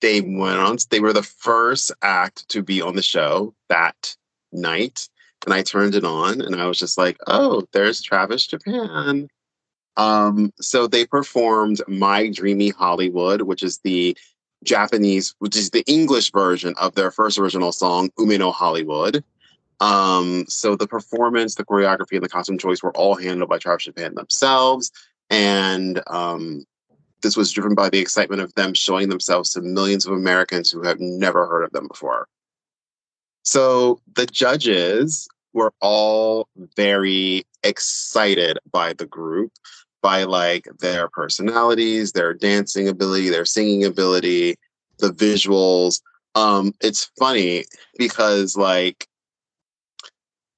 they 0.00 0.20
went 0.20 0.58
on, 0.58 0.78
they 0.90 1.00
were 1.00 1.12
the 1.12 1.22
first 1.22 1.92
act 2.02 2.48
to 2.50 2.62
be 2.62 2.80
on 2.80 2.96
the 2.96 3.02
show 3.02 3.54
that 3.68 4.16
night. 4.52 5.08
And 5.44 5.54
I 5.54 5.62
turned 5.62 5.94
it 5.94 6.04
on 6.04 6.40
and 6.40 6.56
I 6.56 6.66
was 6.66 6.78
just 6.78 6.98
like, 6.98 7.18
oh, 7.26 7.66
there's 7.72 8.02
Travis 8.02 8.46
Japan. 8.46 9.28
Um, 9.96 10.52
so 10.60 10.86
they 10.86 11.06
performed 11.06 11.82
My 11.88 12.28
Dreamy 12.28 12.70
Hollywood, 12.70 13.42
which 13.42 13.62
is 13.62 13.78
the 13.78 14.16
Japanese, 14.64 15.34
which 15.38 15.56
is 15.56 15.70
the 15.70 15.84
English 15.86 16.32
version 16.32 16.74
of 16.78 16.94
their 16.94 17.10
first 17.10 17.38
original 17.38 17.72
song, 17.72 18.10
Yume 18.18 18.38
no 18.38 18.52
Hollywood. 18.52 19.24
Um, 19.80 20.44
so 20.48 20.74
the 20.74 20.88
performance, 20.88 21.54
the 21.54 21.64
choreography, 21.64 22.14
and 22.16 22.24
the 22.24 22.28
costume 22.28 22.58
choice 22.58 22.82
were 22.82 22.96
all 22.96 23.14
handled 23.14 23.50
by 23.50 23.58
Travis 23.58 23.84
Japan 23.84 24.14
themselves. 24.14 24.90
And 25.30 26.02
um, 26.08 26.64
this 27.22 27.36
was 27.36 27.52
driven 27.52 27.74
by 27.74 27.88
the 27.88 27.98
excitement 27.98 28.42
of 28.42 28.54
them 28.54 28.74
showing 28.74 29.08
themselves 29.08 29.50
to 29.50 29.60
millions 29.60 30.06
of 30.06 30.12
Americans 30.12 30.70
who 30.70 30.82
have 30.82 31.00
never 31.00 31.46
heard 31.46 31.64
of 31.64 31.72
them 31.72 31.88
before. 31.88 32.28
So 33.44 34.00
the 34.14 34.26
judges 34.26 35.28
were 35.52 35.72
all 35.80 36.48
very 36.76 37.44
excited 37.62 38.58
by 38.70 38.92
the 38.92 39.06
group, 39.06 39.52
by 40.02 40.24
like 40.24 40.68
their 40.80 41.08
personalities, 41.08 42.12
their 42.12 42.34
dancing 42.34 42.88
ability, 42.88 43.30
their 43.30 43.44
singing 43.44 43.84
ability, 43.84 44.56
the 44.98 45.10
visuals. 45.10 46.00
Um, 46.34 46.72
it's 46.80 47.10
funny 47.18 47.64
because 47.98 48.56
like 48.56 49.08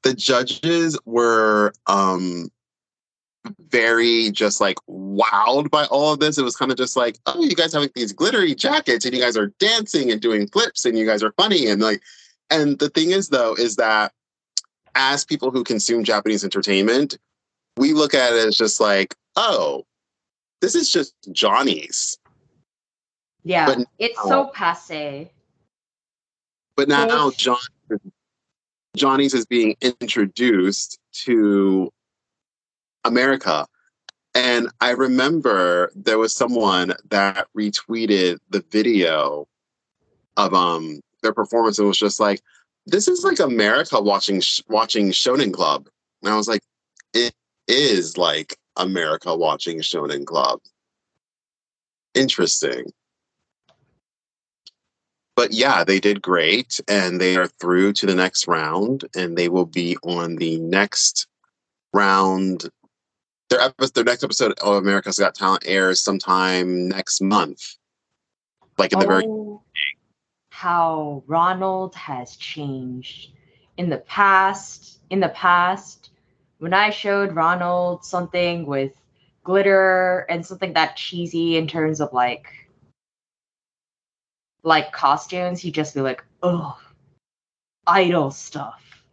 the 0.03 0.15
judges 0.15 0.99
were 1.05 1.73
um 1.87 2.51
very 3.71 4.31
just 4.31 4.61
like 4.61 4.77
wowed 4.89 5.71
by 5.71 5.85
all 5.87 6.13
of 6.13 6.21
this. 6.21 6.39
It 6.39 6.43
was 6.43 6.57
kind 6.57 6.71
of 6.71 6.77
just 6.77 6.97
like, 6.97 7.19
oh, 7.27 7.43
you 7.43 7.55
guys 7.55 7.73
have 7.73 7.83
like 7.83 7.95
these 7.95 8.13
glittery 8.13 8.55
jackets 8.55 9.05
and 9.05 9.15
you 9.15 9.21
guys 9.21 9.37
are 9.37 9.53
dancing 9.59 10.11
and 10.11 10.21
doing 10.21 10.47
flips 10.49 10.85
and 10.85 10.99
you 10.99 11.07
guys 11.07 11.23
are 11.23 11.33
funny. 11.33 11.69
And 11.69 11.81
like, 11.81 12.03
and 12.51 12.79
the 12.79 12.91
thing 12.91 13.11
is 13.11 13.29
though, 13.29 13.55
is 13.55 13.77
that 13.77 14.13
as 14.95 15.25
people 15.25 15.51
who 15.51 15.65
consume 15.65 16.05
Japanese 16.05 16.45
entertainment, 16.45 17.19
we 17.77 17.93
look 17.93 18.15
at 18.15 18.33
it 18.33 18.47
as 18.47 18.57
just 18.57 18.81
like, 18.81 19.15
oh, 19.37 19.85
this 20.61 20.75
is 20.75 20.93
just 20.93 21.15
Johnny's. 21.33 22.19
Yeah, 23.43 23.67
but 23.67 23.87
it's 23.99 24.23
so 24.23 24.49
passe. 24.49 25.31
But 26.77 26.89
now 26.89 27.31
John 27.31 27.57
Johnny's 28.97 29.33
is 29.33 29.47
being 29.47 29.77
introduced 29.81 30.99
to 31.25 31.91
America. 33.05 33.67
And 34.35 34.69
I 34.81 34.91
remember 34.91 35.91
there 35.95 36.19
was 36.19 36.35
someone 36.35 36.95
that 37.11 37.49
retweeted 37.57 38.39
the 38.51 38.65
video 38.71 39.49
of 40.37 40.55
um 40.55 41.01
their 41.23 41.35
performance 41.35 41.79
and 41.79 41.89
was 41.89 41.99
just 41.99 42.21
like, 42.21 42.41
"This 42.87 43.09
is 43.09 43.25
like 43.25 43.41
America 43.41 44.01
watching 44.01 44.43
watching 44.69 45.11
Shonen 45.11 45.53
Club." 45.53 45.89
And 46.23 46.33
I 46.33 46.37
was 46.37 46.49
like, 46.49 46.63
"It 47.15 47.35
is 47.69 48.17
like 48.17 48.57
America 48.77 49.37
watching 49.37 49.81
Shonen 49.81 50.25
Club." 50.27 50.61
Interesting 52.15 52.93
but 55.41 55.55
yeah, 55.55 55.85
they 55.85 55.99
did 55.99 56.21
great 56.21 56.81
and 56.87 57.19
they 57.19 57.35
are 57.35 57.47
through 57.47 57.95
to 57.95 58.05
the 58.05 58.15
next 58.15 58.47
round 58.47 59.07
and 59.17 59.39
they 59.39 59.49
will 59.49 59.65
be 59.65 59.97
on 60.03 60.37
the 60.37 60.59
next 60.59 61.29
round. 61.95 62.69
Their, 63.51 63.61
episode, 63.61 63.95
their 63.95 64.05
next 64.05 64.23
episode 64.23 64.59
of 64.61 64.77
America's 64.77 65.19
Got 65.19 65.35
Talent 65.35 65.65
airs 65.67 66.01
sometime 66.01 66.89
next 66.89 67.21
month. 67.21 67.77
Like 68.79 68.93
in 68.93 69.01
the 69.01 69.07
very 69.07 69.25
oh, 69.27 69.63
how 70.51 71.25
Ronald 71.27 71.95
has 71.97 72.37
changed 72.37 73.33
in 73.77 73.91
the 73.91 73.99
past. 73.99 75.01
In 75.11 75.19
the 75.19 75.31
past, 75.31 76.11
when 76.59 76.73
I 76.73 76.91
showed 76.91 77.35
Ronald 77.35 78.05
something 78.05 78.67
with 78.67 78.93
glitter 79.43 80.27
and 80.29 80.47
something 80.47 80.75
that 80.75 80.97
cheesy 80.97 81.57
in 81.57 81.67
terms 81.67 82.01
of 82.01 82.13
like 82.13 82.47
like 84.63 84.93
costumes, 84.93 85.61
he'd 85.61 85.75
just 85.75 85.95
be 85.95 86.03
like, 86.03 86.23
oh, 86.43 86.79
idol 87.87 88.31
stuff. 88.31 89.05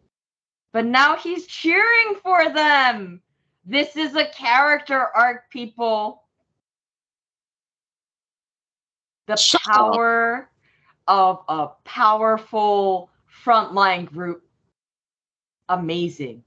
But 0.74 0.86
now 0.86 1.16
he's 1.16 1.48
cheering 1.48 2.16
for 2.22 2.50
them. 2.50 3.22
This 3.70 3.98
is 3.98 4.16
a 4.16 4.26
character 4.26 4.98
arc, 5.14 5.52
people. 5.52 6.24
The 9.28 9.36
Shut 9.36 9.62
power 9.62 10.50
up. 11.08 11.44
of 11.50 11.58
a 11.60 11.68
powerful 11.84 13.10
frontline 13.46 14.06
group. 14.06 14.42
Amazing. 15.68 16.44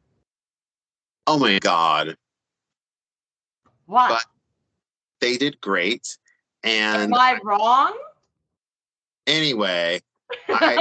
Oh 1.26 1.38
my 1.38 1.58
god. 1.58 2.16
What? 3.84 4.08
But 4.08 4.24
they 5.20 5.36
did 5.36 5.60
great. 5.60 6.16
And 6.64 7.12
Am 7.12 7.14
I 7.14 7.38
wrong? 7.44 7.92
Anyway, 9.26 10.00
I, 10.48 10.78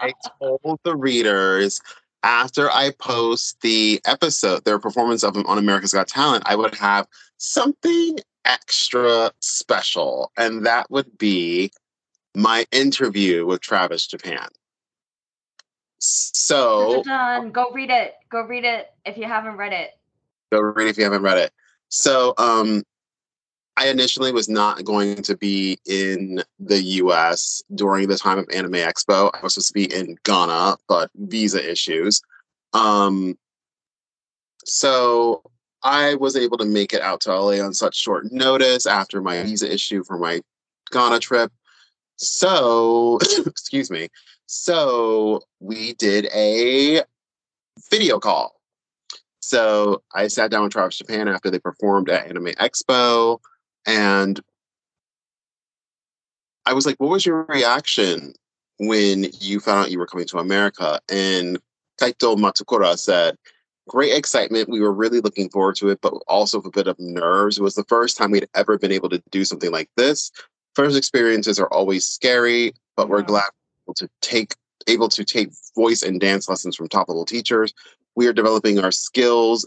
I 0.00 0.12
told 0.40 0.80
the 0.82 0.96
readers 0.96 1.78
after 2.22 2.70
I 2.70 2.90
post 2.98 3.60
the 3.60 4.00
episode, 4.04 4.64
their 4.64 4.78
performance 4.78 5.22
of 5.22 5.34
them 5.34 5.46
on 5.46 5.58
America's 5.58 5.92
Got 5.92 6.08
Talent, 6.08 6.44
I 6.46 6.56
would 6.56 6.74
have 6.74 7.06
something 7.36 8.18
extra 8.44 9.30
special, 9.40 10.32
and 10.36 10.66
that 10.66 10.90
would 10.90 11.18
be 11.18 11.70
my 12.34 12.66
interview 12.72 13.46
with 13.46 13.60
Travis 13.60 14.06
Japan. 14.06 14.48
So 15.98 17.02
Dun-dun-dun. 17.02 17.50
go 17.52 17.70
read 17.72 17.90
it. 17.90 18.14
Go 18.30 18.42
read 18.42 18.64
it 18.64 18.86
if 19.04 19.16
you 19.16 19.24
haven't 19.24 19.56
read 19.56 19.72
it. 19.72 19.90
go 20.52 20.60
read 20.60 20.86
it 20.86 20.90
if 20.90 20.98
you 20.98 21.04
haven't 21.04 21.22
read 21.22 21.38
it. 21.38 21.52
So 21.88 22.34
um 22.38 22.84
I 23.78 23.90
initially 23.90 24.32
was 24.32 24.48
not 24.48 24.84
going 24.84 25.22
to 25.22 25.36
be 25.36 25.78
in 25.86 26.42
the 26.58 26.82
US 26.82 27.62
during 27.76 28.08
the 28.08 28.18
time 28.18 28.38
of 28.38 28.48
Anime 28.52 28.72
Expo. 28.72 29.30
I 29.32 29.40
was 29.40 29.54
supposed 29.54 29.68
to 29.68 29.72
be 29.72 29.84
in 29.84 30.16
Ghana, 30.24 30.78
but 30.88 31.10
visa 31.14 31.70
issues. 31.70 32.20
Um 32.72 33.38
so 34.64 35.42
I 35.84 36.16
was 36.16 36.34
able 36.34 36.58
to 36.58 36.64
make 36.64 36.92
it 36.92 37.02
out 37.02 37.20
to 37.22 37.32
LA 37.32 37.64
on 37.64 37.72
such 37.72 37.96
short 37.96 38.32
notice 38.32 38.84
after 38.84 39.22
my 39.22 39.44
visa 39.44 39.72
issue 39.72 40.02
for 40.02 40.18
my 40.18 40.40
Ghana 40.90 41.20
trip. 41.20 41.52
So, 42.16 43.18
excuse 43.46 43.92
me. 43.92 44.08
So, 44.46 45.42
we 45.60 45.92
did 45.94 46.26
a 46.34 47.02
video 47.90 48.18
call. 48.18 48.60
So, 49.40 50.02
I 50.12 50.26
sat 50.26 50.50
down 50.50 50.64
with 50.64 50.72
Travis 50.72 50.98
Japan 50.98 51.28
after 51.28 51.48
they 51.48 51.60
performed 51.60 52.10
at 52.10 52.26
Anime 52.26 52.54
Expo 52.58 53.38
and 53.88 54.38
I 56.66 56.74
was 56.74 56.84
like, 56.84 56.96
What 57.00 57.10
was 57.10 57.24
your 57.24 57.44
reaction 57.44 58.34
when 58.78 59.26
you 59.40 59.58
found 59.58 59.86
out 59.86 59.90
you 59.90 59.98
were 59.98 60.06
coming 60.06 60.26
to 60.26 60.38
America? 60.38 61.00
And 61.08 61.58
Kaito 62.00 62.36
Matsukura 62.36 62.98
said, 62.98 63.36
Great 63.88 64.12
excitement. 64.12 64.68
We 64.68 64.80
were 64.80 64.92
really 64.92 65.20
looking 65.20 65.48
forward 65.48 65.76
to 65.76 65.88
it, 65.88 66.00
but 66.02 66.12
also 66.28 66.60
a 66.60 66.70
bit 66.70 66.86
of 66.86 67.00
nerves. 67.00 67.58
It 67.58 67.62
was 67.62 67.74
the 67.74 67.84
first 67.84 68.18
time 68.18 68.30
we'd 68.30 68.46
ever 68.54 68.76
been 68.76 68.92
able 68.92 69.08
to 69.08 69.22
do 69.30 69.46
something 69.46 69.72
like 69.72 69.88
this. 69.96 70.30
First 70.74 70.96
experiences 70.96 71.58
are 71.58 71.72
always 71.72 72.06
scary, 72.06 72.74
but 72.94 73.08
we're 73.08 73.22
glad 73.22 73.48
to 73.96 74.08
take 74.20 74.54
able 74.86 75.08
to 75.08 75.24
take 75.24 75.50
voice 75.74 76.02
and 76.02 76.20
dance 76.20 76.46
lessons 76.48 76.76
from 76.76 76.88
top 76.88 77.08
level 77.08 77.24
teachers. 77.24 77.72
We 78.16 78.26
are 78.26 78.34
developing 78.34 78.78
our 78.78 78.92
skills 78.92 79.66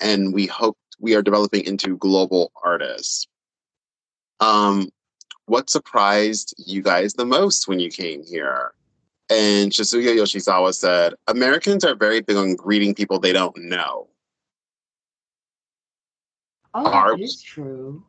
and 0.00 0.32
we 0.32 0.46
hope 0.46 0.78
we 0.98 1.14
are 1.14 1.22
developing 1.22 1.64
into 1.64 1.98
global 1.98 2.50
artists. 2.64 3.28
Um, 4.40 4.90
what 5.46 5.70
surprised 5.70 6.54
you 6.58 6.82
guys 6.82 7.14
the 7.14 7.24
most 7.24 7.68
when 7.68 7.80
you 7.80 7.90
came 7.90 8.22
here? 8.24 8.72
And 9.30 9.70
Shizuya 9.72 10.14
Yoshizawa 10.16 10.74
said, 10.74 11.14
Americans 11.26 11.84
are 11.84 11.94
very 11.94 12.20
big 12.20 12.36
on 12.36 12.54
greeting 12.54 12.94
people 12.94 13.18
they 13.18 13.32
don't 13.32 13.56
know. 13.56 14.08
Oh, 16.74 16.86
Are 16.86 17.16
that 17.16 17.22
is 17.22 17.42
true. 17.42 18.04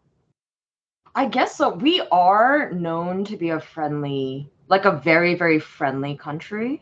I 1.16 1.26
guess 1.26 1.56
so. 1.56 1.70
We 1.70 2.02
are 2.12 2.72
known 2.72 3.26
to 3.26 3.36
be 3.36 3.50
a 3.50 3.60
friendly, 3.60 4.50
like 4.68 4.86
a 4.86 4.92
very, 4.92 5.36
very 5.36 5.60
friendly 5.60 6.16
country. 6.16 6.82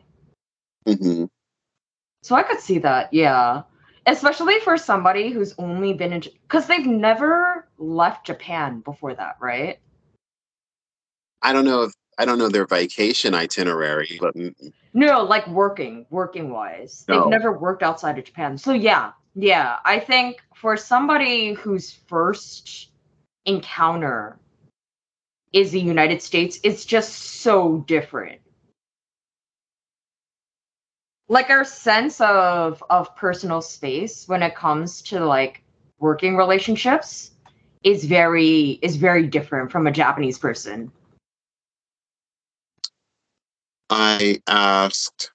hmm 0.86 1.26
So 2.24 2.36
I 2.36 2.44
could 2.44 2.60
see 2.60 2.80
that, 2.80 3.14
yeah. 3.14 3.64
Especially 4.08 4.60
for 4.62 4.78
somebody 4.78 5.30
who's 5.30 5.54
only 5.58 5.94
been 5.94 6.14
in, 6.14 6.22
because 6.22 6.66
they've 6.66 6.86
never 6.86 7.68
left 7.78 8.26
Japan 8.26 8.80
before 8.80 9.14
that, 9.14 9.36
right? 9.42 9.80
I 11.42 11.54
don't 11.54 11.66
know 11.66 11.84
if 11.84 11.94
I 12.18 12.26
don't 12.26 12.40
know 12.40 12.50
their 12.50 12.66
vacation 12.66 13.36
itinerary, 13.36 14.18
but 14.20 14.34
No, 14.94 15.24
like 15.24 15.48
working, 15.48 16.06
working 16.10 16.50
wise. 16.50 17.06
They've 17.08 17.18
oh. 17.18 17.30
never 17.30 17.52
worked 17.52 17.84
outside 17.84 18.18
of 18.18 18.26
Japan. 18.26 18.58
So 18.58 18.74
yeah, 18.74 19.12
yeah. 19.36 19.78
I 19.86 20.00
think 20.00 20.42
for 20.56 20.76
somebody 20.78 21.54
whose 21.54 21.92
first 21.92 22.90
encounter 23.46 24.40
is 25.54 25.72
the 25.72 25.80
United 25.80 26.22
States, 26.22 26.60
it's 26.64 26.86
just 26.86 27.14
so 27.42 27.84
different. 27.88 28.42
Like 31.30 31.50
our 31.50 31.66
sense 31.66 32.22
of 32.22 32.82
of 32.90 33.14
personal 33.16 33.62
space 33.62 34.28
when 34.28 34.42
it 34.42 34.56
comes 34.56 35.02
to 35.04 35.20
like 35.26 35.64
working 36.00 36.38
relationships 36.38 37.32
is 37.84 38.06
very 38.06 38.80
is 38.82 38.96
very 38.96 39.28
different 39.28 39.72
from 39.72 39.88
a 39.88 39.92
Japanese 39.92 40.38
person. 40.38 40.92
I 43.90 44.42
asked, 44.48 45.32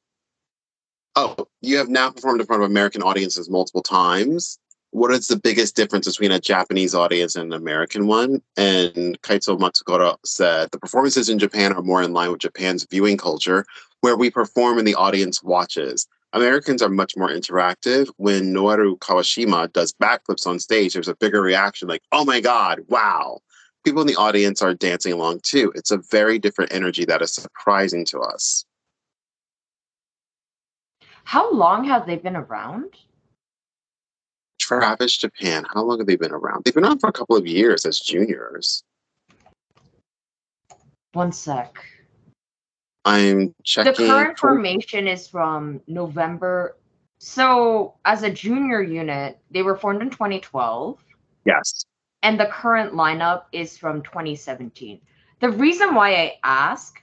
"Oh, 1.14 1.49
you 1.61 1.76
have 1.76 1.88
now 1.88 2.11
performed 2.11 2.40
in 2.40 2.47
front 2.47 2.62
of 2.62 2.70
American 2.70 3.03
audiences 3.03 3.51
multiple 3.51 3.82
times. 3.82 4.59
What 4.93 5.11
is 5.11 5.26
the 5.28 5.38
biggest 5.38 5.74
difference 5.74 6.07
between 6.07 6.32
a 6.32 6.38
Japanese 6.38 6.95
audience 6.95 7.34
and 7.34 7.53
an 7.53 7.61
American 7.61 8.07
one?" 8.07 8.43
And 8.59 9.20
Kaito 9.22 9.59
Matsukura 9.59 10.18
said, 10.24 10.70
"The 10.70 10.78
performances 10.78 11.30
in 11.30 11.38
Japan 11.38 11.72
are 11.72 11.80
more 11.82 12.03
in 12.03 12.12
line 12.12 12.30
with 12.30 12.40
Japan's 12.40 12.84
viewing 12.84 13.16
culture, 13.16 13.64
where 14.03 14.16
we 14.16 14.30
perform 14.30 14.78
and 14.78 14.86
the 14.86 14.95
audience 14.95 15.43
watches. 15.43 16.07
Americans 16.34 16.82
are 16.82 16.90
much 16.90 17.16
more 17.16 17.30
interactive. 17.30 18.11
When 18.18 18.53
Noeru 18.53 18.99
Kawashima 18.99 19.72
does 19.72 19.95
backflips 19.95 20.47
on 20.47 20.59
stage, 20.59 20.93
there's 20.93 21.09
a 21.09 21.16
bigger 21.16 21.40
reaction, 21.40 21.88
like, 21.88 22.03
"Oh 22.12 22.26
my 22.26 22.40
god, 22.40 22.84
wow!" 22.88 23.40
People 23.84 24.03
in 24.03 24.07
the 24.07 24.16
audience 24.16 24.61
are 24.61 24.74
dancing 24.74 25.14
along 25.14 25.40
too. 25.40 25.72
It's 25.74 25.90
a 25.90 26.03
very 26.11 26.38
different 26.38 26.70
energy 26.70 27.07
that 27.07 27.22
is 27.22 27.32
surprising 27.32 28.05
to 28.07 28.20
us. 28.20 28.66
How 31.24 31.51
long 31.51 31.84
have 31.84 32.07
they 32.07 32.16
been 32.16 32.36
around? 32.36 32.99
Travis 34.62 35.16
Japan, 35.16 35.66
how 35.74 35.82
long 35.82 35.98
have 35.98 36.06
they 36.06 36.16
been 36.16 36.30
around? 36.30 36.62
They've 36.64 36.74
been 36.74 36.84
around 36.84 37.00
for 37.00 37.08
a 37.08 37.12
couple 37.12 37.36
of 37.36 37.46
years 37.46 37.84
as 37.84 37.98
juniors. 37.98 38.84
One 41.12 41.32
sec. 41.32 41.84
I'm 43.04 43.54
checking. 43.64 43.92
The 43.92 44.12
current 44.12 44.38
formation 44.38 45.08
is 45.08 45.26
from 45.26 45.80
November. 45.88 46.76
So, 47.18 47.94
as 48.04 48.22
a 48.22 48.30
junior 48.30 48.82
unit, 48.82 49.38
they 49.50 49.62
were 49.62 49.76
formed 49.76 50.02
in 50.02 50.10
2012, 50.10 50.98
yes. 51.44 51.84
and 52.22 52.38
the 52.38 52.46
current 52.46 52.94
lineup 52.94 53.44
is 53.52 53.76
from 53.76 54.02
2017. 54.02 55.00
The 55.40 55.50
reason 55.50 55.94
why 55.94 56.14
I 56.14 56.34
ask 56.44 57.00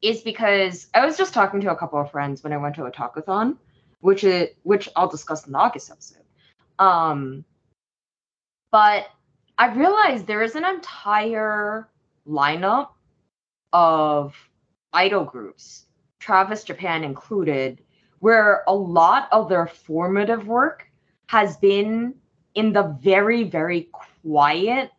is 0.00 0.22
because 0.22 0.88
I 0.94 1.04
was 1.04 1.18
just 1.18 1.34
talking 1.34 1.60
to 1.60 1.70
a 1.70 1.76
couple 1.76 2.00
of 2.00 2.10
friends 2.10 2.42
when 2.42 2.52
I 2.52 2.56
went 2.56 2.74
to 2.76 2.84
a 2.84 2.90
talkathon, 2.90 3.56
which 4.00 4.24
is 4.24 4.48
which 4.62 4.88
I'll 4.96 5.08
discuss 5.08 5.46
in 5.46 5.52
the 5.52 5.58
August 5.58 5.90
episode. 5.90 6.21
Um, 6.78 7.44
but 8.70 9.06
I 9.58 9.72
realized 9.74 10.26
there 10.26 10.42
is 10.42 10.56
an 10.56 10.64
entire 10.64 11.88
lineup 12.26 12.88
of 13.72 14.34
idol 14.92 15.24
groups, 15.24 15.86
Travis 16.18 16.64
Japan 16.64 17.04
included, 17.04 17.82
where 18.20 18.64
a 18.66 18.74
lot 18.74 19.28
of 19.32 19.48
their 19.48 19.66
formative 19.66 20.46
work 20.46 20.86
has 21.26 21.56
been 21.56 22.14
in 22.54 22.72
the 22.72 22.96
very, 23.00 23.44
very 23.44 23.88
quiet 24.22 24.90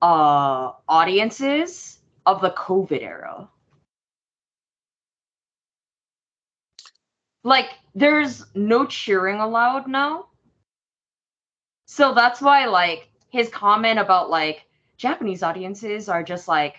uh, 0.00 0.72
audiences 0.88 1.98
of 2.26 2.40
the 2.40 2.50
COVID 2.50 3.02
era. 3.02 3.48
Like, 7.42 7.70
there's 7.94 8.44
no 8.54 8.86
cheering 8.86 9.40
allowed 9.40 9.86
now. 9.86 10.26
So 11.86 12.14
that's 12.14 12.40
why, 12.40 12.66
like, 12.66 13.08
his 13.30 13.48
comment 13.48 13.98
about, 13.98 14.30
like, 14.30 14.64
Japanese 14.96 15.42
audiences 15.42 16.08
are 16.08 16.22
just 16.22 16.48
like, 16.48 16.76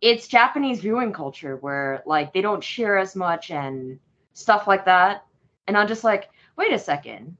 it's 0.00 0.28
Japanese 0.28 0.80
viewing 0.80 1.12
culture 1.12 1.56
where, 1.56 2.02
like, 2.06 2.32
they 2.32 2.40
don't 2.40 2.62
cheer 2.62 2.96
as 2.96 3.16
much 3.16 3.50
and 3.50 3.98
stuff 4.34 4.66
like 4.66 4.84
that. 4.84 5.24
And 5.66 5.76
I'm 5.76 5.88
just 5.88 6.04
like, 6.04 6.30
wait 6.56 6.72
a 6.72 6.78
second. 6.78 7.36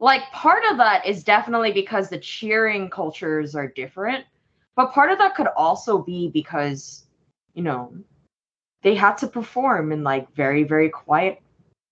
Like, 0.00 0.22
part 0.32 0.62
of 0.70 0.76
that 0.78 1.06
is 1.06 1.24
definitely 1.24 1.72
because 1.72 2.08
the 2.08 2.18
cheering 2.18 2.90
cultures 2.90 3.54
are 3.56 3.66
different, 3.66 4.24
but 4.76 4.92
part 4.92 5.10
of 5.10 5.18
that 5.18 5.34
could 5.34 5.48
also 5.56 5.98
be 5.98 6.28
because, 6.28 7.06
you 7.54 7.62
know, 7.62 7.92
they 8.82 8.94
had 8.94 9.16
to 9.18 9.26
perform 9.26 9.90
in 9.90 10.04
like 10.04 10.32
very, 10.34 10.62
very 10.62 10.88
quiet 10.88 11.42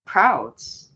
crowds. 0.07 0.91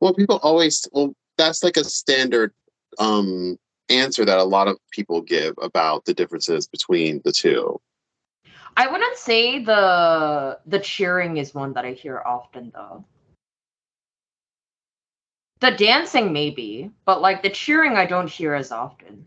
Well, 0.00 0.14
people 0.14 0.38
always 0.42 0.86
well, 0.92 1.14
that's 1.38 1.62
like 1.62 1.76
a 1.76 1.84
standard 1.84 2.52
um 2.98 3.56
answer 3.88 4.24
that 4.24 4.38
a 4.38 4.44
lot 4.44 4.68
of 4.68 4.78
people 4.90 5.20
give 5.20 5.54
about 5.60 6.04
the 6.04 6.14
differences 6.14 6.66
between 6.68 7.20
the 7.24 7.32
two. 7.32 7.80
I 8.76 8.86
wouldn't 8.86 9.16
say 9.16 9.62
the 9.62 10.58
the 10.66 10.78
cheering 10.78 11.36
is 11.36 11.54
one 11.54 11.72
that 11.74 11.84
I 11.84 11.92
hear 11.92 12.22
often 12.24 12.70
though. 12.74 13.04
The 15.60 15.72
dancing 15.72 16.32
maybe, 16.32 16.90
but 17.04 17.20
like 17.20 17.42
the 17.42 17.50
cheering 17.50 17.96
I 17.96 18.06
don't 18.06 18.30
hear 18.30 18.54
as 18.54 18.72
often. 18.72 19.26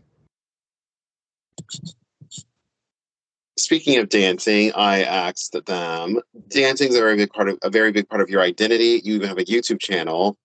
Speaking 3.56 3.98
of 3.98 4.08
dancing, 4.08 4.72
I 4.74 5.04
asked 5.04 5.56
them. 5.66 6.20
Dancing 6.48 6.88
is 6.88 6.96
a 6.96 7.00
very 7.00 7.16
big 7.16 7.30
part 7.30 7.48
of 7.48 7.58
a 7.62 7.70
very 7.70 7.92
big 7.92 8.08
part 8.08 8.20
of 8.20 8.28
your 8.28 8.42
identity. 8.42 9.00
You 9.04 9.14
even 9.14 9.28
have 9.28 9.38
a 9.38 9.44
YouTube 9.44 9.80
channel, 9.80 10.36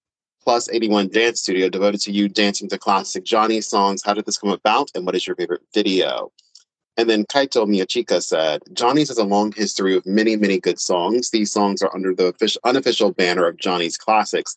plus 0.44 0.70
81 0.70 1.08
Dance 1.08 1.42
Studio, 1.42 1.70
devoted 1.70 2.02
to 2.02 2.12
you 2.12 2.30
dancing 2.30 2.70
to 2.70 2.78
classic 2.78 3.24
Johnny 3.24 3.62
songs. 3.62 4.04
How 4.06 4.14
did 4.14 4.26
this 4.26 4.38
come 4.38 4.52
about, 4.52 4.92
and 4.94 5.08
what 5.08 5.16
is 5.16 5.26
your 5.26 5.36
favorite 5.36 5.62
video? 5.74 6.32
And 6.98 7.10
then 7.10 7.26
Kaito 7.26 7.66
Miyachika 7.66 8.22
said, 8.22 8.62
Johnny's 8.74 9.08
has 9.08 9.18
a 9.18 9.24
long 9.24 9.54
history 9.54 9.96
of 9.96 10.06
many, 10.06 10.36
many 10.36 10.60
good 10.60 10.80
songs. 10.80 11.32
These 11.32 11.52
songs 11.52 11.82
are 11.82 11.96
under 11.96 12.14
the 12.14 12.28
official, 12.28 12.62
unofficial 12.64 13.12
banner 13.12 13.48
of 13.48 13.58
Johnny's 13.58 13.98
Classics. 13.98 14.56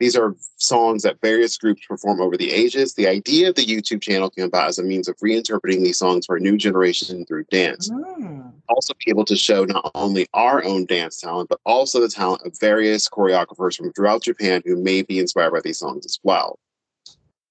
These 0.00 0.16
are 0.16 0.36
songs 0.58 1.02
that 1.02 1.20
various 1.20 1.56
groups 1.58 1.84
perform 1.86 2.20
over 2.20 2.36
the 2.36 2.52
ages. 2.52 2.94
The 2.94 3.08
idea 3.08 3.48
of 3.48 3.56
the 3.56 3.66
YouTube 3.66 4.00
channel 4.00 4.30
came 4.30 4.44
about 4.44 4.68
as 4.68 4.78
a 4.78 4.82
means 4.84 5.08
of 5.08 5.16
reinterpreting 5.16 5.82
these 5.82 5.98
songs 5.98 6.26
for 6.26 6.36
a 6.36 6.40
new 6.40 6.56
generation 6.56 7.24
through 7.26 7.44
dance. 7.44 7.90
Mm. 7.90 8.52
Also, 8.68 8.94
be 9.04 9.10
able 9.10 9.24
to 9.24 9.36
show 9.36 9.64
not 9.64 9.90
only 9.94 10.28
our 10.34 10.64
own 10.64 10.86
dance 10.86 11.20
talent, 11.20 11.48
but 11.48 11.58
also 11.66 12.00
the 12.00 12.08
talent 12.08 12.42
of 12.46 12.56
various 12.60 13.08
choreographers 13.08 13.76
from 13.76 13.92
throughout 13.92 14.22
Japan 14.22 14.62
who 14.64 14.76
may 14.76 15.02
be 15.02 15.18
inspired 15.18 15.52
by 15.52 15.60
these 15.62 15.78
songs 15.78 16.06
as 16.06 16.20
well. 16.22 16.58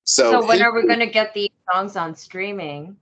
So, 0.05 0.31
So, 0.31 0.47
when 0.47 0.61
are 0.61 0.73
we 0.73 0.87
going 0.87 0.99
to 0.99 1.05
get 1.05 1.33
these 1.33 1.49
songs 1.69 1.97
on 1.97 2.15
streaming? 2.15 2.95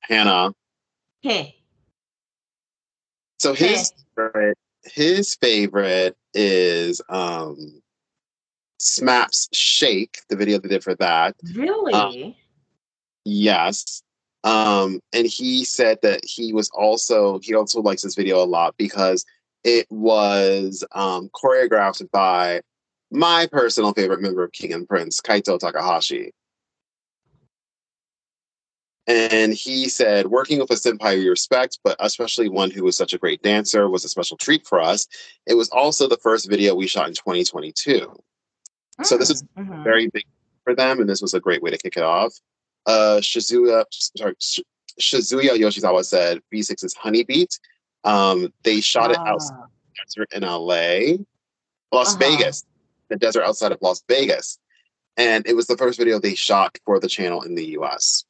Hannah? 0.00 0.52
Hey. 1.20 1.56
So 3.38 3.52
his 3.52 3.92
favorite, 4.16 4.58
his 4.90 5.34
favorite 5.36 6.16
is 6.34 7.00
um 7.08 7.82
SMAP's 8.80 9.48
Shake, 9.52 10.18
the 10.28 10.36
video 10.36 10.58
they 10.58 10.68
did 10.68 10.84
for 10.84 10.94
that. 10.96 11.34
Really? 11.54 12.36
Yes. 13.24 14.02
Um, 14.44 15.00
and 15.12 15.26
he 15.26 15.64
said 15.64 15.98
that 16.02 16.20
he 16.22 16.52
was 16.52 16.70
also 16.72 17.40
he 17.40 17.54
also 17.54 17.82
likes 17.82 18.02
this 18.02 18.14
video 18.14 18.42
a 18.42 18.46
lot 18.46 18.74
because 18.78 19.24
it 19.64 19.86
was 19.90 20.84
um 20.92 21.28
choreographed 21.30 22.08
by 22.12 22.62
my 23.10 23.48
personal 23.50 23.92
favorite 23.94 24.20
member 24.20 24.44
of 24.44 24.52
King 24.52 24.72
and 24.72 24.88
Prince, 24.88 25.20
Kaito 25.20 25.58
Takahashi. 25.58 26.32
And 29.08 29.54
he 29.54 29.88
said, 29.88 30.26
working 30.26 30.58
with 30.58 30.70
a 30.70 30.74
senpai 30.74 31.16
we 31.18 31.28
respect, 31.30 31.78
but 31.82 31.96
especially 31.98 32.50
one 32.50 32.70
who 32.70 32.84
was 32.84 32.94
such 32.94 33.14
a 33.14 33.18
great 33.18 33.42
dancer, 33.42 33.88
was 33.88 34.04
a 34.04 34.08
special 34.08 34.36
treat 34.36 34.66
for 34.66 34.78
us. 34.80 35.06
It 35.46 35.54
was 35.54 35.70
also 35.70 36.06
the 36.06 36.18
first 36.18 36.48
video 36.48 36.74
we 36.74 36.86
shot 36.86 37.08
in 37.08 37.14
2022. 37.14 38.14
So 39.04 39.16
this 39.16 39.30
is 39.30 39.42
Mhm. 39.56 39.82
very 39.82 40.08
big 40.08 40.24
for 40.64 40.74
them, 40.74 41.00
and 41.00 41.08
this 41.08 41.22
was 41.22 41.32
a 41.32 41.40
great 41.40 41.62
way 41.62 41.70
to 41.70 41.78
kick 41.78 41.96
it 41.96 42.02
off. 42.02 42.34
Uh, 42.84 43.18
Shizuya, 43.22 43.84
sorry, 43.90 44.34
Sh- 44.40 44.60
Shizuya 45.00 45.52
Yoshizawa 45.56 46.04
said 46.04 46.42
B6 46.50 46.84
is 46.84 46.94
Honey 46.94 47.24
Beat. 47.24 47.58
Um, 48.04 48.52
they 48.62 48.80
shot 48.82 49.10
it 49.10 49.18
outside 49.26 49.56
Ah. 49.58 49.66
the 49.96 50.02
desert 50.04 50.32
in 50.34 50.44
LA, 50.44 51.18
Las 51.92 52.14
Uh-huh. 52.14 52.18
Vegas, 52.18 52.64
the 53.08 53.16
desert 53.16 53.42
outside 53.44 53.72
of 53.72 53.78
Las 53.80 54.02
Vegas. 54.06 54.58
And 55.16 55.46
it 55.46 55.54
was 55.56 55.66
the 55.66 55.76
first 55.78 55.98
video 55.98 56.18
they 56.18 56.34
shot 56.34 56.76
for 56.84 57.00
the 57.00 57.08
channel 57.08 57.42
in 57.42 57.54
the 57.54 57.68
US. 57.78 58.24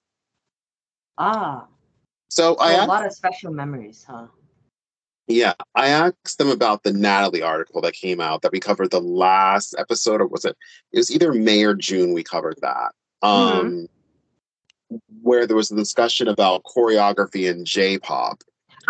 Ah. 1.19 1.67
So 2.31 2.57
I 2.57 2.73
a 2.73 2.77
asked, 2.79 2.89
lot 2.89 3.07
of 3.07 3.13
special 3.13 3.53
memories, 3.53 4.05
huh? 4.09 4.27
yeah, 5.27 5.55
I 5.75 5.89
asked 5.89 6.39
them 6.39 6.51
about 6.51 6.83
the 6.85 6.93
Natalie 6.93 7.43
article 7.43 7.81
that 7.83 7.95
came 7.95 8.21
out 8.21 8.43
that 8.43 8.53
we 8.53 8.61
covered 8.61 8.91
the 8.91 9.01
last 9.01 9.75
episode, 9.79 10.21
or 10.21 10.27
was 10.27 10.45
it? 10.45 10.57
It 10.93 10.99
was 10.99 11.11
either 11.11 11.33
May 11.33 11.65
or 11.65 11.75
June. 11.75 12.13
We 12.13 12.23
covered 12.23 12.59
that, 12.63 12.93
um, 13.23 13.89
where 15.23 15.47
there 15.47 15.57
was 15.57 15.71
a 15.71 15.77
discussion 15.77 16.29
about 16.29 16.63
choreography 16.65 17.51
and 17.51 17.67
J-pop, 17.67 18.43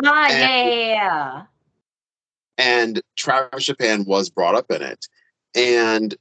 Ah, 0.04 0.28
And- 0.30 0.38
yeah, 0.38 0.64
yeah, 0.64 0.92
yeah. 0.94 1.42
and 2.58 3.02
Travis 3.16 3.64
Japan 3.64 4.04
was 4.04 4.30
brought 4.30 4.54
up 4.54 4.70
in 4.70 4.82
it, 4.82 5.06
and 5.54 6.14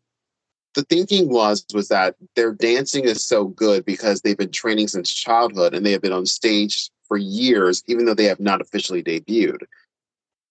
the 0.78 0.84
thinking 0.84 1.28
was 1.30 1.66
was 1.74 1.88
that 1.88 2.16
their 2.36 2.54
dancing 2.54 3.04
is 3.04 3.26
so 3.26 3.46
good 3.46 3.84
because 3.84 4.22
they've 4.22 4.38
been 4.38 4.52
training 4.52 4.88
since 4.88 5.12
childhood 5.12 5.74
and 5.74 5.84
they 5.84 5.92
have 5.92 6.04
been 6.04 6.14
on 6.14 6.28
stage 6.28 6.92
for 7.08 7.18
years, 7.18 7.84
even 7.88 8.06
though 8.06 8.14
they 8.14 8.26
have 8.26 8.40
not 8.40 8.62
officially 8.62 9.02
debuted. 9.02 9.64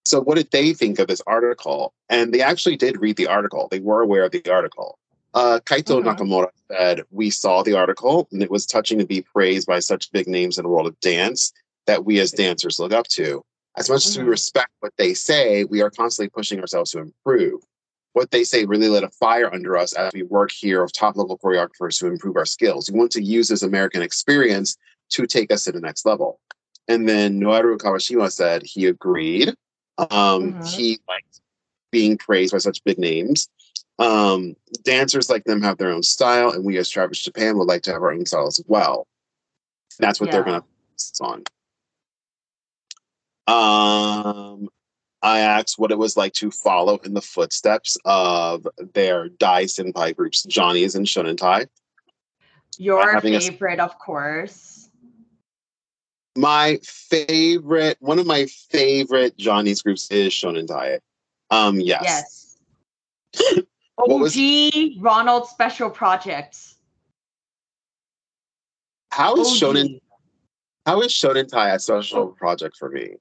So, 0.05 0.20
what 0.20 0.35
did 0.35 0.51
they 0.51 0.72
think 0.72 0.99
of 0.99 1.07
this 1.07 1.22
article? 1.29 1.95
And 2.09 2.35
they 2.35 2.41
actually 2.43 2.77
did 2.77 3.01
read 3.01 3.16
the 3.16 3.29
article. 3.29 3.68
They 3.70 3.79
were 3.79 4.03
aware 4.03 4.24
of 4.24 4.33
the 4.33 4.51
article. 4.51 4.99
Uh, 5.33 5.61
Kaito 5.64 6.03
Mhm. 6.03 6.16
Nakamura 6.16 6.49
said, 6.72 7.03
We 7.12 7.31
saw 7.31 7.62
the 7.62 7.74
article, 7.74 8.27
and 8.33 8.43
it 8.43 8.51
was 8.51 8.66
touching 8.66 8.99
to 8.99 9.07
be 9.07 9.22
praised 9.22 9.68
by 9.68 9.79
such 9.79 10.11
big 10.11 10.27
names 10.27 10.59
in 10.59 10.64
the 10.64 10.68
world 10.68 10.89
of 10.89 10.99
dance 11.01 11.53
that 11.87 12.05
we 12.05 12.18
as 12.18 12.33
dancers 12.33 12.81
look 12.81 12.93
up 12.93 13.07
to. 13.09 13.45
As 13.77 13.89
much 13.89 14.07
as 14.07 14.16
we 14.16 14.24
Mhm. 14.24 14.31
respect 14.31 14.70
what 14.81 14.93
they 14.97 15.14
say, 15.14 15.62
we 15.64 15.83
are 15.83 15.91
constantly 15.91 16.31
pushing 16.31 16.59
ourselves 16.59 16.91
to 16.93 16.99
improve. 16.99 17.61
What 18.17 18.31
they 18.31 18.45
say 18.45 18.64
really 18.64 18.89
lit 18.89 19.05
a 19.05 19.11
fire 19.11 19.53
under 19.53 19.77
us 19.77 19.93
as 19.93 20.11
we 20.14 20.23
work 20.23 20.51
here 20.51 20.83
with 20.83 20.95
top 20.95 21.17
level 21.19 21.37
choreographers 21.37 21.99
to 21.99 22.07
improve 22.07 22.39
our 22.39 22.47
skills. 22.47 22.91
We 22.91 22.99
want 22.99 23.11
to 23.11 23.23
use 23.23 23.47
this 23.47 23.62
American 23.62 24.01
experience 24.01 24.79
to 25.11 25.27
take 25.27 25.53
us 25.53 25.64
to 25.64 25.73
the 25.73 25.83
next 25.83 26.07
level. 26.07 26.41
And 26.89 27.07
then 27.07 27.39
Noeru 27.39 27.77
Kawashima 27.77 28.33
said 28.33 28.62
he 28.64 28.87
agreed. 28.87 29.51
Um, 29.99 30.55
Mhm. 30.55 30.67
He 30.67 30.99
liked 31.07 31.43
being 31.91 32.17
praised 32.17 32.53
by 32.53 32.59
such 32.59 32.83
big 32.85 32.99
names. 32.99 33.51
Um, 33.99 34.57
dancers 34.83 35.29
like 35.29 35.45
them 35.45 35.61
have 35.61 35.77
their 35.77 35.93
own 35.93 36.03
style, 36.03 36.53
and 36.53 36.64
we 36.64 36.79
as 36.79 36.89
Travis 36.89 37.19
Japan 37.19 37.59
would 37.59 37.69
like 37.69 37.83
to 37.83 37.93
have 37.93 38.01
our 38.01 38.12
own 38.12 38.25
style 38.25 38.47
as 38.47 38.62
well. 38.67 39.07
That's 39.99 40.23
what 40.23 40.31
they're 40.31 40.43
going 40.43 40.62
to 40.62 40.67
focus 40.67 41.21
on. 41.21 41.45
Um, 43.47 44.69
I 45.23 45.41
asked 45.41 45.79
what 45.79 45.91
it 45.91 45.99
was 45.99 46.17
like 46.17 46.33
to 46.35 46.51
follow 46.51 46.99
in 46.99 47.14
the 47.14 47.23
footsteps 47.23 47.97
of 48.05 48.67
their 48.95 49.29
Dai 49.29 49.64
Senpai 49.64 50.14
groups, 50.14 50.43
Johnny's 50.45 50.95
and 50.95 51.07
Shonentai. 51.07 51.67
Your 52.79 53.12
having 53.14 53.35
a- 53.35 53.41
favorite, 53.41 53.81
of 53.81 53.99
course. 53.99 54.89
My 56.37 56.79
favorite, 56.85 57.97
one 58.01 58.19
of 58.19 58.27
my 58.27 58.45
favorite 58.47 59.37
Johnny's 59.39 59.81
groups 59.81 60.11
is 60.11 60.33
Shonentai. 60.33 60.99
Um, 61.51 61.81
yes. 61.81 62.57
Yes. 63.35 63.62
What 63.99 64.21
was- 64.21 64.37
OG 64.37 65.01
Ronald 65.03 65.49
Special 65.49 65.89
Projects. 65.89 66.77
How 69.11 69.35
is 69.41 69.49
OG. 69.49 69.55
Shonen? 69.57 70.01
How 70.85 71.01
is 71.01 71.12
Shonentai 71.12 71.75
a 71.75 71.79
special 71.79 72.29
project 72.29 72.77
for 72.77 72.91
me? 72.91 73.14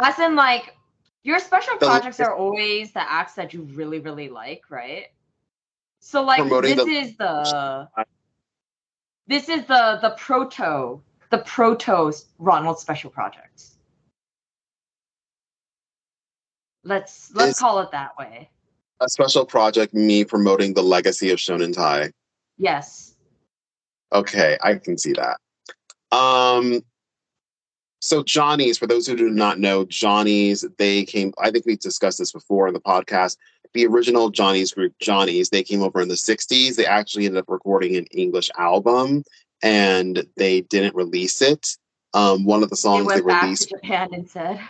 As 0.00 0.16
in, 0.20 0.36
like, 0.36 0.76
your 1.24 1.38
special 1.38 1.78
The- 1.78 1.86
projects 1.86 2.20
are 2.20 2.34
always 2.34 2.92
the 2.92 3.02
acts 3.10 3.34
that 3.34 3.52
you 3.54 3.62
really, 3.62 3.98
really 4.00 4.28
like, 4.28 4.62
right? 4.70 5.06
So, 6.00 6.22
like, 6.22 6.42
this 6.62 6.76
the- 6.76 6.88
is 6.90 7.16
the 7.16 7.88
this 9.26 9.48
is 9.48 9.64
the 9.66 9.98
the 10.02 10.14
proto 10.18 11.00
the 11.30 11.38
proto 11.38 12.12
Ronald 12.38 12.78
Special 12.78 13.10
Projects. 13.10 13.78
Let's 16.84 17.32
let's 17.34 17.58
call 17.58 17.78
it 17.80 17.90
that 17.92 18.18
way. 18.18 18.50
A 19.00 19.08
special 19.08 19.46
project, 19.46 19.94
me 19.94 20.24
promoting 20.24 20.74
the 20.74 20.82
legacy 20.82 21.30
of 21.30 21.38
Shonentai. 21.38 22.12
Yes. 22.58 23.14
Okay, 24.12 24.58
I 24.62 24.74
can 24.74 24.98
see 24.98 25.12
that. 25.14 25.38
Um, 26.16 26.84
so 28.02 28.24
Johnny's, 28.24 28.78
for 28.78 28.88
those 28.88 29.06
who 29.06 29.14
do 29.14 29.30
not 29.30 29.60
know, 29.60 29.84
Johnny's, 29.84 30.66
they 30.76 31.04
came, 31.04 31.32
I 31.38 31.52
think 31.52 31.64
we 31.64 31.76
discussed 31.76 32.18
this 32.18 32.32
before 32.32 32.66
in 32.66 32.74
the 32.74 32.80
podcast. 32.80 33.36
The 33.74 33.86
original 33.86 34.28
Johnny's 34.28 34.74
group, 34.74 34.92
Johnny's, 34.98 35.50
they 35.50 35.62
came 35.62 35.82
over 35.82 36.00
in 36.00 36.08
the 36.08 36.16
60s. 36.16 36.74
They 36.74 36.84
actually 36.84 37.26
ended 37.26 37.38
up 37.38 37.48
recording 37.48 37.94
an 37.94 38.06
English 38.06 38.50
album 38.58 39.22
and 39.62 40.26
they 40.36 40.62
didn't 40.62 40.96
release 40.96 41.40
it. 41.40 41.76
Um, 42.12 42.44
one 42.44 42.64
of 42.64 42.70
the 42.70 42.76
songs 42.76 43.06
they, 43.06 43.20
back 43.20 43.42
released, 43.44 43.68
Japan 43.68 44.08
and 44.12 44.28
said, 44.28 44.60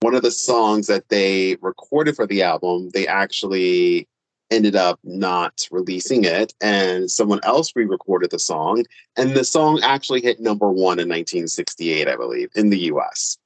one 0.00 0.14
of 0.14 0.22
the 0.22 0.30
songs 0.30 0.86
that 0.86 1.10
they 1.10 1.58
recorded 1.60 2.16
for 2.16 2.26
the 2.26 2.44
album, 2.44 2.88
they 2.94 3.06
actually 3.06 4.08
ended 4.50 4.76
up 4.76 4.98
not 5.04 5.66
releasing 5.70 6.24
it 6.24 6.54
and 6.60 7.10
someone 7.10 7.40
else 7.42 7.72
re-recorded 7.76 8.30
the 8.30 8.38
song 8.38 8.84
and 9.16 9.34
the 9.34 9.44
song 9.44 9.80
actually 9.82 10.22
hit 10.22 10.40
number 10.40 10.68
one 10.68 10.98
in 10.98 11.08
1968 11.08 12.08
i 12.08 12.16
believe 12.16 12.48
in 12.54 12.70
the 12.70 12.78
us 12.78 13.38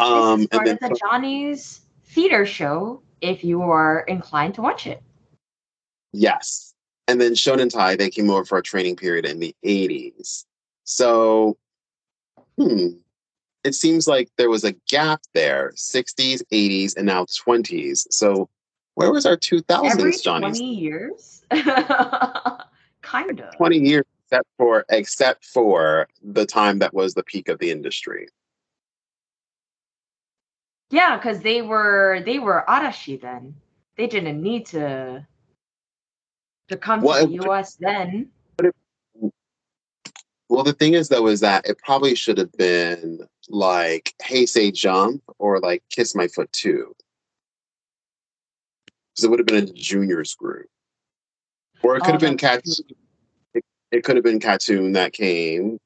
um 0.00 0.46
and 0.52 0.66
then 0.66 0.78
of 0.82 0.90
the 0.90 0.98
Johnny's 0.98 1.82
theater 2.06 2.46
show 2.46 3.02
if 3.20 3.44
you 3.44 3.62
are 3.62 4.00
inclined 4.00 4.54
to 4.54 4.62
watch 4.62 4.86
it. 4.86 5.02
yes. 6.12 6.74
And 7.06 7.20
then 7.20 7.32
shonen 7.32 7.70
tai 7.70 7.96
they 7.96 8.08
came 8.08 8.30
over 8.30 8.44
for 8.44 8.58
a 8.58 8.62
training 8.62 8.96
period 8.96 9.26
in 9.26 9.40
the 9.40 9.54
80s 9.64 10.44
so 10.84 11.56
hmm 12.56 12.88
it 13.64 13.74
seems 13.74 14.08
like 14.08 14.30
there 14.36 14.50
was 14.50 14.64
a 14.64 14.72
gap 14.88 15.20
there 15.34 15.72
60s 15.76 16.42
80s 16.52 16.96
and 16.96 17.06
now 17.06 17.24
20s 17.24 18.06
so 18.10 18.48
where 18.94 19.12
was 19.12 19.26
our 19.26 19.36
2000s 19.36 19.90
Every 19.92 20.16
johnny's 20.16 20.58
20 20.58 20.74
years? 20.74 21.42
kind 23.02 23.40
of. 23.40 23.56
20 23.56 23.78
years 23.78 24.04
except 24.30 24.48
for 24.56 24.84
except 24.88 25.44
for 25.44 26.08
the 26.22 26.46
time 26.46 26.78
that 26.78 26.94
was 26.94 27.14
the 27.14 27.22
peak 27.24 27.48
of 27.48 27.58
the 27.58 27.70
industry. 27.70 28.28
Yeah, 30.90 31.16
because 31.16 31.40
they 31.40 31.62
were 31.62 32.22
they 32.24 32.38
were 32.38 32.64
Arashi 32.68 33.20
then. 33.20 33.54
They 33.96 34.06
didn't 34.06 34.40
need 34.40 34.66
to 34.66 35.26
to 36.68 36.76
come 36.76 37.02
Well, 37.02 37.26
to 37.26 37.26
the 37.26 37.48
US 37.48 37.74
then. 37.74 38.30
Well, 40.50 40.64
the 40.64 40.72
thing 40.72 40.94
is 40.94 41.08
though 41.08 41.28
is 41.28 41.38
that 41.40 41.64
it 41.64 41.78
probably 41.78 42.16
should 42.16 42.36
have 42.36 42.50
been 42.52 43.20
like 43.48 44.14
Hey! 44.20 44.46
Say! 44.46 44.72
JUMP 44.72 45.22
or 45.38 45.60
like 45.60 45.84
Kis-My-Ft2. 45.90 46.86
Because 48.84 49.24
it 49.24 49.30
would 49.30 49.38
have 49.38 49.46
been 49.46 49.62
a 49.68 49.72
juniors 49.72 50.34
group. 50.34 50.66
Or 51.84 51.96
it 51.96 52.00
could 52.00 52.08
Oh, 52.08 52.12
have 52.14 52.20
been 52.20 52.36
Cat 52.36 52.64
it, 53.54 53.64
it 53.92 54.02
could 54.02 54.16
have 54.16 54.24
been 54.24 54.40
KAT-TUN 54.40 54.92
that 54.92 55.12
came. 55.12 55.78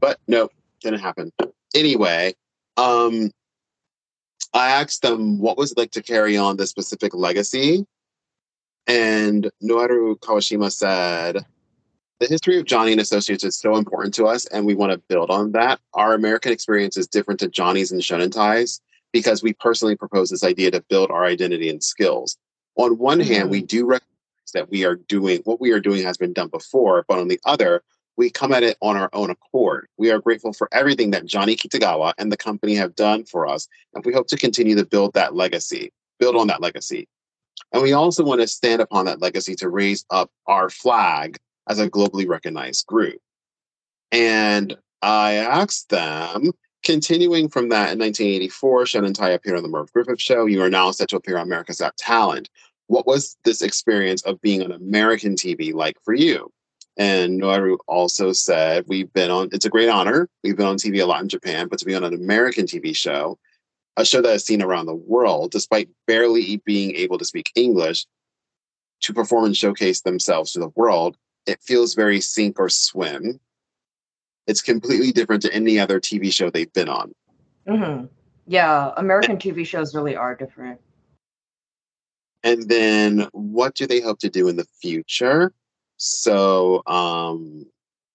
But 0.00 0.20
no, 0.28 0.48
didn't 0.80 1.00
happen. 1.00 1.32
Anyway, 1.74 2.34
um 2.76 3.32
I 4.54 4.70
asked 4.70 5.02
them 5.02 5.40
what 5.40 5.58
was 5.58 5.72
it 5.72 5.78
like 5.78 5.90
to 5.92 6.02
carry 6.02 6.36
on 6.36 6.56
this 6.56 6.70
specific 6.70 7.12
legacy. 7.12 7.84
And 8.86 9.50
Noeru 9.62 10.16
Kawashima 10.20 10.70
said, 10.70 11.44
the 12.20 12.26
history 12.26 12.58
of 12.58 12.64
Johnny 12.64 12.92
and 12.92 13.00
Associates 13.00 13.44
is 13.44 13.58
so 13.58 13.76
important 13.76 14.12
to 14.14 14.26
us, 14.26 14.46
and 14.46 14.66
we 14.66 14.74
want 14.74 14.92
to 14.92 14.98
build 15.08 15.30
on 15.30 15.52
that. 15.52 15.80
Our 15.94 16.14
American 16.14 16.52
experience 16.52 16.96
is 16.96 17.06
different 17.06 17.38
to 17.40 17.48
Johnny's 17.48 17.92
and 17.92 18.00
Shonentai's 18.00 18.80
because 19.12 19.42
we 19.42 19.52
personally 19.54 19.96
propose 19.96 20.30
this 20.30 20.44
idea 20.44 20.70
to 20.72 20.84
build 20.88 21.10
our 21.10 21.24
identity 21.24 21.68
and 21.68 21.82
skills. 21.82 22.36
On 22.76 22.98
one 22.98 23.20
hand, 23.20 23.50
we 23.50 23.58
mm-hmm. 23.58 23.66
do 23.66 23.86
recognize 23.86 24.52
that 24.52 24.70
we 24.70 24.84
are 24.84 24.96
doing 24.96 25.40
what 25.44 25.60
we 25.60 25.70
are 25.70 25.80
doing 25.80 26.02
has 26.02 26.16
been 26.16 26.32
done 26.32 26.48
before, 26.48 27.04
but 27.08 27.18
on 27.18 27.28
the 27.28 27.40
other, 27.44 27.82
we 28.16 28.30
come 28.30 28.52
at 28.52 28.64
it 28.64 28.76
on 28.82 28.96
our 28.96 29.10
own 29.12 29.30
accord. 29.30 29.86
We 29.96 30.10
are 30.10 30.18
grateful 30.18 30.52
for 30.52 30.68
everything 30.72 31.12
that 31.12 31.24
Johnny 31.24 31.54
Kitagawa 31.54 32.14
and 32.18 32.32
the 32.32 32.36
company 32.36 32.74
have 32.74 32.96
done 32.96 33.24
for 33.24 33.46
us, 33.46 33.68
and 33.94 34.04
we 34.04 34.12
hope 34.12 34.26
to 34.28 34.36
continue 34.36 34.74
to 34.74 34.84
build 34.84 35.14
that 35.14 35.36
legacy, 35.36 35.92
build 36.18 36.34
on 36.34 36.48
that 36.48 36.60
legacy. 36.60 37.06
And 37.72 37.82
we 37.82 37.92
also 37.92 38.24
want 38.24 38.40
to 38.40 38.48
stand 38.48 38.82
upon 38.82 39.04
that 39.04 39.20
legacy 39.20 39.54
to 39.56 39.68
raise 39.68 40.04
up 40.10 40.30
our 40.46 40.68
flag 40.68 41.38
as 41.68 41.78
a 41.78 41.90
globally 41.90 42.28
recognized 42.28 42.86
group. 42.86 43.20
And 44.10 44.76
I 45.02 45.34
asked 45.34 45.90
them, 45.90 46.52
continuing 46.82 47.48
from 47.48 47.68
that 47.68 47.92
in 47.92 47.98
1984, 47.98 48.84
Shonentai 48.84 49.34
appeared 49.34 49.56
on 49.56 49.62
the 49.62 49.68
Merv 49.68 49.92
Griffin 49.92 50.16
Show. 50.16 50.46
You 50.46 50.62
are 50.62 50.70
now 50.70 50.90
set 50.90 51.08
to 51.10 51.16
appear 51.16 51.36
on 51.36 51.46
America's 51.46 51.80
Got 51.80 51.96
Talent. 51.96 52.48
What 52.86 53.06
was 53.06 53.36
this 53.44 53.62
experience 53.62 54.22
of 54.22 54.40
being 54.40 54.62
on 54.62 54.72
American 54.72 55.34
TV 55.34 55.74
like 55.74 55.96
for 56.04 56.14
you? 56.14 56.50
And 56.96 57.40
Noeru 57.40 57.78
also 57.86 58.32
said, 58.32 58.84
We've 58.88 59.12
been 59.12 59.30
on, 59.30 59.50
it's 59.52 59.66
a 59.66 59.70
great 59.70 59.88
honor. 59.88 60.28
We've 60.42 60.56
been 60.56 60.66
on 60.66 60.78
TV 60.78 61.00
a 61.00 61.06
lot 61.06 61.22
in 61.22 61.28
Japan, 61.28 61.68
but 61.68 61.78
to 61.78 61.84
be 61.84 61.94
on 61.94 62.02
an 62.02 62.14
American 62.14 62.66
TV 62.66 62.96
show, 62.96 63.38
a 63.96 64.04
show 64.04 64.20
that 64.22 64.34
is 64.34 64.44
seen 64.44 64.62
around 64.62 64.86
the 64.86 64.94
world, 64.94 65.52
despite 65.52 65.88
barely 66.06 66.60
being 66.64 66.96
able 66.96 67.18
to 67.18 67.24
speak 67.24 67.50
English, 67.54 68.06
to 69.02 69.12
perform 69.12 69.44
and 69.44 69.56
showcase 69.56 70.00
themselves 70.00 70.52
to 70.52 70.58
the 70.58 70.72
world, 70.74 71.16
it 71.48 71.62
feels 71.62 71.94
very 71.94 72.20
sink 72.20 72.60
or 72.60 72.68
swim. 72.68 73.40
It's 74.46 74.62
completely 74.62 75.12
different 75.12 75.42
to 75.42 75.52
any 75.52 75.78
other 75.78 75.98
TV 75.98 76.32
show 76.32 76.50
they've 76.50 76.72
been 76.72 76.88
on. 76.88 77.12
hmm 77.66 78.04
Yeah, 78.46 78.92
American 78.96 79.38
TV 79.38 79.66
shows 79.66 79.94
really 79.94 80.14
are 80.14 80.34
different. 80.34 80.80
And 82.44 82.68
then 82.68 83.28
what 83.32 83.74
do 83.74 83.86
they 83.86 84.00
hope 84.00 84.20
to 84.20 84.30
do 84.30 84.48
in 84.48 84.56
the 84.56 84.66
future? 84.80 85.52
So, 85.96 86.82
um, 86.86 87.66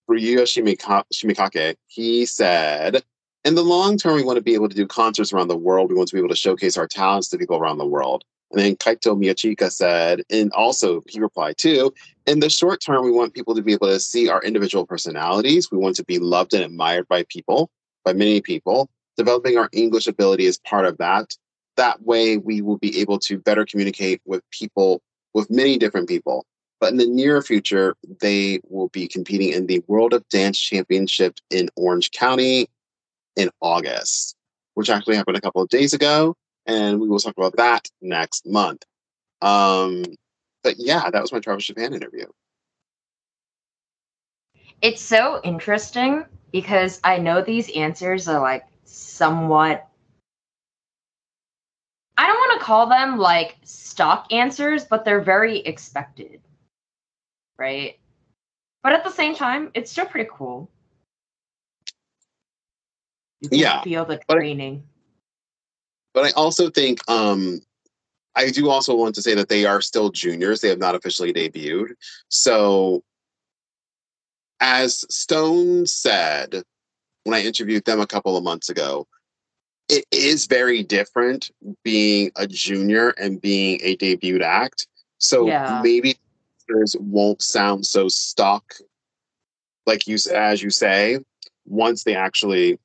for 0.05 0.15
Ryuya 0.15 0.43
Shimika- 0.43 1.03
Shimekake, 1.13 1.75
he 1.88 2.25
said, 2.25 3.03
in 3.43 3.55
the 3.55 3.63
long 3.63 3.97
term, 3.97 4.15
we 4.15 4.23
want 4.23 4.38
to 4.38 4.43
be 4.43 4.53
able 4.53 4.69
to 4.69 4.75
do 4.75 4.88
concerts 4.88 5.34
around 5.34 5.49
the 5.49 5.57
world. 5.57 5.89
We 5.89 5.95
want 5.95 6.07
to 6.09 6.15
be 6.15 6.19
able 6.19 6.29
to 6.29 6.36
showcase 6.36 6.77
our 6.77 6.88
talents 6.88 7.27
to 7.29 7.38
people 7.38 7.57
around 7.57 7.77
the 7.77 7.86
world. 7.86 8.23
And 8.53 8.61
then 8.61 8.75
Kaito 8.75 9.17
Miyachika 9.17 9.71
said, 9.71 10.21
and 10.29 10.51
also 10.53 11.01
he 11.07 11.19
replied 11.19 11.57
too, 11.57 11.91
in 12.27 12.39
the 12.39 12.49
short 12.49 12.81
term, 12.81 13.03
we 13.03 13.11
want 13.11 13.33
people 13.33 13.55
to 13.55 13.63
be 13.63 13.73
able 13.73 13.87
to 13.87 13.99
see 13.99 14.29
our 14.29 14.41
individual 14.43 14.85
personalities. 14.85 15.71
We 15.71 15.79
want 15.79 15.95
to 15.95 16.05
be 16.05 16.19
loved 16.19 16.53
and 16.53 16.63
admired 16.63 17.07
by 17.07 17.25
people, 17.29 17.71
by 18.05 18.13
many 18.13 18.41
people. 18.41 18.89
Developing 19.17 19.57
our 19.57 19.69
English 19.73 20.07
ability 20.07 20.45
is 20.45 20.59
part 20.59 20.85
of 20.85 20.97
that. 20.99 21.35
That 21.77 22.03
way, 22.03 22.37
we 22.37 22.61
will 22.61 22.77
be 22.77 22.99
able 23.01 23.17
to 23.19 23.39
better 23.39 23.65
communicate 23.65 24.21
with 24.25 24.43
people, 24.51 25.01
with 25.33 25.49
many 25.49 25.79
different 25.79 26.07
people. 26.07 26.45
But 26.79 26.91
in 26.91 26.97
the 26.97 27.07
near 27.07 27.41
future, 27.41 27.95
they 28.19 28.59
will 28.69 28.89
be 28.89 29.07
competing 29.07 29.49
in 29.49 29.65
the 29.65 29.83
World 29.87 30.13
of 30.13 30.27
Dance 30.29 30.59
Championship 30.59 31.35
in 31.49 31.69
Orange 31.75 32.11
County 32.11 32.67
in 33.35 33.49
August, 33.61 34.35
which 34.75 34.91
actually 34.91 35.15
happened 35.15 35.37
a 35.37 35.41
couple 35.41 35.61
of 35.61 35.69
days 35.69 35.93
ago. 35.93 36.35
And 36.66 36.99
we 36.99 37.07
will 37.09 37.20
talk 37.20 37.38
about 37.38 37.57
that 37.57 37.89
next 38.01 38.45
month. 38.45 38.84
Um, 39.41 40.03
but 40.64 40.76
yeah, 40.78 41.09
that 41.09 41.22
was 41.22 41.32
my 41.34 41.39
Travis 41.39 41.66
Japan 41.66 41.93
interview. 41.93 42.26
It's 44.82 45.01
so 45.01 45.41
interesting 45.43 46.26
because 46.51 46.99
I 47.03 47.18
know 47.18 47.41
these 47.41 47.70
answers 47.76 48.28
are 48.28 48.41
like 48.41 48.66
somewhat 48.86 49.88
I 52.18 52.28
don't 52.28 52.38
want 52.38 52.59
to 52.59 52.66
call 52.66 52.88
them 52.88 53.18
like 53.18 53.57
stock 53.64 54.32
answers, 54.32 54.86
but 54.86 55.03
they're 55.03 55.22
very 55.22 55.59
expected. 55.59 56.41
Right? 57.57 57.99
But 58.84 58.93
at 58.93 59.03
the 59.03 59.11
same 59.11 59.36
time, 59.36 59.72
it's 59.74 59.91
still 59.91 60.05
pretty 60.05 60.30
cool. 60.32 60.70
You 63.41 63.49
can 63.49 63.57
Yeah, 63.59 63.82
feel 63.82 64.05
the 64.05 64.22
training. 64.30 64.84
But 66.14 66.26
I 66.26 66.32
also 66.32 66.70
think 66.70 66.99
um, 67.09 67.61
I 68.36 68.49
do 68.49 68.70
also 68.70 68.95
want 68.95 69.16
to 69.16 69.22
say 69.22 69.36
that 69.36 69.49
they 69.49 69.66
are 69.66 69.82
still 69.82 70.09
juniors. 70.09 70.61
They 70.61 70.70
have 70.70 70.80
not 70.80 70.95
officially 70.95 71.34
debuted. 71.34 71.93
So, 72.30 73.03
as 74.59 75.03
Stone 75.09 75.88
said 75.88 76.64
when 77.24 77.34
I 77.34 77.43
interviewed 77.43 77.86
them 77.86 77.99
a 77.99 78.07
couple 78.07 78.38
of 78.38 78.43
months 78.43 78.70
ago, 78.70 79.07
it 79.89 80.05
is 80.11 80.45
very 80.45 80.84
different 80.84 81.51
being 81.84 82.32
a 82.36 82.47
junior 82.47 83.09
and 83.11 83.41
being 83.41 83.80
a 83.82 83.95
debuted 83.97 84.41
act. 84.41 84.88
So 85.20 85.47
Yeah. 85.47 85.82
maybe 85.84 86.18
won't 86.97 87.41
sound 87.41 87.86
so 87.86 88.07
stuck, 88.07 88.76
like 89.86 90.07
you 90.07 90.18
as 90.34 90.64
you 90.64 90.70
say, 90.70 91.20
once 91.65 92.03
they 92.03 92.15
actually 92.15 92.80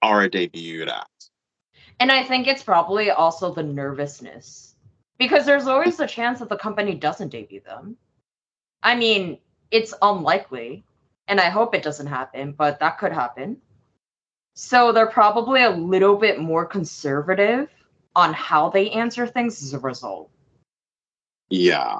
are 0.00 0.22
a 0.22 0.30
debuted 0.30 0.88
act. 0.88 1.08
And 2.00 2.10
I 2.10 2.24
think 2.24 2.46
it's 2.46 2.62
probably 2.62 3.10
also 3.10 3.52
the 3.52 3.62
nervousness 3.62 4.74
because 5.18 5.46
there's 5.46 5.66
always 5.66 6.00
a 6.00 6.06
chance 6.06 6.40
that 6.40 6.48
the 6.48 6.56
company 6.56 6.94
doesn't 6.94 7.28
debut 7.28 7.60
them. 7.60 7.96
I 8.82 8.96
mean, 8.96 9.38
it's 9.70 9.94
unlikely, 10.02 10.84
and 11.28 11.40
I 11.40 11.48
hope 11.48 11.74
it 11.74 11.82
doesn't 11.82 12.08
happen, 12.08 12.52
but 12.52 12.80
that 12.80 12.98
could 12.98 13.12
happen. 13.12 13.58
So 14.54 14.92
they're 14.92 15.06
probably 15.06 15.62
a 15.62 15.70
little 15.70 16.16
bit 16.16 16.40
more 16.40 16.66
conservative 16.66 17.68
on 18.14 18.34
how 18.34 18.68
they 18.68 18.90
answer 18.90 19.26
things 19.26 19.62
as 19.62 19.72
a 19.72 19.78
result. 19.78 20.30
Yeah. 21.48 21.98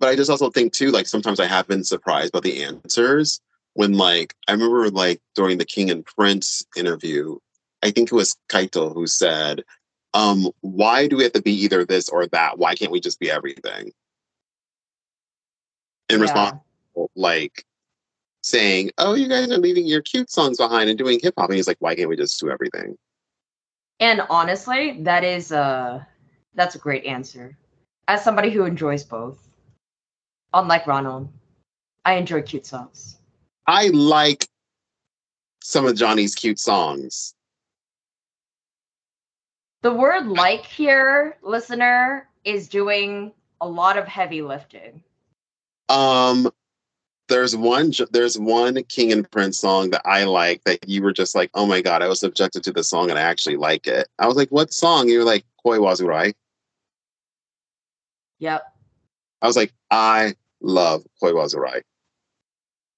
But 0.00 0.08
I 0.08 0.16
just 0.16 0.30
also 0.30 0.50
think 0.50 0.72
too, 0.72 0.90
like 0.90 1.06
sometimes 1.06 1.40
I 1.40 1.46
have 1.46 1.66
been 1.66 1.84
surprised 1.84 2.32
by 2.32 2.40
the 2.40 2.64
answers 2.64 3.40
when 3.74 3.94
like 3.94 4.34
I 4.48 4.52
remember 4.52 4.90
like 4.90 5.20
during 5.34 5.58
the 5.58 5.64
King 5.64 5.90
and 5.90 6.04
Prince 6.04 6.64
interview, 6.76 7.38
I 7.84 7.90
think 7.90 8.10
it 8.10 8.14
was 8.14 8.34
Kaito 8.48 8.94
who 8.94 9.06
said, 9.06 9.62
um, 10.14 10.50
why 10.62 11.06
do 11.06 11.18
we 11.18 11.24
have 11.24 11.32
to 11.32 11.42
be 11.42 11.52
either 11.52 11.84
this 11.84 12.08
or 12.08 12.26
that? 12.28 12.58
Why 12.58 12.74
can't 12.74 12.90
we 12.90 12.98
just 12.98 13.20
be 13.20 13.30
everything? 13.30 13.92
In 16.08 16.16
Yeah. 16.16 16.22
response, 16.22 16.60
like 17.14 17.66
saying, 18.42 18.92
Oh, 18.96 19.14
you 19.14 19.28
guys 19.28 19.50
are 19.50 19.58
leaving 19.58 19.86
your 19.86 20.00
cute 20.00 20.30
songs 20.30 20.56
behind 20.56 20.88
and 20.88 20.98
doing 20.98 21.20
hip 21.22 21.34
hop. 21.36 21.50
And 21.50 21.56
he's 21.56 21.68
like, 21.68 21.76
Why 21.80 21.94
can't 21.94 22.08
we 22.08 22.16
just 22.16 22.40
do 22.40 22.50
everything? 22.50 22.96
And 24.00 24.22
honestly, 24.30 25.02
that 25.02 25.22
is 25.22 25.52
a, 25.52 26.06
that's 26.54 26.76
a 26.76 26.78
great 26.78 27.04
answer. 27.04 27.56
As 28.08 28.24
somebody 28.24 28.50
who 28.50 28.64
enjoys 28.64 29.04
both. 29.04 29.46
Unlike 30.54 30.86
Ronald, 30.86 31.28
I 32.04 32.14
enjoy 32.14 32.42
cute 32.42 32.64
songs. 32.64 33.18
I 33.66 33.88
like 33.88 34.48
some 35.62 35.86
of 35.86 35.96
Johnny's 35.96 36.34
cute 36.34 36.58
songs. 36.58 37.34
The 39.84 39.92
word 39.92 40.28
like 40.28 40.64
here, 40.64 41.36
listener, 41.42 42.26
is 42.42 42.70
doing 42.70 43.34
a 43.60 43.68
lot 43.68 43.98
of 43.98 44.08
heavy 44.08 44.40
lifting. 44.40 45.02
Um, 45.90 46.50
there's 47.28 47.54
one. 47.54 47.92
There's 48.10 48.38
one 48.38 48.82
King 48.84 49.12
and 49.12 49.30
Prince 49.30 49.58
song 49.58 49.90
that 49.90 50.00
I 50.06 50.24
like 50.24 50.64
that 50.64 50.88
you 50.88 51.02
were 51.02 51.12
just 51.12 51.34
like, 51.34 51.50
oh 51.52 51.66
my 51.66 51.82
god, 51.82 52.00
I 52.00 52.08
was 52.08 52.18
subjected 52.18 52.64
to 52.64 52.72
the 52.72 52.82
song 52.82 53.10
and 53.10 53.18
I 53.18 53.22
actually 53.22 53.56
like 53.56 53.86
it. 53.86 54.08
I 54.18 54.26
was 54.26 54.36
like, 54.36 54.48
what 54.48 54.72
song? 54.72 55.10
You 55.10 55.18
were 55.18 55.24
like, 55.26 55.44
Koi 55.62 55.76
Wazurai. 55.76 56.32
Yep. 58.38 58.62
I 59.42 59.46
was 59.46 59.56
like, 59.56 59.74
I 59.90 60.34
love 60.62 61.04
Koi 61.20 61.32
Wazurai. 61.32 61.82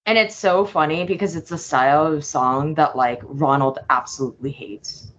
And 0.07 0.17
it's 0.17 0.37
so 0.37 0.65
funny 0.65 1.05
because 1.05 1.35
it's 1.35 1.51
a 1.51 1.59
style 1.59 2.07
of 2.07 2.25
song 2.25 2.75
that 2.75 2.95
like 2.95 3.23
Ronald 3.25 3.81
absolutely 3.91 4.53
hates. 4.53 5.11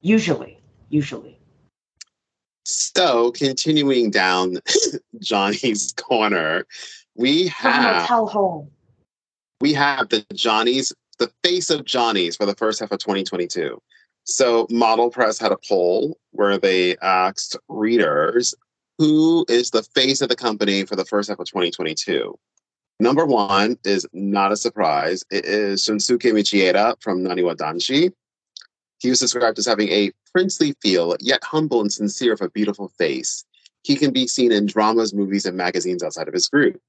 Usually, 0.00 0.60
usually. 0.88 1.38
So 2.64 3.30
continuing 3.32 4.10
down 4.10 4.58
Johnny's 5.20 5.92
corner, 5.92 6.66
we 7.14 7.48
have 7.48 8.02
Hotel 8.02 8.26
Home. 8.26 8.70
we 9.60 9.72
have 9.72 10.08
the 10.08 10.24
Johnny's 10.34 10.92
the 11.18 11.30
face 11.42 11.70
of 11.70 11.84
Johnny's 11.84 12.36
for 12.36 12.44
the 12.44 12.54
first 12.54 12.80
half 12.80 12.92
of 12.92 12.98
2022. 12.98 13.80
So 14.24 14.66
Model 14.70 15.10
Press 15.10 15.38
had 15.38 15.52
a 15.52 15.56
poll 15.66 16.18
where 16.32 16.58
they 16.58 16.96
asked 16.98 17.56
readers 17.68 18.54
who 18.98 19.46
is 19.48 19.70
the 19.70 19.82
face 19.82 20.20
of 20.20 20.28
the 20.28 20.36
company 20.36 20.84
for 20.84 20.96
the 20.96 21.04
first 21.04 21.28
half 21.28 21.38
of 21.38 21.46
2022. 21.46 22.36
Number 22.98 23.26
one 23.26 23.78
is 23.84 24.06
not 24.12 24.52
a 24.52 24.56
surprise. 24.56 25.24
It 25.30 25.44
is 25.44 25.84
Shunsuke 25.84 26.32
Michieda 26.32 27.00
from 27.00 27.22
Naniwa 27.22 27.54
Danshi. 27.54 28.12
He 28.98 29.10
was 29.10 29.20
described 29.20 29.58
as 29.58 29.66
having 29.66 29.88
a 29.88 30.10
princely 30.32 30.74
feel, 30.80 31.16
yet 31.20 31.44
humble 31.44 31.80
and 31.80 31.92
sincere 31.92 32.32
of 32.32 32.40
a 32.40 32.50
beautiful 32.50 32.88
face. 32.88 33.44
He 33.82 33.96
can 33.96 34.12
be 34.12 34.26
seen 34.26 34.52
in 34.52 34.66
dramas, 34.66 35.14
movies, 35.14 35.46
and 35.46 35.56
magazines 35.56 36.02
outside 36.02 36.28
of 36.28 36.34
his 36.34 36.48
group. 36.48 36.80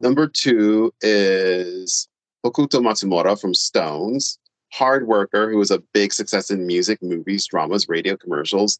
Number 0.00 0.28
two 0.28 0.92
is 1.00 2.08
Hokuto 2.44 2.80
Matsumura 2.80 3.40
from 3.40 3.52
SixTONES, 3.52 4.38
hard 4.72 5.06
worker 5.06 5.50
who 5.50 5.58
was 5.58 5.70
a 5.70 5.82
big 5.94 6.12
success 6.12 6.50
in 6.50 6.66
music, 6.66 7.02
movies, 7.02 7.46
dramas, 7.46 7.88
radio, 7.88 8.16
commercials. 8.16 8.78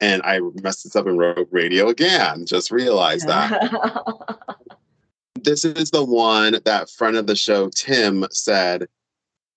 And 0.00 0.22
I 0.22 0.40
messed 0.62 0.84
this 0.84 0.94
up 0.94 1.06
and 1.06 1.18
wrote 1.18 1.48
radio 1.50 1.88
again. 1.88 2.44
Just 2.44 2.70
realized 2.70 3.26
that. 3.28 4.38
this 5.42 5.64
is 5.64 5.90
the 5.90 6.04
one 6.04 6.60
that 6.64 6.90
friend 6.90 7.16
of 7.16 7.26
the 7.26 7.36
show, 7.36 7.70
Tim, 7.70 8.26
said, 8.30 8.88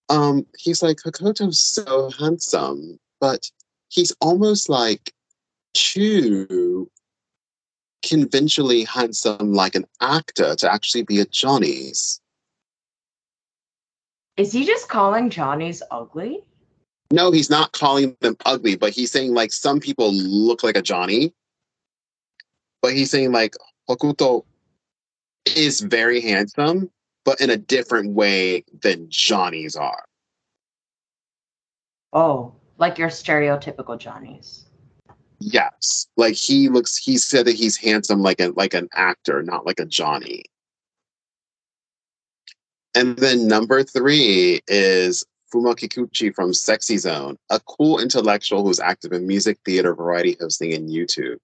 um, 0.09 0.45
he's 0.57 0.81
like, 0.81 0.97
Hokuto's 0.97 1.61
so 1.61 2.09
handsome, 2.11 2.99
but 3.19 3.49
he's 3.89 4.15
almost 4.21 4.69
like 4.69 5.13
too 5.73 6.89
conventionally 8.03 8.83
handsome 8.85 9.53
like 9.53 9.75
an 9.75 9.85
actor 10.01 10.55
to 10.55 10.71
actually 10.71 11.03
be 11.03 11.19
a 11.19 11.25
Johnny's. 11.25 12.19
Is 14.37 14.51
he 14.53 14.65
just 14.65 14.87
calling 14.87 15.29
Johnny's 15.29 15.83
ugly? 15.91 16.41
No, 17.11 17.31
he's 17.31 17.49
not 17.49 17.73
calling 17.73 18.15
them 18.21 18.37
ugly, 18.45 18.75
but 18.75 18.91
he's 18.91 19.11
saying 19.11 19.33
like 19.33 19.51
some 19.51 19.79
people 19.79 20.13
look 20.13 20.63
like 20.63 20.77
a 20.77 20.81
Johnny. 20.81 21.33
But 22.81 22.93
he's 22.93 23.11
saying 23.11 23.31
like 23.31 23.55
Hokuto 23.89 24.45
is 25.55 25.81
very 25.81 26.21
handsome, 26.21 26.89
but 27.25 27.41
in 27.41 27.49
a 27.49 27.57
different 27.57 28.13
way 28.13 28.63
than 28.81 29.07
Johnny's 29.09 29.75
are. 29.75 30.05
Oh, 32.13 32.55
like 32.77 32.97
your 32.97 33.09
stereotypical 33.09 33.97
Johnny's. 33.97 34.65
Yes. 35.39 36.07
Like 36.17 36.35
he 36.35 36.69
looks 36.69 36.97
he 36.97 37.17
said 37.17 37.45
that 37.45 37.55
he's 37.55 37.77
handsome 37.77 38.21
like 38.21 38.39
a 38.39 38.49
like 38.49 38.73
an 38.73 38.89
actor, 38.93 39.41
not 39.43 39.65
like 39.65 39.79
a 39.79 39.85
Johnny. 39.85 40.43
And 42.95 43.15
then 43.17 43.47
number 43.47 43.83
three 43.83 44.61
is 44.67 45.23
Fuma 45.53 45.75
Kikuchi 45.75 46.33
from 46.33 46.53
Sexy 46.53 46.97
Zone, 46.97 47.37
a 47.49 47.59
cool 47.61 47.99
intellectual 47.99 48.63
who's 48.63 48.79
active 48.79 49.13
in 49.13 49.27
music, 49.27 49.57
theater, 49.65 49.93
variety 49.93 50.37
hosting, 50.39 50.73
and 50.73 50.89
YouTube. 50.89 51.37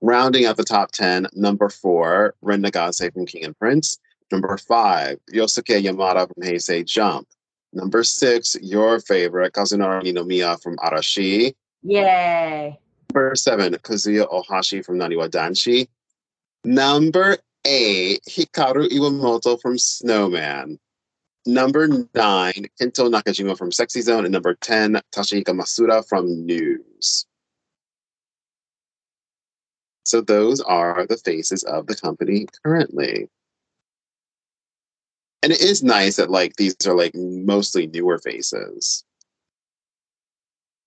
Rounding 0.00 0.46
out 0.46 0.56
the 0.56 0.64
top 0.64 0.92
10, 0.92 1.26
number 1.34 1.68
four, 1.68 2.34
Ren 2.42 2.62
Nagase 2.62 3.12
from 3.12 3.26
King 3.26 3.44
and 3.44 3.58
Prince. 3.58 3.98
Number 4.30 4.56
five, 4.58 5.18
Ryosuke 5.32 5.82
Yamada 5.82 6.32
from 6.32 6.42
Hey! 6.42 6.58
Say! 6.58 6.84
JUMP. 6.84 7.26
Number 7.72 8.02
six, 8.02 8.56
your 8.62 9.00
favorite, 9.00 9.52
Kazunari 9.52 10.02
Ninomiya 10.02 10.62
from 10.62 10.76
Arashi. 10.76 11.54
Yay. 11.82 12.78
Number 13.14 13.34
seven, 13.34 13.74
Kazuya 13.74 14.30
Ohashi 14.30 14.84
from 14.84 14.98
Naniwa 14.98 15.28
Danshi. 15.28 15.88
Number 16.64 17.38
eight, 17.64 18.20
Hikaru 18.28 18.88
Iwamoto 18.88 19.60
from 19.60 19.78
Snowman. 19.78 20.78
Number 21.46 21.88
nine, 21.88 22.66
Kento 22.80 23.10
Nakajima 23.10 23.56
from 23.56 23.72
Sexy 23.72 24.02
Zone. 24.02 24.24
And 24.24 24.32
number 24.32 24.54
10, 24.54 25.00
Takahisa 25.14 25.44
Masuda 25.58 26.06
from 26.06 26.44
News. 26.44 27.26
So 30.04 30.20
those 30.20 30.60
are 30.60 31.06
the 31.06 31.16
faces 31.16 31.64
of 31.64 31.86
the 31.86 31.94
company 31.94 32.46
currently. 32.64 33.28
And 35.42 35.52
it 35.52 35.60
is 35.60 35.82
nice 35.82 36.16
that 36.16 36.30
like 36.30 36.56
these 36.56 36.74
are 36.86 36.94
like 36.94 37.14
mostly 37.14 37.86
newer 37.86 38.18
faces. 38.18 39.04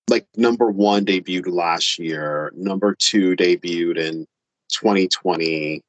Like 0.10 0.28
number 0.36 0.70
one 0.70 1.06
debuted 1.06 1.54
last 1.54 1.98
year, 1.98 2.52
number 2.56 2.96
two 2.96 3.36
debuted 3.36 3.98
in 3.98 4.28
2020, 4.72 5.82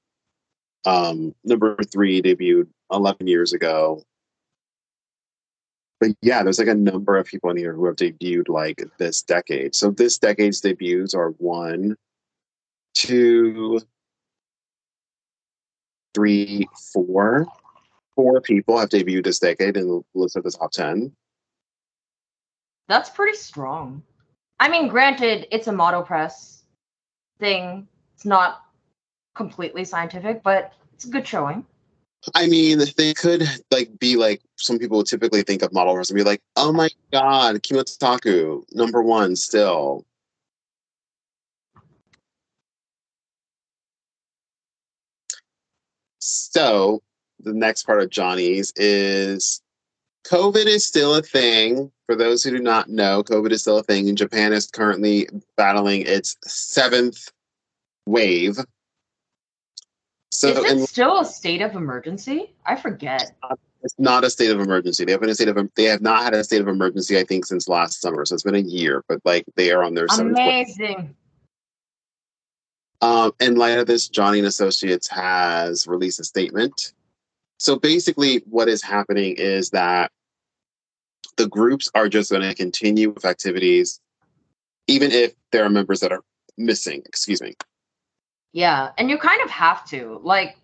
um, 0.85 1.35
number 1.45 1.77
three 1.91 2.23
debuted 2.23 2.69
11 2.93 3.27
years 3.27 3.53
ago. 3.53 4.03
But 6.01 6.11
yeah, 6.21 6.43
there's 6.43 6.59
like 6.59 6.69
a 6.69 6.75
number 6.75 7.17
of 7.17 7.27
people 7.27 7.51
in 7.51 7.57
here 7.57 7.73
who 7.75 7.87
have 7.87 7.97
debuted 7.97 8.49
like 8.49 8.83
this 8.99 9.23
decade. 9.23 9.75
So 9.75 9.91
this 9.91 10.19
decade's 10.19 10.61
debuts 10.61 11.15
are 11.15 11.31
one, 11.39 11.97
two, 12.95 13.81
three, 16.15 16.69
four. 16.93 17.47
Four 18.23 18.41
people 18.41 18.79
have 18.79 18.89
debuted 18.89 19.25
this 19.25 19.41
decade 19.41 19.77
in 19.77 19.89
the 19.89 20.01
list 20.15 20.37
of 20.37 20.45
the 20.45 20.53
top 20.53 20.71
10. 20.71 21.11
That's 22.87 23.11
pretty 23.11 23.37
strong. 23.37 24.01
I 24.61 24.69
mean, 24.69 24.87
granted, 24.87 25.49
it's 25.51 25.67
a 25.67 25.73
model 25.73 26.03
press 26.03 26.63
thing. 27.41 27.89
It's 28.15 28.25
not 28.25 28.63
completely 29.35 29.85
scientific, 29.85 30.45
but 30.45 30.73
it's 30.95 31.05
a 31.05 31.09
good 31.09 31.27
showing. 31.27 31.67
I 32.33 32.47
mean, 32.47 32.81
they 32.97 33.13
could 33.13 33.43
like 33.73 33.99
be 33.99 34.15
like 34.15 34.41
some 34.55 34.79
people 34.79 34.99
would 34.99 35.09
typically 35.09 35.43
think 35.43 35.63
of 35.63 35.73
model 35.73 35.95
press 35.95 36.09
and 36.09 36.17
be 36.17 36.23
like, 36.23 36.43
oh 36.55 36.73
my 36.73 36.91
god, 37.13 37.57
Kimutaku, 37.57 38.63
number 38.73 39.03
one 39.03 39.35
still. 39.35 40.07
So 46.21 47.03
the 47.43 47.53
next 47.53 47.85
part 47.85 48.01
of 48.01 48.11
Johnny's 48.11 48.73
is 48.77 49.63
COVID 50.27 50.67
is 50.67 50.87
still 50.87 51.15
a 51.15 51.23
thing. 51.23 51.91
For 52.07 52.15
those 52.15 52.43
who 52.43 52.51
do 52.51 52.61
not 52.61 52.89
know, 52.89 53.23
COVID 53.23 53.51
is 53.51 53.63
still 53.63 53.79
a 53.79 53.83
thing. 53.83 54.09
And 54.09 54.19
Japan 54.19 54.53
is 54.53 54.67
currently 54.67 55.29
battling 55.57 56.03
its 56.07 56.37
seventh 56.45 57.29
wave. 58.07 58.59
So 60.31 60.49
Is 60.49 60.57
it 60.59 60.73
in, 60.73 60.87
still 60.87 61.21
a 61.21 61.25
state 61.25 61.61
of 61.61 61.75
emergency? 61.75 62.55
I 62.65 62.77
forget. 62.77 63.33
it's 63.83 63.95
not 63.99 64.25
a 64.25 64.31
state 64.31 64.51
of 64.51 64.61
emergency. 64.61 65.05
They 65.05 65.13
have 65.13 65.21
been 65.21 65.31
a 65.31 65.35
state 65.35 65.49
of 65.49 65.71
they 65.77 65.85
have 65.85 66.01
not 66.01 66.23
had 66.23 66.35
a 66.35 66.43
state 66.43 66.61
of 66.61 66.69
emergency, 66.69 67.19
I 67.19 67.25
think, 67.25 67.45
since 67.45 67.69
last 67.69 68.01
summer. 68.01 68.25
So 68.25 68.35
it's 68.35 68.43
been 68.43 68.55
a 68.55 68.59
year, 68.59 69.05
but 69.09 69.21
like 69.25 69.45
they 69.57 69.73
are 69.73 69.85
on 69.85 69.95
their. 69.95 70.07
Amazing. 70.19 71.15
Um, 73.03 73.33
in 73.41 73.57
light 73.57 73.79
of 73.79 73.87
this, 73.87 74.09
Johnny 74.09 74.39
and 74.39 74.47
Associates 74.47 75.09
has 75.09 75.87
released 75.87 76.21
a 76.21 76.25
statement. 76.25 76.93
So 77.63 77.77
basically, 77.77 78.39
what 78.47 78.69
is 78.69 78.83
happening 78.83 79.37
is 79.37 79.71
that 79.71 80.11
the 81.37 81.47
groups 81.47 81.89
are 81.95 82.09
just 82.09 82.31
going 82.31 82.43
to 82.43 82.55
continue 82.57 83.11
with 83.11 83.25
activities, 83.25 84.01
even 84.89 85.13
if 85.13 85.33
there 85.53 85.65
are 85.65 85.71
members 85.71 86.01
that 86.01 86.11
are 86.11 86.25
missing. 86.59 87.03
Excuse 87.07 87.41
me. 87.41 87.55
Yeah, 88.53 88.91
and 88.99 89.09
you 89.09 89.17
kind 89.17 89.41
of 89.43 89.51
have 89.51 89.85
to. 89.91 90.21
Like, 90.25 90.57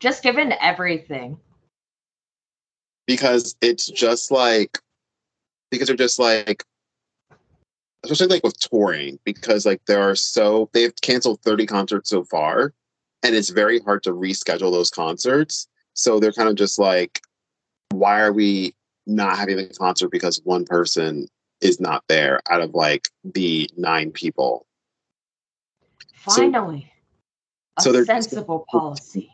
just 0.00 0.22
given 0.22 0.54
everything. 0.60 1.38
because 3.06 3.56
it's 3.60 3.86
just 3.86 4.30
like 4.30 4.78
because 5.70 5.88
they're 5.88 5.96
just 5.96 6.18
like 6.18 6.64
especially 8.04 8.26
like 8.26 8.44
with 8.44 8.58
touring 8.58 9.18
because 9.24 9.66
like 9.66 9.80
there 9.86 10.00
are 10.00 10.14
so 10.14 10.68
they've 10.72 10.94
canceled 11.00 11.40
30 11.42 11.66
concerts 11.66 12.10
so 12.10 12.24
far 12.24 12.72
and 13.22 13.34
it's 13.34 13.50
very 13.50 13.78
hard 13.80 14.02
to 14.04 14.12
reschedule 14.12 14.72
those 14.72 14.90
concerts 14.90 15.68
so 15.94 16.20
they're 16.20 16.32
kind 16.32 16.48
of 16.48 16.54
just 16.54 16.78
like 16.78 17.20
why 17.90 18.20
are 18.20 18.32
we 18.32 18.74
not 19.06 19.38
having 19.38 19.56
the 19.56 19.66
concert 19.78 20.08
because 20.10 20.40
one 20.44 20.64
person 20.64 21.26
is 21.60 21.80
not 21.80 22.04
there 22.08 22.40
out 22.50 22.60
of 22.60 22.74
like 22.74 23.08
the 23.24 23.68
nine 23.76 24.10
people 24.10 24.66
Finally, 26.14 26.92
so 27.78 27.90
a 27.90 27.92
they're- 27.92 28.04
sensible 28.04 28.66
policy. 28.68 29.30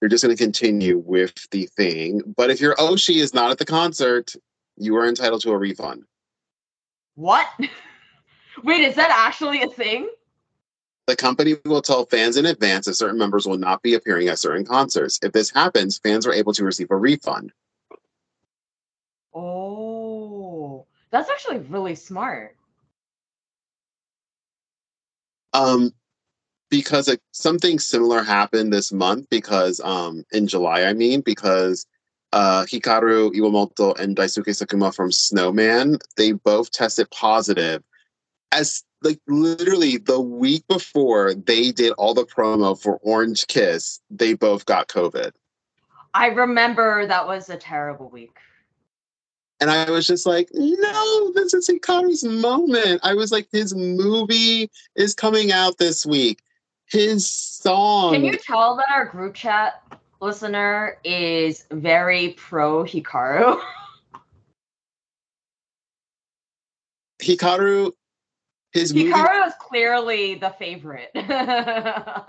they're 0.00 0.08
just 0.08 0.22
going 0.24 0.34
to 0.36 0.42
continue 0.42 0.98
with 1.04 1.48
the 1.50 1.66
thing 1.76 2.20
but 2.36 2.50
if 2.50 2.60
your 2.60 2.74
oshi 2.76 3.16
oh, 3.18 3.22
is 3.22 3.34
not 3.34 3.50
at 3.50 3.58
the 3.58 3.64
concert 3.64 4.34
you 4.76 4.96
are 4.96 5.06
entitled 5.06 5.42
to 5.42 5.50
a 5.50 5.58
refund 5.58 6.04
What? 7.16 7.46
Wait, 8.64 8.82
is 8.82 8.94
that 8.96 9.10
actually 9.10 9.62
a 9.62 9.66
thing? 9.68 10.08
The 11.12 11.16
company 11.16 11.56
will 11.66 11.82
tell 11.82 12.06
fans 12.06 12.38
in 12.38 12.46
advance 12.46 12.88
if 12.88 12.96
certain 12.96 13.18
members 13.18 13.46
will 13.46 13.58
not 13.58 13.82
be 13.82 13.92
appearing 13.92 14.28
at 14.28 14.38
certain 14.38 14.64
concerts. 14.64 15.18
If 15.22 15.32
this 15.32 15.50
happens, 15.50 15.98
fans 15.98 16.26
are 16.26 16.32
able 16.32 16.54
to 16.54 16.64
receive 16.64 16.90
a 16.90 16.96
refund. 16.96 17.52
Oh, 19.34 20.86
that's 21.10 21.28
actually 21.28 21.58
really 21.58 21.96
smart. 21.96 22.56
Um, 25.52 25.92
because 26.70 27.08
it, 27.08 27.20
something 27.32 27.78
similar 27.78 28.22
happened 28.22 28.72
this 28.72 28.90
month. 28.90 29.26
Because 29.28 29.82
um, 29.84 30.24
in 30.32 30.46
July, 30.46 30.84
I 30.84 30.94
mean, 30.94 31.20
because 31.20 31.86
uh, 32.32 32.62
Hikaru 32.62 33.34
Iwamoto 33.34 33.98
and 33.98 34.16
Daisuke 34.16 34.46
Sakuma 34.46 34.94
from 34.94 35.12
Snowman, 35.12 35.98
they 36.16 36.32
both 36.32 36.70
tested 36.70 37.10
positive. 37.10 37.82
As 38.50 38.82
like 39.02 39.20
literally 39.26 39.98
the 39.98 40.20
week 40.20 40.66
before 40.68 41.34
they 41.34 41.72
did 41.72 41.92
all 41.92 42.14
the 42.14 42.24
promo 42.24 42.80
for 42.80 42.96
Orange 43.02 43.46
Kiss, 43.46 44.00
they 44.10 44.34
both 44.34 44.66
got 44.66 44.88
COVID. 44.88 45.32
I 46.14 46.26
remember 46.26 47.06
that 47.06 47.26
was 47.26 47.48
a 47.48 47.56
terrible 47.56 48.08
week. 48.08 48.36
And 49.60 49.70
I 49.70 49.88
was 49.90 50.06
just 50.06 50.26
like, 50.26 50.48
no, 50.52 51.32
this 51.34 51.54
is 51.54 51.68
Hikaru's 51.68 52.24
moment. 52.24 53.00
I 53.04 53.14
was 53.14 53.30
like, 53.30 53.46
his 53.52 53.74
movie 53.74 54.68
is 54.96 55.14
coming 55.14 55.52
out 55.52 55.78
this 55.78 56.04
week. 56.04 56.40
His 56.90 57.30
song. 57.30 58.12
Can 58.12 58.24
you 58.24 58.36
tell 58.36 58.76
that 58.76 58.90
our 58.90 59.06
group 59.06 59.34
chat 59.34 59.80
listener 60.20 60.98
is 61.04 61.64
very 61.70 62.30
pro 62.30 62.82
Hikaru? 62.84 63.60
Hikaru, 67.20 67.92
his 68.72 68.94
movie, 68.94 69.12
Hikaru 69.12 69.46
is 69.46 69.54
clearly 69.60 70.34
the 70.34 70.50
favorite. 70.50 71.10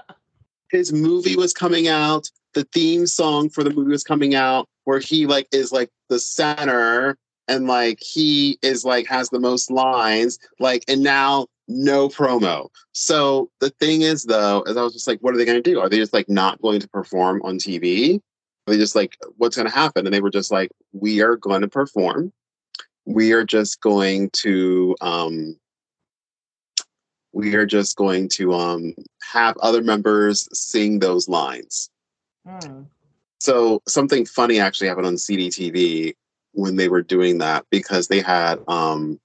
his 0.69 0.91
movie 0.91 1.35
was 1.35 1.53
coming 1.53 1.87
out. 1.87 2.29
The 2.53 2.65
theme 2.65 3.07
song 3.07 3.49
for 3.49 3.63
the 3.63 3.71
movie 3.71 3.91
was 3.91 4.03
coming 4.03 4.35
out, 4.35 4.67
where 4.83 4.99
he 4.99 5.25
like 5.25 5.47
is 5.51 5.71
like 5.71 5.89
the 6.09 6.19
center 6.19 7.17
and 7.47 7.67
like 7.67 7.99
he 8.01 8.57
is 8.61 8.85
like 8.85 9.07
has 9.07 9.29
the 9.29 9.39
most 9.39 9.69
lines 9.71 10.39
like 10.59 10.83
and 10.87 11.03
now 11.03 11.47
no 11.67 12.09
promo 12.09 12.67
so 12.91 13.49
the 13.59 13.69
thing 13.71 14.01
is 14.01 14.23
though 14.23 14.63
is 14.63 14.77
i 14.77 14.81
was 14.81 14.93
just 14.93 15.07
like 15.07 15.19
what 15.19 15.33
are 15.33 15.37
they 15.37 15.45
going 15.45 15.61
to 15.61 15.69
do 15.71 15.79
are 15.79 15.89
they 15.89 15.97
just 15.97 16.13
like 16.13 16.29
not 16.29 16.61
going 16.61 16.79
to 16.79 16.87
perform 16.89 17.41
on 17.43 17.57
tv 17.57 18.17
are 18.67 18.73
they 18.73 18.77
just 18.77 18.95
like 18.95 19.17
what's 19.37 19.55
going 19.55 19.67
to 19.67 19.73
happen 19.73 20.05
and 20.05 20.13
they 20.13 20.21
were 20.21 20.29
just 20.29 20.51
like 20.51 20.71
we 20.91 21.21
are 21.21 21.35
going 21.35 21.61
to 21.61 21.67
perform 21.67 22.31
we 23.05 23.31
are 23.31 23.45
just 23.45 23.81
going 23.81 24.29
to 24.31 24.95
um 25.01 25.57
we 27.33 27.55
are 27.55 27.65
just 27.65 27.95
going 27.97 28.29
to 28.29 28.53
um 28.53 28.93
have 29.31 29.57
other 29.57 29.81
members 29.81 30.47
sing 30.53 30.99
those 30.99 31.27
lines. 31.27 31.89
Hmm. 32.45 32.83
so 33.39 33.81
something 33.87 34.25
funny 34.25 34.59
actually 34.59 34.89
happened 34.89 35.07
on 35.07 35.15
cdtv 35.15 36.13
when 36.51 36.75
they 36.75 36.89
were 36.89 37.01
doing 37.01 37.37
that 37.37 37.65
because 37.71 38.09
they 38.09 38.19
had 38.19 38.59
um 38.67 39.17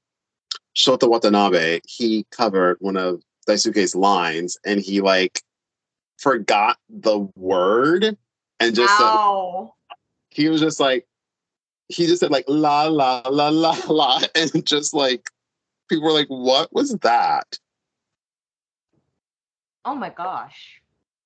Shota 0.78 1.08
Watanabe, 1.08 1.80
he 1.84 2.24
covered 2.30 2.76
one 2.78 2.96
of 2.96 3.20
Daisuke's 3.48 3.96
lines 3.96 4.56
and 4.64 4.80
he 4.80 5.00
like 5.00 5.42
forgot 6.18 6.78
the 6.88 7.18
word 7.34 8.16
and 8.60 8.74
just 8.74 8.96
said, 8.96 9.16
he 10.30 10.48
was 10.48 10.60
just 10.60 10.78
like 10.78 11.06
he 11.88 12.06
just 12.06 12.20
said 12.20 12.30
like 12.30 12.44
la 12.46 12.84
la 12.84 13.22
la 13.28 13.48
la 13.48 13.76
la 13.88 14.20
and 14.36 14.64
just 14.64 14.94
like 14.94 15.30
people 15.88 16.04
were 16.04 16.12
like 16.12 16.28
what 16.28 16.72
was 16.72 16.92
that 16.98 17.58
Oh 19.88 19.94
my 19.94 20.10
gosh. 20.10 20.82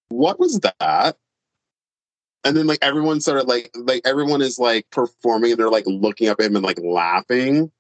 what 0.09 0.39
was 0.39 0.61
that 0.61 1.17
and 2.45 2.57
then 2.57 2.67
like 2.69 2.79
everyone 2.81 3.21
started 3.21 3.49
like 3.49 3.71
like 3.75 4.03
everyone 4.05 4.41
is 4.41 4.57
like 4.57 4.89
performing 4.91 5.51
and 5.51 5.59
they're 5.59 5.69
like 5.69 5.87
looking 5.87 6.29
up 6.29 6.39
at 6.39 6.47
him 6.47 6.55
and 6.55 6.65
like 6.65 6.79
laughing 6.81 7.73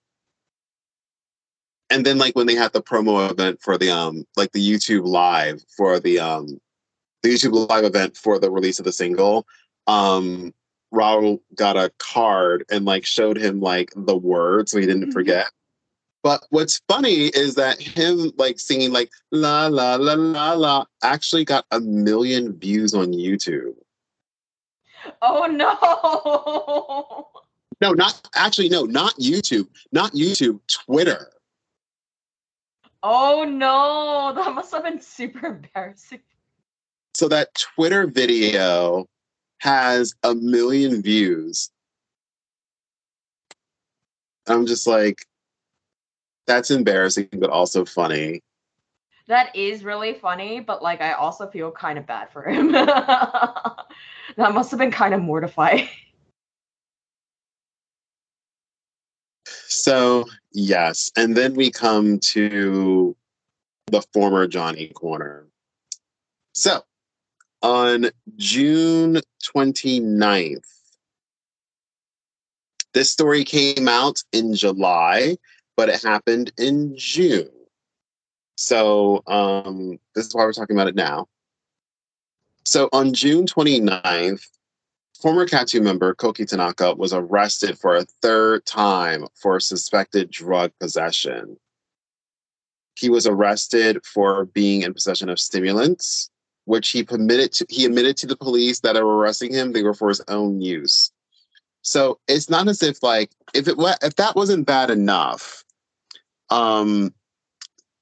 and 1.88 2.04
then 2.04 2.18
like 2.18 2.34
when 2.34 2.48
they 2.48 2.56
had 2.56 2.72
the 2.72 2.82
promo 2.82 3.30
event 3.30 3.60
for 3.62 3.78
the 3.78 3.90
um 3.90 4.24
like 4.36 4.50
the 4.52 4.70
youtube 4.70 5.06
live 5.06 5.62
for 5.76 6.00
the 6.00 6.18
um 6.18 6.58
the 7.22 7.28
youtube 7.28 7.68
live 7.68 7.84
event 7.84 8.16
for 8.16 8.40
the 8.40 8.50
release 8.50 8.80
of 8.80 8.84
the 8.84 8.92
single 8.92 9.46
um 9.86 10.52
Raul 10.92 11.38
got 11.54 11.76
a 11.76 11.92
card 11.98 12.64
and 12.72 12.84
like 12.84 13.06
showed 13.06 13.36
him 13.38 13.60
like 13.60 13.92
the 13.94 14.16
words 14.16 14.72
so 14.72 14.78
he 14.80 14.86
didn't 14.86 15.10
Mhm. 15.10 15.12
forget 15.12 15.50
but 16.22 16.46
what's 16.50 16.80
funny 16.88 17.26
is 17.28 17.54
that 17.56 17.80
him 17.80 18.32
like 18.36 18.58
singing 18.58 18.92
like 18.92 19.10
la 19.30 19.66
la 19.66 19.96
la 19.96 20.14
la 20.14 20.52
la 20.52 20.84
actually 21.02 21.44
got 21.44 21.64
a 21.70 21.80
million 21.80 22.52
views 22.58 22.94
on 22.94 23.12
youtube 23.12 23.74
Oh 25.20 25.46
no. 25.46 27.28
No, 27.80 27.92
not 27.92 28.28
actually. 28.34 28.68
No, 28.68 28.84
not 28.84 29.14
YouTube. 29.16 29.66
Not 29.90 30.12
YouTube. 30.12 30.60
Twitter. 30.68 31.32
Oh 33.02 33.44
no. 33.44 34.32
That 34.34 34.54
must 34.54 34.72
have 34.72 34.84
been 34.84 35.00
super 35.00 35.46
embarrassing. 35.46 36.20
So 37.14 37.28
that 37.28 37.54
Twitter 37.54 38.06
video 38.06 39.06
has 39.58 40.14
a 40.22 40.34
million 40.34 41.02
views. 41.02 41.70
I'm 44.48 44.66
just 44.66 44.86
like, 44.86 45.24
that's 46.52 46.70
embarrassing, 46.70 47.28
but 47.32 47.50
also 47.50 47.84
funny. 47.84 48.42
That 49.28 49.54
is 49.56 49.84
really 49.84 50.14
funny, 50.14 50.60
but 50.60 50.82
like 50.82 51.00
I 51.00 51.12
also 51.12 51.48
feel 51.48 51.70
kind 51.70 51.98
of 51.98 52.06
bad 52.06 52.30
for 52.30 52.42
him. 52.42 52.72
that 52.72 53.86
must 54.36 54.70
have 54.70 54.78
been 54.78 54.90
kind 54.90 55.14
of 55.14 55.22
mortifying. 55.22 55.88
So 59.66 60.26
yes, 60.52 61.10
and 61.16 61.36
then 61.36 61.54
we 61.54 61.70
come 61.70 62.18
to 62.18 63.16
the 63.86 64.02
former 64.12 64.46
Johnny 64.46 64.88
Corner. 64.88 65.46
So 66.52 66.82
on 67.62 68.10
June 68.36 69.20
29th, 69.56 70.66
this 72.92 73.10
story 73.10 73.44
came 73.44 73.88
out 73.88 74.22
in 74.32 74.54
July, 74.54 75.36
but 75.76 75.88
it 75.88 76.02
happened 76.02 76.52
in 76.58 76.96
June. 76.96 77.50
So 78.56 79.22
um, 79.26 79.98
this 80.14 80.26
is 80.26 80.34
why 80.34 80.44
we're 80.44 80.52
talking 80.52 80.76
about 80.76 80.88
it 80.88 80.94
now. 80.94 81.28
So 82.64 82.88
on 82.92 83.12
June 83.12 83.46
29th, 83.46 84.46
former 85.20 85.46
KAT-TUN 85.46 85.82
member 85.82 86.14
Koki 86.14 86.44
Tanaka 86.44 86.94
was 86.94 87.12
arrested 87.12 87.78
for 87.78 87.96
a 87.96 88.04
third 88.22 88.64
time 88.66 89.26
for 89.34 89.58
suspected 89.60 90.30
drug 90.30 90.72
possession. 90.80 91.56
He 92.94 93.08
was 93.08 93.26
arrested 93.26 94.04
for 94.04 94.44
being 94.46 94.82
in 94.82 94.94
possession 94.94 95.28
of 95.28 95.40
stimulants, 95.40 96.30
which 96.66 96.90
he 96.90 97.02
permitted 97.02 97.52
to, 97.52 97.66
he 97.68 97.84
admitted 97.84 98.16
to 98.18 98.26
the 98.26 98.36
police 98.36 98.80
that 98.80 98.96
are 98.96 99.04
arresting 99.04 99.52
him 99.52 99.72
they 99.72 99.82
were 99.82 99.94
for 99.94 100.08
his 100.08 100.20
own 100.28 100.60
use. 100.60 101.10
So 101.82 102.20
it's 102.28 102.48
not 102.48 102.68
as 102.68 102.82
if 102.82 103.02
like 103.02 103.30
if 103.54 103.66
it 103.66 103.76
if 104.02 104.16
that 104.16 104.36
wasn't 104.36 104.66
bad 104.66 104.90
enough, 104.90 105.61
um, 106.52 107.14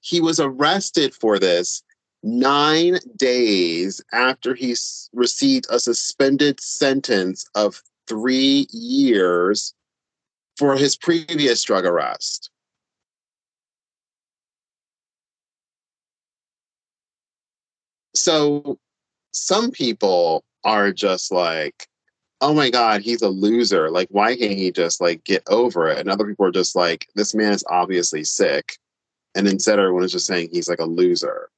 he 0.01 0.21
was 0.21 0.41
arrested 0.41 1.15
for 1.15 1.39
this 1.39 1.85
nine 2.23 2.99
days 3.17 4.03
after 4.13 4.55
he 4.55 4.75
received 5.13 5.67
a 5.71 5.79
suspended 5.79 6.61
sentence 6.61 7.47
of 7.55 7.81
three 8.09 8.67
years 8.73 9.73
for 10.59 10.77
his 10.77 10.97
previous 10.97 11.63
drug 11.63 11.85
arrest. 11.85 12.51
So 18.17 18.79
some 19.33 19.71
people 19.71 20.45
are 20.65 20.93
just 20.93 21.31
like, 21.31 21.87
oh 22.41 22.55
my 22.55 22.71
God, 22.71 23.03
he's 23.03 23.23
a 23.23 23.29
loser. 23.29 23.91
Like, 23.91 24.09
why 24.11 24.37
can't 24.37 24.53
he 24.53 24.71
just 24.73 25.01
like 25.01 25.25
get 25.25 25.43
over 25.49 25.89
it? 25.89 25.99
And 25.99 26.09
other 26.09 26.27
people 26.27 26.47
are 26.47 26.53
just 26.53 26.75
like, 26.77 27.07
this 27.15 27.35
man 27.35 27.53
is 27.53 27.65
obviously 27.69 28.25
sick. 28.25 28.77
And 29.35 29.47
instead, 29.47 29.79
everyone 29.79 30.05
is 30.05 30.12
just 30.12 30.27
saying 30.27 30.49
he's 30.53 30.69
like 30.69 30.81
a 30.81 30.85
loser 30.85 31.51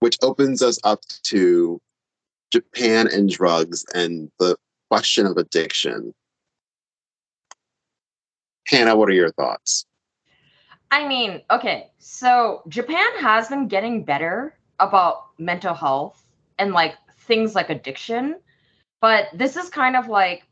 which 0.00 0.18
opens 0.22 0.62
us 0.62 0.78
up 0.84 1.00
to 1.24 1.80
Japan 2.52 3.08
and 3.12 3.28
drugs 3.28 3.84
and 3.94 4.30
the 4.38 4.56
question 4.88 5.26
of 5.26 5.36
addiction. 5.36 6.14
Hannah, 8.66 8.96
what 8.96 9.08
are 9.08 9.14
your 9.14 9.32
thoughts? 9.32 9.86
I 10.90 11.06
mean, 11.08 11.42
okay, 11.50 11.90
so 11.98 12.62
Japan 12.68 13.06
has 13.18 13.48
been 13.48 13.68
getting 13.68 14.04
better 14.04 14.54
about 14.78 15.26
mental 15.38 15.74
health 15.74 16.24
and 16.58 16.72
like 16.72 16.94
things 17.18 17.54
like 17.54 17.70
addiction, 17.70 18.36
but 19.00 19.28
this 19.34 19.56
is 19.56 19.68
kind 19.68 19.96
of 19.96 20.08
like 20.08 20.44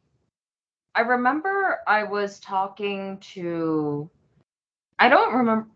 I 0.95 1.01
remember 1.01 1.81
I 1.87 2.05
was 2.05 2.39
talking 2.41 3.19
to 3.35 4.09
I 4.99 5.09
don't 5.09 5.35
remember 5.35 5.69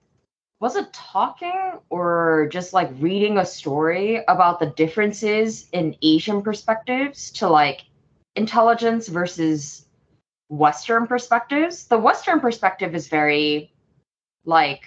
was 0.61 0.75
it 0.75 0.93
talking 0.93 1.79
or 1.89 2.49
just 2.51 2.73
like 2.73 2.91
reading 2.99 3.39
a 3.39 3.47
story 3.47 4.25
about 4.27 4.59
the 4.59 4.67
differences 4.67 5.69
in 5.73 5.97
Asian 6.03 6.43
perspectives 6.43 7.31
to 7.33 7.49
like 7.49 7.85
intelligence 8.35 9.07
versus 9.07 9.87
Western 10.49 11.07
perspectives? 11.07 11.87
The 11.87 11.99
Western 11.99 12.41
perspective 12.41 12.97
is 12.97 13.07
very 13.07 13.73
like, 14.45 14.83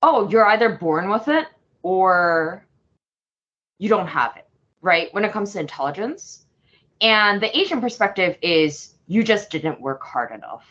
oh, 0.00 0.28
you're 0.28 0.46
either 0.46 0.76
born 0.76 1.08
with 1.08 1.26
it 1.26 1.48
or 1.82 2.64
you 3.80 3.88
don't 3.88 4.06
have 4.06 4.36
it, 4.36 4.43
right? 4.84 5.12
When 5.14 5.24
it 5.24 5.32
comes 5.32 5.54
to 5.54 5.60
intelligence. 5.60 6.44
And 7.00 7.40
the 7.40 7.56
Asian 7.58 7.80
perspective 7.80 8.36
is 8.42 8.94
you 9.08 9.24
just 9.24 9.50
didn't 9.50 9.80
work 9.80 10.04
hard 10.04 10.30
enough. 10.30 10.64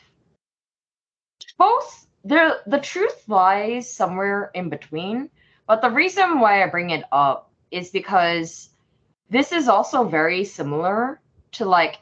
Both 1.57 2.07
there 2.23 2.61
the 2.67 2.79
truth 2.79 3.27
lies 3.27 3.91
somewhere 3.91 4.51
in 4.53 4.69
between, 4.69 5.29
but 5.67 5.81
the 5.81 5.89
reason 5.89 6.39
why 6.39 6.63
I 6.63 6.67
bring 6.67 6.91
it 6.91 7.03
up 7.11 7.51
is 7.71 7.89
because 7.89 8.69
this 9.29 9.51
is 9.51 9.67
also 9.67 10.07
very 10.07 10.45
similar 10.45 11.19
to 11.53 11.65
like 11.65 11.99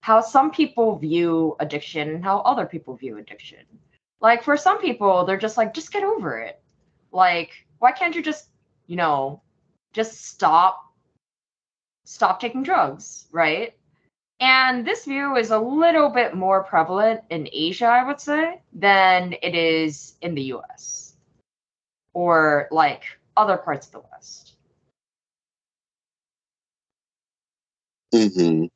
how 0.00 0.20
some 0.20 0.50
people 0.50 0.98
view 0.98 1.56
addiction 1.60 2.10
and 2.10 2.24
how 2.24 2.38
other 2.40 2.64
people 2.64 2.94
view 2.94 3.18
addiction. 3.18 3.64
Like 4.20 4.42
for 4.42 4.56
some 4.56 4.80
people, 4.80 5.24
they're 5.24 5.36
just 5.36 5.56
like, 5.56 5.74
just 5.74 5.92
get 5.92 6.04
over 6.04 6.38
it. 6.38 6.60
Like, 7.10 7.50
why 7.78 7.92
can't 7.92 8.14
you 8.14 8.22
just, 8.22 8.48
you 8.86 8.96
know, 8.96 9.42
just 9.92 10.26
stop 10.26 10.83
stop 12.04 12.40
taking 12.40 12.62
drugs, 12.62 13.26
right? 13.32 13.74
And 14.40 14.86
this 14.86 15.04
view 15.04 15.36
is 15.36 15.50
a 15.50 15.58
little 15.58 16.10
bit 16.10 16.34
more 16.34 16.64
prevalent 16.64 17.22
in 17.30 17.48
Asia, 17.52 17.86
I 17.86 18.04
would 18.04 18.20
say, 18.20 18.60
than 18.72 19.34
it 19.42 19.54
is 19.54 20.14
in 20.20 20.34
the 20.34 20.42
US 20.54 21.16
or 22.12 22.68
like 22.70 23.04
other 23.36 23.56
parts 23.56 23.86
of 23.86 23.92
the 23.92 24.02
West. 24.12 24.56
Mm-hmm. 28.14 28.66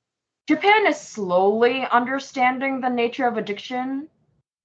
Japan 0.48 0.86
is 0.86 0.98
slowly 0.98 1.86
understanding 1.90 2.80
the 2.80 2.88
nature 2.88 3.26
of 3.26 3.36
addiction. 3.36 4.08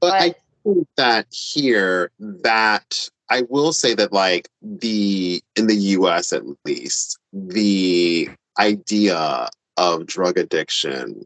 But, 0.02 0.11
but 0.11 0.22
I 0.22 0.35
think 0.64 0.88
that 0.98 1.27
here, 1.30 2.10
that 2.19 3.10
I 3.30 3.44
will 3.49 3.73
say 3.73 3.94
that, 3.95 4.14
like, 4.14 4.49
the 4.61 5.41
in 5.56 5.68
the 5.68 5.76
US 5.76 6.34
at 6.34 6.44
least, 6.65 7.19
the 7.34 8.30
idea 8.60 9.50
of 9.78 10.06
drug 10.06 10.38
addiction 10.38 11.26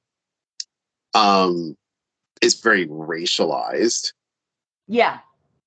um, 1.14 1.76
is 2.42 2.60
very 2.60 2.88
racialized. 2.88 4.14
Yeah, 4.88 5.20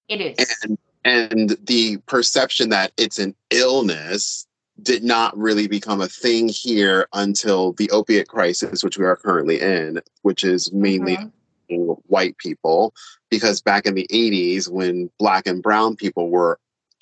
it 0.09 0.21
is. 0.21 0.57
And 0.63 0.79
and 1.05 1.57
the 1.65 1.97
perception 2.07 2.69
that 2.71 2.93
it's 2.97 3.19
an 3.19 3.35
illness 3.51 4.47
did 4.83 5.03
not 5.03 5.37
really 5.37 5.67
become 5.67 6.01
a 6.01 6.09
thing 6.09 6.49
here 6.49 7.07
until 7.13 7.73
the 7.73 7.91
opiate 7.91 8.29
crisis, 8.29 8.83
which 8.83 8.99
we 8.99 9.05
are 9.05 9.17
currently 9.17 9.61
in, 9.61 10.01
which 10.23 10.45
is 10.45 10.73
mainly 10.73 11.17
mm-hmm. 11.17 11.93
white 12.07 12.37
people. 12.39 12.95
Because 13.31 13.61
back 13.61 13.87
in 13.87 13.95
the 13.95 14.07
80s, 14.11 14.69
when 14.69 15.11
black 15.19 15.47
and 15.47 15.63
brown 15.63 15.97
people 15.97 16.31
were 16.31 16.59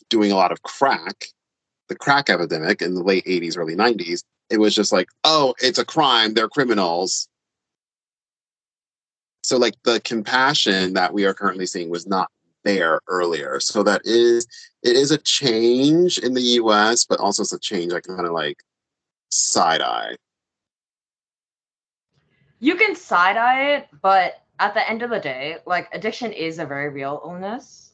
doing 0.09 0.33
a 0.33 0.37
lot 0.37 0.53
of 0.53 0.63
crack, 0.63 1.27
the 1.89 1.97
crack 1.97 2.29
epidemic 2.29 2.83
in 2.83 2.95
the 2.95 3.03
late 3.03 3.25
80s, 3.25 3.57
early 3.57 3.77
90s, 3.77 4.23
it 4.51 4.59
was 4.59 4.75
just 4.75 4.93
like, 4.93 5.09
oh, 5.25 5.55
it's 5.59 5.79
a 5.79 5.85
crime, 5.85 6.35
they're 6.35 6.49
criminals. 6.49 7.29
So, 9.43 9.57
like, 9.57 9.75
the 9.85 10.01
compassion 10.01 10.95
that 10.95 11.12
we 11.12 11.25
are 11.25 11.35
currently 11.35 11.66
seeing 11.66 11.91
was 11.91 12.07
not 12.07 12.31
there 12.65 13.01
earlier. 13.09 13.61
So, 13.61 13.83
that 13.83 14.03
is, 14.05 14.47
it 14.83 14.97
is 14.97 15.11
a 15.11 15.19
change 15.19 16.19
in 16.19 16.35
the 16.35 16.41
US, 16.41 17.05
but 17.05 17.20
also 17.20 17.43
it's 17.43 17.53
a 17.53 17.59
change 17.59 17.93
I 17.93 18.01
kind 18.01 18.27
of 18.27 18.33
like 18.33 18.62
side 19.31 19.81
eye. 19.81 20.16
You 22.59 22.75
can 22.75 22.97
side 22.97 23.37
eye 23.37 23.77
it, 23.77 23.89
but 24.03 24.43
at 24.59 24.75
the 24.75 24.89
end 24.89 25.03
of 25.03 25.11
the 25.11 25.20
day, 25.20 25.59
like, 25.66 25.89
addiction 25.93 26.33
is 26.33 26.59
a 26.59 26.66
very 26.66 26.89
real 26.89 27.20
illness. 27.25 27.93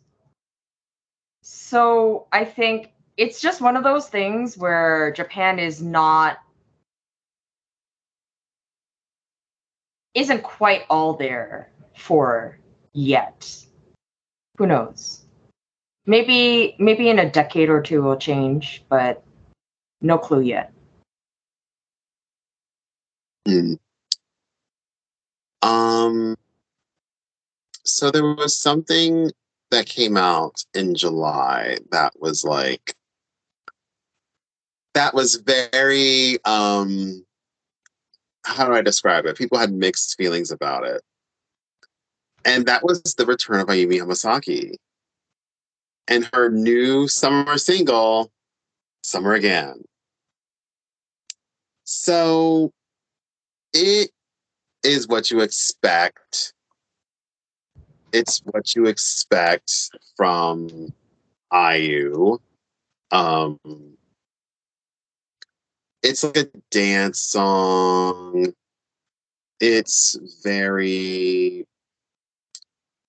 So, 1.42 2.26
I 2.32 2.44
think 2.44 2.90
it's 3.16 3.40
just 3.40 3.60
one 3.60 3.76
of 3.76 3.84
those 3.84 4.08
things 4.08 4.58
where 4.58 5.12
Japan 5.12 5.58
is 5.58 5.82
not 5.82 6.38
isn't 10.14 10.42
quite 10.42 10.82
all 10.88 11.14
there 11.14 11.70
for 11.96 12.58
yet. 12.92 13.64
Who 14.58 14.66
knows? 14.66 15.24
Maybe 16.06 16.76
maybe 16.78 17.08
in 17.08 17.18
a 17.18 17.30
decade 17.30 17.68
or 17.68 17.80
two 17.80 18.02
will 18.02 18.16
change, 18.16 18.84
but 18.88 19.24
no 20.00 20.18
clue 20.18 20.42
yet. 20.42 20.72
Hmm. 23.46 23.74
Um 25.62 26.36
so 27.84 28.10
there 28.10 28.34
was 28.34 28.56
something 28.56 29.30
that 29.70 29.86
came 29.86 30.16
out 30.16 30.64
in 30.74 30.94
July 30.94 31.78
that 31.90 32.12
was 32.20 32.44
like 32.44 32.94
that 34.94 35.14
was 35.14 35.36
very 35.36 36.38
um 36.44 37.24
how 38.44 38.66
do 38.66 38.74
I 38.74 38.82
describe 38.82 39.26
it? 39.26 39.36
People 39.36 39.58
had 39.58 39.72
mixed 39.72 40.16
feelings 40.16 40.50
about 40.50 40.84
it. 40.84 41.02
And 42.44 42.66
that 42.66 42.84
was 42.84 43.02
the 43.02 43.26
return 43.26 43.60
of 43.60 43.68
Ayumi 43.68 43.98
Hamasaki 44.00 44.76
and 46.08 46.28
her 46.34 46.50
new 46.50 47.08
summer 47.08 47.56
single, 47.56 48.30
Summer 49.02 49.32
Again. 49.32 49.82
So 51.84 52.72
it 53.72 54.10
is 54.82 55.08
what 55.08 55.30
you 55.30 55.40
expect. 55.40 56.52
It's 58.12 58.40
what 58.44 58.74
you 58.76 58.86
expect 58.86 59.90
from 60.16 60.92
Ayu. 61.52 62.38
Um, 63.10 63.58
it's 66.04 66.22
like 66.22 66.36
a 66.36 66.46
dance 66.70 67.18
song. 67.18 68.52
It's 69.58 70.18
very 70.44 71.66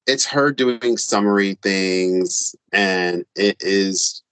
it's 0.07 0.26
her 0.27 0.51
doing 0.51 0.97
summary 0.97 1.57
things 1.61 2.55
and 2.72 3.26
it 3.35 3.57
is 3.59 4.23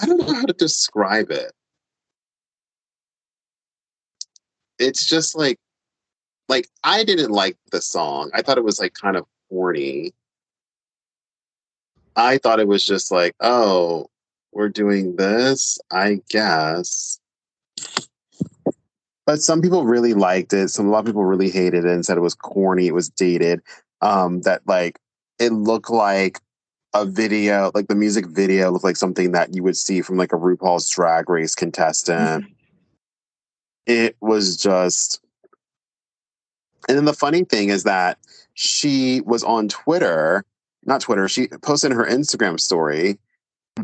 I 0.00 0.06
don't 0.06 0.18
know 0.18 0.34
how 0.34 0.46
to 0.46 0.52
describe 0.52 1.30
it. 1.30 1.52
It's 4.78 5.06
just 5.06 5.36
like 5.36 5.58
like 6.48 6.66
I 6.82 7.04
didn't 7.04 7.30
like 7.30 7.56
the 7.70 7.80
song. 7.80 8.30
I 8.34 8.42
thought 8.42 8.58
it 8.58 8.64
was 8.64 8.80
like 8.80 8.94
kind 8.94 9.16
of 9.16 9.26
corny. 9.48 10.12
I 12.16 12.38
thought 12.38 12.58
it 12.58 12.66
was 12.66 12.84
just 12.84 13.12
like, 13.12 13.36
oh, 13.38 14.08
we're 14.52 14.68
doing 14.68 15.16
this, 15.16 15.78
I 15.90 16.20
guess. 16.28 17.20
But 19.26 19.42
some 19.42 19.60
people 19.60 19.84
really 19.84 20.14
liked 20.14 20.52
it. 20.52 20.68
Some 20.68 20.86
a 20.86 20.90
lot 20.90 21.00
of 21.00 21.06
people 21.06 21.24
really 21.24 21.50
hated 21.50 21.84
it 21.84 21.90
and 21.90 22.04
said 22.04 22.16
it 22.16 22.22
was 22.22 22.34
corny, 22.34 22.86
it 22.86 22.94
was 22.94 23.10
dated. 23.10 23.60
Um, 24.00 24.40
that 24.42 24.62
like 24.66 24.98
it 25.38 25.52
looked 25.52 25.90
like 25.90 26.40
a 26.94 27.04
video, 27.04 27.70
like 27.74 27.88
the 27.88 27.94
music 27.94 28.26
video 28.26 28.70
looked 28.70 28.84
like 28.84 28.96
something 28.96 29.32
that 29.32 29.54
you 29.54 29.62
would 29.62 29.76
see 29.76 30.00
from 30.00 30.16
like 30.16 30.32
a 30.32 30.36
RuPaul's 30.36 30.88
drag 30.88 31.28
race 31.28 31.54
contestant. 31.54 32.44
Mm-hmm. 32.44 32.52
It 33.86 34.16
was 34.20 34.56
just 34.56 35.20
and 36.88 36.96
then 36.96 37.04
the 37.04 37.12
funny 37.12 37.44
thing 37.44 37.68
is 37.68 37.84
that 37.84 38.18
she 38.54 39.20
was 39.20 39.44
on 39.44 39.68
Twitter, 39.68 40.44
not 40.84 41.02
Twitter, 41.02 41.28
she 41.28 41.48
posted 41.62 41.92
her 41.92 42.06
Instagram 42.06 42.58
story 42.58 43.18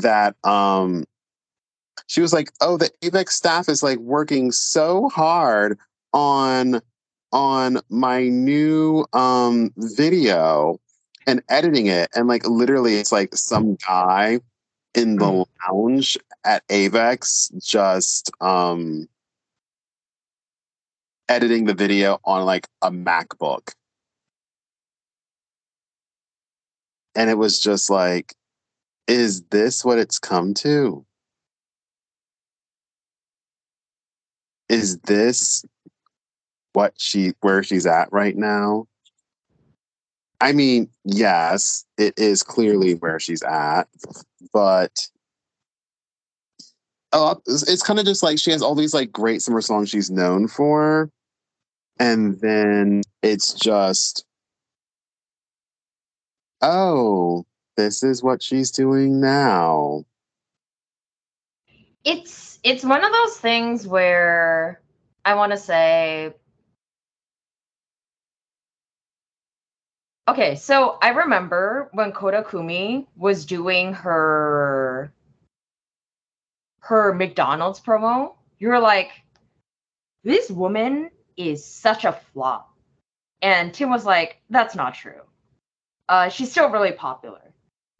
that 0.00 0.36
um 0.44 1.04
she 2.06 2.20
was 2.20 2.32
like, 2.32 2.50
"Oh, 2.60 2.76
the 2.76 2.90
AVEX 3.02 3.30
staff 3.30 3.68
is 3.68 3.82
like 3.82 3.98
working 3.98 4.52
so 4.52 5.08
hard 5.08 5.78
on 6.12 6.80
on 7.32 7.80
my 7.88 8.28
new 8.28 9.04
um 9.12 9.72
video 9.76 10.78
and 11.26 11.42
editing 11.48 11.86
it 11.86 12.08
and 12.14 12.28
like 12.28 12.46
literally 12.46 12.94
it's 12.94 13.10
like 13.10 13.34
some 13.34 13.76
guy 13.86 14.38
in 14.94 15.16
the 15.16 15.24
mm. 15.24 15.46
lounge 15.66 16.16
at 16.44 16.66
AVEX 16.68 17.50
just 17.64 18.30
um 18.40 19.08
editing 21.28 21.64
the 21.64 21.74
video 21.74 22.20
on 22.24 22.44
like 22.44 22.68
a 22.82 22.90
MacBook. 22.90 23.72
And 27.16 27.30
it 27.30 27.38
was 27.38 27.60
just 27.60 27.90
like 27.90 28.34
is 29.06 29.42
this 29.50 29.84
what 29.84 29.98
it's 29.98 30.18
come 30.18 30.54
to? 30.54 31.04
Is 34.68 34.98
this 35.00 35.64
what 36.72 36.94
she 36.96 37.34
where 37.40 37.62
she's 37.62 37.86
at 37.86 38.12
right 38.12 38.36
now? 38.36 38.86
I 40.40 40.52
mean, 40.52 40.88
yes, 41.04 41.84
it 41.96 42.14
is 42.18 42.42
clearly 42.42 42.94
where 42.94 43.20
she's 43.20 43.42
at, 43.42 43.84
but 44.52 44.90
it's, 47.46 47.62
it's 47.68 47.82
kind 47.82 47.98
of 47.98 48.04
just 48.04 48.22
like 48.22 48.38
she 48.38 48.50
has 48.50 48.62
all 48.62 48.74
these 48.74 48.94
like 48.94 49.12
great 49.12 49.42
summer 49.42 49.60
songs 49.60 49.88
she's 49.90 50.10
known 50.10 50.48
for, 50.48 51.10
and 51.98 52.40
then 52.40 53.02
it's 53.22 53.54
just, 53.54 54.24
oh, 56.60 57.46
this 57.76 58.02
is 58.02 58.22
what 58.22 58.42
she's 58.42 58.70
doing 58.70 59.20
now. 59.20 60.04
It's 62.04 62.58
it's 62.62 62.84
one 62.84 63.04
of 63.04 63.12
those 63.12 63.36
things 63.38 63.86
where 63.86 64.80
I 65.24 65.34
want 65.34 65.52
to 65.52 65.58
say 65.58 66.34
Okay, 70.26 70.54
so 70.54 70.96
I 71.02 71.10
remember 71.10 71.90
when 71.92 72.12
Koda 72.12 72.42
Kumi 72.48 73.06
was 73.14 73.44
doing 73.44 73.92
her 73.92 75.12
her 76.80 77.14
McDonald's 77.14 77.80
promo, 77.80 78.34
you 78.58 78.68
were 78.68 78.80
like, 78.80 79.10
this 80.22 80.50
woman 80.50 81.10
is 81.36 81.64
such 81.64 82.04
a 82.04 82.12
flop. 82.12 82.74
And 83.42 83.72
Tim 83.72 83.90
was 83.90 84.06
like, 84.06 84.40
that's 84.48 84.74
not 84.74 84.94
true. 84.94 85.20
Uh, 86.08 86.28
she's 86.30 86.50
still 86.50 86.70
really 86.70 86.92
popular. 86.92 87.53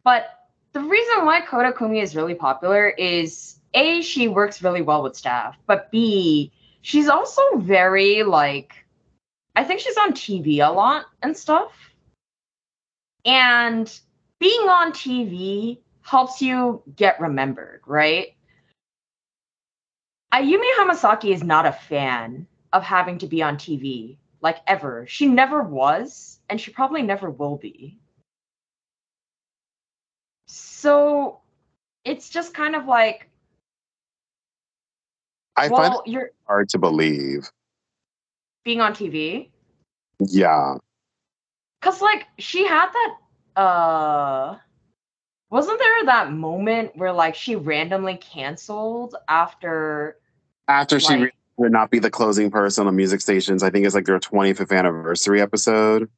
But 0.05 0.47
the 0.71 0.81
reason 0.81 1.25
why 1.25 1.41
Koda 1.41 1.73
Kumi 1.73 1.99
is 1.99 2.15
really 2.15 2.35
popular 2.35 2.89
is 2.89 3.59
A, 3.73 4.01
she 4.03 4.27
works 4.29 4.61
really 4.61 4.83
well 4.83 5.03
with 5.03 5.17
staff, 5.17 5.57
but 5.65 5.91
B, 5.91 6.51
she's 6.81 7.09
also 7.09 7.41
very 7.57 8.23
like 8.23 8.85
I 9.55 9.63
think 9.63 9.79
she's 9.79 9.97
on 9.97 10.13
TV 10.13 10.65
a 10.65 10.71
lot 10.71 11.05
and 11.21 11.35
stuff. 11.35 11.71
And 13.25 13.91
being 14.39 14.69
on 14.69 14.91
TV 14.91 15.79
helps 16.01 16.41
you 16.41 16.83
get 16.95 17.19
remembered, 17.19 17.81
right? 17.87 18.35
Ayumi 20.33 20.69
Hamasaki 20.77 21.33
is 21.33 21.43
not 21.43 21.65
a 21.65 21.71
fan 21.71 22.45
of 22.73 22.83
having 22.83 23.17
to 23.19 23.27
be 23.27 23.41
on 23.41 23.55
TV, 23.55 24.17
like 24.41 24.57
ever. 24.67 25.07
She 25.07 25.25
never 25.25 25.63
was, 25.63 26.39
and 26.49 26.59
she 26.59 26.71
probably 26.71 27.01
never 27.01 27.29
will 27.31 27.55
be. 27.55 27.97
So 30.85 31.39
it's 32.03 32.29
just 32.29 32.53
kind 32.53 32.75
of 32.75 32.85
like 32.85 33.27
I 35.55 35.67
well, 35.67 35.81
find 35.81 35.93
it 36.05 36.11
you're 36.11 36.29
hard 36.45 36.69
to 36.69 36.77
believe. 36.77 37.49
being 38.63 38.81
on 38.81 38.93
TV. 38.93 39.49
Yeah. 40.19 40.75
Cause 41.81 42.03
like 42.03 42.27
she 42.37 42.67
had 42.67 42.89
that 42.91 43.59
uh 43.59 44.57
wasn't 45.49 45.79
there 45.79 46.05
that 46.05 46.31
moment 46.31 46.91
where 46.95 47.11
like 47.13 47.33
she 47.33 47.55
randomly 47.55 48.17
canceled 48.17 49.15
after 49.27 50.17
After 50.67 50.99
she 50.99 51.15
Like- 51.17 51.35
would 51.57 51.71
not 51.71 51.89
be 51.89 51.97
the 51.97 52.11
closing 52.11 52.51
person 52.51 52.85
on 52.85 52.95
music 52.95 53.21
stations, 53.21 53.63
I 53.63 53.71
think 53.71 53.87
it's 53.87 53.95
like 53.95 54.05
their 54.05 54.19
25th 54.19 54.71
anniversary 54.77 55.41
episode. 55.41 56.11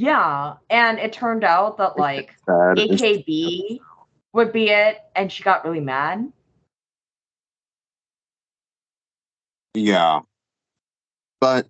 Yeah, 0.00 0.54
and 0.70 0.98
it 0.98 1.12
turned 1.12 1.44
out 1.44 1.76
that 1.76 1.98
like 1.98 2.34
AKB 2.48 3.80
would 4.32 4.50
be 4.50 4.70
it 4.70 4.96
and 5.14 5.30
she 5.30 5.42
got 5.42 5.62
really 5.62 5.80
mad. 5.80 6.32
Yeah. 9.74 10.20
But 11.38 11.68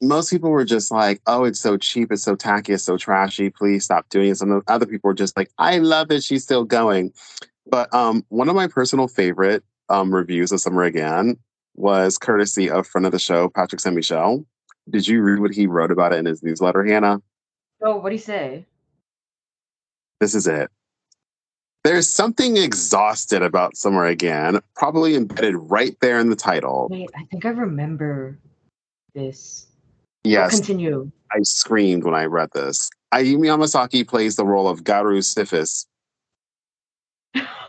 most 0.00 0.30
people 0.30 0.50
were 0.50 0.64
just 0.64 0.92
like, 0.92 1.20
oh, 1.26 1.42
it's 1.42 1.58
so 1.58 1.76
cheap, 1.76 2.12
it's 2.12 2.22
so 2.22 2.36
tacky, 2.36 2.74
it's 2.74 2.84
so 2.84 2.96
trashy, 2.96 3.50
please 3.50 3.84
stop 3.84 4.08
doing 4.08 4.30
it. 4.30 4.36
Some 4.36 4.62
other 4.68 4.86
people 4.86 5.08
were 5.08 5.14
just 5.14 5.36
like, 5.36 5.50
I 5.58 5.78
love 5.78 6.08
that 6.08 6.22
she's 6.22 6.44
still 6.44 6.62
going. 6.62 7.12
But 7.66 7.92
um, 7.92 8.24
one 8.28 8.48
of 8.48 8.54
my 8.54 8.68
personal 8.68 9.08
favorite 9.08 9.64
um, 9.88 10.14
reviews 10.14 10.52
of 10.52 10.60
Summer 10.60 10.84
Again 10.84 11.36
was 11.74 12.18
courtesy 12.18 12.70
of 12.70 12.86
friend 12.86 13.04
of 13.04 13.10
the 13.10 13.18
show, 13.18 13.48
Patrick 13.48 13.80
Saint 13.80 13.96
Michel. 13.96 14.46
Did 14.88 15.08
you 15.08 15.22
read 15.22 15.40
what 15.40 15.52
he 15.52 15.66
wrote 15.66 15.90
about 15.90 16.12
it 16.12 16.20
in 16.20 16.24
his 16.24 16.40
newsletter, 16.40 16.84
Hannah? 16.84 17.20
Oh, 17.82 17.92
so 17.92 17.96
what 17.96 18.10
do 18.10 18.14
you 18.14 18.20
say? 18.20 18.66
This 20.20 20.34
is 20.34 20.46
it. 20.46 20.70
There's 21.84 22.12
something 22.12 22.56
exhausted 22.56 23.42
about 23.42 23.76
Summer 23.76 24.04
Again, 24.04 24.60
probably 24.74 25.14
embedded 25.14 25.54
right 25.56 25.96
there 26.00 26.18
in 26.18 26.28
the 26.28 26.36
title. 26.36 26.88
Wait, 26.90 27.08
I 27.16 27.22
think 27.24 27.46
I 27.46 27.50
remember 27.50 28.38
this. 29.14 29.66
Yes, 30.24 30.50
Continue. 30.50 31.10
I 31.32 31.38
screamed 31.42 32.04
when 32.04 32.14
I 32.14 32.24
read 32.24 32.50
this. 32.52 32.90
Ayumi 33.14 33.46
Hamasaki 33.46 34.06
plays 34.06 34.36
the 34.36 34.44
role 34.44 34.68
of 34.68 34.82
Gyaru 34.82 35.24
Sisyphus, 35.24 35.86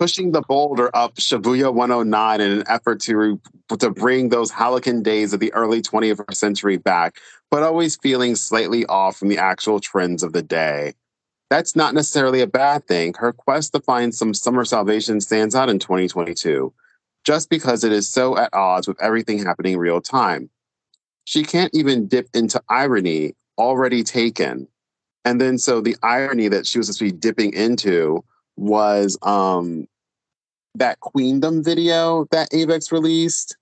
pushing 0.00 0.32
the 0.32 0.40
boulder 0.40 0.90
up 0.96 1.14
Shibuya 1.16 1.74
109 1.74 2.40
in 2.40 2.50
an 2.50 2.64
effort 2.68 3.00
to, 3.00 3.38
to 3.78 3.90
bring 3.90 4.30
those 4.30 4.50
halcyon 4.50 5.02
days 5.02 5.34
of 5.34 5.40
the 5.40 5.52
early 5.52 5.82
20th 5.82 6.34
century 6.34 6.78
back, 6.78 7.18
but 7.50 7.62
always 7.62 7.96
feeling 7.96 8.34
slightly 8.34 8.86
off 8.86 9.18
from 9.18 9.28
the 9.28 9.36
actual 9.36 9.78
trends 9.78 10.22
of 10.22 10.32
the 10.32 10.42
day. 10.42 10.94
That's 11.50 11.76
not 11.76 11.92
necessarily 11.92 12.40
a 12.40 12.46
bad 12.46 12.86
thing. 12.86 13.12
Her 13.18 13.34
quest 13.34 13.74
to 13.74 13.80
find 13.80 14.14
some 14.14 14.32
summer 14.32 14.64
salvation 14.64 15.20
stands 15.20 15.54
out 15.54 15.68
in 15.68 15.78
2022, 15.78 16.72
just 17.26 17.50
because 17.50 17.84
it 17.84 17.92
is 17.92 18.08
so 18.08 18.38
at 18.38 18.54
odds 18.54 18.88
with 18.88 19.00
everything 19.02 19.44
happening 19.44 19.76
real 19.76 20.00
time. 20.00 20.48
She 21.26 21.44
can't 21.44 21.74
even 21.74 22.08
dip 22.08 22.28
into 22.32 22.62
irony 22.70 23.34
already 23.58 24.02
taken. 24.02 24.66
And 25.26 25.38
then 25.38 25.58
so 25.58 25.82
the 25.82 25.96
irony 26.02 26.48
that 26.48 26.66
she 26.66 26.78
was 26.78 26.86
supposed 26.86 27.00
to 27.00 27.04
be 27.04 27.12
dipping 27.12 27.52
into 27.52 28.24
was 28.60 29.18
um 29.22 29.88
that 30.74 31.00
Queendom 31.00 31.64
video 31.64 32.26
that 32.30 32.50
Avex 32.50 32.92
released. 32.92 33.56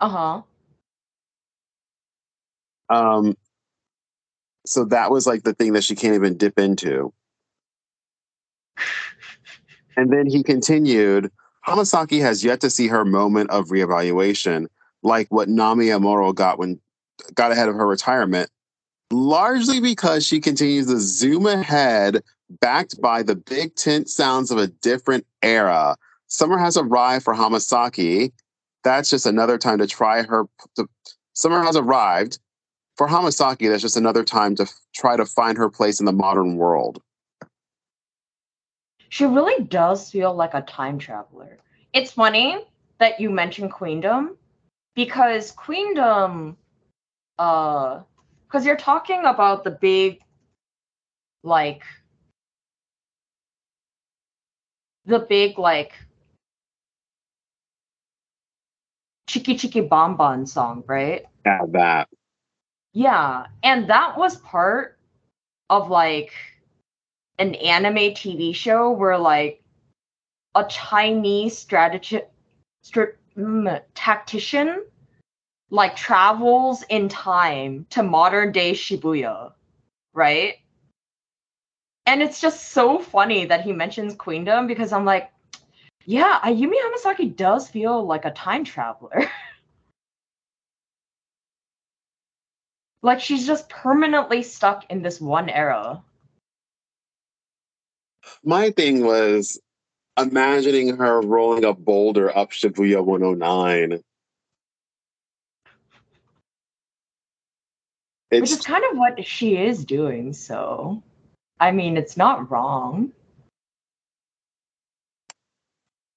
Uh-huh. 0.00 0.42
Um 2.88 3.36
so 4.64 4.84
that 4.86 5.10
was 5.10 5.26
like 5.26 5.42
the 5.42 5.54
thing 5.54 5.74
that 5.74 5.84
she 5.84 5.94
can't 5.94 6.14
even 6.14 6.36
dip 6.36 6.58
into. 6.58 7.12
And 9.96 10.10
then 10.10 10.26
he 10.26 10.42
continued, 10.42 11.30
Hamasaki 11.66 12.20
has 12.22 12.42
yet 12.42 12.60
to 12.62 12.70
see 12.70 12.88
her 12.88 13.04
moment 13.04 13.50
of 13.50 13.68
reevaluation, 13.68 14.68
like 15.02 15.26
what 15.30 15.48
Namie 15.48 15.88
Amuro 15.88 16.34
got 16.34 16.58
when 16.58 16.80
got 17.34 17.52
ahead 17.52 17.68
of 17.68 17.74
her 17.74 17.86
retirement, 17.86 18.48
largely 19.10 19.80
because 19.80 20.26
she 20.26 20.40
continues 20.40 20.86
to 20.86 20.98
zoom 20.98 21.46
ahead, 21.46 22.22
backed 22.60 23.00
by 23.00 23.22
the 23.22 23.36
big 23.36 23.74
tent 23.74 24.08
sounds 24.08 24.50
of 24.50 24.58
a 24.58 24.66
different 24.66 25.26
era. 25.42 25.96
Summer 26.26 26.58
has 26.58 26.76
arrived 26.76 27.24
for 27.24 27.34
Hamasaki. 27.34 28.32
That's 28.84 29.10
just 29.10 29.26
another 29.26 29.58
time 29.58 29.78
to 29.78 29.86
try 29.86 30.22
her. 30.22 30.44
To, 30.76 30.88
summer 31.34 31.62
has 31.62 31.76
arrived 31.76 32.38
for 32.96 33.06
Hamasaki. 33.06 33.68
That's 33.68 33.82
just 33.82 33.96
another 33.96 34.24
time 34.24 34.56
to 34.56 34.64
f- 34.64 34.80
try 34.94 35.16
to 35.16 35.26
find 35.26 35.56
her 35.58 35.68
place 35.68 36.00
in 36.00 36.06
the 36.06 36.12
modern 36.12 36.56
world. 36.56 37.02
She 39.08 39.24
really 39.26 39.64
does 39.64 40.10
feel 40.10 40.34
like 40.34 40.54
a 40.54 40.62
time 40.62 40.98
traveler. 40.98 41.58
It's 41.92 42.12
funny 42.12 42.64
that 42.98 43.20
you 43.20 43.28
mentioned 43.28 43.70
Queendom 43.72 44.36
because 44.94 45.52
Queendom, 45.52 46.56
uh, 47.38 48.00
because 48.46 48.64
you're 48.64 48.76
talking 48.76 49.20
about 49.24 49.64
the 49.64 49.70
big, 49.70 50.20
like, 51.42 51.82
the 55.06 55.20
big, 55.20 55.58
like, 55.58 55.92
Chiki 59.28 59.54
Chiki 59.54 59.88
Banban 59.88 60.46
song, 60.46 60.84
right? 60.86 61.24
Yeah, 61.46 61.60
that. 61.70 62.08
Yeah, 62.92 63.46
and 63.62 63.88
that 63.88 64.18
was 64.18 64.36
part 64.36 64.98
of 65.70 65.88
like 65.88 66.32
an 67.38 67.54
anime 67.54 68.12
TV 68.14 68.54
show 68.54 68.90
where 68.90 69.16
like 69.16 69.62
a 70.54 70.64
Chinese 70.64 71.56
strategy 71.56 72.20
strat, 72.84 73.14
mm, 73.36 73.80
tactician 73.94 74.84
like 75.70 75.96
travels 75.96 76.84
in 76.90 77.08
time 77.08 77.86
to 77.88 78.02
modern 78.02 78.52
day 78.52 78.72
Shibuya, 78.72 79.52
right? 80.12 80.56
And 82.06 82.22
it's 82.22 82.40
just 82.40 82.70
so 82.70 82.98
funny 82.98 83.44
that 83.46 83.62
he 83.62 83.72
mentions 83.72 84.14
Queendom 84.14 84.66
because 84.66 84.92
I'm 84.92 85.04
like, 85.04 85.30
yeah, 86.04 86.40
Ayumi 86.42 86.74
Hamasaki 86.74 87.36
does 87.36 87.68
feel 87.68 88.04
like 88.04 88.24
a 88.24 88.32
time 88.32 88.64
traveler. 88.64 89.30
like 93.02 93.20
she's 93.20 93.46
just 93.46 93.68
permanently 93.68 94.42
stuck 94.42 94.84
in 94.90 95.02
this 95.02 95.20
one 95.20 95.48
era. 95.48 96.02
My 98.44 98.70
thing 98.70 99.04
was 99.04 99.60
imagining 100.18 100.96
her 100.96 101.20
rolling 101.20 101.64
a 101.64 101.72
boulder 101.72 102.36
up 102.36 102.50
Shibuya 102.50 103.04
109. 103.04 104.02
which 108.40 108.50
is 108.50 108.62
kind 108.62 108.82
of 108.90 108.96
what 108.96 109.24
she 109.26 109.56
is 109.56 109.84
doing. 109.84 110.32
So, 110.32 111.02
I 111.62 111.70
mean, 111.70 111.96
it's 111.96 112.16
not 112.16 112.50
wrong. 112.50 113.12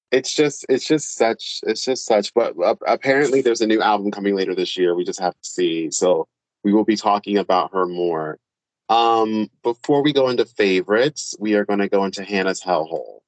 It's 0.09 0.33
just, 0.33 0.65
it's 0.69 0.87
just 0.87 1.13
such, 1.13 1.59
it's 1.67 1.85
just 1.85 2.03
such. 2.05 2.33
But 2.33 2.59
uh, 2.59 2.73
apparently, 2.87 3.41
there's 3.41 3.61
a 3.61 3.67
new 3.67 3.79
album 3.79 4.09
coming 4.09 4.35
later 4.35 4.55
this 4.55 4.75
year. 4.75 4.95
We 4.95 5.03
just 5.03 5.19
have 5.19 5.39
to 5.39 5.47
see. 5.47 5.91
So 5.91 6.27
we 6.63 6.73
will 6.73 6.83
be 6.83 6.95
talking 6.95 7.37
about 7.37 7.71
her 7.73 7.85
more. 7.85 8.39
Um, 8.89 9.51
before 9.61 10.01
we 10.01 10.13
go 10.13 10.29
into 10.29 10.45
favorites, 10.45 11.35
we 11.39 11.53
are 11.53 11.63
going 11.63 11.77
to 11.77 11.89
go 11.89 12.05
into 12.05 12.23
Hannah's 12.23 12.63
hellhole. 12.63 13.19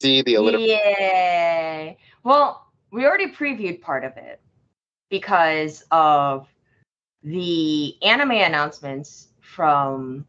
See 0.00 0.22
the 0.22 0.36
alliteration. 0.36 0.68
Yay! 0.68 1.98
Well, 2.22 2.68
we 2.92 3.04
already 3.04 3.32
previewed 3.32 3.80
part 3.80 4.04
of 4.04 4.16
it 4.16 4.40
because 5.10 5.82
of 5.90 6.46
the 7.24 8.00
anime 8.00 8.30
announcements 8.30 9.26
from 9.40 10.24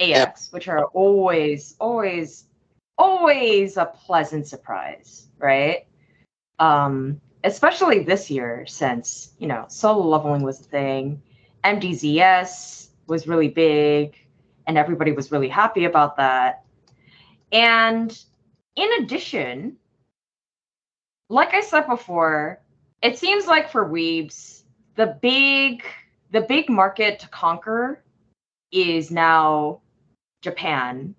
AX, 0.00 0.52
which 0.52 0.68
are 0.68 0.84
always, 0.86 1.74
always, 1.80 2.44
always 2.96 3.76
a 3.76 3.86
pleasant 3.86 4.46
surprise, 4.46 5.28
right? 5.38 5.86
Um, 6.58 7.20
especially 7.44 8.02
this 8.02 8.30
year, 8.30 8.64
since 8.66 9.32
you 9.38 9.46
know 9.46 9.66
solo 9.68 10.06
leveling 10.06 10.42
was 10.42 10.60
a 10.60 10.64
thing, 10.64 11.22
MDZS 11.64 12.88
was 13.06 13.26
really 13.26 13.48
big, 13.48 14.16
and 14.66 14.76
everybody 14.78 15.12
was 15.12 15.32
really 15.32 15.48
happy 15.48 15.84
about 15.84 16.16
that. 16.16 16.64
And 17.52 18.16
in 18.76 18.88
addition, 19.02 19.76
like 21.28 21.54
I 21.54 21.60
said 21.60 21.86
before, 21.86 22.60
it 23.02 23.18
seems 23.18 23.46
like 23.46 23.70
for 23.70 23.88
weebs, 23.88 24.62
the 24.96 25.18
big 25.20 25.84
the 26.30 26.42
big 26.42 26.68
market 26.68 27.20
to 27.20 27.28
conquer 27.28 28.02
is 28.70 29.10
now 29.10 29.80
Japan. 30.42 31.14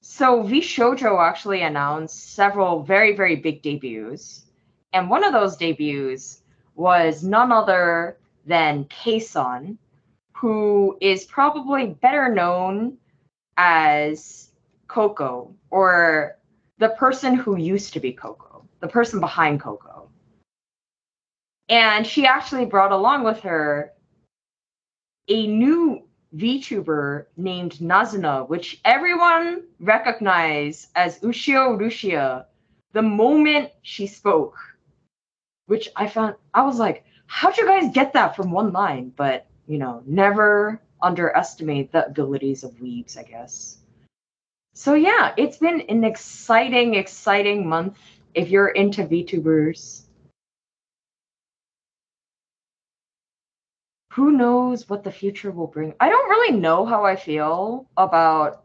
So 0.00 0.42
VShojo 0.42 1.20
actually 1.20 1.62
announced 1.62 2.34
several 2.34 2.82
very, 2.82 3.14
very 3.14 3.36
big 3.36 3.62
debuts. 3.62 4.44
And 4.92 5.08
one 5.08 5.24
of 5.24 5.32
those 5.32 5.56
debuts 5.56 6.42
was 6.74 7.22
none 7.22 7.52
other 7.52 8.18
than 8.44 8.84
Kson, 8.86 9.78
who 10.34 10.98
is 11.00 11.24
probably 11.24 11.86
better 11.86 12.28
known 12.28 12.98
as 13.56 14.50
Coco 14.88 15.54
or 15.70 16.38
the 16.78 16.90
person 16.90 17.34
who 17.34 17.56
used 17.56 17.92
to 17.92 18.00
be 18.00 18.12
Coco, 18.12 18.66
the 18.80 18.88
person 18.88 19.20
behind 19.20 19.60
Coco. 19.60 20.08
And 21.68 22.06
she 22.06 22.26
actually 22.26 22.66
brought 22.66 22.92
along 22.92 23.22
with 23.22 23.40
her 23.40 23.92
a 25.28 25.46
new 25.46 26.02
VTuber 26.36 27.26
named 27.36 27.72
Nazuna, 27.72 28.48
which 28.48 28.80
everyone 28.84 29.64
recognized 29.80 30.88
as 30.94 31.20
Uruha 31.20 31.78
Rushia 31.78 32.46
the 32.92 33.02
moment 33.02 33.70
she 33.82 34.06
spoke. 34.06 34.56
Which 35.66 35.88
I 35.96 36.08
found, 36.08 36.34
I 36.52 36.62
was 36.62 36.78
like, 36.78 37.04
how'd 37.26 37.56
you 37.56 37.66
guys 37.66 37.92
get 37.94 38.12
that 38.14 38.36
from 38.36 38.50
one 38.50 38.72
line? 38.72 39.12
But, 39.14 39.46
you 39.66 39.78
know, 39.78 40.02
never 40.06 40.80
underestimate 41.00 41.92
the 41.92 42.06
abilities 42.06 42.64
of 42.64 42.72
weebs, 42.72 43.16
I 43.16 43.22
guess. 43.22 43.78
So, 44.74 44.94
yeah, 44.94 45.32
it's 45.36 45.58
been 45.58 45.82
an 45.82 46.04
exciting, 46.04 46.94
exciting 46.94 47.68
month 47.68 47.98
if 48.34 48.48
you're 48.48 48.68
into 48.68 49.04
VTubers. 49.04 50.02
Who 54.12 54.30
knows 54.30 54.90
what 54.90 55.02
the 55.04 55.10
future 55.10 55.50
will 55.50 55.66
bring. 55.66 55.94
I 55.98 56.10
don't 56.10 56.28
really 56.28 56.54
know 56.54 56.84
how 56.84 57.06
I 57.06 57.16
feel 57.16 57.86
about 57.96 58.64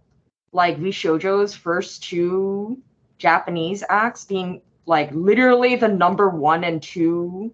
like 0.52 0.78
VShojo's 0.78 1.56
first 1.56 2.04
two 2.04 2.82
Japanese 3.18 3.82
acts 3.88 4.26
being 4.26 4.62
like 4.86 5.10
literally 5.14 5.78
the 5.78 5.88
number 5.88 6.30
one 6.30 6.66
and 6.66 6.84
two 6.84 7.54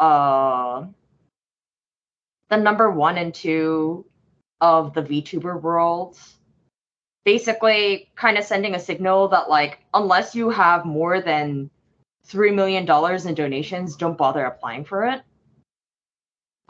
uh 0.00 0.84
the 2.50 2.56
number 2.56 2.90
one 2.90 3.16
and 3.18 3.32
two 3.32 4.04
of 4.60 4.92
the 4.92 5.02
VTuber 5.02 5.62
world. 5.62 6.18
Basically 7.24 8.10
kind 8.16 8.36
of 8.36 8.42
sending 8.42 8.74
a 8.74 8.80
signal 8.80 9.28
that 9.28 9.48
like 9.48 9.78
unless 9.94 10.34
you 10.34 10.50
have 10.50 10.84
more 10.84 11.20
than 11.20 11.70
three 12.24 12.50
million 12.50 12.84
dollars 12.84 13.26
in 13.26 13.34
donations, 13.36 13.94
don't 13.94 14.18
bother 14.18 14.44
applying 14.44 14.84
for 14.84 15.06
it. 15.06 15.22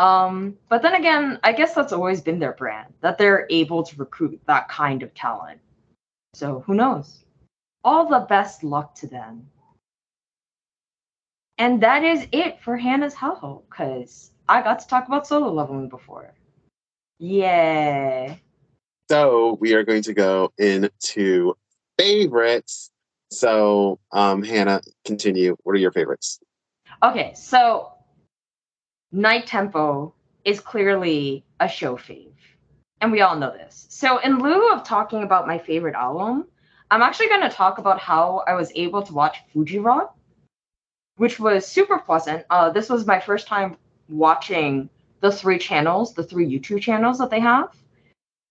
Um, 0.03 0.59
but 0.69 0.83
then 0.83 0.95
again, 0.95 1.39
I 1.45 1.53
guess 1.53 1.77
that's 1.77 1.93
always 1.93 2.21
been 2.21 2.41
their 2.41 2.55
brand, 2.55 2.93
that 3.03 3.19
they're 3.19 3.47
able 3.51 3.85
to 3.85 3.97
recruit 3.97 4.41
that 4.49 4.69
kind 4.69 5.05
of 5.05 5.15
talent. 5.15 5.61
So 6.35 6.65
who 6.67 6.75
knows? 6.75 7.25
All 7.85 8.09
the 8.09 8.27
best 8.29 8.65
luck 8.65 8.97
to 8.97 9.07
them. 9.07 9.47
And 11.57 11.81
that 11.85 12.03
is 12.03 12.27
it 12.33 12.61
for 12.63 12.77
Hannah's 12.77 13.15
Hellhole, 13.15 13.63
because 13.71 14.33
I 14.49 14.61
got 14.61 14.81
to 14.81 14.89
talk 14.89 15.07
about 15.07 15.25
solo 15.25 15.53
leveling 15.53 15.89
before. 15.89 16.35
Yay. 17.21 18.43
So 19.09 19.57
we 19.61 19.75
are 19.75 19.85
going 19.85 20.03
to 20.03 20.15
go 20.15 20.53
into 20.59 21.55
favorites. 21.97 22.91
So, 23.31 24.01
um, 24.11 24.43
Hannah, 24.43 24.81
continue. 25.05 25.57
What 25.63 25.77
are 25.77 25.79
your 25.79 25.93
favorites? 25.93 26.41
Okay, 27.05 27.35
so 27.37 27.92
Night 29.13 29.47
Tempo 29.47 30.15
is 30.43 30.59
clearly 30.59 31.45
a 31.61 31.69
show 31.69 31.97
fave. 31.97 32.33
And 33.03 33.13
we 33.13 33.21
all 33.21 33.37
know 33.37 33.51
this. 33.51 33.87
So, 33.91 34.19
in 34.19 34.39
lieu 34.39 34.73
of 34.73 34.85
talking 34.85 35.23
about 35.23 35.47
my 35.47 35.59
favorite 35.59 35.95
album, 35.95 36.47
I'm 36.91 37.03
actually 37.03 37.29
going 37.29 37.43
to 37.43 37.55
talk 37.55 37.77
about 37.77 38.01
how 38.01 38.43
I 38.47 38.55
was 38.55 38.73
able 38.75 39.03
to 39.03 39.13
watch 39.13 39.39
Fuji 39.53 39.79
Rock, 39.79 40.17
which 41.17 41.39
was 41.39 41.67
super 41.67 41.99
pleasant. 41.99 42.47
Uh, 42.49 42.71
this 42.71 42.89
was 42.89 43.07
my 43.07 43.21
first 43.21 43.47
time 43.47 43.77
watching 44.09 44.89
the 45.21 45.31
three 45.31 45.59
channels, 45.59 46.15
the 46.15 46.25
three 46.25 46.47
YouTube 46.47 46.81
channels 46.81 47.19
that 47.19 47.29
they 47.29 47.41
have. 47.41 47.77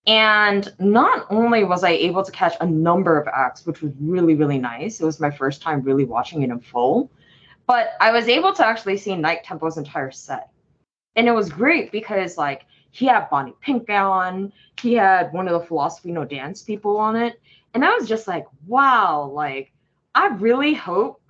And 0.05 0.71
not 0.79 1.25
only 1.31 1.63
was 1.63 1.83
I 1.83 1.91
able 1.91 2.23
to 2.23 2.31
catch 2.31 2.55
a 2.61 2.65
number 2.65 3.19
of 3.19 3.27
acts, 3.27 3.65
which 3.65 3.81
was 3.81 3.93
really, 3.99 4.35
really 4.35 4.57
nice, 4.59 5.01
it 5.01 5.05
was 5.05 5.19
my 5.19 5.31
first 5.31 5.61
time 5.61 5.81
really 5.81 6.05
watching 6.05 6.43
it 6.43 6.49
in 6.49 6.59
full, 6.59 7.11
but 7.67 7.93
I 7.99 8.11
was 8.11 8.27
able 8.27 8.53
to 8.53 8.65
actually 8.65 8.97
see 8.97 9.15
Night 9.15 9.43
Tempo's 9.43 9.77
entire 9.77 10.11
set 10.11 10.50
and 11.15 11.27
it 11.27 11.31
was 11.31 11.49
great 11.49 11.91
because 11.91 12.37
like 12.37 12.65
he 12.91 13.05
had 13.05 13.29
Bonnie 13.29 13.53
Pink 13.61 13.89
on, 13.89 14.51
he 14.81 14.93
had 14.93 15.31
one 15.33 15.47
of 15.47 15.59
the 15.59 15.65
Philosophy 15.67 16.11
No 16.11 16.25
Dance 16.25 16.61
people 16.61 16.97
on 16.97 17.15
it, 17.15 17.39
and 17.73 17.85
I 17.85 17.95
was 17.95 18.07
just 18.07 18.27
like, 18.27 18.45
wow, 18.67 19.31
like 19.33 19.71
I 20.15 20.27
really 20.27 20.73
hope 20.73 21.21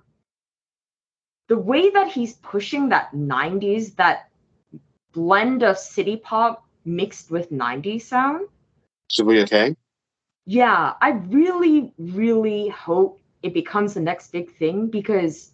the 1.48 1.58
way 1.58 1.90
that 1.90 2.08
he's 2.08 2.34
pushing 2.34 2.88
that 2.88 3.12
90s, 3.12 3.94
that 3.96 4.28
blend 5.12 5.62
of 5.62 5.78
city 5.78 6.16
pop 6.16 6.64
mixed 6.84 7.30
with 7.30 7.50
90s 7.50 8.02
sound. 8.02 8.48
Should 9.10 9.26
we 9.26 9.42
okay? 9.42 9.76
Yeah, 10.46 10.94
I 11.00 11.10
really, 11.10 11.92
really 11.98 12.68
hope 12.68 13.20
it 13.42 13.54
becomes 13.54 13.94
the 13.94 14.00
next 14.00 14.32
big 14.32 14.54
thing 14.56 14.88
because 14.88 15.52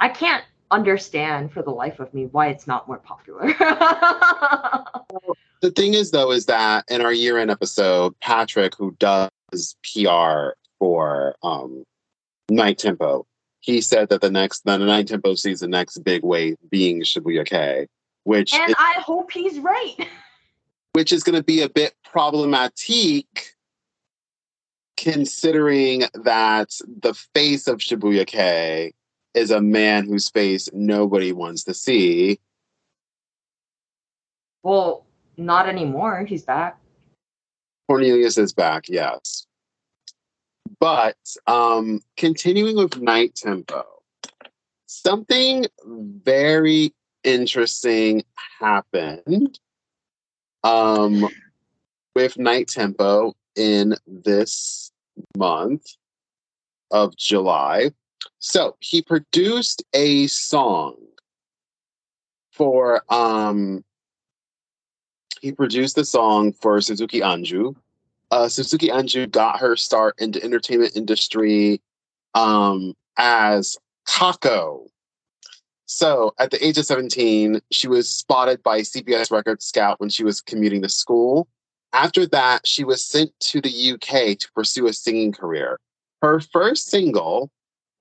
I 0.00 0.08
can't 0.08 0.44
understand 0.70 1.52
for 1.52 1.62
the 1.62 1.70
life 1.70 2.00
of 2.00 2.12
me 2.12 2.26
why 2.26 2.48
it's 2.48 2.66
not 2.66 2.86
more 2.86 2.98
popular. 2.98 3.46
the 5.60 5.70
thing 5.74 5.94
is, 5.94 6.10
though, 6.10 6.30
is 6.30 6.46
that 6.46 6.84
in 6.88 7.00
our 7.00 7.12
year 7.12 7.38
end 7.38 7.50
episode, 7.50 8.18
Patrick, 8.20 8.74
who 8.76 8.94
does 8.98 9.30
PR 9.82 10.50
for 10.78 11.34
um, 11.42 11.84
Night 12.50 12.78
Tempo, 12.78 13.26
he 13.60 13.80
said 13.80 14.08
that 14.10 14.20
the 14.20 14.30
next, 14.30 14.64
the 14.64 14.78
Night 14.78 15.08
Tempo 15.08 15.34
sees 15.34 15.60
the 15.60 15.68
next 15.68 15.98
big 15.98 16.22
wave 16.22 16.56
being 16.70 17.02
Shibuya-kei, 17.02 17.88
which. 18.24 18.54
And 18.54 18.70
is, 18.70 18.76
I 18.78 19.00
hope 19.00 19.32
he's 19.32 19.58
right. 19.58 19.96
which 20.92 21.12
is 21.12 21.22
going 21.22 21.36
to 21.36 21.44
be 21.44 21.62
a 21.62 21.68
bit 21.68 21.94
problematic 22.04 23.54
considering 24.96 26.02
that 26.14 26.70
the 27.02 27.14
face 27.34 27.68
of 27.68 27.78
Shibuya-kei 27.78 28.92
is 29.38 29.50
a 29.50 29.60
man 29.60 30.04
whose 30.04 30.28
face 30.28 30.68
nobody 30.72 31.32
wants 31.32 31.64
to 31.64 31.72
see. 31.72 32.40
Well, 34.62 35.06
not 35.36 35.68
anymore. 35.68 36.24
He's 36.24 36.44
back. 36.44 36.78
Cornelius 37.88 38.36
is 38.36 38.52
back, 38.52 38.88
yes. 38.88 39.46
But 40.80 41.16
um, 41.46 42.00
continuing 42.16 42.76
with 42.76 43.00
Night 43.00 43.34
Tempo, 43.34 43.84
something 44.86 45.66
very 45.86 46.92
interesting 47.24 48.24
happened 48.60 49.58
um, 50.64 51.28
with 52.14 52.36
Night 52.38 52.68
Tempo 52.68 53.34
in 53.56 53.94
this 54.06 54.92
month 55.36 55.86
of 56.90 57.16
July. 57.16 57.92
So 58.38 58.76
he 58.80 59.02
produced 59.02 59.82
a 59.92 60.26
song 60.28 60.96
for 62.52 63.02
um 63.12 63.84
he 65.40 65.52
produced 65.52 65.96
the 65.96 66.04
song 66.04 66.52
for 66.52 66.80
Suzuki 66.80 67.20
Anju. 67.20 67.74
Uh, 68.30 68.48
Suzuki 68.48 68.88
Anju 68.88 69.30
got 69.30 69.60
her 69.60 69.76
start 69.76 70.14
in 70.18 70.32
the 70.32 70.42
entertainment 70.42 70.96
industry 70.96 71.80
um, 72.34 72.94
as 73.16 73.76
Kako. 74.06 74.88
So 75.86 76.34
at 76.38 76.50
the 76.50 76.64
age 76.64 76.76
of 76.76 76.84
17, 76.84 77.60
she 77.70 77.88
was 77.88 78.10
spotted 78.10 78.62
by 78.62 78.80
CBS 78.80 79.30
Records 79.30 79.64
Scout 79.64 80.00
when 80.00 80.10
she 80.10 80.24
was 80.24 80.40
commuting 80.40 80.82
to 80.82 80.88
school. 80.88 81.48
After 81.94 82.26
that, 82.26 82.66
she 82.66 82.84
was 82.84 83.02
sent 83.02 83.30
to 83.40 83.62
the 83.62 83.92
UK 83.92 84.36
to 84.38 84.52
pursue 84.54 84.86
a 84.86 84.92
singing 84.92 85.32
career. 85.32 85.80
Her 86.20 86.40
first 86.40 86.90
single, 86.90 87.50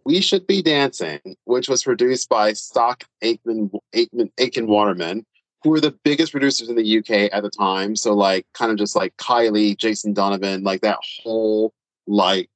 We 0.07 0.21
Should 0.21 0.47
Be 0.47 0.61
Dancing, 0.61 1.19
which 1.43 1.67
was 1.67 1.83
produced 1.83 2.29
by 2.29 2.53
Stock 2.53 3.03
Aitken, 3.21 3.69
Aitken 3.93 4.67
Waterman, 4.67 5.25
who 5.61 5.69
were 5.69 5.81
the 5.81 5.97
biggest 6.05 6.31
producers 6.31 6.69
in 6.69 6.77
the 6.77 6.99
UK 6.99 7.29
at 7.33 7.43
the 7.43 7.49
time. 7.49 7.93
So 7.93 8.13
like 8.13 8.45
kind 8.53 8.71
of 8.71 8.77
just 8.77 8.95
like 8.95 9.17
Kylie, 9.17 9.77
Jason 9.77 10.13
Donovan, 10.13 10.63
like 10.63 10.79
that 10.79 10.99
whole 11.21 11.73
like 12.07 12.49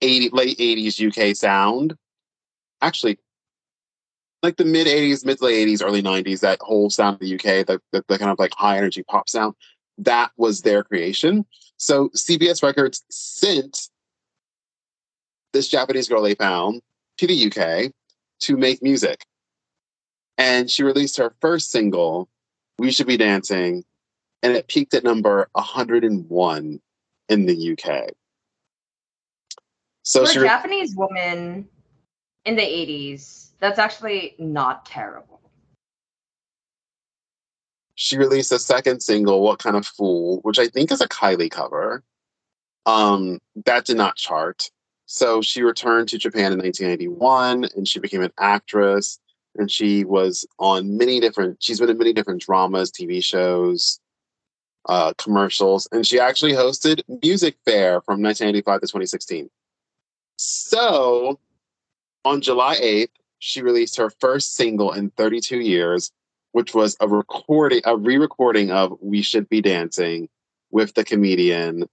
80 0.00 0.30
late 0.30 0.58
80s 0.58 1.30
UK 1.30 1.36
sound. 1.36 1.94
Actually, 2.80 3.20
like 4.42 4.56
the 4.56 4.64
mid 4.64 4.88
80s, 4.88 5.24
mid 5.24 5.40
late 5.40 5.68
80s, 5.68 5.84
early 5.86 6.02
90s, 6.02 6.40
that 6.40 6.58
whole 6.62 6.90
sound 6.90 7.14
of 7.14 7.20
the 7.20 7.32
UK, 7.36 7.64
the, 7.64 7.80
the, 7.92 8.04
the 8.08 8.18
kind 8.18 8.32
of 8.32 8.40
like 8.40 8.52
high 8.54 8.76
energy 8.76 9.04
pop 9.04 9.28
sound, 9.28 9.54
that 9.98 10.32
was 10.36 10.62
their 10.62 10.82
creation. 10.82 11.46
So 11.76 12.08
CBS 12.08 12.60
Records 12.60 13.04
sent 13.08 13.88
this 15.52 15.68
Japanese 15.68 16.08
girl 16.08 16.22
they 16.22 16.34
found 16.34 16.82
to 17.18 17.26
the 17.26 17.46
UK 17.46 17.92
to 18.40 18.56
make 18.56 18.82
music. 18.82 19.24
And 20.38 20.70
she 20.70 20.82
released 20.82 21.18
her 21.18 21.34
first 21.40 21.70
single, 21.70 22.28
We 22.78 22.90
Should 22.90 23.06
Be 23.06 23.16
Dancing, 23.16 23.84
and 24.42 24.54
it 24.54 24.66
peaked 24.66 24.94
at 24.94 25.04
number 25.04 25.48
101 25.52 26.80
in 27.28 27.46
the 27.46 27.72
UK. 27.72 28.10
So 30.04 30.26
for 30.26 30.40
a 30.40 30.44
Japanese 30.44 30.96
woman 30.96 31.68
in 32.44 32.56
the 32.56 32.62
80s, 32.62 33.50
that's 33.60 33.78
actually 33.78 34.34
not 34.38 34.84
terrible. 34.84 35.40
She 37.94 38.16
released 38.16 38.50
a 38.50 38.58
second 38.58 39.00
single, 39.00 39.42
What 39.42 39.60
Kind 39.60 39.76
of 39.76 39.86
Fool, 39.86 40.40
which 40.42 40.58
I 40.58 40.66
think 40.66 40.90
is 40.90 41.00
a 41.00 41.08
Kylie 41.08 41.50
cover. 41.50 42.02
Um, 42.84 43.38
that 43.64 43.84
did 43.84 43.96
not 43.96 44.16
chart. 44.16 44.70
So 45.06 45.42
she 45.42 45.62
returned 45.62 46.08
to 46.08 46.18
Japan 46.18 46.52
in 46.52 46.58
1991 46.58 47.68
and 47.76 47.86
she 47.86 48.00
became 48.00 48.22
an 48.22 48.32
actress 48.38 49.18
and 49.56 49.70
she 49.70 50.04
was 50.04 50.46
on 50.58 50.96
many 50.96 51.20
different 51.20 51.62
she's 51.62 51.80
been 51.80 51.90
in 51.90 51.98
many 51.98 52.12
different 52.12 52.40
dramas 52.40 52.90
tv 52.90 53.22
shows 53.22 54.00
uh, 54.88 55.12
commercials 55.16 55.86
and 55.92 56.06
she 56.06 56.18
actually 56.18 56.52
hosted 56.52 57.02
music 57.22 57.56
fair 57.64 58.00
from 58.00 58.20
1985 58.20 58.80
to 58.80 58.86
2016 58.86 59.48
so 60.36 61.38
on 62.24 62.40
july 62.40 62.76
8th 62.76 63.08
she 63.38 63.62
released 63.62 63.96
her 63.96 64.10
first 64.20 64.54
single 64.54 64.92
in 64.92 65.10
32 65.10 65.60
years 65.60 66.10
which 66.50 66.74
was 66.74 66.96
a 67.00 67.08
recording 67.08 67.80
a 67.84 67.96
re-recording 67.96 68.72
of 68.72 68.96
we 69.00 69.22
should 69.22 69.48
be 69.48 69.60
dancing 69.60 70.28
with 70.70 70.94
the 70.94 71.04
comedian 71.04 71.84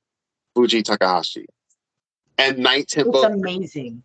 fuji 0.55 0.81
takahashi 0.81 1.45
and 2.39 2.57
night 2.57 2.87
tempo 2.87 3.17
it's 3.17 3.25
amazing 3.25 4.03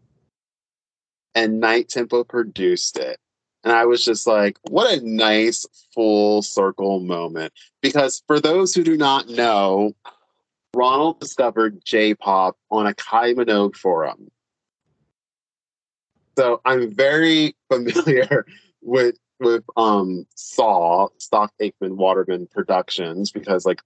and 1.34 1.60
night 1.60 1.88
tempo 1.88 2.24
produced 2.24 2.98
it 2.98 3.18
and 3.64 3.72
I 3.72 3.86
was 3.86 4.04
just 4.04 4.26
like, 4.26 4.58
what 4.70 4.92
a 4.92 5.04
nice 5.04 5.64
full 5.94 6.42
circle 6.42 7.00
moment. 7.00 7.54
Because 7.80 8.22
for 8.26 8.38
those 8.38 8.74
who 8.74 8.84
do 8.84 8.96
not 8.96 9.28
know, 9.28 9.94
Ronald 10.74 11.18
discovered 11.18 11.82
J 11.84 12.14
pop 12.14 12.58
on 12.70 12.86
a 12.86 12.92
Kylie 12.92 13.36
Minogue 13.36 13.74
forum. 13.74 14.30
So 16.36 16.60
I'm 16.64 16.92
very 16.92 17.56
familiar 17.72 18.44
with 18.82 19.16
with 19.40 19.64
um 19.76 20.26
Saw, 20.34 21.08
Stock 21.18 21.52
Aitken 21.58 21.96
Waterman 21.96 22.46
Productions, 22.46 23.32
because 23.32 23.64
like 23.64 23.80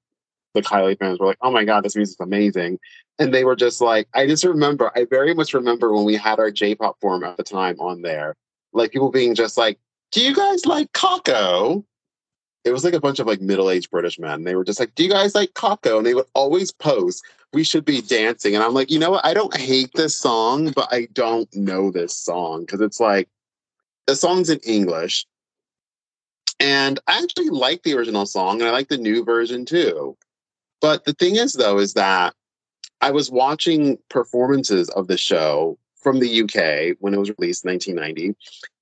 the 0.55 0.63
Kylie 0.63 0.99
fans 0.99 1.19
were 1.19 1.27
like, 1.27 1.39
oh 1.41 1.51
my 1.51 1.65
God, 1.65 1.85
this 1.85 1.97
music's 1.97 2.21
amazing. 2.21 2.79
And 3.19 3.35
they 3.35 3.45
were 3.45 3.57
just 3.57 3.81
like, 3.81 4.09
I 4.15 4.27
just 4.27 4.45
remember, 4.45 4.91
I 4.97 5.05
very 5.05 5.35
much 5.35 5.55
remember 5.55 5.93
when 5.93 6.05
we 6.05 6.17
had 6.17 6.39
our 6.39 6.51
J 6.51 6.75
pop 6.75 6.97
forum 7.01 7.25
at 7.25 7.37
the 7.37 7.43
time 7.43 7.79
on 7.81 8.03
there 8.03 8.35
like 8.73 8.93
people 8.93 9.11
being 9.11 9.35
just 9.35 9.59
like, 9.59 9.79
"Do 10.13 10.23
you 10.23 10.35
guys 10.35 10.67
like 10.67 10.93
Kako?" 10.93 11.85
It 12.65 12.73
was 12.73 12.85
like 12.85 12.95
a 12.95 13.01
bunch 13.01 13.19
of 13.19 13.27
like 13.27 13.41
middle-aged 13.41 13.91
British 13.91 14.19
men. 14.19 14.45
They 14.45 14.55
were 14.55 14.65
just 14.65 14.81
like, 14.81 14.95
"Do 14.95 15.05
you 15.05 15.11
guys 15.11 15.35
like 15.35 15.55
Kako?" 15.55 15.99
And 15.99 16.07
they 16.07 16.15
would 16.15 16.27
always 16.35 16.73
post, 16.73 17.25
"We 17.53 17.65
should 17.65 17.85
be 17.85 18.03
dancing." 18.03 18.55
And 18.55 18.65
I'm 18.65 18.75
like, 18.75 18.91
you 18.91 18.99
know 18.99 19.11
what? 19.11 19.25
I 19.25 19.35
don't 19.35 19.57
hate 19.57 19.91
this 19.95 20.17
song, 20.17 20.73
but 20.73 20.89
I 20.93 21.09
don't 21.13 21.55
know 21.55 21.91
this 21.91 22.17
song 22.17 22.63
because 22.63 22.81
it's 22.81 23.01
like 23.01 23.29
the 24.07 24.17
song's 24.17 24.51
in 24.51 24.61
English, 24.61 25.27
and 26.61 26.99
I 27.07 27.23
actually 27.23 27.51
like 27.51 27.83
the 27.83 27.95
original 27.95 28.27
song, 28.27 28.61
and 28.61 28.69
I 28.69 28.73
like 28.73 28.89
the 28.89 28.99
new 28.99 29.25
version 29.25 29.65
too. 29.65 30.17
But 30.81 31.05
the 31.05 31.13
thing 31.15 31.37
is, 31.37 31.55
though, 31.55 31.79
is 31.79 31.95
that 31.95 32.35
I 33.01 33.11
was 33.11 33.31
watching 33.31 33.99
performances 34.09 34.89
of 34.91 35.07
the 35.07 35.19
show 35.19 35.79
from 36.01 36.21
the 36.21 36.43
UK 36.43 36.97
when 37.01 37.15
it 37.15 37.19
was 37.19 37.33
released 37.39 37.65
in 37.65 37.73
1990. 37.73 38.37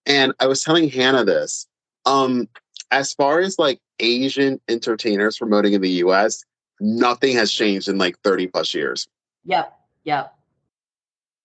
And 0.07 0.33
I 0.41 0.47
was 0.47 0.63
telling 0.63 0.89
Hannah 0.89 1.25
this. 1.25 1.67
Um, 2.05 2.49
as 2.91 3.13
far 3.13 3.41
as 3.41 3.59
like 3.59 3.81
Asian 3.99 4.61
entertainers 4.69 5.39
promoting 5.39 5.73
in 5.73 5.81
the 5.81 5.91
US, 6.05 6.45
nothing 6.81 7.35
has 7.37 7.51
changed 7.51 7.89
in 7.89 7.99
like 7.99 8.19
30 8.21 8.49
plus 8.49 8.75
years. 8.75 9.09
Yep. 9.45 9.73
Yep. 10.05 10.33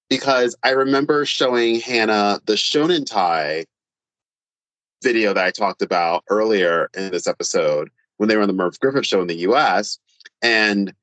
Because 0.09 0.55
I 0.63 0.71
remember 0.71 1.25
showing 1.25 1.79
Hannah 1.79 2.39
the 2.45 2.53
Shonentai 2.53 3.65
video 5.01 5.33
that 5.33 5.45
I 5.45 5.51
talked 5.51 5.81
about 5.81 6.23
earlier 6.29 6.89
in 6.95 7.11
this 7.11 7.27
episode 7.27 7.89
when 8.17 8.29
they 8.29 8.35
were 8.35 8.43
on 8.43 8.47
the 8.47 8.53
Merv 8.53 8.79
Griffin 8.79 9.03
show 9.03 9.21
in 9.21 9.27
the 9.27 9.37
US. 9.37 9.97
And 10.41 10.93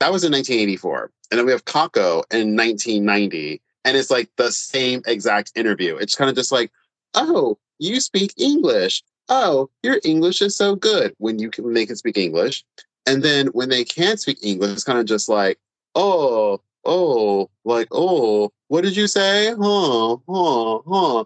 that 0.00 0.12
was 0.12 0.24
in 0.24 0.32
1984. 0.32 1.10
And 1.30 1.38
then 1.38 1.46
we 1.46 1.52
have 1.52 1.64
Kako 1.64 2.22
in 2.32 2.56
1990. 2.56 3.60
And 3.84 3.96
it's 3.96 4.10
like 4.10 4.28
the 4.36 4.50
same 4.50 5.02
exact 5.06 5.52
interview. 5.54 5.96
It's 5.96 6.14
kind 6.14 6.28
of 6.28 6.36
just 6.36 6.52
like, 6.52 6.70
oh, 7.14 7.58
you 7.78 8.00
speak 8.00 8.32
English. 8.36 9.02
Oh, 9.28 9.70
your 9.82 10.00
English 10.04 10.42
is 10.42 10.56
so 10.56 10.76
good 10.76 11.14
when 11.18 11.38
you 11.38 11.50
can 11.50 11.64
when 11.64 11.74
they 11.74 11.86
can 11.86 11.96
speak 11.96 12.16
English. 12.16 12.64
And 13.06 13.22
then 13.22 13.48
when 13.48 13.68
they 13.68 13.84
can't 13.84 14.20
speak 14.20 14.38
English, 14.42 14.72
it's 14.72 14.84
kind 14.84 14.98
of 14.98 15.06
just 15.06 15.28
like, 15.28 15.58
oh, 15.94 16.60
oh, 16.84 17.50
like, 17.64 17.88
oh, 17.92 18.52
what 18.68 18.82
did 18.82 18.96
you 18.96 19.06
say? 19.06 19.54
Huh, 19.58 20.16
huh, 20.28 20.78
huh. 20.86 21.24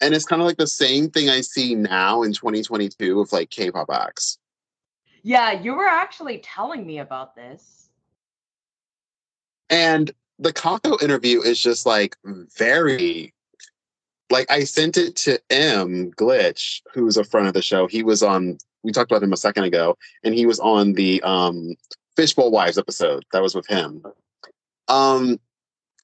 And 0.00 0.14
it's 0.14 0.24
kind 0.24 0.40
of 0.40 0.46
like 0.46 0.56
the 0.56 0.66
same 0.66 1.10
thing 1.10 1.28
I 1.28 1.42
see 1.42 1.74
now 1.74 2.22
in 2.22 2.32
2022 2.32 3.18
with 3.18 3.32
like 3.32 3.50
K-pop 3.50 3.88
acts. 3.90 4.38
Yeah, 5.22 5.52
you 5.52 5.74
were 5.74 5.86
actually 5.86 6.38
telling 6.38 6.86
me 6.86 6.98
about 6.98 7.34
this. 7.36 7.88
And 9.68 10.10
the 10.38 10.52
Kako 10.52 11.02
interview 11.02 11.40
is 11.42 11.60
just 11.60 11.86
like 11.86 12.16
very 12.56 13.32
like 14.30 14.50
I 14.50 14.64
sent 14.64 14.96
it 14.96 15.16
to 15.16 15.38
M 15.50 16.12
Glitch, 16.12 16.80
who's 16.94 17.16
a 17.16 17.24
friend 17.24 17.46
of 17.46 17.54
the 17.54 17.62
show. 17.62 17.86
He 17.86 18.02
was 18.02 18.22
on 18.22 18.58
we 18.82 18.92
talked 18.92 19.10
about 19.10 19.22
him 19.22 19.32
a 19.32 19.36
second 19.36 19.64
ago, 19.64 19.98
and 20.24 20.34
he 20.34 20.46
was 20.46 20.58
on 20.60 20.94
the 20.94 21.22
um 21.22 21.74
Fishbowl 22.16 22.50
Wives 22.50 22.78
episode. 22.78 23.24
That 23.32 23.42
was 23.42 23.54
with 23.54 23.66
him. 23.66 24.02
Um 24.88 25.38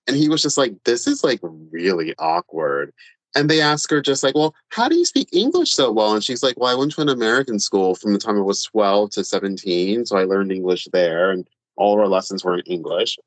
and 0.06 0.16
he 0.16 0.28
was 0.28 0.42
just 0.42 0.58
like, 0.58 0.74
This 0.84 1.06
is 1.06 1.24
like 1.24 1.40
really 1.42 2.14
awkward. 2.18 2.92
And 3.36 3.48
they 3.48 3.60
ask 3.60 3.88
her 3.90 4.00
just 4.00 4.24
like, 4.24 4.34
Well, 4.34 4.54
how 4.70 4.88
do 4.88 4.96
you 4.96 5.04
speak 5.04 5.28
English 5.32 5.74
so 5.74 5.92
well? 5.92 6.14
And 6.14 6.24
she's 6.24 6.42
like, 6.42 6.58
Well, 6.58 6.70
I 6.70 6.74
went 6.74 6.92
to 6.92 7.02
an 7.02 7.08
American 7.08 7.60
school 7.60 7.94
from 7.94 8.12
the 8.12 8.18
time 8.18 8.36
I 8.36 8.40
was 8.40 8.64
12 8.64 9.10
to 9.10 9.24
17. 9.24 10.06
So 10.06 10.16
I 10.16 10.24
learned 10.24 10.50
English 10.50 10.88
there 10.92 11.30
and 11.30 11.46
all 11.76 11.94
of 11.94 12.00
our 12.00 12.08
lessons 12.08 12.44
were 12.44 12.54
in 12.58 12.64
English 12.64 13.18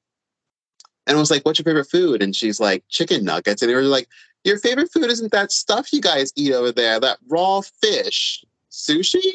and 1.10 1.18
I 1.18 1.20
was 1.20 1.32
like, 1.32 1.44
"What's 1.44 1.58
your 1.58 1.66
favorite 1.66 1.90
food?" 1.90 2.22
And 2.22 2.36
she's 2.36 2.60
like, 2.60 2.84
"Chicken 2.88 3.26
nuggets." 3.26 3.62
And 3.62 3.70
they 3.70 3.76
were 3.76 3.82
like, 3.82 4.08
"Your 4.44 4.60
favorite 4.60 4.92
food 4.92 5.10
isn't 5.10 5.32
that 5.32 5.52
stuff 5.52 5.92
you 5.92 6.02
guys 6.02 6.32
eat 6.36 6.54
over 6.54 6.72
there, 6.72 7.00
that 7.00 7.18
raw 7.28 7.62
fish, 7.62 8.46
sushi." 8.72 9.34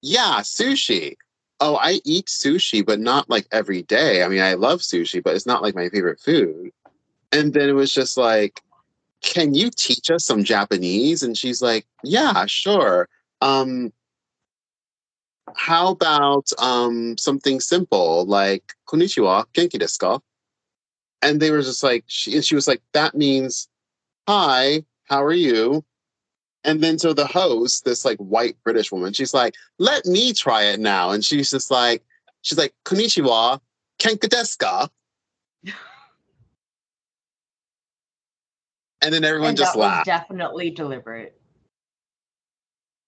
Yeah, 0.00 0.40
sushi. 0.40 1.16
Oh, 1.60 1.76
I 1.76 2.00
eat 2.04 2.26
sushi, 2.26 2.84
but 2.84 3.00
not 3.00 3.28
like 3.28 3.46
every 3.52 3.82
day. 3.82 4.22
I 4.22 4.28
mean, 4.28 4.40
I 4.40 4.54
love 4.54 4.80
sushi, 4.80 5.22
but 5.22 5.34
it's 5.34 5.46
not 5.46 5.62
like 5.62 5.74
my 5.74 5.90
favorite 5.90 6.20
food. 6.20 6.72
And 7.32 7.52
then 7.52 7.68
it 7.68 7.72
was 7.72 7.92
just 7.92 8.16
like, 8.16 8.62
"Can 9.26 9.54
you 9.54 9.70
teach 9.70 10.10
us 10.10 10.24
some 10.24 10.44
Japanese?" 10.44 11.22
And 11.22 11.36
she's 11.36 11.60
like, 11.62 11.86
"Yeah, 12.02 12.46
sure." 12.46 13.08
Um, 13.40 13.92
how 15.54 15.88
about 15.88 16.48
um, 16.58 17.18
something 17.18 17.60
simple 17.60 18.24
like 18.26 18.64
konnichiwa, 18.88 19.44
genki 19.54 19.78
desu 19.82 19.98
ka? 19.98 20.20
and 21.22 21.40
they 21.40 21.50
were 21.50 21.62
just 21.62 21.82
like 21.82 22.04
she 22.06 22.34
and 22.34 22.44
she 22.44 22.54
was 22.54 22.68
like 22.68 22.82
that 22.92 23.14
means 23.14 23.68
hi 24.28 24.84
how 25.10 25.22
are 25.22 25.32
you 25.32 25.84
And 26.66 26.82
then 26.82 26.98
so 26.98 27.12
the 27.14 27.26
host, 27.26 27.84
this 27.84 28.04
like 28.04 28.18
white 28.18 28.56
British 28.64 28.90
woman, 28.90 29.12
she's 29.12 29.32
like, 29.32 29.54
let 29.78 30.04
me 30.04 30.32
try 30.32 30.64
it 30.64 30.80
now. 30.80 31.10
And 31.12 31.24
she's 31.24 31.50
just 31.52 31.70
like, 31.70 32.02
she's 32.42 32.58
like, 32.58 32.74
Konnichiwa, 32.84 33.60
kenka 34.00 34.90
And 39.02 39.12
then 39.12 39.24
everyone 39.24 39.50
and 39.50 39.58
just 39.58 39.76
laughed. 39.76 40.06
definitely 40.06 40.70
deliberate. 40.70 41.38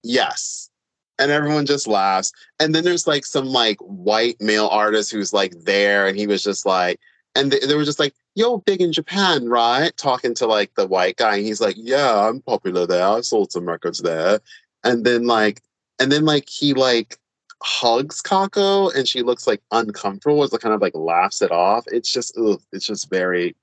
Yes. 0.03 0.71
And 1.19 1.31
everyone 1.31 1.67
just 1.67 1.87
laughs. 1.89 2.33
And 2.61 2.75
then 2.75 2.85
there's 2.85 3.07
like 3.07 3.25
some 3.25 3.47
like 3.47 3.79
white 3.81 4.41
male 4.41 4.69
artist 4.69 5.11
who's 5.11 5.33
like 5.33 5.53
there 5.65 6.07
and 6.07 6.17
he 6.17 6.27
was 6.27 6.45
just 6.45 6.65
like, 6.67 7.01
and 7.35 7.51
they, 7.51 7.59
they 7.61 7.75
were 7.75 7.85
just 7.85 7.99
like, 7.99 8.15
yo, 8.35 8.59
big 8.59 8.81
in 8.81 8.93
Japan, 8.93 9.49
right? 9.49 9.97
Talking 9.97 10.35
to 10.35 10.47
like 10.47 10.75
the 10.75 10.87
white 10.87 11.17
guy. 11.17 11.37
And 11.37 11.45
he's 11.45 11.61
like, 11.61 11.75
yeah, 11.77 12.29
I'm 12.29 12.41
popular 12.43 12.87
there. 12.87 13.07
I 13.07 13.21
sold 13.23 13.51
some 13.51 13.67
records 13.67 14.01
there. 14.01 14.41
And 14.85 15.05
then 15.05 15.27
like, 15.27 15.63
and 15.99 16.13
then 16.13 16.25
like 16.25 16.49
he 16.49 16.75
like 16.75 17.17
hugs 17.61 18.23
Kako 18.23 18.95
and 18.95 19.09
she 19.09 19.23
looks 19.23 19.49
like 19.49 19.61
uncomfortable 19.73 20.45
as 20.45 20.53
like 20.53 20.61
kind 20.61 20.75
of 20.75 20.81
like 20.81 20.95
laughs 20.95 21.43
it 21.43 21.51
off. 21.51 21.85
It's 21.89 22.13
just, 22.13 22.39
ugh, 22.39 22.61
it's 22.73 22.87
just 22.87 23.11
very, 23.11 23.57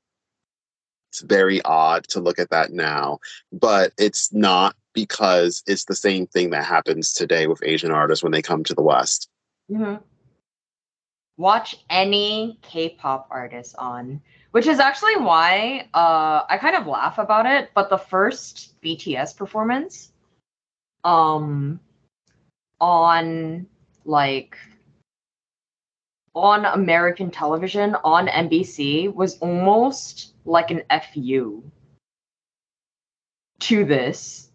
it's 1.15 1.21
very 1.21 1.61
odd 1.63 2.03
to 2.09 2.19
look 2.19 2.39
at 2.39 2.49
that 2.49 2.71
now. 2.73 3.19
But 3.53 3.93
it's 3.97 4.33
not 4.33 4.75
because 4.93 5.63
it's 5.65 5.85
the 5.85 5.95
same 5.95 6.27
thing 6.27 6.49
that 6.49 6.65
happens 6.65 7.13
today 7.13 7.47
with 7.47 7.63
Asian 7.63 7.91
artists 7.91 8.23
when 8.23 8.31
they 8.31 8.41
come 8.41 8.63
to 8.65 8.73
the 8.73 8.81
West. 8.81 9.29
Mm-hmm. 9.71 9.95
Watch 11.37 11.77
any 11.89 12.59
K-pop 12.61 13.27
artist 13.29 13.75
on, 13.77 14.21
which 14.51 14.67
is 14.67 14.79
actually 14.79 15.17
why 15.17 15.87
uh, 15.93 16.43
I 16.49 16.57
kind 16.59 16.75
of 16.75 16.87
laugh 16.87 17.17
about 17.17 17.45
it. 17.45 17.71
But 17.73 17.89
the 17.89 17.97
first 17.97 18.75
BTS 18.81 19.35
performance, 19.37 20.11
um, 21.03 21.79
on 22.81 23.65
like 24.03 24.57
on 26.33 26.65
American 26.65 27.31
television 27.31 27.95
on 28.03 28.27
NBC 28.27 29.13
was 29.13 29.37
almost 29.39 30.34
like 30.45 30.71
an 30.71 30.83
FU 30.89 31.63
to 33.59 33.85
this 33.85 34.49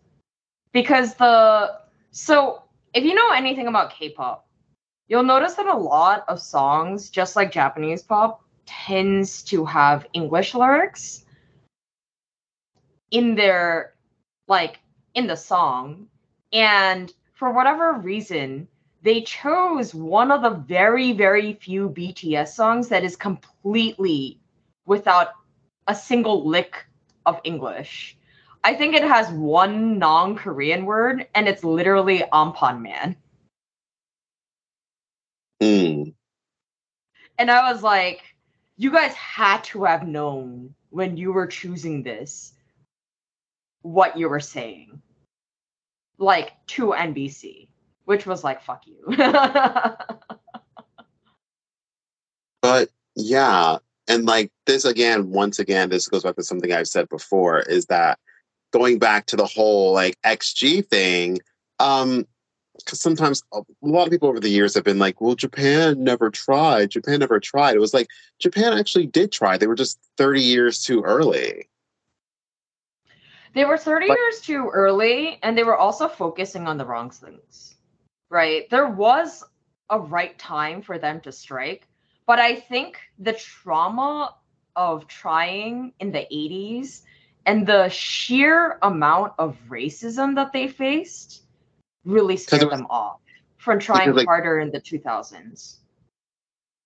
because 0.72 1.14
the 1.14 1.78
so 2.12 2.62
if 2.94 3.04
you 3.04 3.14
know 3.14 3.30
anything 3.30 3.68
about 3.68 3.92
K-pop, 3.92 4.46
you'll 5.08 5.22
notice 5.22 5.54
that 5.54 5.66
a 5.66 5.76
lot 5.76 6.24
of 6.28 6.40
songs, 6.40 7.10
just 7.10 7.36
like 7.36 7.52
Japanese 7.52 8.02
pop, 8.02 8.42
tends 8.66 9.42
to 9.44 9.64
have 9.64 10.06
English 10.12 10.54
lyrics 10.54 11.24
in 13.10 13.34
their 13.34 13.94
like 14.48 14.78
in 15.14 15.26
the 15.26 15.36
song. 15.36 16.06
And 16.52 17.12
for 17.34 17.52
whatever 17.52 17.94
reason, 17.94 18.68
they 19.02 19.22
chose 19.22 19.94
one 19.94 20.30
of 20.30 20.42
the 20.42 20.50
very, 20.50 21.12
very 21.12 21.54
few 21.54 21.88
BTS 21.88 22.48
songs 22.48 22.88
that 22.88 23.04
is 23.04 23.16
completely 23.16 24.38
without 24.86 25.28
a 25.86 25.94
single 25.94 26.48
lick 26.48 26.86
of 27.26 27.40
English. 27.44 28.16
I 28.62 28.74
think 28.74 28.94
it 28.94 29.02
has 29.02 29.30
one 29.30 29.98
non 29.98 30.36
Korean 30.36 30.84
word, 30.84 31.26
and 31.34 31.48
it's 31.48 31.64
literally 31.64 32.22
Anpanman. 32.32 33.16
Mm. 35.62 36.14
And 37.38 37.50
I 37.50 37.72
was 37.72 37.82
like, 37.82 38.22
you 38.76 38.90
guys 38.90 39.12
had 39.14 39.64
to 39.64 39.84
have 39.84 40.06
known 40.06 40.74
when 40.90 41.16
you 41.16 41.32
were 41.32 41.46
choosing 41.46 42.02
this 42.02 42.52
what 43.82 44.18
you 44.18 44.28
were 44.28 44.40
saying. 44.40 45.00
Like 46.18 46.52
to 46.68 46.88
NBC, 46.88 47.68
which 48.04 48.26
was 48.26 48.44
like, 48.44 48.62
fuck 48.62 48.86
you. 48.86 49.16
but 52.62 52.90
yeah. 53.16 53.78
And 54.10 54.26
like 54.26 54.50
this 54.66 54.84
again, 54.84 55.30
once 55.30 55.60
again, 55.60 55.88
this 55.88 56.08
goes 56.08 56.24
back 56.24 56.34
to 56.34 56.42
something 56.42 56.72
I've 56.72 56.88
said 56.88 57.08
before 57.08 57.60
is 57.60 57.86
that 57.86 58.18
going 58.72 58.98
back 58.98 59.26
to 59.26 59.36
the 59.36 59.46
whole 59.46 59.92
like 59.92 60.20
XG 60.22 60.84
thing, 60.84 61.38
um, 61.78 62.26
because 62.76 63.00
sometimes 63.00 63.44
a 63.52 63.62
lot 63.82 64.06
of 64.06 64.10
people 64.10 64.28
over 64.28 64.40
the 64.40 64.48
years 64.48 64.74
have 64.74 64.82
been 64.82 64.98
like, 64.98 65.20
well, 65.20 65.36
Japan 65.36 66.02
never 66.02 66.28
tried. 66.28 66.90
Japan 66.90 67.20
never 67.20 67.38
tried. 67.38 67.76
It 67.76 67.80
was 67.80 67.94
like 67.94 68.08
Japan 68.40 68.76
actually 68.76 69.06
did 69.06 69.30
try. 69.30 69.56
They 69.56 69.68
were 69.68 69.76
just 69.76 70.00
30 70.16 70.42
years 70.42 70.82
too 70.82 71.02
early. 71.02 71.68
They 73.54 73.64
were 73.64 73.78
30 73.78 74.08
but, 74.08 74.18
years 74.18 74.40
too 74.40 74.70
early, 74.72 75.38
and 75.44 75.56
they 75.56 75.62
were 75.62 75.76
also 75.76 76.08
focusing 76.08 76.66
on 76.66 76.78
the 76.78 76.84
wrong 76.84 77.10
things, 77.10 77.76
right? 78.28 78.68
There 78.70 78.88
was 78.88 79.44
a 79.88 80.00
right 80.00 80.36
time 80.36 80.82
for 80.82 80.98
them 80.98 81.20
to 81.20 81.30
strike, 81.30 81.86
but 82.30 82.38
I 82.38 82.54
think 82.54 82.96
the 83.18 83.32
trauma 83.32 84.36
of 84.76 85.08
trying 85.08 85.92
in 85.98 86.12
the 86.12 86.28
80s 86.32 87.02
and 87.44 87.66
the 87.66 87.88
sheer 87.88 88.78
amount 88.82 89.32
of 89.36 89.58
racism 89.68 90.36
that 90.36 90.52
they 90.52 90.68
faced 90.68 91.42
really 92.04 92.36
scared 92.36 92.62
was, 92.62 92.78
them 92.78 92.86
off 92.88 93.18
from 93.56 93.80
trying 93.80 94.14
like, 94.14 94.28
harder 94.28 94.60
in 94.60 94.70
the 94.70 94.80
2000s 94.80 95.78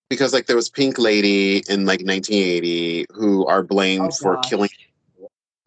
because 0.09 0.33
like 0.33 0.47
there 0.47 0.55
was 0.55 0.67
pink 0.67 0.97
lady 0.97 1.57
in 1.69 1.85
like 1.85 2.01
1980 2.01 3.05
who 3.13 3.45
are 3.45 3.61
blamed 3.61 4.13
oh, 4.13 4.23
for 4.23 4.35
gosh. 4.37 4.49
killing 4.49 4.69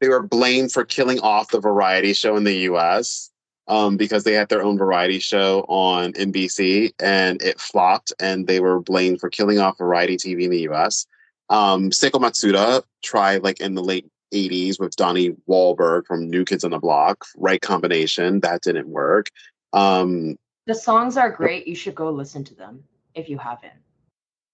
they 0.00 0.08
were 0.08 0.24
blamed 0.24 0.72
for 0.72 0.84
killing 0.84 1.20
off 1.20 1.52
the 1.52 1.60
variety 1.60 2.12
show 2.12 2.34
in 2.34 2.42
the 2.42 2.52
us 2.52 3.30
um, 3.68 3.96
because 3.96 4.24
they 4.24 4.32
had 4.32 4.48
their 4.48 4.62
own 4.62 4.76
variety 4.76 5.18
show 5.18 5.60
on 5.68 6.12
nbc 6.14 6.92
and 7.00 7.40
it 7.42 7.60
flopped 7.60 8.12
and 8.20 8.46
they 8.46 8.60
were 8.60 8.80
blamed 8.80 9.20
for 9.20 9.30
killing 9.30 9.58
off 9.58 9.78
variety 9.78 10.16
tv 10.16 10.44
in 10.44 10.50
the 10.50 10.68
us 10.68 11.06
um, 11.50 11.90
seiko 11.90 12.20
matsuda 12.20 12.82
tried 13.02 13.42
like 13.42 13.60
in 13.60 13.74
the 13.74 13.82
late 13.82 14.06
80s 14.32 14.78
with 14.78 14.94
Donnie 14.96 15.34
Wahlberg 15.48 16.06
from 16.06 16.28
New 16.28 16.44
Kids 16.44 16.64
on 16.64 16.70
the 16.70 16.78
Block. 16.78 17.24
Right 17.36 17.60
combination. 17.60 18.40
That 18.40 18.60
didn't 18.62 18.88
work. 18.88 19.30
Um, 19.72 20.36
the 20.66 20.74
songs 20.74 21.16
are 21.16 21.30
great. 21.30 21.66
You 21.66 21.74
should 21.74 21.94
go 21.94 22.10
listen 22.10 22.44
to 22.44 22.54
them 22.54 22.84
if 23.14 23.28
you 23.28 23.38
haven't. 23.38 23.72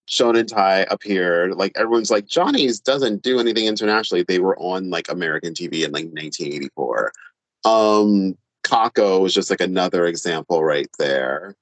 Shonentai 0.09 0.87
appeared. 0.91 1.57
Like 1.57 1.73
everyone's 1.77 2.11
like, 2.11 2.27
Johnny's 2.27 2.79
doesn't 2.79 3.23
do 3.23 3.41
anything 3.41 3.67
internationally. 3.67 4.23
They 4.23 4.39
were 4.39 4.57
on 4.59 4.91
like 4.91 5.11
American 5.11 5.55
TV 5.55 5.85
in 5.85 5.93
like 5.93 6.05
1984. 6.07 7.13
Um, 7.65 8.37
Kako 8.65 9.21
was 9.21 9.35
just 9.35 9.51
like 9.51 9.61
another 9.61 10.07
example 10.07 10.65
right 10.65 10.89
there. 10.99 11.55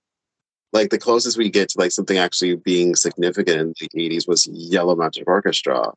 Like 0.73 0.91
the 0.91 0.99
closest 0.99 1.37
we 1.37 1.51
get 1.51 1.69
to 1.70 1.79
like 1.79 1.93
something 1.93 2.16
actually 2.16 2.57
being 2.57 2.95
significant 2.95 3.59
in 3.61 3.74
the 3.79 3.89
80s 4.09 4.27
was 4.27 4.47
Yellow 4.47 4.97
Magic 4.97 5.24
Orchestra. 5.27 5.93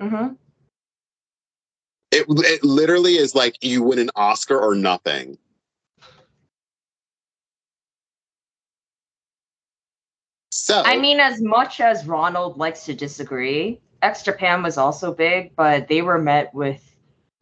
Mm-hmm. 0.00 0.34
It, 2.10 2.26
it 2.28 2.64
literally 2.64 3.16
is 3.16 3.34
like 3.34 3.56
you 3.62 3.82
win 3.82 3.98
an 3.98 4.10
Oscar 4.16 4.58
or 4.58 4.74
nothing. 4.74 5.38
So 10.50 10.82
I 10.84 10.98
mean, 10.98 11.20
as 11.20 11.40
much 11.40 11.80
as 11.80 12.06
Ronald 12.06 12.58
likes 12.58 12.84
to 12.84 12.94
disagree, 12.94 13.80
X 14.02 14.22
Japan 14.22 14.62
was 14.62 14.78
also 14.78 15.12
big, 15.12 15.54
but 15.56 15.88
they 15.88 16.02
were 16.02 16.18
met 16.18 16.52
with 16.54 16.94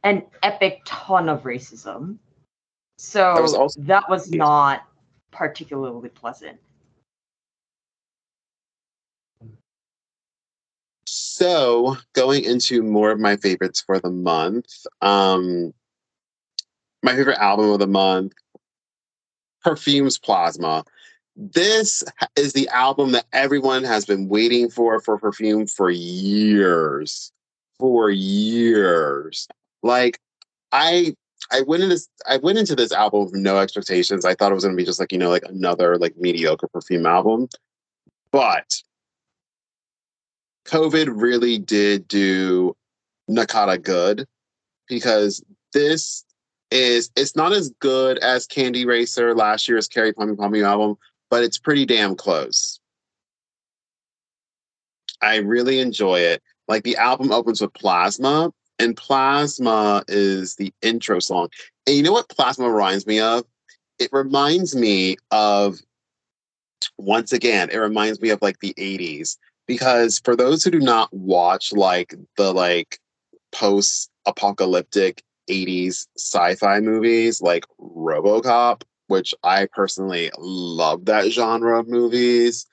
an 0.05 0.23
epic 0.43 0.81
ton 0.85 1.29
of 1.29 1.43
racism. 1.43 2.19
So 3.01 3.33
that 3.35 3.41
was, 3.43 3.55
also- 3.55 3.81
that 3.85 4.11
was 4.11 4.31
not 4.31 4.87
particularly 5.31 6.11
pleasant. 6.11 6.61
So, 11.07 11.97
going 12.13 12.45
into 12.45 12.83
more 12.83 13.11
of 13.11 13.19
my 13.19 13.37
favorites 13.37 13.81
for 13.81 13.99
the 13.99 14.11
month, 14.11 14.67
um, 15.01 15.73
my 17.03 17.17
favorite 17.17 17.39
album 17.39 17.71
of 17.71 17.79
the 17.79 17.87
month, 17.87 18.35
Perfume's 19.65 20.19
Plasma. 20.19 20.85
This 21.35 22.05
is 22.37 22.53
the 22.53 22.69
album 22.69 23.13
that 23.13 23.25
everyone 23.33 23.83
has 23.85 24.05
been 24.05 24.29
waiting 24.29 24.69
for 24.69 25.01
for 25.01 25.19
Perfume 25.19 25.67
for 25.67 25.91
years. 25.91 27.33
For 27.79 28.11
years. 28.11 29.49
Like, 29.83 30.21
I 30.71 31.15
I 31.53 31.63
went 31.63 31.83
into 31.83 31.95
this 31.95 32.09
I 32.27 32.37
went 32.39 32.59
into 32.59 32.77
this 32.77 32.93
album 32.93 33.25
with 33.25 33.35
no 33.35 33.59
expectations. 33.59 34.25
I 34.25 34.35
thought 34.35 34.53
it 34.53 34.55
was 34.55 34.65
gonna 34.65 34.77
be 34.77 34.85
just 34.85 35.01
like, 35.01 35.13
you 35.13 35.19
know, 35.19 35.31
like 35.31 35.45
another 35.45 35.99
like 35.99 36.17
mediocre 36.17 36.69
perfume 36.69 37.07
album. 37.07 37.49
But 38.31 38.67
COVID 40.67 41.09
really 41.21 41.59
did 41.59 42.07
do 42.07 42.77
Nakata 43.29 43.83
good 43.83 44.27
because 44.89 45.43
this 45.73 46.25
is 46.71 47.11
it's 47.17 47.35
not 47.35 47.53
as 47.53 47.71
good 47.81 48.19
as 48.19 48.47
Candy 48.47 48.87
Racer 48.87 49.35
last 49.35 49.69
year's 49.69 49.89
Kyary 49.89 50.13
Pamyu 50.13 50.37
Pamyu 50.37 50.65
album, 50.65 50.97
but 51.31 51.43
it's 51.43 51.59
pretty 51.59 51.87
damn 51.87 52.15
close. 52.15 52.79
I 55.21 55.37
really 55.37 55.81
enjoy 55.81 56.21
it. 56.21 56.43
Like 56.69 56.85
the 56.85 56.97
album 56.97 57.33
opens 57.33 57.61
with 57.61 57.75
Plasma, 57.75 58.53
and 58.81 58.97
Plasma 58.97 60.03
is 60.09 60.57
the 60.57 60.73
intro 60.81 61.21
song. 61.21 61.51
And 61.87 61.97
you 61.97 62.03
know 62.03 62.13
what 62.13 62.31
Plasma 62.31 62.69
reminds 62.71 63.07
me 63.07 63.21
of? 63.21 63.45
It 63.99 64.09
reminds 64.11 64.75
me 64.75 65.17
of 65.31 65.79
once 66.97 67.33
again, 67.33 67.69
it 67.71 67.77
reminds 67.77 68.21
me 68.23 68.31
of 68.31 68.41
like 68.41 68.59
the 68.61 68.75
80s. 68.79 69.37
Because 69.67 70.19
for 70.25 70.35
those 70.35 70.65
who 70.65 70.71
do 70.71 70.81
not 70.81 71.13
watch 71.13 71.73
like 71.73 72.15
the 72.37 72.53
like 72.53 72.99
post 73.53 74.11
apocalyptic 74.27 75.23
80s 75.49 76.07
sci-fi 76.17 76.81
movies 76.81 77.43
like 77.43 77.65
RoboCop, 77.79 78.83
which 79.09 79.35
I 79.45 79.69
personally 79.71 80.31
love 80.39 81.05
that 81.05 81.31
genre 81.31 81.79
of 81.79 81.87
movies. 81.87 82.67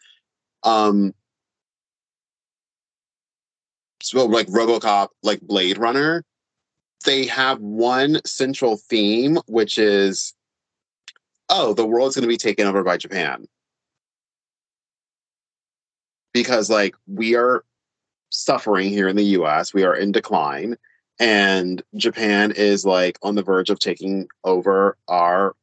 Um 0.63 1.13
so 4.07 4.25
like 4.25 4.47
RoboCop, 4.47 5.09
like 5.21 5.41
Blade 5.41 5.77
Runner, 5.77 6.23
they 7.05 7.25
have 7.25 7.59
one 7.59 8.21
central 8.25 8.77
theme, 8.77 9.37
which 9.47 9.77
is, 9.77 10.33
oh, 11.49 11.73
the 11.73 11.85
world's 11.85 12.15
going 12.15 12.23
to 12.23 12.27
be 12.27 12.37
taken 12.37 12.67
over 12.67 12.83
by 12.83 12.97
Japan. 12.97 13.47
Because, 16.33 16.69
like, 16.69 16.95
we 17.07 17.35
are 17.35 17.65
suffering 18.29 18.89
here 18.89 19.07
in 19.07 19.15
the 19.15 19.23
US, 19.23 19.73
we 19.73 19.83
are 19.83 19.95
in 19.95 20.11
decline, 20.11 20.77
and 21.19 21.81
Japan 21.95 22.51
is, 22.55 22.85
like, 22.85 23.17
on 23.23 23.35
the 23.35 23.43
verge 23.43 23.69
of 23.69 23.79
taking 23.79 24.27
over 24.45 24.97
our, 25.09 25.53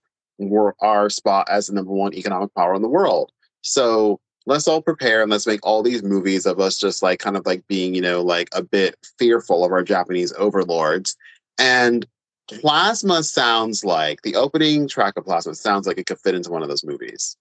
our 0.81 1.09
spot 1.09 1.49
as 1.49 1.69
the 1.69 1.75
number 1.75 1.93
one 1.93 2.13
economic 2.15 2.55
power 2.55 2.75
in 2.75 2.83
the 2.83 2.89
world. 2.89 3.33
So, 3.63 4.21
let's 4.47 4.69
all 4.69 4.83
prepare 4.83 5.23
and 5.23 5.31
let's 5.31 5.47
make 5.47 5.61
all 5.63 5.83
these 5.83 6.03
movies 6.03 6.47
of 6.47 6.61
us 6.61 6.79
just 6.79 7.03
like 7.03 7.19
kind 7.19 7.37
of 7.37 7.47
like 7.47 7.67
being, 7.67 7.95
you 7.95 8.01
know, 8.01 8.23
like 8.23 8.49
a 8.53 8.63
bit 8.63 8.97
fearful 9.19 9.65
of 9.65 9.73
our 9.73 9.83
Japanese 9.83 10.33
overlords. 10.35 11.17
And 11.59 12.07
Plasma 12.49 13.23
sounds 13.23 13.85
like 13.85 14.21
the 14.23 14.37
opening 14.37 14.87
track 14.87 15.15
of 15.17 15.25
Plasma 15.25 15.55
sounds 15.55 15.87
like 15.87 15.99
it 15.99 16.07
could 16.07 16.21
fit 16.21 16.35
into 16.35 16.51
one 16.51 16.63
of 16.63 16.69
those 16.69 16.85
movies. 16.85 17.37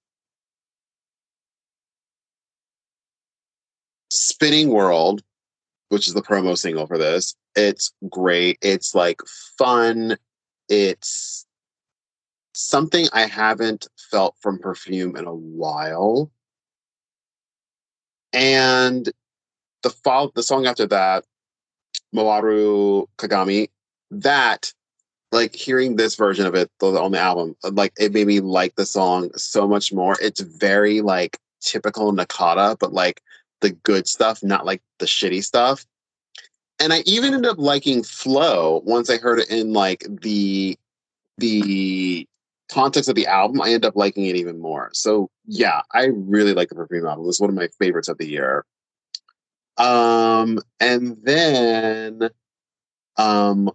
Spinning 4.10 4.70
World, 4.70 5.24
which 5.90 6.08
is 6.08 6.14
the 6.14 6.22
promo 6.22 6.58
single 6.58 6.88
for 6.88 6.98
this, 6.98 7.36
it's 7.56 7.94
great. 8.10 8.58
It's 8.62 8.96
like 8.96 9.20
fun. 9.58 10.18
It's 10.70 11.46
something 12.54 13.08
I 13.12 13.26
haven't 13.26 13.88
felt 14.10 14.36
from 14.40 14.60
Perfume 14.60 15.18
in 15.18 15.26
a 15.26 15.34
while 15.34 16.32
and 18.34 19.10
the 19.84 19.90
fall, 19.90 20.32
the 20.34 20.44
song 20.44 20.66
after 20.66 20.86
that, 20.88 21.26
Mawaru 22.16 23.08
Kagami, 23.18 23.70
that 24.12 24.74
like 25.32 25.56
hearing 25.56 25.96
this 25.96 26.16
version 26.16 26.46
of 26.46 26.56
it 26.56 26.70
on 26.82 27.12
the 27.12 27.20
album, 27.20 27.56
like 27.64 27.94
it 27.98 28.14
made 28.14 28.28
me 28.28 28.40
like 28.40 28.76
the 28.76 28.86
song 28.86 29.32
so 29.36 29.68
much 29.68 29.92
more. 29.92 30.16
It's 30.22 30.42
very 30.42 31.02
like 31.02 31.38
typical 31.60 32.14
Nakata, 32.14 32.78
but 32.80 32.94
like 32.94 33.22
the 33.62 33.72
good 33.72 34.08
stuff, 34.08 34.44
not 34.44 34.66
like 34.66 34.82
the 35.00 35.06
shitty 35.06 35.44
stuff. 35.44 35.86
And 36.80 36.92
I 36.94 37.04
even 37.06 37.34
ended 37.34 37.50
up 37.50 37.58
liking 37.58 38.04
Flow 38.04 38.82
once 38.86 39.10
I 39.10 39.18
heard 39.18 39.40
it 39.40 39.50
in 39.50 39.74
like 39.74 40.06
the 40.22 40.78
the 41.38 42.28
context 42.74 43.10
of 43.10 43.16
the 43.16 43.28
album, 43.28 43.62
I 43.62 43.70
end 43.70 43.86
up 43.86 43.96
liking 43.96 44.26
it 44.26 44.36
even 44.36 44.60
more. 44.60 44.90
So 44.94 45.30
yeah, 45.46 45.82
I 45.92 46.06
really 46.06 46.54
like 46.54 46.70
the 46.70 46.76
Perfume 46.76 47.06
album. 47.06 47.28
It's 47.28 47.40
one 47.40 47.50
of 47.50 47.56
my 47.56 47.68
favorites 47.80 48.08
of 48.08 48.18
the 48.18 48.28
year. 48.28 48.66
Um, 49.78 50.60
and 50.80 51.18
then 51.24 52.30
um, 53.18 53.72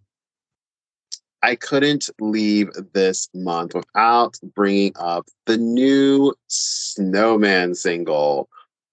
I 1.42 1.54
couldn't 1.54 2.10
leave 2.20 2.70
this 2.92 3.28
month 3.34 3.74
without 3.74 4.36
bringing 4.54 4.92
up 4.96 5.26
the 5.46 5.56
new 5.56 6.34
Snowman 6.48 7.74
single, 7.74 8.48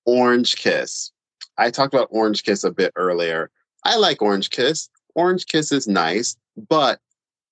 Orange 0.06 0.56
Kiss. 0.56 1.12
I 1.58 1.72
talked 1.72 1.94
about 1.94 2.10
Orange 2.12 2.44
Kiss 2.44 2.64
a 2.64 2.72
bit 2.72 2.94
earlier. 2.96 3.50
I 3.84 3.98
like 3.98 4.22
Orange 4.22 4.50
Kiss. 4.50 4.90
Orange 5.16 5.46
Kiss 5.46 5.72
is 5.72 5.88
nice, 5.88 6.36
but 6.70 7.00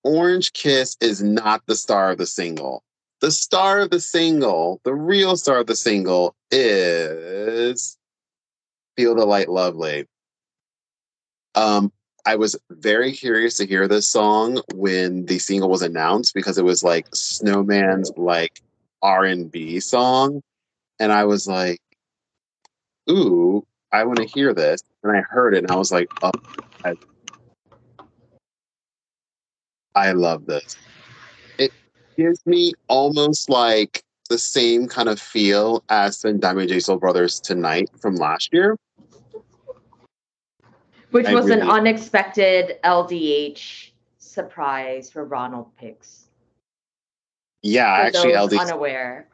Orange 0.04 0.54
Kiss 0.54 0.98
is 1.02 1.24
not 1.24 1.64
the 1.66 1.76
star 1.76 2.12
of 2.12 2.18
the 2.18 2.26
single. 2.26 2.84
The 3.22 3.32
star 3.32 3.80
of 3.80 3.90
the 3.90 4.02
single, 4.02 4.82
the 4.84 4.94
real 4.94 5.38
star 5.38 5.60
of 5.60 5.68
the 5.68 5.76
single 5.76 6.36
is 6.52 7.98
Feel 8.98 9.16
the 9.16 9.26
Light 9.26 9.50
Lovely. 9.50 10.06
Um, 11.56 11.92
I 12.26 12.36
was 12.36 12.56
very 12.70 13.12
curious 13.12 13.58
to 13.58 13.66
hear 13.66 13.88
this 13.88 14.10
song 14.10 14.62
when 14.76 15.26
the 15.26 15.40
single 15.40 15.70
was 15.70 15.82
announced 15.82 16.34
because 16.34 16.58
it 16.58 16.64
was 16.64 16.84
like 16.84 17.08
Snowman's 17.14 18.12
like 18.16 18.62
R&B 19.02 19.82
song 19.82 20.42
and 21.00 21.12
I 21.12 21.26
was 21.26 21.48
like 21.48 21.82
ooh, 23.10 23.66
I 23.92 24.06
want 24.06 24.20
to 24.20 24.26
hear 24.26 24.54
this 24.54 24.82
and 25.04 25.16
I 25.16 25.22
heard 25.22 25.54
it 25.54 25.64
and 25.64 25.72
I 25.72 25.76
was 25.76 25.92
like 25.92 26.10
oh, 26.22 26.32
I 26.86 26.96
I 29.96 30.12
love 30.12 30.46
this. 30.46 30.76
It 31.58 31.72
gives 32.18 32.46
me 32.46 32.74
almost 32.88 33.50
like 33.50 34.04
the 34.30 34.38
same 34.38 34.88
kind 34.88 35.10
of 35.10 35.20
feel 35.20 35.84
as 35.90 36.20
the 36.20 36.34
Diamond 36.34 36.70
J 36.70 36.80
Soul 36.80 36.98
Brothers 36.98 37.40
tonight 37.40 37.90
from 38.02 38.16
last 38.16 38.50
year. 38.52 38.78
Which 41.12 41.28
I 41.28 41.36
was 41.36 41.46
really, 41.46 41.62
an 41.62 41.70
unexpected 41.70 42.80
LDH 42.84 43.92
surprise 44.18 45.12
for 45.12 45.26
Ronald 45.26 45.76
picks. 45.78 46.30
Yeah, 47.62 47.96
for 47.96 48.02
actually 48.08 48.34
LDH 48.34 48.60
unaware. 48.60 49.28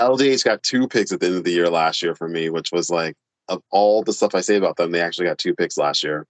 LDH 0.00 0.44
got 0.44 0.62
two 0.62 0.88
picks 0.88 1.12
at 1.12 1.20
the 1.20 1.26
end 1.26 1.36
of 1.36 1.44
the 1.44 1.52
year 1.52 1.68
last 1.68 2.02
year 2.02 2.14
for 2.14 2.28
me, 2.28 2.48
which 2.48 2.72
was 2.72 2.88
like 2.88 3.14
of 3.48 3.62
all 3.70 4.02
the 4.02 4.12
stuff 4.12 4.34
I 4.34 4.40
say 4.40 4.56
about 4.56 4.76
them, 4.76 4.90
they 4.90 5.00
actually 5.00 5.26
got 5.26 5.36
two 5.36 5.54
picks 5.54 5.76
last 5.76 6.02
year 6.02 6.26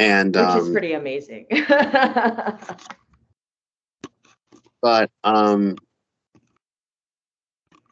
and 0.00 0.34
which 0.34 0.44
um, 0.44 0.58
is 0.60 0.70
pretty 0.70 0.94
amazing. 0.94 1.46
but 4.82 5.10
um, 5.22 5.76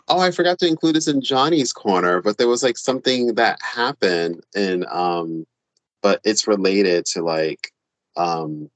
oh, 0.08 0.18
I 0.18 0.30
forgot 0.30 0.58
to 0.60 0.66
include 0.66 0.96
this 0.96 1.06
in 1.06 1.20
Johnny's 1.20 1.72
corner, 1.72 2.22
but 2.22 2.38
there 2.38 2.48
was 2.48 2.62
like 2.62 2.78
something 2.78 3.34
that 3.34 3.58
happened 3.62 4.42
in 4.56 4.86
um, 4.90 5.46
but 6.02 6.20
it's 6.24 6.48
related 6.48 7.04
to 7.06 7.22
like 7.22 7.72
um, 8.16 8.70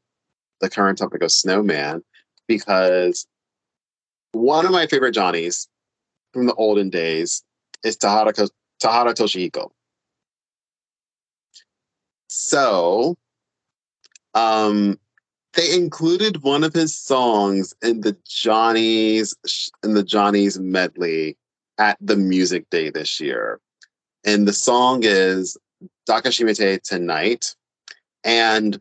the 0.61 0.69
current 0.69 0.99
topic 0.99 1.23
of 1.23 1.33
Snowman 1.33 2.03
because 2.47 3.27
one 4.33 4.67
of 4.67 4.73
my 4.73 4.87
favorite 4.87 5.13
Johnnies 5.13 5.69
from 6.35 6.47
the 6.47 6.55
olden 6.55 6.91
days 6.91 7.43
is 7.83 7.97
Tahara, 7.97 8.33
Tahara 8.79 9.15
Toshihiko. 9.15 9.71
So 12.35 13.19
um, 14.33 14.99
they 15.53 15.75
included 15.75 16.43
one 16.43 16.65
of 16.65 16.73
his 16.73 16.99
songs 16.99 17.75
in 17.83 18.01
the 18.01 18.17
Johnny's 18.27 19.35
in 19.85 19.93
the 19.93 20.03
Johnny's 20.03 20.59
medley 20.59 21.37
at 21.77 21.99
the 22.01 22.17
Music 22.17 22.65
Day 22.71 22.89
this 22.89 23.21
year, 23.21 23.61
and 24.25 24.49
the 24.49 24.53
song 24.55 25.01
is 25.03 25.59
Dakishimete 26.09 26.81
Tonight, 26.81 27.55
and 28.25 28.81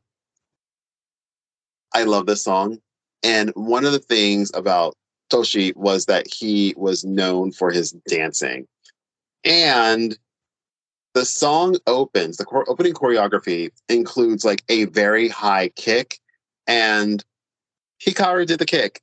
I 1.94 2.04
love 2.04 2.28
this 2.28 2.46
song. 2.46 2.80
And 3.22 3.52
one 3.56 3.84
of 3.84 3.92
the 3.92 4.00
things 4.00 4.50
about 4.54 4.96
Toshi 5.30 5.76
was 5.76 6.06
that 6.06 6.26
he 6.34 6.74
was 6.78 7.04
known 7.04 7.52
for 7.52 7.70
his 7.70 7.92
dancing, 8.08 8.66
and 9.44 10.18
the 11.14 11.26
song 11.26 11.78
opens 11.88 12.38
the 12.38 12.46
opening 12.68 12.94
choreography 12.94 13.72
includes 13.90 14.46
like 14.46 14.64
a 14.70 14.86
very 14.86 15.28
high 15.28 15.70
kick 15.70 16.20
and 16.68 17.24
hikaru 18.04 18.46
did 18.46 18.60
the 18.60 18.66
kick. 18.66 19.02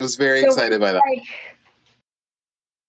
I 0.00 0.02
was 0.02 0.16
very 0.16 0.40
so 0.40 0.46
excited 0.48 0.80
by 0.80 0.92
that. 0.92 1.02
like, 1.06 1.22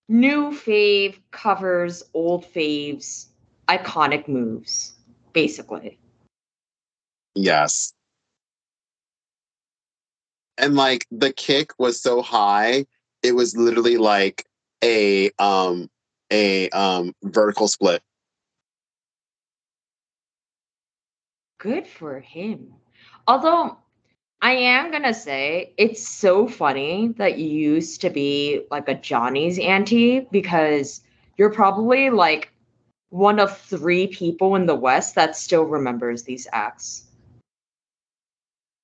new 0.08 0.50
fave 0.50 1.18
covers 1.30 2.02
old 2.14 2.44
faves 2.44 3.26
iconic 3.68 4.28
moves 4.28 4.94
basically. 5.32 5.98
Yes. 7.34 7.92
And 10.58 10.74
like 10.74 11.06
the 11.10 11.32
kick 11.32 11.72
was 11.78 12.00
so 12.00 12.22
high 12.22 12.86
it 13.22 13.34
was 13.34 13.56
literally 13.56 13.96
like 13.96 14.46
a 14.82 15.30
um 15.38 15.90
a 16.32 16.68
um, 16.70 17.12
vertical 17.22 17.68
split. 17.68 18.02
Good 21.58 21.86
for 21.86 22.20
him. 22.20 22.74
Although 23.26 23.78
I 24.42 24.52
am 24.52 24.92
gonna 24.92 25.14
say 25.14 25.72
it's 25.78 26.06
so 26.06 26.46
funny 26.46 27.08
that 27.16 27.38
you 27.38 27.48
used 27.48 28.00
to 28.02 28.10
be 28.10 28.66
like 28.70 28.88
a 28.88 28.94
Johnny's 28.94 29.58
auntie 29.58 30.26
because 30.30 31.00
you're 31.36 31.52
probably 31.52 32.10
like 32.10 32.52
one 33.08 33.38
of 33.40 33.56
three 33.58 34.06
people 34.06 34.54
in 34.56 34.66
the 34.66 34.74
West 34.74 35.14
that 35.14 35.36
still 35.36 35.64
remembers 35.64 36.24
these 36.24 36.46
acts. 36.52 37.05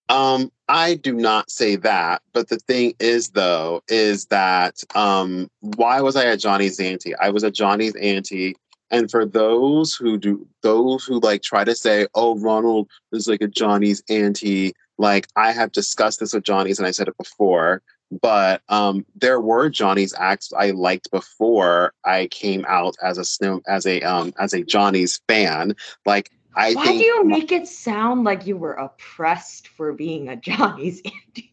Um, 0.09 0.51
I 0.69 0.95
do 0.95 1.15
not 1.15 1.51
say 1.51 1.77
that, 1.77 2.23
but 2.33 2.49
the 2.49 2.59
thing 2.59 2.95
is, 2.99 3.31
though, 3.31 3.83
is 3.89 4.27
that 4.27 4.83
um, 4.95 5.51
why 5.61 6.01
was 6.01 6.17
I 6.17 6.27
at 6.27 6.41
Johnny's 6.41 6.81
Auntie? 6.81 7.15
I 7.17 7.31
was 7.31 7.45
at 7.45 7.55
Johnny's 7.55 7.95
Auntie, 7.97 8.57
and 8.91 9.11
for 9.11 9.25
those 9.25 9.95
who 9.95 10.19
do, 10.19 10.47
those 10.63 11.05
who 11.05 11.19
like 11.21 11.43
try 11.43 11.65
to 11.65 11.75
say, 11.75 12.07
"Oh, 12.15 12.39
Ronald 12.39 12.89
is 13.13 13.29
like 13.29 13.41
a 13.43 13.49
Johnny's 13.49 14.03
Auntie," 14.09 14.75
like 14.99 15.29
I 15.37 15.53
have 15.53 15.73
discussed 15.73 16.21
this 16.21 16.35
with 16.35 16.45
Johnny's, 16.45 16.79
and 16.79 16.87
I 16.87 16.93
said 16.93 17.09
it 17.09 17.17
before. 17.17 17.83
But 18.21 18.61
um, 18.69 19.07
there 19.15 19.41
were 19.41 19.71
Johnny's 19.71 20.15
acts 20.19 20.53
I 20.53 20.73
liked 20.73 21.11
before 21.11 21.95
I 22.05 22.27
came 22.27 22.67
out 22.69 22.95
as 23.03 23.17
a 23.17 23.25
snow 23.25 23.63
as 23.67 23.87
a 23.87 24.03
um, 24.03 24.35
as 24.39 24.53
a 24.53 24.63
Johnny's 24.63 25.21
fan. 25.27 25.75
Like 26.05 26.31
I 26.55 26.75
Why 26.75 26.87
do 26.87 27.05
you 27.05 27.25
make 27.25 27.51
it 27.51 27.67
sound 27.67 28.25
like 28.25 28.47
you 28.47 28.57
were 28.57 28.75
oppressed 28.75 29.69
for 29.69 29.93
being 29.93 30.29
a 30.29 30.37
Johnny's 30.37 31.01
Auntie? 31.27 31.53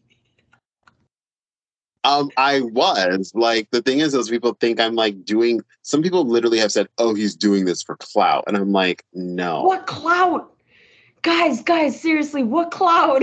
Um, 2.02 2.30
I 2.36 2.62
was 2.62 3.34
like 3.34 3.70
the 3.70 3.82
thing 3.82 4.00
is, 4.00 4.12
those 4.12 4.30
people 4.30 4.56
think 4.58 4.80
I'm 4.80 4.94
like 4.94 5.24
doing. 5.24 5.60
Some 5.82 6.02
people 6.02 6.24
literally 6.24 6.58
have 6.58 6.72
said, 6.72 6.88
"Oh, 6.96 7.14
he's 7.14 7.34
doing 7.34 7.66
this 7.66 7.82
for 7.82 7.96
clout," 7.96 8.44
and 8.46 8.56
I'm 8.56 8.72
like, 8.72 9.04
no. 9.12 9.62
What 9.64 9.86
clout? 9.86 10.50
Guys, 11.22 11.62
guys, 11.62 12.00
seriously, 12.00 12.42
what 12.42 12.70
clout? 12.70 13.22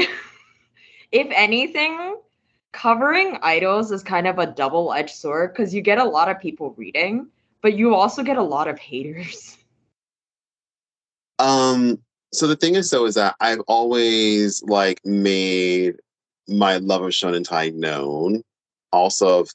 if 1.12 1.28
anything, 1.32 2.18
covering 2.72 3.40
idols 3.42 3.92
is 3.92 4.04
kind 4.04 4.28
of 4.28 4.38
a 4.38 4.46
double-edged 4.46 5.16
sword 5.16 5.54
because 5.54 5.74
you 5.74 5.82
get 5.82 5.98
a 5.98 6.04
lot 6.04 6.30
of 6.30 6.40
people 6.40 6.76
reading, 6.78 7.28
but 7.64 7.76
you 7.76 7.96
also 7.96 8.22
get 8.22 8.38
a 8.38 8.44
lot 8.44 8.68
of 8.68 8.78
haters. 8.78 9.57
Um, 11.40 12.00
so 12.34 12.48
the 12.48 12.56
thing 12.56 12.76
is, 12.76 12.90
though, 12.90 13.06
is 13.06 13.16
that 13.16 13.36
I've 13.40 13.62
always 13.68 14.62
like 14.64 15.00
made 15.06 15.96
my 16.48 16.78
love 16.78 17.04
of 17.04 17.12
Shonentai 17.12 17.74
known, 17.74 18.44
also 18.92 19.40
of 19.40 19.50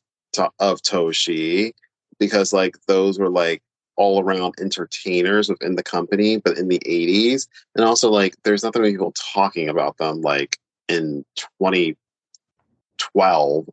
of 0.59 0.83
Toshi, 0.83 1.73
because 2.19 2.53
like 2.53 2.77
those 2.87 3.19
were 3.19 3.31
like 3.31 3.63
all 3.97 4.23
around 4.23 4.55
entertainers 4.61 5.49
within 5.49 5.77
the 5.77 5.83
company, 5.83 6.37
but 6.39 6.59
in 6.59 6.69
the 6.69 6.81
80s. 6.87 7.49
And 7.75 7.85
also 7.85 8.11
like 8.11 8.37
there's 8.45 8.63
nothing 8.63 8.83
many 8.83 8.95
people 8.95 9.13
talking 9.13 9.69
about 9.69 9.99
them 9.99 10.21
like 10.23 10.59
in 10.89 11.25
2012. 11.59 13.69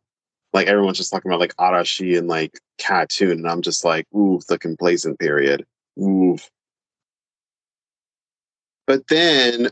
Like 0.52 0.66
everyone's 0.66 0.98
just 0.98 1.12
talking 1.12 1.30
about 1.30 1.40
like 1.40 1.54
Arashi 1.56 2.18
and 2.18 2.28
like 2.28 2.60
KAT-TUN, 2.78 3.30
and 3.30 3.48
I'm 3.48 3.62
just 3.62 3.84
like, 3.84 4.06
ooh, 4.14 4.40
the 4.48 4.58
complacent 4.58 5.18
period. 5.18 5.64
Ooh. 5.98 6.36
But 8.90 9.06
then 9.06 9.68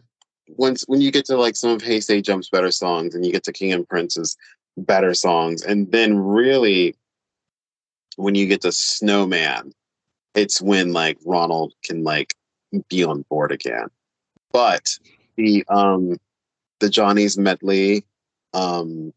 once 0.46 0.84
when 0.86 1.00
you 1.00 1.10
get 1.10 1.24
to 1.24 1.36
like 1.36 1.56
some 1.56 1.70
of 1.70 1.82
Hey! 1.82 1.98
Say! 1.98 2.22
JUMP's 2.22 2.50
better 2.50 2.70
songs 2.70 3.16
and 3.16 3.26
you 3.26 3.32
get 3.32 3.42
to 3.44 3.52
King 3.52 3.72
and 3.72 3.88
Prince's 3.88 4.36
better 4.76 5.12
songs, 5.12 5.64
and 5.64 5.90
then 5.90 6.16
really 6.16 6.94
when 8.14 8.36
you 8.36 8.46
get 8.46 8.60
to 8.60 8.70
Snowman, 8.70 9.72
it's 10.36 10.62
when 10.62 10.92
like 10.92 11.18
Ronald 11.26 11.74
can 11.82 12.04
like 12.04 12.32
be 12.88 13.02
on 13.02 13.24
board 13.28 13.50
again. 13.50 13.88
But 14.52 14.96
the 15.34 15.64
um 15.68 16.18
the 16.78 16.88
Johnny's 16.88 17.36
medley, 17.36 18.04
um 18.54 19.12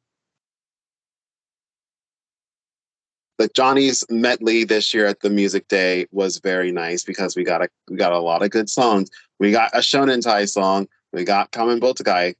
the 3.41 3.47
Johnny's 3.55 4.03
medley 4.07 4.63
this 4.65 4.93
year 4.93 5.07
at 5.07 5.22
the 5.22 5.30
music 5.30 5.68
day 5.68 6.05
was 6.11 6.38
very 6.38 6.72
nice 6.72 7.03
because 7.03 7.35
we 7.35 7.43
got 7.43 7.63
a 7.63 7.69
we 7.89 7.97
got 7.97 8.13
a 8.13 8.19
lot 8.19 8.43
of 8.43 8.51
good 8.51 8.69
songs. 8.69 9.09
We 9.39 9.51
got 9.51 9.72
a 9.73 9.80
Shonentai 9.80 10.47
song. 10.47 10.88
We 11.11 11.23
got 11.23 11.51
Kamen 11.51 11.80
Butoukai, 11.80 12.35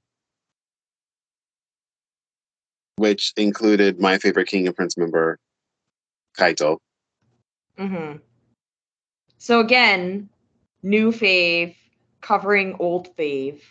which 2.98 3.34
included 3.36 4.00
my 4.00 4.20
favorite 4.20 4.48
King 4.48 4.68
and 4.68 4.76
Prince 4.76 4.96
member, 4.96 5.40
Kaito. 6.38 6.78
Mm-hmm. 7.80 8.18
So 9.40 9.60
again, 9.60 10.30
new 10.84 11.12
fave 11.12 11.76
covering 12.22 12.76
old 12.80 13.16
fave. 13.18 13.62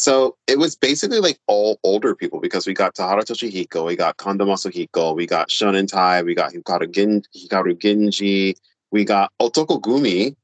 So 0.00 0.36
it 0.46 0.60
was 0.60 0.76
basically 0.76 1.18
like 1.18 1.40
all 1.48 1.80
older 1.82 2.14
people 2.14 2.38
because 2.38 2.68
we 2.68 2.72
got 2.72 2.94
Tahara 2.94 3.24
Toshihiko, 3.24 3.84
we 3.84 3.96
got 3.96 4.16
Kondo 4.16 4.46
Masahiko, 4.46 5.16
we 5.16 5.26
got 5.26 5.48
Shonentai, 5.48 6.24
we 6.24 6.36
got 6.36 6.52
Hikaru, 6.52 6.88
Gin- 6.92 7.24
Hikaru 7.36 7.76
Genji, 7.76 8.56
we 8.92 9.04
got 9.04 9.32
Otoko 9.42 9.80
Gumi, 9.80 10.36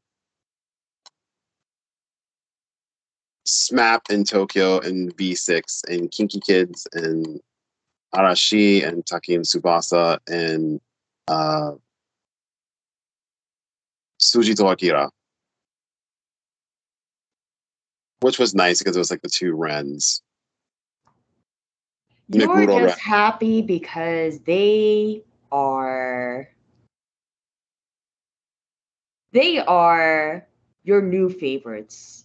SMAP 3.47 4.11
in 4.11 4.25
Tokyo 4.25 4.81
and 4.81 5.17
V6 5.17 5.85
and 5.89 6.11
KinKi 6.11 6.45
Kids 6.45 6.89
and 6.93 7.41
Arashi 8.13 8.85
and 8.85 9.07
Taki 9.07 9.37
and 9.37 9.45
Tsubasa 9.45 10.19
and 10.27 10.81
uh, 11.29 11.75
Shuji 14.21 14.57
to 14.57 14.67
Akira. 14.67 15.13
Which 18.25 18.39
was 18.39 18.55
nice 18.55 18.79
because 18.79 18.97
it 18.97 18.99
was 18.99 19.11
like 19.11 19.21
the 19.21 19.29
two 19.29 19.55
Rens. 19.55 20.23
You're 22.29 22.67
just 22.67 22.99
happy 22.99 23.61
because 23.61 24.41
they 24.41 25.23
are 25.53 26.49
they 29.33 29.59
are 29.59 30.47
your 30.85 31.03
new 31.03 31.29
favorites. 31.29 32.25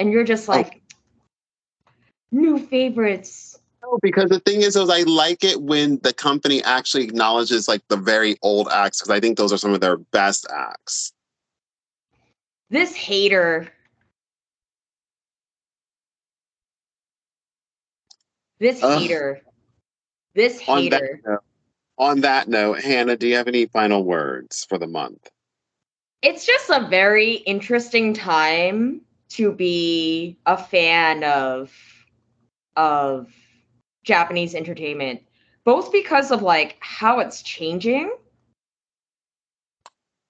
And 0.00 0.10
you're 0.10 0.24
just 0.24 0.48
oh. 0.48 0.52
like 0.52 0.82
new 2.32 2.58
favorites. 2.58 3.56
No, 3.84 4.00
because 4.02 4.30
the 4.30 4.40
thing 4.40 4.62
is, 4.62 4.74
is 4.74 4.90
I 4.90 5.02
like 5.02 5.44
it 5.44 5.62
when 5.62 6.00
the 6.02 6.12
company 6.12 6.60
actually 6.64 7.04
acknowledges 7.04 7.68
like 7.68 7.86
the 7.86 7.96
very 7.96 8.36
old 8.42 8.66
acts 8.68 8.98
because 8.98 9.16
I 9.16 9.20
think 9.20 9.38
those 9.38 9.52
are 9.52 9.58
some 9.58 9.74
of 9.74 9.80
their 9.80 9.98
best 9.98 10.44
acts. 10.52 11.12
This 12.68 12.96
hater. 12.96 13.70
This 18.64 18.82
Ugh. 18.82 18.98
hater. 18.98 19.42
This 20.34 20.58
On 20.66 20.88
that 20.88 21.02
hater. 21.02 21.20
note, 21.26 21.44
on 21.98 22.20
that 22.22 22.48
note, 22.48 22.80
Hannah, 22.80 23.14
do 23.14 23.28
you 23.28 23.36
have 23.36 23.46
any 23.46 23.66
final 23.66 24.02
words 24.04 24.64
for 24.64 24.78
the 24.78 24.86
month? 24.86 25.30
it's 26.22 26.46
just 26.46 26.70
a 26.70 26.86
very 26.88 27.34
interesting 27.34 28.14
time 28.14 29.02
to 29.28 29.52
be 29.52 30.38
a 30.46 30.56
fan 30.56 31.22
of 31.22 31.70
of 32.76 33.30
Japanese 34.04 34.54
entertainment, 34.54 35.20
both 35.64 35.92
because 35.92 36.30
of 36.30 36.40
like 36.40 36.78
how 36.80 37.18
it's 37.18 37.42
changing 37.42 38.10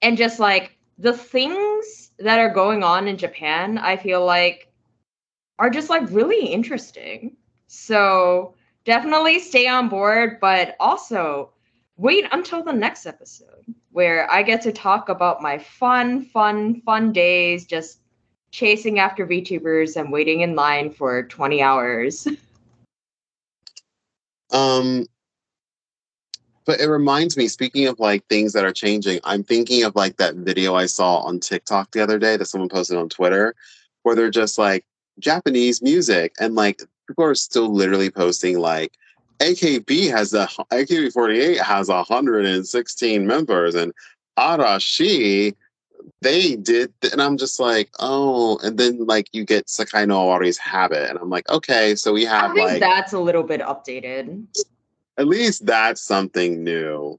and 0.03 0.17
just 0.17 0.41
like 0.41 0.77
the 0.99 1.13
things 1.13 2.11
that 2.19 2.41
are 2.41 2.51
going 2.51 2.83
on 2.83 3.07
in 3.07 3.17
Japan, 3.17 3.79
I 3.79 3.97
feel 3.97 4.27
like 4.27 4.73
are 5.61 5.71
just 5.71 5.89
like 5.89 6.11
really 6.11 6.47
interesting. 6.47 7.37
So 7.75 8.55
definitely 8.85 9.41
stay 9.41 9.67
on 9.67 9.89
board, 9.89 10.39
but 10.41 10.77
also 10.81 11.51
wait 11.97 12.25
until 12.33 12.63
the 12.63 12.73
next 12.73 13.07
episode 13.07 13.65
where 13.93 14.31
I 14.31 14.43
get 14.43 14.63
to 14.63 14.73
talk 14.73 15.09
about 15.09 15.43
my 15.43 15.59
fun, 15.59 16.25
fun, 16.25 16.81
fun 16.83 17.13
days 17.13 17.65
just 17.65 18.01
chasing 18.51 18.99
after 18.99 19.27
VTubers 19.27 20.01
and 20.01 20.11
waiting 20.13 20.41
in 20.41 20.55
line 20.55 20.91
for 20.91 21.25
20 21.25 21.63
hours. 21.63 22.27
Um, 24.51 25.07
but 26.65 26.81
it 26.81 26.87
reminds 26.87 27.37
me, 27.37 27.49
speaking 27.49 27.89
of 27.89 27.99
like 27.99 28.25
things 28.29 28.53
that 28.53 28.65
are 28.65 28.73
changing, 28.73 29.19
I'm 29.25 29.43
thinking 29.43 29.83
of 29.83 29.97
like 29.97 30.17
that 30.19 30.37
video 30.37 30.77
I 30.77 30.87
saw 30.87 31.17
on 31.17 31.41
TikTok 31.41 31.91
the 31.91 32.01
other 32.01 32.21
day 32.21 32.37
that 32.37 32.45
someone 32.45 32.69
posted 32.69 32.97
on 32.97 33.09
Twitter, 33.09 33.57
where 34.05 34.15
they're 34.15 34.31
just 34.31 34.57
like 34.57 34.85
Japanese 35.19 35.83
music, 35.83 36.37
and 36.39 36.55
like 36.55 36.83
people 37.07 37.25
are 37.25 37.35
still 37.35 37.69
literally 37.69 38.11
posting 38.11 38.59
like 38.59 38.93
AKB 39.41 40.11
has 40.11 40.33
a 40.35 40.47
AKB48 40.73 41.59
has 41.61 41.89
116 41.89 43.27
members, 43.27 43.75
and 43.75 43.93
Arashi 44.39 45.55
they 46.21 46.57
did, 46.57 46.93
and 47.13 47.21
I'm 47.21 47.37
just 47.37 47.59
like, 47.61 47.91
oh, 47.99 48.59
and 48.63 48.79
then 48.79 49.07
like 49.07 49.29
you 49.33 49.45
get 49.45 49.67
Sekai 49.67 50.07
no 50.07 50.19
Owari's 50.21 50.59
habit, 50.59 51.09
and 51.11 51.19
I'm 51.19 51.31
like, 51.31 51.49
okay, 51.49 51.95
so 51.95 52.13
we 52.13 52.27
I 52.27 52.31
have 52.41 52.53
think 52.55 52.71
like 52.71 52.81
that's 52.81 53.13
a 53.13 53.19
little 53.19 53.43
bit 53.43 53.61
updated. 53.61 54.47
at 55.19 55.27
least 55.27 55.67
that's 55.67 56.01
something 56.01 56.63
new. 56.63 57.19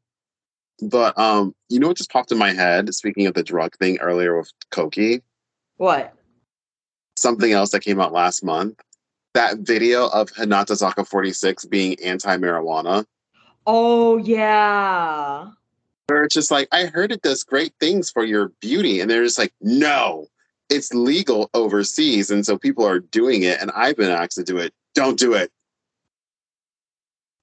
But 0.82 1.18
um, 1.18 1.56
you 1.70 1.80
know 1.80 1.88
what 1.88 1.98
just 1.98 2.12
popped 2.12 2.32
in 2.32 2.38
my 2.38 2.52
head? 2.54 2.94
Speaking 2.94 3.28
of 3.28 3.34
the 3.34 3.44
drug 3.44 3.76
thing 3.78 3.98
earlier 4.00 4.38
with 4.38 4.52
Koki, 4.72 5.22
What? 5.78 6.14
something 7.16 7.52
else 7.52 7.72
that 7.72 7.82
came 7.82 8.00
out 8.00 8.14
last 8.14 8.44
month. 8.44 8.80
That 9.36 9.60
video 9.60 10.08
of 10.08 10.32
Hinatazaka46 10.32 11.70
being 11.70 11.96
anti-marijuana. 12.04 13.06
Oh, 13.68 14.18
yeah. 14.18 15.50
Or 16.10 16.24
it's 16.24 16.34
just 16.34 16.52
like, 16.52 16.68
I 16.72 16.86
heard 16.86 17.12
it 17.12 17.22
does 17.22 17.44
great 17.44 17.74
things 17.80 18.10
for 18.10 18.24
your 18.24 18.50
beauty. 18.62 19.02
And 19.02 19.12
they're 19.12 19.24
just 19.24 19.38
like, 19.38 19.54
no, 19.62 20.28
it's 20.70 20.94
legal 20.94 21.50
overseas. 21.54 22.32
And 22.32 22.46
so 22.46 22.58
people 22.58 22.86
are 22.86 23.00
doing 23.00 23.44
it. 23.44 23.62
And 23.62 23.72
I've 23.76 23.98
been 23.98 24.10
asked 24.10 24.38
to 24.38 24.44
do 24.44 24.58
it. 24.58 24.74
Don't 24.94 25.20
do 25.20 25.34
it. 25.34 25.52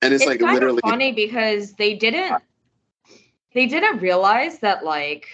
And 0.00 0.12
it's, 0.12 0.22
it's 0.22 0.28
like 0.28 0.40
literally 0.40 0.80
funny 0.82 1.12
because 1.12 1.74
they 1.74 1.94
didn't 1.94 2.42
they 3.54 3.66
didn't 3.66 3.98
realize 3.98 4.58
that 4.58 4.84
like 4.84 5.28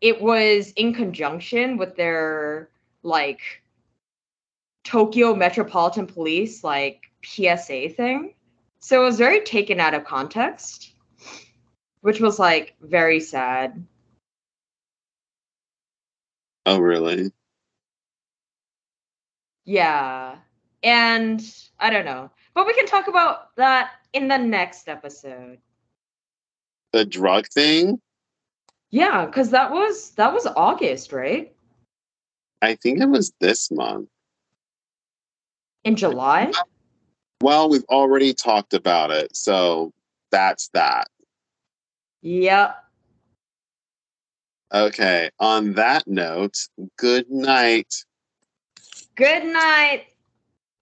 it 0.00 0.20
was 0.20 0.72
in 0.72 0.92
conjunction 0.92 1.76
with 1.76 1.94
their 1.94 2.68
like 3.04 3.61
Tokyo 4.84 5.34
Metropolitan 5.34 6.06
Police 6.06 6.64
like 6.64 7.10
PSA 7.24 7.90
thing. 7.90 8.34
So 8.80 9.02
it 9.02 9.04
was 9.04 9.18
very 9.18 9.40
taken 9.40 9.78
out 9.78 9.94
of 9.94 10.04
context, 10.04 10.94
which 12.00 12.20
was 12.20 12.38
like 12.38 12.74
very 12.80 13.20
sad. 13.20 13.86
Oh, 16.66 16.78
really? 16.78 17.30
Yeah. 19.64 20.36
And 20.82 21.42
I 21.78 21.90
don't 21.90 22.04
know. 22.04 22.30
But 22.54 22.66
we 22.66 22.74
can 22.74 22.86
talk 22.86 23.08
about 23.08 23.54
that 23.56 23.92
in 24.12 24.28
the 24.28 24.38
next 24.38 24.88
episode. 24.88 25.58
The 26.92 27.04
drug 27.04 27.46
thing? 27.48 28.00
Yeah, 28.90 29.26
cuz 29.26 29.50
that 29.50 29.70
was 29.70 30.10
that 30.12 30.32
was 30.32 30.46
August, 30.46 31.12
right? 31.12 31.54
I 32.60 32.74
think 32.74 33.00
it 33.00 33.08
was 33.08 33.32
this 33.40 33.70
month. 33.70 34.08
In 35.84 35.96
July? 35.96 36.52
Well, 37.40 37.68
we've 37.68 37.84
already 37.88 38.34
talked 38.34 38.72
about 38.72 39.10
it. 39.10 39.36
So 39.36 39.92
that's 40.30 40.68
that. 40.74 41.08
Yep. 42.22 42.76
Okay. 44.72 45.30
On 45.40 45.72
that 45.74 46.06
note, 46.06 46.56
good 46.96 47.30
night. 47.30 47.92
Good 49.16 49.44
night. 49.44 50.06